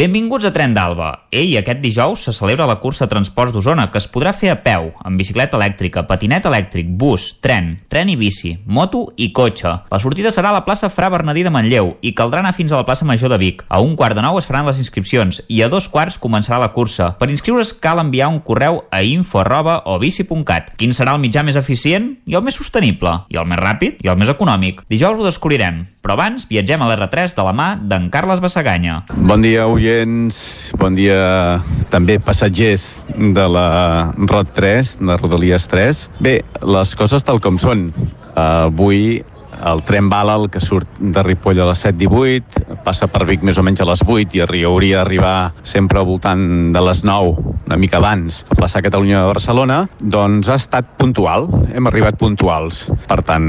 [0.00, 1.26] Benvinguts a Tren d'Alba.
[1.28, 4.86] Ei, aquest dijous se celebra la cursa Transports d'Osona, que es podrà fer a peu,
[5.04, 9.74] amb bicicleta elèctrica, patinet elèctric, bus, tren, tren i bici, moto i cotxe.
[9.92, 12.80] La sortida serà a la plaça Fra Bernadí de Manlleu i caldrà anar fins a
[12.80, 13.60] la plaça Major de Vic.
[13.68, 16.72] A un quart de nou es faran les inscripcions i a dos quarts començarà la
[16.72, 17.10] cursa.
[17.20, 20.78] Per inscriure's cal enviar un correu a info arroba o bici.cat.
[20.80, 23.18] Quin serà el mitjà més eficient i el més sostenible?
[23.28, 24.80] I el més ràpid i el més econòmic?
[24.88, 25.84] Dijous ho descobrirem.
[26.00, 29.02] Però abans viatgem a l'R3 de la mà d'en Carles Bassaganya.
[29.12, 30.36] Bon dia, oients.
[30.78, 31.60] Bon dia
[31.90, 36.02] també passatgers de la ROT 3, de Rodalies 3.
[36.22, 37.90] Bé, les coses tal com són.
[38.38, 39.20] Avui
[39.66, 43.58] el tren bala, el que surt de Ripoll a les 7.18, passa per Vic més
[43.60, 47.78] o menys a les 8 i hauria d'arribar sempre al voltant de les 9, una
[47.78, 52.82] mica abans, a plaça Catalunya de Barcelona, doncs ha estat puntual, hem arribat puntuals.
[53.06, 53.46] Per tant,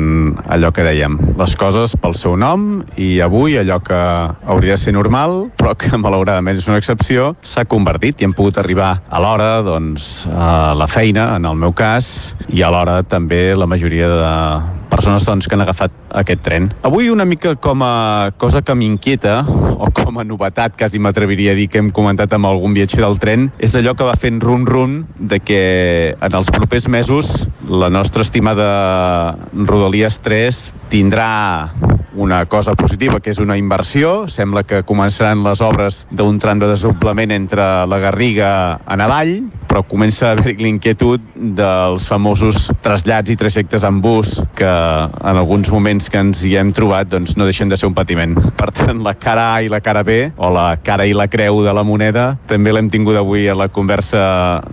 [0.52, 4.94] allò que dèiem, les coses pel seu nom i avui allò que hauria de ser
[4.94, 9.50] normal, però que malauradament és una excepció, s'ha convertit i hem pogut arribar a l'hora
[9.66, 15.26] doncs, a la feina, en el meu cas, i alhora també la majoria de persones
[15.26, 16.70] doncs, que han agafat aquest tren.
[16.88, 21.58] Avui una mica com a cosa que m'inquieta, o com a novetat, quasi m'atreviria a
[21.58, 25.00] dir que hem comentat amb algun viatger del tren, és allò que va fent rum-rum
[25.18, 25.62] de que
[26.20, 30.62] en els propers mesos la nostra estimada Rodalies 3
[30.92, 31.32] tindrà
[32.14, 34.28] una cosa positiva, que és una inversió.
[34.28, 38.52] Sembla que començaran les obres d'un tram de desenvolupament entre la Garriga
[38.86, 39.38] a Navall,
[39.72, 41.24] però comença a haver l'inquietud
[41.56, 46.74] dels famosos trasllats i trajectes en bus que en alguns moments que ens hi hem
[46.76, 48.34] trobat doncs no deixen de ser un patiment.
[48.60, 51.62] Per tant, la cara A i la cara B, o la cara i la creu
[51.64, 54.24] de la moneda, també l'hem tingut avui a la conversa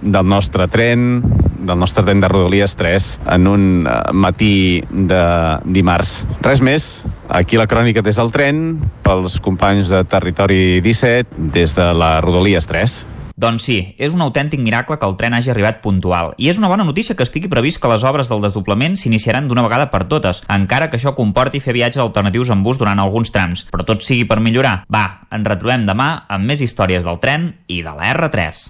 [0.02, 1.20] del nostre tren,
[1.58, 5.22] del nostre tren de Rodalies 3 en un eh, matí de
[5.78, 6.24] dimarts.
[6.42, 6.88] Res més,
[7.28, 8.64] aquí la crònica des del tren,
[9.06, 12.98] pels companys de Territori 17, des de la Rodalies 3.
[13.38, 16.32] Doncs sí, és un autèntic miracle que el tren hagi arribat puntual.
[16.42, 19.62] I és una bona notícia que estigui previst que les obres del desdoblament s'iniciaran d'una
[19.62, 23.62] vegada per totes, encara que això comporti fer viatges alternatius en bus durant alguns trams.
[23.70, 24.80] Però tot sigui per millorar.
[24.90, 28.64] Va, ens retrobem demà amb més històries del tren i de la R3.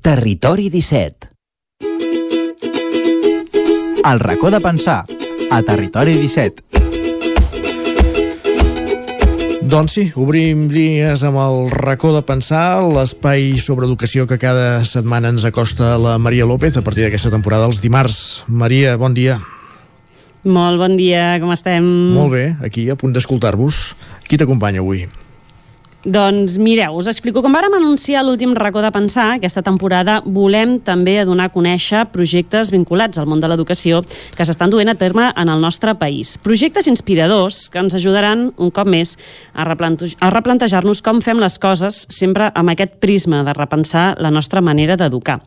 [0.00, 1.28] Territori 17.
[4.04, 5.02] El racó de pensar,
[5.50, 6.63] a Territori 17.
[9.64, 15.30] Doncs sí, obrim dies amb el racó de pensar, l'espai sobre educació que cada setmana
[15.32, 18.44] ens acosta la Maria López a partir d'aquesta temporada els dimarts.
[18.44, 19.38] Maria, bon dia.
[20.44, 21.88] Molt bon dia, com estem?
[22.12, 23.94] Molt bé, aquí a punt d'escoltar-vos.
[24.28, 25.06] Qui t'acompanya avui?
[26.04, 27.40] Doncs mireu, us explico.
[27.40, 32.68] Com vàrem anunciar l'últim racó de pensar, aquesta temporada volem també donar a conèixer projectes
[32.74, 34.02] vinculats al món de l'educació
[34.36, 36.34] que s'estan duent a terme en el nostre país.
[36.36, 39.16] Projectes inspiradors que ens ajudaran, un cop més,
[39.54, 44.34] a, replante a replantejar-nos com fem les coses, sempre amb aquest prisma de repensar la
[44.34, 45.40] nostra manera d'educar.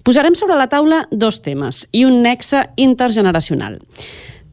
[0.00, 3.82] Posarem sobre la taula dos temes i un nexe intergeneracional.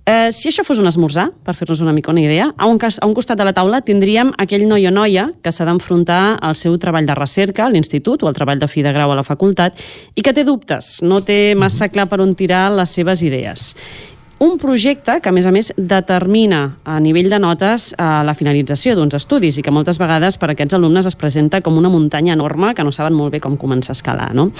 [0.07, 2.95] Eh, si això fos un esmorzar, per fer-nos una mica una idea, a un, cas,
[3.03, 6.55] a un costat de la taula tindríem aquell noi o noia que s'ha d'enfrontar al
[6.55, 9.27] seu treball de recerca a l'institut o al treball de fi de grau a la
[9.27, 9.75] facultat
[10.15, 13.73] i que té dubtes, no té massa clar per on tirar les seves idees.
[14.39, 18.93] Un projecte que, a més a més, determina a nivell de notes eh, la finalització
[18.93, 22.35] d'uns estudis i que moltes vegades per a aquests alumnes es presenta com una muntanya
[22.35, 24.27] enorme que no saben molt bé com començar a escalar.
[24.37, 24.51] No?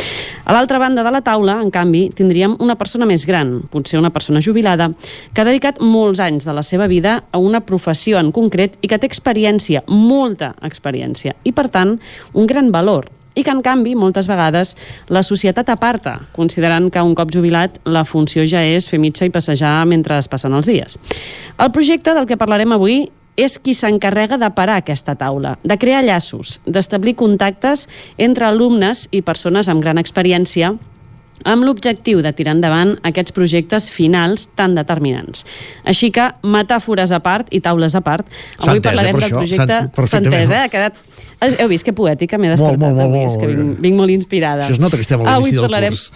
[0.50, 4.10] A l'altra banda de la taula, en canvi, tindríem una persona més gran, potser una
[4.10, 4.90] persona jubilada,
[5.30, 8.90] que ha dedicat molts anys de la seva vida a una professió en concret i
[8.90, 12.00] que té experiència, molta experiència, i, per tant,
[12.34, 14.74] un gran valor i que, en canvi, moltes vegades
[15.14, 19.34] la societat aparta, considerant que un cop jubilat la funció ja és fer mitja i
[19.34, 20.98] passejar mentre es passen els dies.
[21.62, 23.06] El projecte del que parlarem avui
[23.38, 27.86] és qui s'encarrega de parar aquesta taula, de crear llaços, d'establir contactes
[28.18, 30.74] entre alumnes i persones amb gran experiència
[31.46, 35.46] amb l'objectiu de tirar endavant aquests projectes finals tan determinants.
[35.86, 38.26] Així que, metàfores a part i taules a part,
[38.64, 39.80] avui eh, parlarem del projecte...
[40.18, 40.64] Entès, eh?
[40.66, 40.98] Ha quedat...
[41.42, 44.10] Heu vist que poètica m'he despertat molt, molt, avui, molt, és que vinc, vinc molt
[44.10, 44.64] inspirada.
[44.66, 46.12] Això es nota que estem a Avui l'inici del parlarem- curs.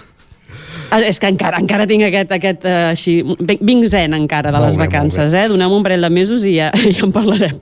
[0.92, 4.66] Ah, És que encara encara tinc aquest, aquest uh, així, vinc- zen encara de Molt
[4.68, 5.46] les bé, vacances, eh?
[5.48, 6.68] Donem un parell de mesos i ja,
[6.98, 7.62] ja en parlarem.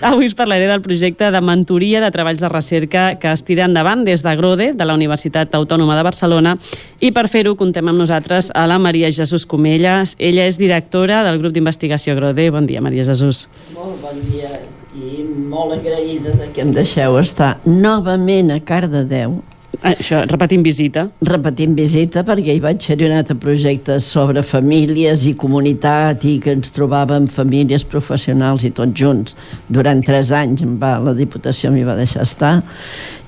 [0.00, 4.06] Avui us parlaré del projecte de mentoria de treballs de recerca que es tira endavant
[4.06, 6.56] des de Grode, de la Universitat Autònoma de Barcelona,
[7.04, 10.16] i per fer-ho contem amb nosaltres a la Maria Jesús Comelles.
[10.18, 12.48] Ella és directora del grup d'investigació Grode.
[12.50, 13.44] Bon dia, Maria Jesús.
[13.74, 14.48] Molt bon dia
[14.94, 19.40] i molt agraïda de que em deixeu estar novament a Cardedeu.
[19.82, 21.02] Això, repetint visita.
[21.26, 26.54] Repetint visita, perquè hi vaig fer un altre projecte sobre famílies i comunitat i que
[26.54, 29.34] ens trobàvem famílies professionals i tots junts.
[29.66, 32.54] Durant tres anys em va, la Diputació m'hi va deixar estar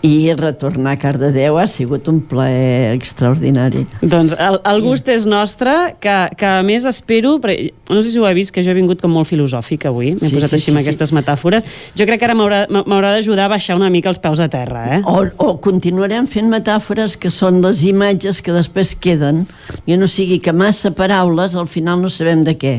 [0.02, 3.84] i retornar a Cardedeu ha sigut un plaer extraordinari.
[4.02, 8.20] Doncs el, el gust és nostre, que, que a més espero, perquè, no sé si
[8.20, 10.58] ho he vist, que jo he vingut com molt filosòfic avui, m'he Sí, posat sí,
[10.60, 10.86] així sí, amb sí.
[10.86, 11.66] aquestes metàfores.
[11.98, 14.84] Jo crec que ara m'haurà m'haurà d'ajudar a baixar una mica els peus a terra,
[14.98, 15.00] eh?
[15.06, 19.44] O, o continuarem fent metàfores que són les imatges que després queden,
[19.86, 22.76] i no sigui que massa paraules al final no sabem de què.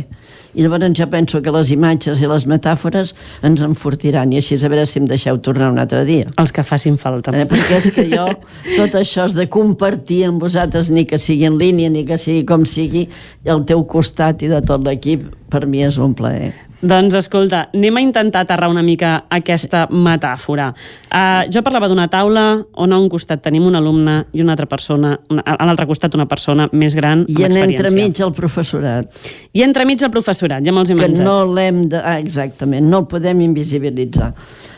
[0.58, 3.14] I llavors jo penso que les imatges i les metàfores
[3.46, 6.26] ens enfortiran i així a veure si em deixeu tornar un altre dia.
[6.42, 7.34] Els que facin falta.
[7.38, 8.26] Eh, perquè és que jo,
[8.74, 12.46] tot això és de compartir amb vosaltres, ni que sigui en línia, ni que sigui
[12.50, 13.08] com sigui,
[13.46, 16.67] al teu costat i de tot l'equip, per mi és un plaer.
[16.78, 19.98] Doncs escolta, anem a intentar aterrar una mica aquesta sí.
[20.06, 20.68] metàfora.
[21.10, 22.44] Uh, jo parlava d'una taula
[22.78, 26.14] on a un costat tenim un alumne i una altra persona, una, a l'altre costat
[26.14, 29.10] una persona més gran I en entremig el professorat.
[29.58, 31.26] I entremig el professorat, ja me'ls he que menjat.
[31.26, 31.98] no l'hem de...
[31.98, 34.34] Ah, exactament, no el podem invisibilitzar.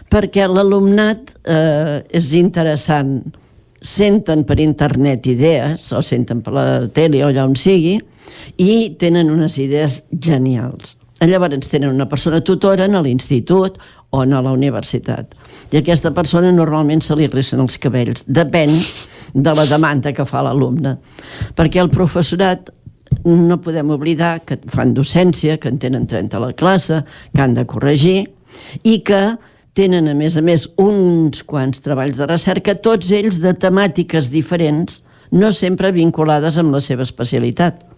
[0.10, 3.20] Perquè l'alumnat eh, és interessant
[3.84, 7.98] senten per internet idees, o senten per la tele o allà on sigui,
[8.60, 10.99] i tenen unes idees genials.
[11.20, 13.78] Llavors tenen una persona tutora a l'institut
[14.12, 15.36] o a la universitat.
[15.72, 18.24] I a aquesta persona normalment se li ricen els cabells.
[18.26, 18.80] Depèn
[19.34, 20.96] de la demanda que fa l'alumne.
[21.56, 22.72] Perquè el professorat
[23.26, 27.04] no podem oblidar que fan docència, que en tenen 30 a la classe,
[27.36, 28.30] que han de corregir
[28.84, 29.36] i que
[29.76, 35.04] tenen, a més a més, uns quants treballs de recerca, tots ells de temàtiques diferents,
[35.32, 37.89] no sempre vinculades amb la seva especialitat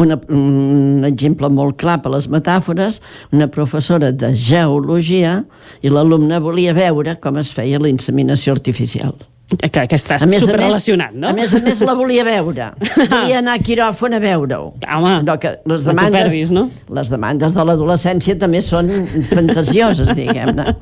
[0.00, 3.00] una, un exemple molt clar per les metàfores,
[3.36, 5.40] una professora de geologia
[5.82, 9.14] i l'alumne volia veure com es feia la inseminació artificial
[9.58, 11.30] que, que estàs superrelacionat, no?
[11.30, 12.70] A més a més la volia veure.
[13.10, 14.70] Volia anar a quiròfon a veure-ho.
[14.86, 16.66] Home, no, que les no demandes, perdis, no?
[16.94, 18.90] Les demandes de l'adolescència també són
[19.30, 20.76] fantasioses, diguem-ne.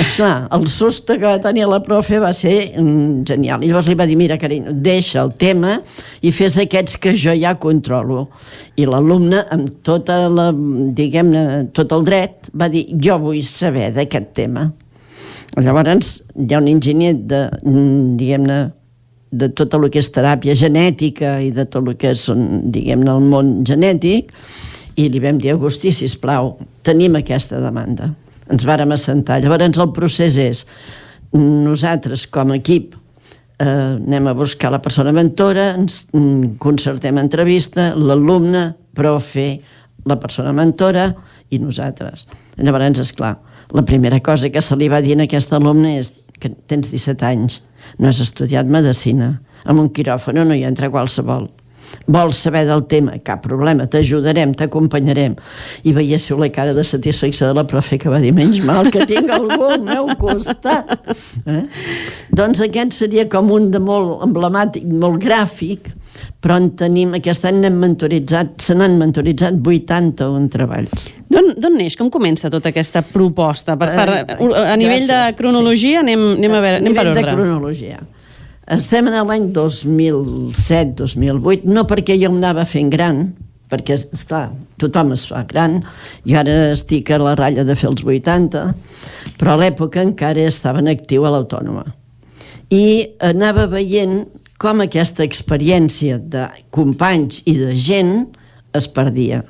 [0.00, 3.64] Esclar, el susto que va tenir la profe va ser mm, genial.
[3.64, 5.80] I llavors li va dir, mira, carinyo, deixa el tema
[6.22, 8.28] i fes aquests que jo ja controlo.
[8.78, 14.32] I l'alumne, amb tota la, diguem-ne, tot el dret, va dir, jo vull saber d'aquest
[14.38, 14.70] tema.
[15.60, 17.42] Llavors, hi ha un enginyer de,
[18.16, 18.60] diguem-ne,
[19.32, 22.24] de tot el que és teràpia genètica i de tot el que és,
[22.72, 24.32] diguem-ne, el món genètic,
[24.96, 28.10] i li vam dir, Agustí, sisplau, tenim aquesta demanda.
[28.52, 29.40] Ens vàrem assentar.
[29.44, 30.64] Llavors, el procés és,
[31.36, 32.96] nosaltres, com a equip,
[33.60, 39.60] eh, anem a buscar la persona mentora, ens mm, concertem entrevista, l'alumne, profe,
[40.08, 41.10] la persona mentora
[41.52, 42.26] i nosaltres.
[42.56, 43.36] Llavors, és clar,
[43.70, 47.26] la primera cosa que se li va dir a aquest alumne és que tens 17
[47.26, 47.62] anys,
[47.98, 51.50] no has estudiat medicina, amb un quiròfano no hi entra qualsevol.
[52.08, 53.18] Vols saber del tema?
[53.24, 55.34] Cap problema, t'ajudarem, t'acompanyarem.
[55.84, 59.06] I veiéssiu la cara de satisfacció de la profe que va dir, menys mal que
[59.08, 60.88] tinc algú al meu costat.
[61.46, 61.64] Eh?
[62.32, 65.92] Doncs aquest seria com un de molt emblemàtic, molt gràfic,
[66.42, 71.04] però en tenim, aquest any n'hem mentoritzat, se n'han mentoritzat 81 treballs.
[71.30, 71.94] D'on neix?
[71.98, 73.76] Com comença tota aquesta proposta?
[73.78, 74.22] Per, per, a,
[74.72, 76.02] a nivell de cronologia sí.
[76.02, 77.12] anem, anem, a veure, anem per ordre.
[77.12, 77.98] A nivell de cronologia.
[78.72, 83.16] Estem en l'any 2007-2008, no perquè jo em anava fent gran,
[83.70, 84.48] perquè, és clar,
[84.82, 85.72] tothom es fa gran,
[86.28, 88.74] i ara estic a la ratlla de fer els 80,
[89.38, 91.84] però a l'època encara estava en actiu a l'autònoma.
[92.72, 92.84] I
[93.30, 94.14] anava veient
[94.62, 98.14] com aquesta experiència de companys i de gent
[98.76, 99.42] es perdia.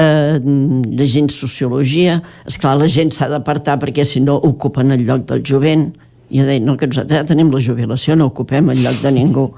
[0.00, 5.28] Eh, llegint sociologia, és clar, la gent s'ha d'apartar perquè si no ocupen el lloc
[5.28, 5.92] del jovent,
[6.32, 9.50] jo deia, no, que nosaltres ja tenim la jubilació, no ocupem el lloc de ningú.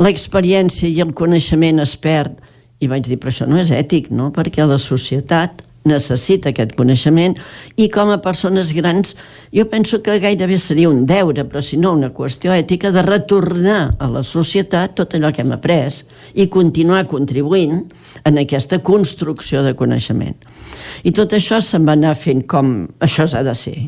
[0.00, 2.38] L'experiència i el coneixement es perd.
[2.80, 4.30] I vaig dir, però això no és ètic, no?
[4.32, 7.36] Perquè la societat necessita aquest coneixement
[7.80, 9.14] i com a persones grans
[9.54, 13.96] jo penso que gairebé seria un deure, però si no una qüestió ètica de retornar
[13.98, 16.02] a la societat tot allò que hem après
[16.34, 17.86] i continuar contribuint
[18.28, 20.36] en aquesta construcció de coneixement.
[21.04, 23.78] I tot això se'n va anar fent com això s'ha de ser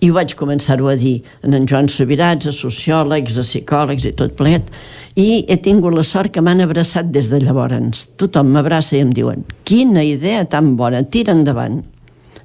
[0.00, 4.36] i vaig començar-ho a dir en en Joan Subirats, a sociòlegs, a psicòlegs i tot
[4.38, 4.70] plet,
[5.16, 8.08] i he tingut la sort que m'han abraçat des de llavors.
[8.18, 11.82] Tothom m'abraça i em diuen quina idea tan bona, tira endavant.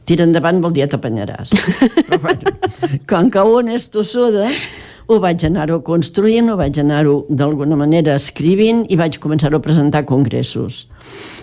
[0.05, 1.51] Tira endavant vol dir t'apanyaràs.
[2.09, 2.53] Però bueno,
[3.09, 4.47] com que un és tossuda,
[5.09, 10.03] ho vaig anar-ho construint, ho vaig anar-ho d'alguna manera escrivint i vaig començar-ho a presentar
[10.03, 10.83] a congressos.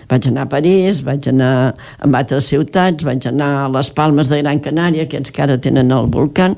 [0.07, 4.39] Vaig anar a París, vaig anar a altres ciutats, vaig anar a les Palmes de
[4.39, 6.53] Gran Canària, aquests que ara tenen el volcà,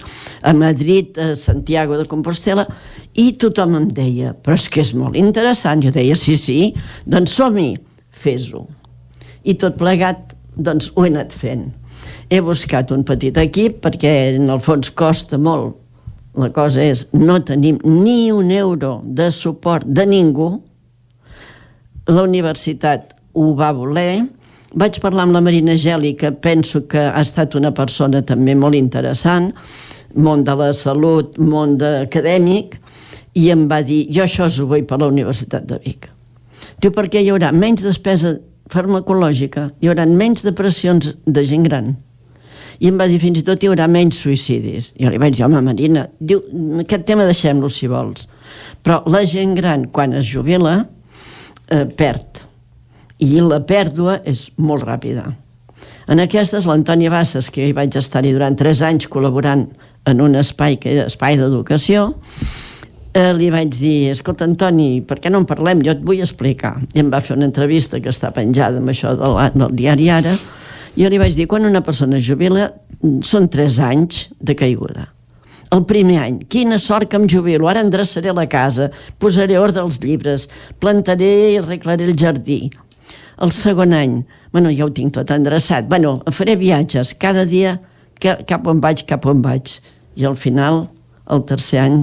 [0.45, 2.68] a Madrid, a Santiago de Compostela,
[3.18, 5.82] i tothom em deia, però és que és molt interessant.
[5.82, 6.60] Jo deia, sí, sí,
[7.10, 7.74] doncs som-hi,
[8.14, 8.68] fes-ho.
[9.50, 11.72] I tot plegat, doncs ho he anat fent.
[12.30, 15.80] He buscat un petit equip perquè en el fons costa molt.
[16.38, 20.52] La cosa és, no tenim ni un euro de suport de ningú.
[22.06, 24.26] La universitat ho va voler.
[24.77, 28.77] Vaig parlar amb la Marina Geli, que penso que ha estat una persona també molt
[28.77, 29.50] interessant,
[30.14, 32.77] món de la salut, món acadèmic,
[33.40, 36.09] i em va dir, jo això us ho vull per la Universitat de Vic.
[36.82, 38.35] Diu, perquè hi haurà menys despesa
[38.69, 39.69] farmacològica.
[39.82, 41.95] Hi haurà menys depressions de gent gran.
[42.80, 44.93] I em va dir, fins i tot hi haurà menys suïcidis.
[45.00, 46.43] Jo li vaig dir, home, Marina, diu,
[46.85, 48.30] aquest tema deixem-lo si vols.
[48.85, 50.77] Però la gent gran, quan es jubila,
[51.68, 52.45] eh, perd.
[53.20, 55.26] I la pèrdua és molt ràpida.
[56.10, 59.68] En aquestes, l'Antònia Bassas, que hi vaig estar-hi durant 3 anys col·laborant
[60.10, 62.14] en un espai que era espai d'educació,
[63.14, 65.84] eh, li vaig dir, escolta, Antoni, per què no en parlem?
[65.86, 66.78] Jo et vull explicar.
[66.96, 70.36] I em va fer una entrevista que està penjada amb això del, del diari Ara,
[70.96, 72.72] i jo li vaig dir, quan una persona es jubila,
[73.24, 75.10] són 3 anys de caiguda.
[75.76, 78.90] El primer any, quina sort que em jubilo, ara endreçaré la casa,
[79.22, 80.48] posaré ordre als llibres,
[80.82, 82.64] plantaré i arreglaré el jardí.
[83.40, 87.77] El segon any, bueno, ja ho tinc tot endreçat, bueno, faré viatges, cada dia
[88.19, 89.77] cap on vaig, cap on vaig.
[90.19, 90.88] I al final,
[91.32, 92.01] el tercer any,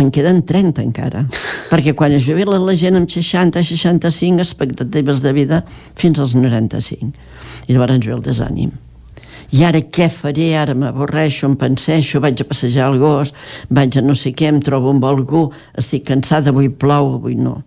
[0.00, 1.26] en queden 30 encara,
[1.72, 5.62] perquè quan es jubila la gent amb 60, 65 expectatives de vida
[5.96, 7.12] fins als 95.
[7.68, 8.72] I llavors ve el desànim.
[9.54, 10.48] I ara què faré?
[10.58, 13.32] Ara m'avorreixo, em penseixo, vaig a passejar el gos,
[13.70, 15.46] vaig a no sé què, em trobo amb algú,
[15.78, 17.60] estic cansada, avui plou, avui no.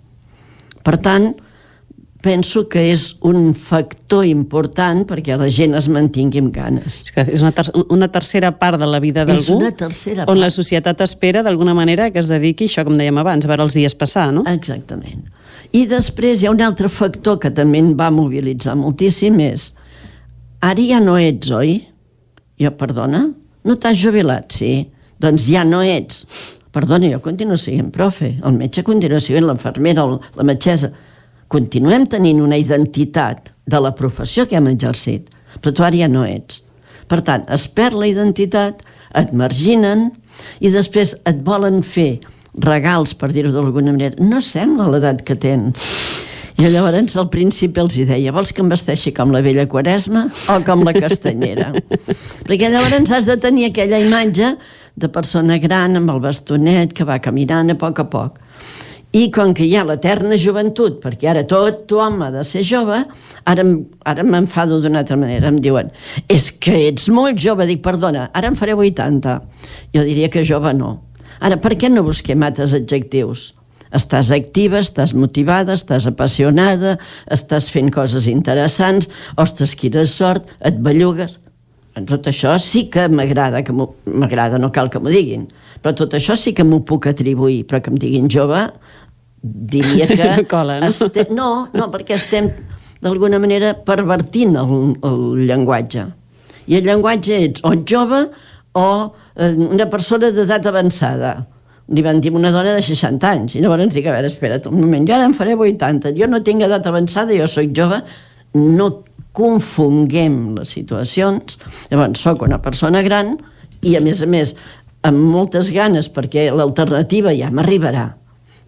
[0.83, 1.31] Per tant,
[2.21, 7.03] penso que és un factor important perquè la gent es mantingui amb ganes.
[7.05, 9.59] És, que és una, ter una tercera part de la vida d'algú
[10.27, 13.67] on la societat espera d'alguna manera que es dediqui, això com dèiem abans, a veure
[13.67, 14.43] els dies passar, no?
[14.51, 15.29] Exactament.
[15.71, 19.71] I després hi ha un altre factor que també em va mobilitzar moltíssim, és
[20.65, 21.77] ara ja no ets, oi?
[22.59, 23.29] Jo, perdona?
[23.63, 24.51] No t'has jubilat?
[24.55, 24.89] Sí.
[25.19, 26.25] Doncs ja no ets.
[26.75, 30.03] Perdona, jo continuo sent profe, el metge continua sent l'infermera,
[30.35, 30.91] la metgessa
[31.49, 35.29] continuem tenint una identitat de la professió que hem exercit,
[35.59, 36.61] però tu ara ja no ets.
[37.09, 38.83] Per tant, es perd la identitat,
[39.17, 40.09] et marginen
[40.61, 42.19] i després et volen fer
[42.61, 44.17] regals, per dir-ho d'alguna manera.
[44.21, 45.81] No sembla l'edat que tens.
[46.59, 50.25] I llavors al principi els hi deia, vols que em vesteixi com la vella Quaresma
[50.51, 51.71] o com la castanyera?
[52.47, 54.57] Perquè llavors has de tenir aquella imatge
[54.99, 58.41] de persona gran amb el bastonet que va caminant a poc a poc.
[59.09, 62.99] I com que hi ha l'eterna joventut, perquè ara tot tothom ha de ser jove,
[63.49, 63.63] ara,
[64.05, 65.49] ara m'enfado d'una altra manera.
[65.49, 65.89] Em diuen,
[66.29, 67.65] és que ets molt jove.
[67.65, 69.39] Dic, perdona, ara em faré 80.
[69.97, 70.99] Jo diria que jove no.
[71.41, 73.55] Ara, per què no busquem altres adjectius?
[73.97, 76.99] Estàs activa, estàs motivada, estàs apassionada,
[77.33, 79.09] estàs fent coses interessants,
[79.41, 81.39] ostres, quina sort, et bellugues.
[82.05, 85.47] Tot això sí que m'agrada, que m'agrada, no cal que m'ho diguin,
[85.81, 88.61] però tot això sí que m'ho puc atribuir, però que em diguin jove,
[89.41, 90.23] diria que...
[90.23, 90.87] no cola, no?
[90.87, 91.27] Este...
[91.31, 92.51] No, no, perquè estem
[93.03, 94.73] d'alguna manera pervertint el,
[95.07, 96.05] el llenguatge.
[96.69, 98.25] I el llenguatge ets o jove
[98.77, 98.89] o
[99.35, 101.33] eh, una persona d'edat avançada.
[101.89, 103.55] Li van dir una dona de 60 anys.
[103.55, 106.13] I llavors dic, a veure, espera't un moment, jo ara em faré 80.
[106.19, 108.03] Jo no tinc edat avançada, jo sóc jove.
[108.53, 108.91] No
[109.33, 111.57] confonguem les situacions.
[111.89, 113.37] Llavors, sóc una persona gran
[113.81, 114.53] i, a més a més,
[115.07, 118.09] amb moltes ganes, perquè l'alternativa ja m'arribarà.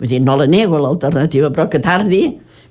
[0.01, 2.23] Vull dir, no la nego, l'alternativa, però que tardi,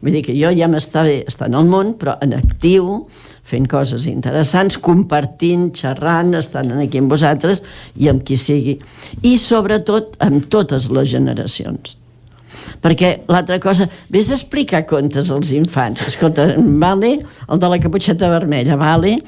[0.03, 3.05] vull dir que jo ja estar en el món, però en actiu,
[3.47, 7.63] fent coses interessants, compartint, xerrant, estant aquí amb vosaltres
[7.95, 8.77] i amb qui sigui.
[9.23, 11.97] I sobretot amb totes les generacions.
[12.83, 17.13] Perquè l'altra cosa, vés a explicar contes als infants, escolta, vale,
[17.47, 19.19] el de la caputxeta vermella, vale,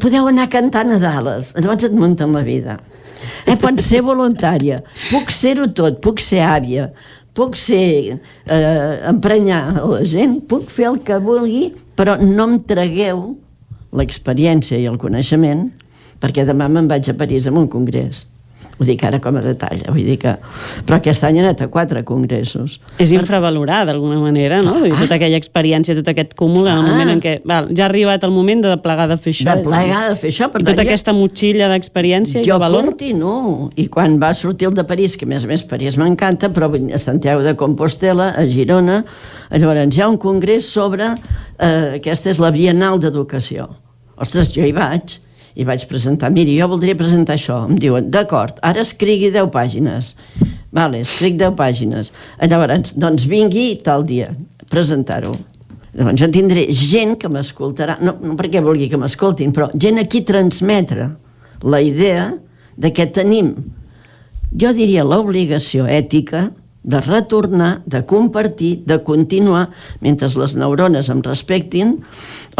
[0.00, 2.78] podeu anar cantant a Dales, llavors et munten la vida.
[3.48, 6.90] Eh, pot ser voluntària, puc ser-ho tot, puc ser àvia,
[7.34, 13.26] puc ser eh, emprenyar la gent, puc fer el que vulgui, però no em tragueu
[13.94, 15.68] l'experiència i el coneixement,
[16.22, 18.24] perquè demà me'n vaig a París amb un congrés
[18.78, 20.34] ho dic ara com a detall, vull dir que...
[20.86, 22.78] Però aquest any he anat a quatre congressos.
[23.02, 24.76] És infravalorar, d'alguna manera, no?
[24.82, 24.92] Ah.
[25.04, 28.26] Tota aquella experiència, tot aquest cúmul, en el moment en què val, ja ha arribat
[28.26, 29.46] el moment de plegar de fer això.
[29.50, 30.50] De plegar de fer això.
[30.50, 30.88] Per I tota ja...
[30.88, 32.88] aquesta motxilla d'experiència i de valor.
[32.88, 33.70] Jo continuo.
[33.78, 36.70] I quan va sortir el de París, que a més a més París m'encanta, però
[36.74, 39.02] a Santiago de Compostela, a Girona,
[39.54, 41.14] llavors hi ha un congrés sobre...
[41.54, 43.68] Eh, aquesta és la Bienal d'Educació.
[44.18, 45.20] Ostres, jo hi vaig
[45.54, 47.60] i vaig presentar, miri, jo voldria presentar això.
[47.68, 50.14] Em diuen, d'acord, ara escrigui 10 pàgines.
[50.74, 52.10] Vale, escric 10 pàgines.
[52.42, 54.32] Llavors, doncs vingui tal dia,
[54.72, 55.36] presentar-ho.
[55.94, 60.24] Llavors jo tindré gent que m'escoltarà, no, no perquè vulgui que m'escoltin, però gent aquí
[60.26, 61.12] transmetre
[61.62, 62.32] la idea
[62.74, 63.54] de que tenim,
[64.50, 66.48] jo diria, l'obligació ètica
[66.84, 69.70] de retornar, de compartir, de continuar,
[70.04, 71.96] mentre les neurones em respectin,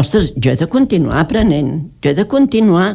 [0.00, 2.94] ostres, jo he de continuar aprenent, jo he de continuar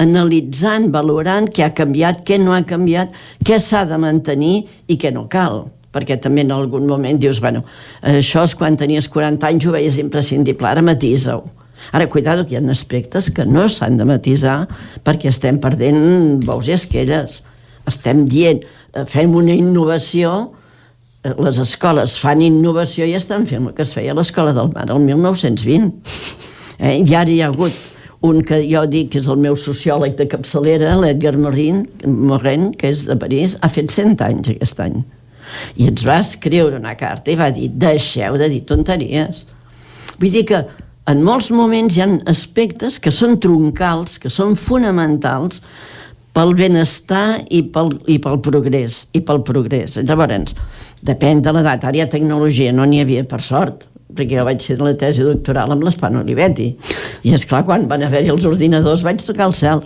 [0.00, 3.12] analitzant, valorant què ha canviat, què no ha canviat,
[3.44, 4.56] què s'ha de mantenir
[4.88, 5.66] i què no cal.
[5.92, 7.66] perquè també en algun moment dius, bueno,
[8.00, 11.44] això és quan tenies 40 anys ho veies imprescindible, ara matisa-ho.
[11.92, 14.68] Ara, cuidado, que hi ha aspectes que no s'han de matisar
[15.04, 17.42] perquè estem perdent bous i esquelles.
[17.90, 18.62] Estem dient,
[19.08, 20.52] fem una innovació,
[21.24, 24.72] eh, les escoles fan innovació i estan fent el que es feia a l'escola del
[24.74, 25.92] mar el 1920.
[26.78, 26.98] Eh?
[27.00, 27.90] I ara hi ha hagut
[28.22, 32.92] un que jo dic que és el meu sociòleg de capçalera, l'Edgar Morin, Morin, que
[32.94, 35.00] és de París, ha fet 100 anys aquest any.
[35.76, 39.46] I ens va escriure una carta i va dir, deixeu de dir tonteries.
[40.20, 40.62] Vull dir que
[41.10, 45.60] en molts moments hi ha aspectes que són troncals, que són fonamentals
[46.32, 49.06] pel benestar i pel, i pel progrés.
[49.12, 49.98] I pel progrés.
[50.00, 50.56] Llavors,
[51.04, 51.84] depèn de l'edat.
[51.84, 55.24] Ara hi ha tecnologia, no n'hi havia per sort perquè jo vaig fer la tesi
[55.24, 56.68] doctoral amb l'Espano Olivetti
[57.24, 59.80] i és clar quan van haver-hi els ordinadors vaig tocar el cel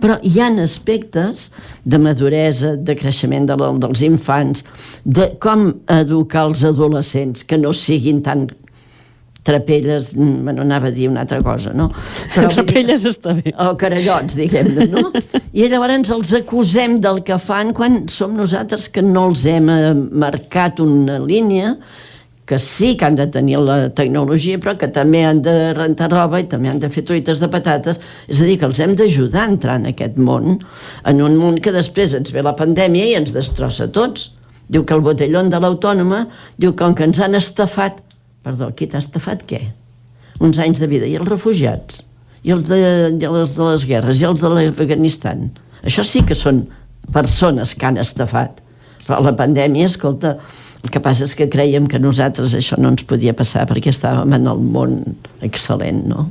[0.00, 1.48] però hi han aspectes
[1.84, 4.64] de maduresa de creixement de, dels infants
[5.04, 5.68] de com
[5.98, 8.48] educar els adolescents que no siguin tan
[9.48, 11.88] trapelles, mm, bueno, anava a dir una altra cosa, no?
[12.34, 13.54] Però, trapelles dir, està bé.
[13.64, 15.08] O carallots, diguem-ne, no?
[15.52, 19.94] I llavors els acusem del que fan quan som nosaltres que no els hem eh,
[19.96, 21.76] marcat una línia
[22.48, 26.40] que sí que han de tenir la tecnologia, però que també han de rentar roba
[26.40, 28.00] i també han de fer truites de patates.
[28.24, 30.56] És a dir, que els hem d'ajudar a entrar en aquest món,
[31.04, 34.30] en un món que després ens ve la pandèmia i ens destrossa tots.
[34.72, 36.24] Diu que el botellón de l'autònoma,
[36.56, 38.00] diu que com que ens han estafat
[38.46, 39.60] Perdó, qui t'ha estafat què?
[40.44, 41.08] Uns anys de vida.
[41.08, 42.02] I els refugiats?
[42.46, 42.78] I els de,
[43.10, 44.22] i els de les guerres?
[44.22, 45.48] I els de l'Afganistan?
[45.82, 46.62] Això sí que són
[47.14, 48.62] persones que han estafat.
[49.06, 50.36] Però la pandèmia, escolta,
[50.84, 54.36] el que passa és que creiem que nosaltres això no ens podia passar perquè estàvem
[54.36, 55.00] en el món
[55.42, 56.28] excel·lent, no?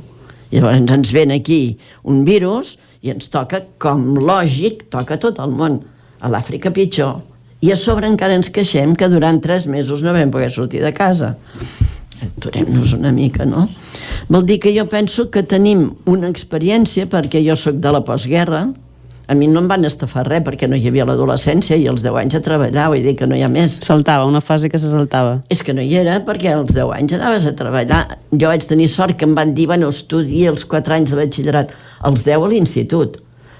[0.48, 1.76] Llavors ens ven aquí
[2.08, 5.82] un virus i ens toca, com lògic, toca tot el món.
[6.24, 7.20] A l'Àfrica pitjor.
[7.62, 10.94] I a sobre encara ens queixem que durant tres mesos no vam poder sortir de
[10.96, 11.36] casa
[12.24, 13.68] aturem-nos una mica, no?
[14.28, 18.68] Vol dir que jo penso que tenim una experiència, perquè jo sóc de la postguerra,
[19.28, 22.16] a mi no em van estafar res perquè no hi havia l'adolescència i els 10
[22.16, 23.76] anys a treballar, vull dir que no hi ha més.
[23.84, 25.42] Saltava, una fase que se saltava.
[25.52, 28.04] És que no hi era perquè als 10 anys anaves a treballar.
[28.32, 31.74] Jo vaig tenir sort que em van dir, bueno, estudia els 4 anys de batxillerat,
[32.08, 33.18] els 10 a l'institut.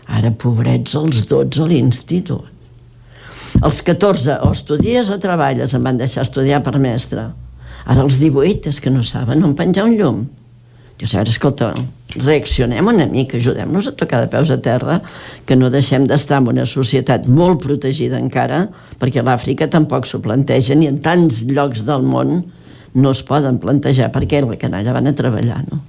[0.09, 2.49] Ara, pobrets, els 12 a l'institut.
[3.61, 7.27] Els 14 o estudies o treballes, em van deixar estudiar per mestre
[7.89, 10.27] Ara els 18 és que no saben on penjar un llum.
[10.99, 11.71] Jo sé, ara, escolta,
[12.17, 14.99] reaccionem una mica, ajudem-nos a tocar de peus a terra,
[15.47, 18.65] que no deixem d'estar en una societat molt protegida encara,
[18.99, 22.41] perquè l'Àfrica tampoc s'ho planteja, ni en tants llocs del món
[22.99, 25.81] no es poden plantejar, perquè la canalla van a treballar, no?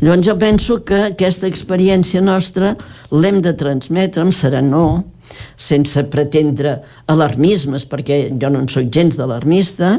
[0.00, 2.74] Llavors jo penso que aquesta experiència nostra
[3.12, 5.02] l'hem de transmetre amb serenor,
[5.60, 6.78] sense pretendre
[7.10, 9.98] alarmismes, perquè jo no en sóc gens d'alarmista,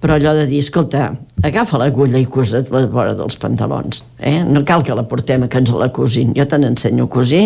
[0.00, 1.10] però allò de dir, escolta,
[1.44, 4.38] agafa l'agulla i cosa't la vora dels pantalons, eh?
[4.48, 7.42] no cal que la portem a que ens la cosin, jo te n'ensenyo a cosir,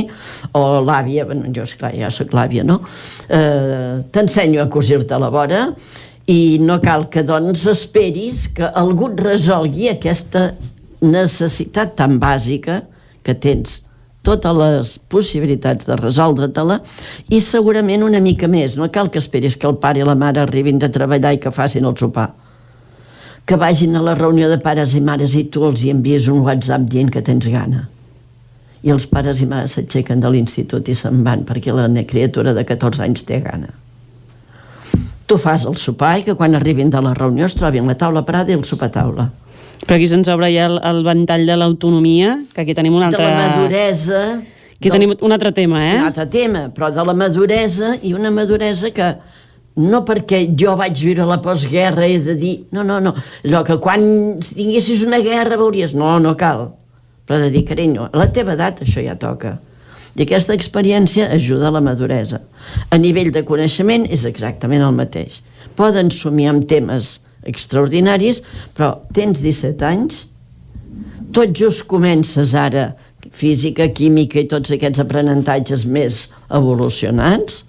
[0.55, 2.79] o l'àvia, bueno, jo esclar, ja sóc l'àvia, no?
[3.27, 5.65] Eh, T'ensenyo a cosir-te la vora
[6.31, 10.53] i no cal que doncs esperis que algú et resolgui aquesta
[11.03, 12.85] necessitat tan bàsica
[13.27, 13.81] que tens
[14.25, 16.79] totes les possibilitats de resoldre-te-la
[17.35, 18.79] i segurament una mica més.
[18.81, 21.53] No cal que esperis que el pare i la mare arribin de treballar i que
[21.53, 22.31] facin el sopar
[23.45, 26.41] que vagin a la reunió de pares i mares i tu els hi envies un
[26.47, 27.89] WhatsApp dient que tens gana.
[28.85, 32.65] I els pares i mares s'aixequen de l'institut i se'n van perquè la criatura de
[32.65, 33.73] 14 anys té gana.
[35.27, 38.25] Tu fas el sopar i que quan arribin de la reunió es trobin la taula
[38.25, 39.31] parada i el sopar taula.
[39.85, 43.25] Però aquí se'ns obre ja el, el ventall de l'autonomia, que aquí tenim un altre...
[43.25, 44.25] De la maduresa...
[44.75, 44.97] Aquí del...
[44.97, 45.97] tenim un altre tema, eh?
[46.01, 49.15] Un altre tema, però de la maduresa i una maduresa que
[49.81, 53.79] no perquè jo vaig viure la postguerra he de dir, no, no, no, allò que
[53.83, 54.05] quan
[54.47, 56.69] tinguessis una guerra veuries, no, no cal,
[57.27, 59.57] però de dir, carinyo, a la teva edat això ja toca.
[60.15, 62.39] I aquesta experiència ajuda a la maduresa.
[62.95, 65.41] A nivell de coneixement és exactament el mateix.
[65.75, 67.17] Poden somiar amb temes
[67.51, 68.39] extraordinaris,
[68.77, 70.21] però tens 17 anys,
[71.35, 72.93] tot just comences ara
[73.35, 77.65] física, química i tots aquests aprenentatges més evolucionats,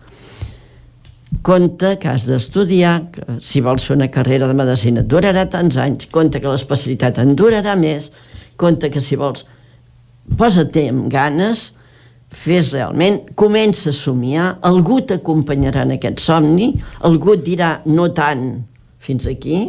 [1.45, 2.95] compte que has d'estudiar,
[3.37, 7.75] si vols fer una carrera de medicina durarà tants anys, compte que l'especialitat en durarà
[7.77, 8.09] més,
[8.57, 9.45] compte que si vols
[10.39, 11.67] posa-te amb ganes,
[12.33, 16.71] fes realment, comença a somiar, algú t'acompanyarà en aquest somni,
[17.05, 18.47] algú et dirà no tant
[19.05, 19.61] fins aquí,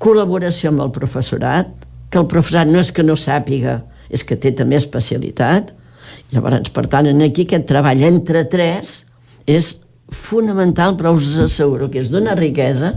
[0.00, 1.68] col·laboració amb el professorat,
[2.08, 5.74] que el professorat no és que no sàpiga, és que té també especialitat,
[6.32, 9.02] llavors, per tant, aquí aquest treball entre tres
[9.44, 9.74] és
[10.10, 12.94] fonamental, però us asseguro que és d'una riquesa.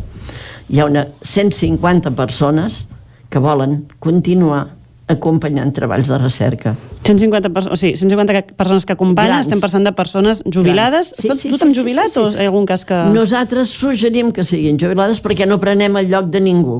[0.70, 2.86] Hi ha una 150 persones
[3.30, 4.66] que volen continuar
[5.08, 6.74] acompanyant treballs de recerca.
[7.06, 9.46] 150, perso o sigui, 150 persones que acompanyen, Grans.
[9.46, 11.12] estem parlant de persones jubilades.
[11.14, 11.22] Grans.
[11.22, 12.24] Sí, Tot, sí, tothom sí, sí, jubilat sí, sí.
[12.24, 12.98] o hi ha algun cas que...
[13.14, 16.80] Nosaltres suggerim que siguin jubilades perquè no prenem el lloc de ningú.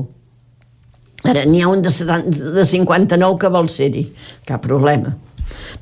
[1.26, 4.02] Ara, n'hi ha un de, 70, de 59 que vol ser-hi.
[4.46, 5.14] Cap problema.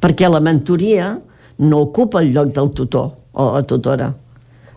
[0.00, 1.14] Perquè la mentoria
[1.64, 4.12] no ocupa el lloc del tutor o la tutora,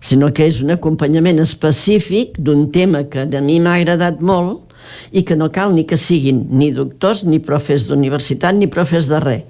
[0.02, 4.68] sinó que és un acompanyament específic d'un tema que a mi m'ha agradat molt
[5.12, 9.20] i que no cal ni que siguin ni doctors, ni profes d'universitat, ni profes de
[9.24, 9.46] res.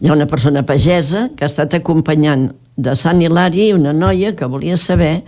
[0.00, 2.48] Hi ha una persona pagesa que ha estat acompanyant
[2.80, 5.20] de Sant Hilari una noia que volia saber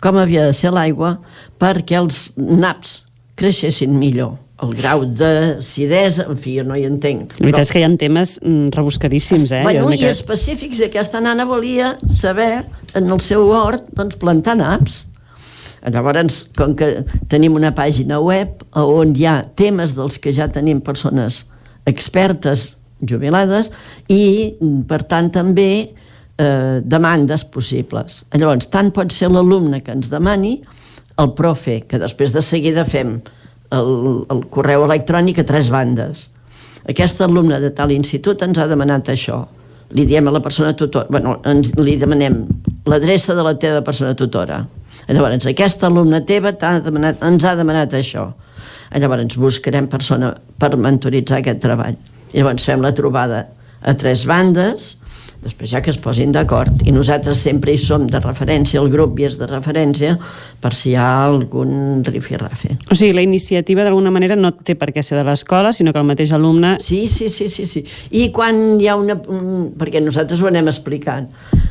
[0.00, 1.16] com havia de ser l'aigua
[1.60, 3.04] perquè els naps
[3.40, 4.36] creixessin millor.
[4.60, 7.32] El grau d'acidesa, en fi, jo no hi entenc.
[7.38, 9.62] La veritat és que hi ha temes mm, rebuscadíssims, eh?
[9.64, 12.66] Bueno, i crec- específics, aquesta nana volia saber
[12.98, 15.06] en el seu hort doncs, plantar naps.
[15.80, 16.90] Llavors, com que
[17.32, 21.46] tenim una pàgina web on hi ha temes dels que ja tenim persones
[21.88, 23.70] expertes jubilades
[24.12, 24.52] i,
[24.86, 28.26] per tant, també eh, demandes possibles.
[28.36, 30.58] Llavors, tant pot ser l'alumne que ens demani,
[31.16, 33.22] el profe, que després de seguida fem
[33.74, 36.28] el, el correu electrònic a tres bandes.
[36.90, 39.42] Aquest alumne de tal institut ens ha demanat això.
[39.94, 42.44] Li diem a la persona tutora, bueno, ens, li demanem
[42.90, 44.62] l'adreça de la teva persona tutora.
[45.10, 48.28] Llavors, aquesta alumna teva t'ha demanat, ens ha demanat això.
[48.94, 51.98] Llavors, buscarem persona per mentoritzar aquest treball.
[52.34, 53.44] Llavors, fem la trobada
[53.82, 54.94] a tres bandes,
[55.40, 59.18] després ja que es posin d'acord i nosaltres sempre hi som de referència el grup
[59.20, 60.16] i és de referència
[60.60, 64.90] per si hi ha algun rifirrafe O sigui, la iniciativa d'alguna manera no té per
[64.92, 66.74] què ser de l'escola, sinó que el mateix alumne...
[66.84, 67.84] Sí, sí, sí, sí, sí.
[68.10, 69.16] I quan hi ha una...
[69.16, 71.30] mm, Perquè nosaltres ho anem explicant.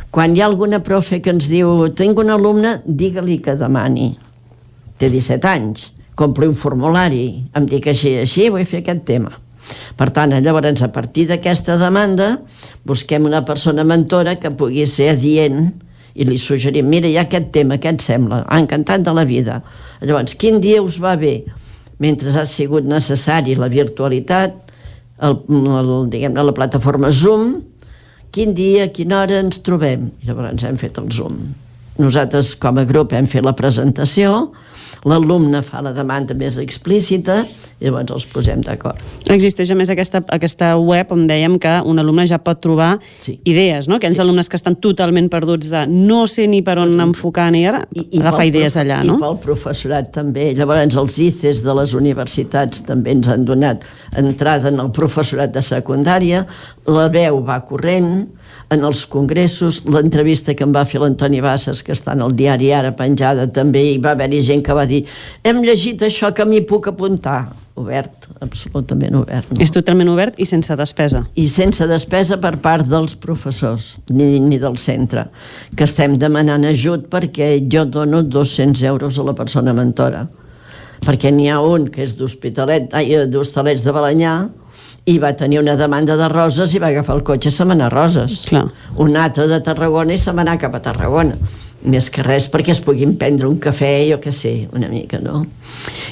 [0.10, 4.14] Quan hi ha alguna profe que ens diu tinc un alumne, digue-li que demani.
[4.98, 9.36] Té 17 anys, compli un formulari, em dic així, així, vull fer aquest tema.
[10.00, 12.38] Per tant, llavors, a partir d'aquesta demanda,
[12.88, 15.70] busquem una persona mentora que pugui ser adient
[16.20, 18.44] i li suggerim, mira, hi ha aquest tema, què et sembla?
[18.48, 19.62] Ah, encantat de la vida.
[20.02, 21.44] Llavors, quin dia us va bé?
[22.00, 24.58] Mentre ha sigut necessari la virtualitat,
[25.24, 27.58] el, el, diguem la plataforma Zoom,
[28.36, 30.10] quin dia, a quina hora ens trobem?
[30.28, 31.40] Llavors hem fet el Zoom.
[32.00, 34.50] Nosaltres, com a grup, hem fet la presentació,
[35.06, 37.44] l'alumne fa la demanda més explícita
[37.80, 39.00] i llavors els posem d'acord.
[39.32, 42.90] Existeix a més aquesta, aquesta web on dèiem que un alumne ja pot trobar
[43.24, 43.38] sí.
[43.48, 44.00] idees, no?
[44.00, 44.24] Aquells sí.
[44.24, 48.42] alumnes que estan totalment perduts de no sé ni per on enfocar ni ara, agafar
[48.42, 49.16] pel idees prof- allà, no?
[49.16, 50.50] I pel professorat també.
[50.58, 53.88] Llavors els ICES de les universitats també ens han donat
[54.20, 56.46] entrada en el professorat de secundària,
[56.90, 58.28] la veu va corrent,
[58.70, 62.70] en els congressos, l'entrevista que em va fer l'Antoni Bassas, que està en el diari
[62.76, 65.04] ara penjada, també hi va haver-hi gent que va dir
[65.44, 67.42] hem llegit això que m'hi puc apuntar.
[67.80, 69.48] Obert, absolutament obert.
[69.54, 69.62] No?
[69.64, 71.24] És totalment obert i sense despesa.
[71.40, 75.30] i sense despesa per part dels professors ni, ni del centre
[75.76, 80.26] que estem demanant ajut perquè jo dono 200 euros a la persona mentora
[81.06, 84.34] perquè n'hi ha un que és d'Hospitalet ai, d'Hostalets de Balanyà
[85.06, 87.90] i va tenir una demanda de roses i va agafar el cotxe i se a
[87.90, 88.66] Roses Clar.
[88.98, 91.36] un altre de Tarragona i se cap a Tarragona
[91.84, 95.46] més que res perquè es puguin prendre un cafè, jo què sé, una mica, no?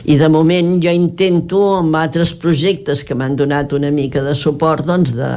[0.07, 4.85] I de moment jo intento amb altres projectes que m'han donat una mica de suport,
[4.87, 5.31] doncs, de...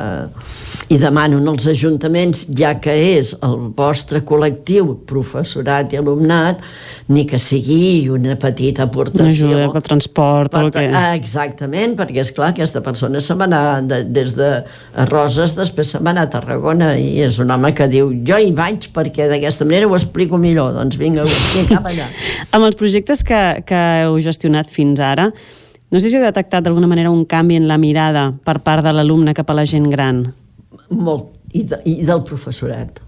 [0.90, 6.58] i demano als ajuntaments, ja que és el vostre col·lectiu, professorat i alumnat,
[7.10, 9.50] ni que sigui una petita Una aportació.
[9.50, 10.82] ajuda pel transport, Per que...
[10.94, 14.50] Ah, exactament, perquè és clar aquesta persona se va anar de, des de
[15.10, 18.50] Roses, després se va anar a Tarragona i és un home que diu jo hi
[18.54, 22.10] vaig perquè d'aquesta manera ho explico millor, doncs vinga, vinga cap allà.
[22.54, 25.30] Amb els projectes que, que heu gestionat fins ara,
[25.90, 28.92] no sé si heu detectat d'alguna manera un canvi en la mirada per part de
[28.94, 30.24] l'alumne cap a la gent gran.
[30.90, 33.00] Molt, i, de, i del professorat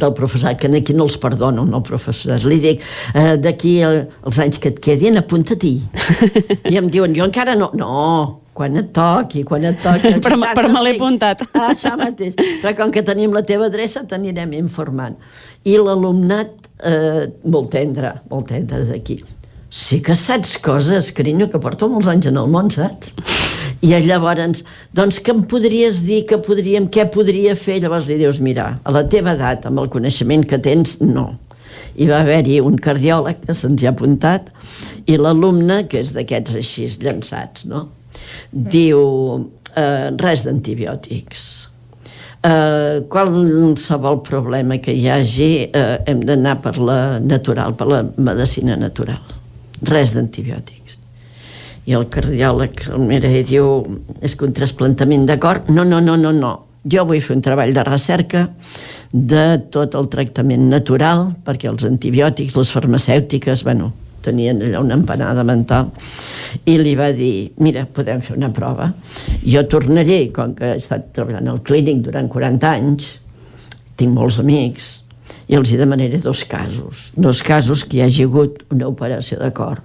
[0.00, 2.44] del professorat, que aquí no els perdono, no el professorat.
[2.48, 2.84] Li dic,
[3.14, 5.74] eh, d'aquí els anys que et quedin, apunta-t'hi.
[6.72, 7.70] I em diuen, jo encara no.
[7.76, 10.14] No, quan et toqui, quan et toqui.
[10.24, 11.44] Però però me l'he apuntat.
[11.52, 12.38] Ah, això mateix.
[12.62, 15.18] Però com que tenim la teva adreça, t'anirem informant.
[15.68, 19.20] I l'alumnat, eh, molt tendre, molt tendre d'aquí.
[19.70, 23.12] Sí que saps coses, carinyo, que porto molts anys en el món, saps?
[23.86, 27.78] I llavors, doncs què em podries dir, que podríem, què podria fer?
[27.80, 31.38] Llavors li dius, mira, a la teva edat, amb el coneixement que tens, no.
[31.94, 34.50] Hi va haver-hi un cardiòleg que se'ns ha apuntat
[35.06, 37.86] i l'alumne, que és d'aquests així llançats, no?
[38.50, 39.00] Diu,
[39.76, 41.48] eh, res d'antibiòtics.
[42.42, 48.76] eh, qualsevol problema que hi hagi eh, hem d'anar per la natural, per la medicina
[48.76, 49.39] natural.
[49.88, 50.98] Res d'antibiòtics.
[51.88, 53.80] I el cardiòleg el mira i diu
[54.20, 55.64] és que un trasplantament de cor...
[55.70, 56.52] No, no, no, no, no.
[56.90, 58.46] Jo vull fer un treball de recerca
[59.12, 63.90] de tot el tractament natural, perquè els antibiòtics, les farmacèutiques, bueno,
[64.22, 65.90] tenien allà una empanada mental
[66.68, 68.90] i li va dir, mira, podem fer una prova
[69.44, 73.08] jo tornaré, com que he estat treballant al clínic durant 40 anys
[74.00, 74.99] tinc molts amics
[75.50, 79.50] i els hi demanaré dos casos dos casos que hi hagi hagut una operació de
[79.56, 79.80] cor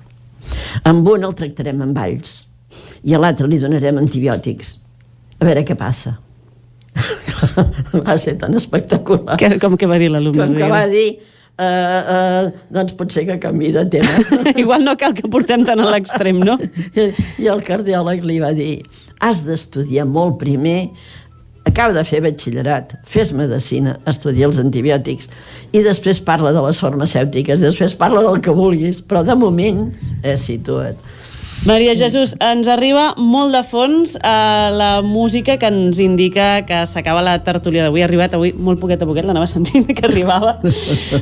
[0.83, 2.41] amb un el tractarem amb alls
[3.05, 4.75] i a l'altre li donarem antibiòtics
[5.39, 6.17] a veure què passa
[8.07, 10.45] va ser tan espectacular Que, com que va dir l'alumne?
[10.45, 11.07] com que va dir
[11.55, 14.17] Uh, uh, doncs potser que canvi de tema.
[14.59, 16.57] Igual no cal que portem tant a l'extrem, no?
[16.59, 17.05] I,
[17.45, 18.81] I el cardiòleg li va dir
[19.23, 20.89] has d'estudiar molt primer
[21.65, 25.29] acaba de fer batxillerat, fes medicina, estudia els antibiòtics
[25.75, 29.89] i després parla de les farmacèutiques, després parla del que vulguis, però de moment
[30.23, 30.97] és situa't.
[31.63, 37.23] Maria Jesús, ens arriba molt de fons a la música que ens indica que s'acaba
[37.25, 38.03] la tertúlia d'avui.
[38.03, 40.59] Ha arribat avui molt poquet a poquet, l'anava sentint que arribava,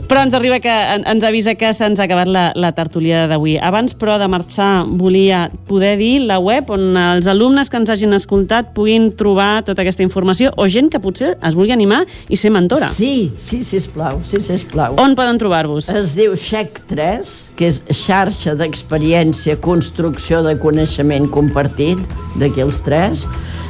[0.10, 3.56] però ens arriba que ens avisa que se'ns ha acabat la, la tertúlia d'avui.
[3.56, 8.18] Abans, però, de marxar, volia poder dir la web on els alumnes que ens hagin
[8.18, 12.52] escoltat puguin trobar tota aquesta informació o gent que potser es vulgui animar i ser
[12.52, 12.92] mentora.
[12.92, 15.00] Sí, sí, sisplau, sí, sisplau.
[15.00, 15.88] On poden trobar-vos?
[15.94, 22.00] Es diu XEC 3, que és xarxa d'experiència, construcció de coneixement compartit,
[22.40, 23.28] d'aquí els tres,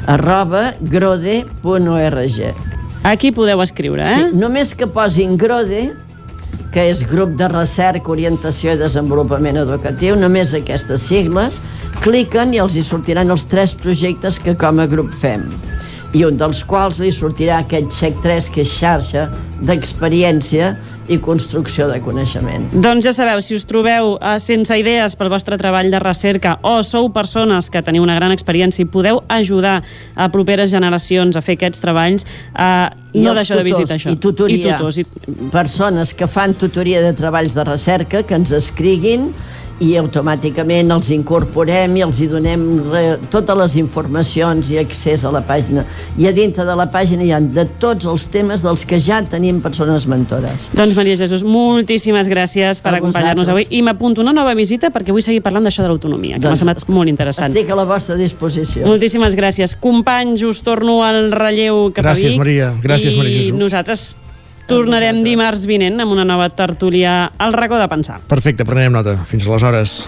[0.07, 2.39] arroba grode.org.
[3.03, 4.15] Aquí podeu escriure, eh?
[4.15, 5.89] Sí, només que posin Grode,
[6.73, 11.59] que és Grup de Recerca, Orientació i Desenvolupament Educatiu, només aquestes sigles,
[12.03, 15.43] cliquen i els hi sortiran els tres projectes que com a grup fem
[16.13, 19.27] i un dels quals li sortirà aquest XEC 3, que és xarxa
[19.65, 20.73] d'experiència
[21.07, 22.69] i construcció de coneixement.
[22.73, 26.77] Doncs ja sabeu, si us trobeu eh, sense idees pel vostre treball de recerca o
[26.87, 29.81] sou persones que teniu una gran experiència i podeu ajudar
[30.15, 34.13] a properes generacions a fer aquests treballs, eh, no deixeu de visitar això.
[34.13, 34.57] I tutoria.
[34.57, 34.97] I tutors.
[34.97, 35.49] I...
[35.53, 39.29] Persones que fan tutoria de treballs de recerca, que ens escriguin
[39.83, 43.03] i automàticament els incorporem i els hi donem re,
[43.33, 45.83] totes les informacions i accés a la pàgina.
[46.19, 49.21] I a dintre de la pàgina hi ha de tots els temes dels que ja
[49.29, 50.71] tenim persones mentores.
[50.77, 55.25] Doncs Maria Jesús, moltíssimes gràcies per acompanyar-nos avui i m'apunto una nova visita perquè vull
[55.25, 57.51] seguir parlant d'això de l'autonomia, que m'ha Doncs semblat molt interessant.
[57.51, 58.87] Estic a la vostra disposició.
[58.87, 59.75] Moltíssimes gràcies.
[59.79, 62.43] Companys, us torno al relleu cap Gràcies, a Vic.
[62.43, 62.73] Maria.
[62.83, 63.57] Gràcies, Maria Jesús.
[63.57, 64.13] I nosaltres
[64.73, 68.19] tornarem dimarts vinent amb una nova tertúlia al racó de pensar.
[68.27, 69.15] Perfecte, prenem nota.
[69.29, 70.01] Fins aleshores.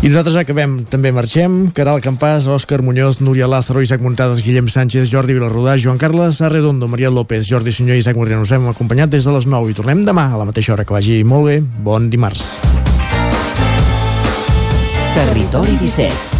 [0.00, 1.66] I nosaltres acabem, també marxem.
[1.76, 6.88] Caral Campàs, Òscar Muñoz, Núria Lázaro, Isaac Muntades, Guillem Sánchez, Jordi Vilarrodà, Joan Carles Arredondo,
[6.88, 8.40] Maria López, Jordi Sunyer i Isaac Moreno.
[8.40, 10.88] Us hem acompanyat des de les 9 i tornem demà a la mateixa hora.
[10.88, 11.60] Que vagi molt bé.
[11.84, 12.56] Bon dimarts.
[15.12, 16.39] Territori 17,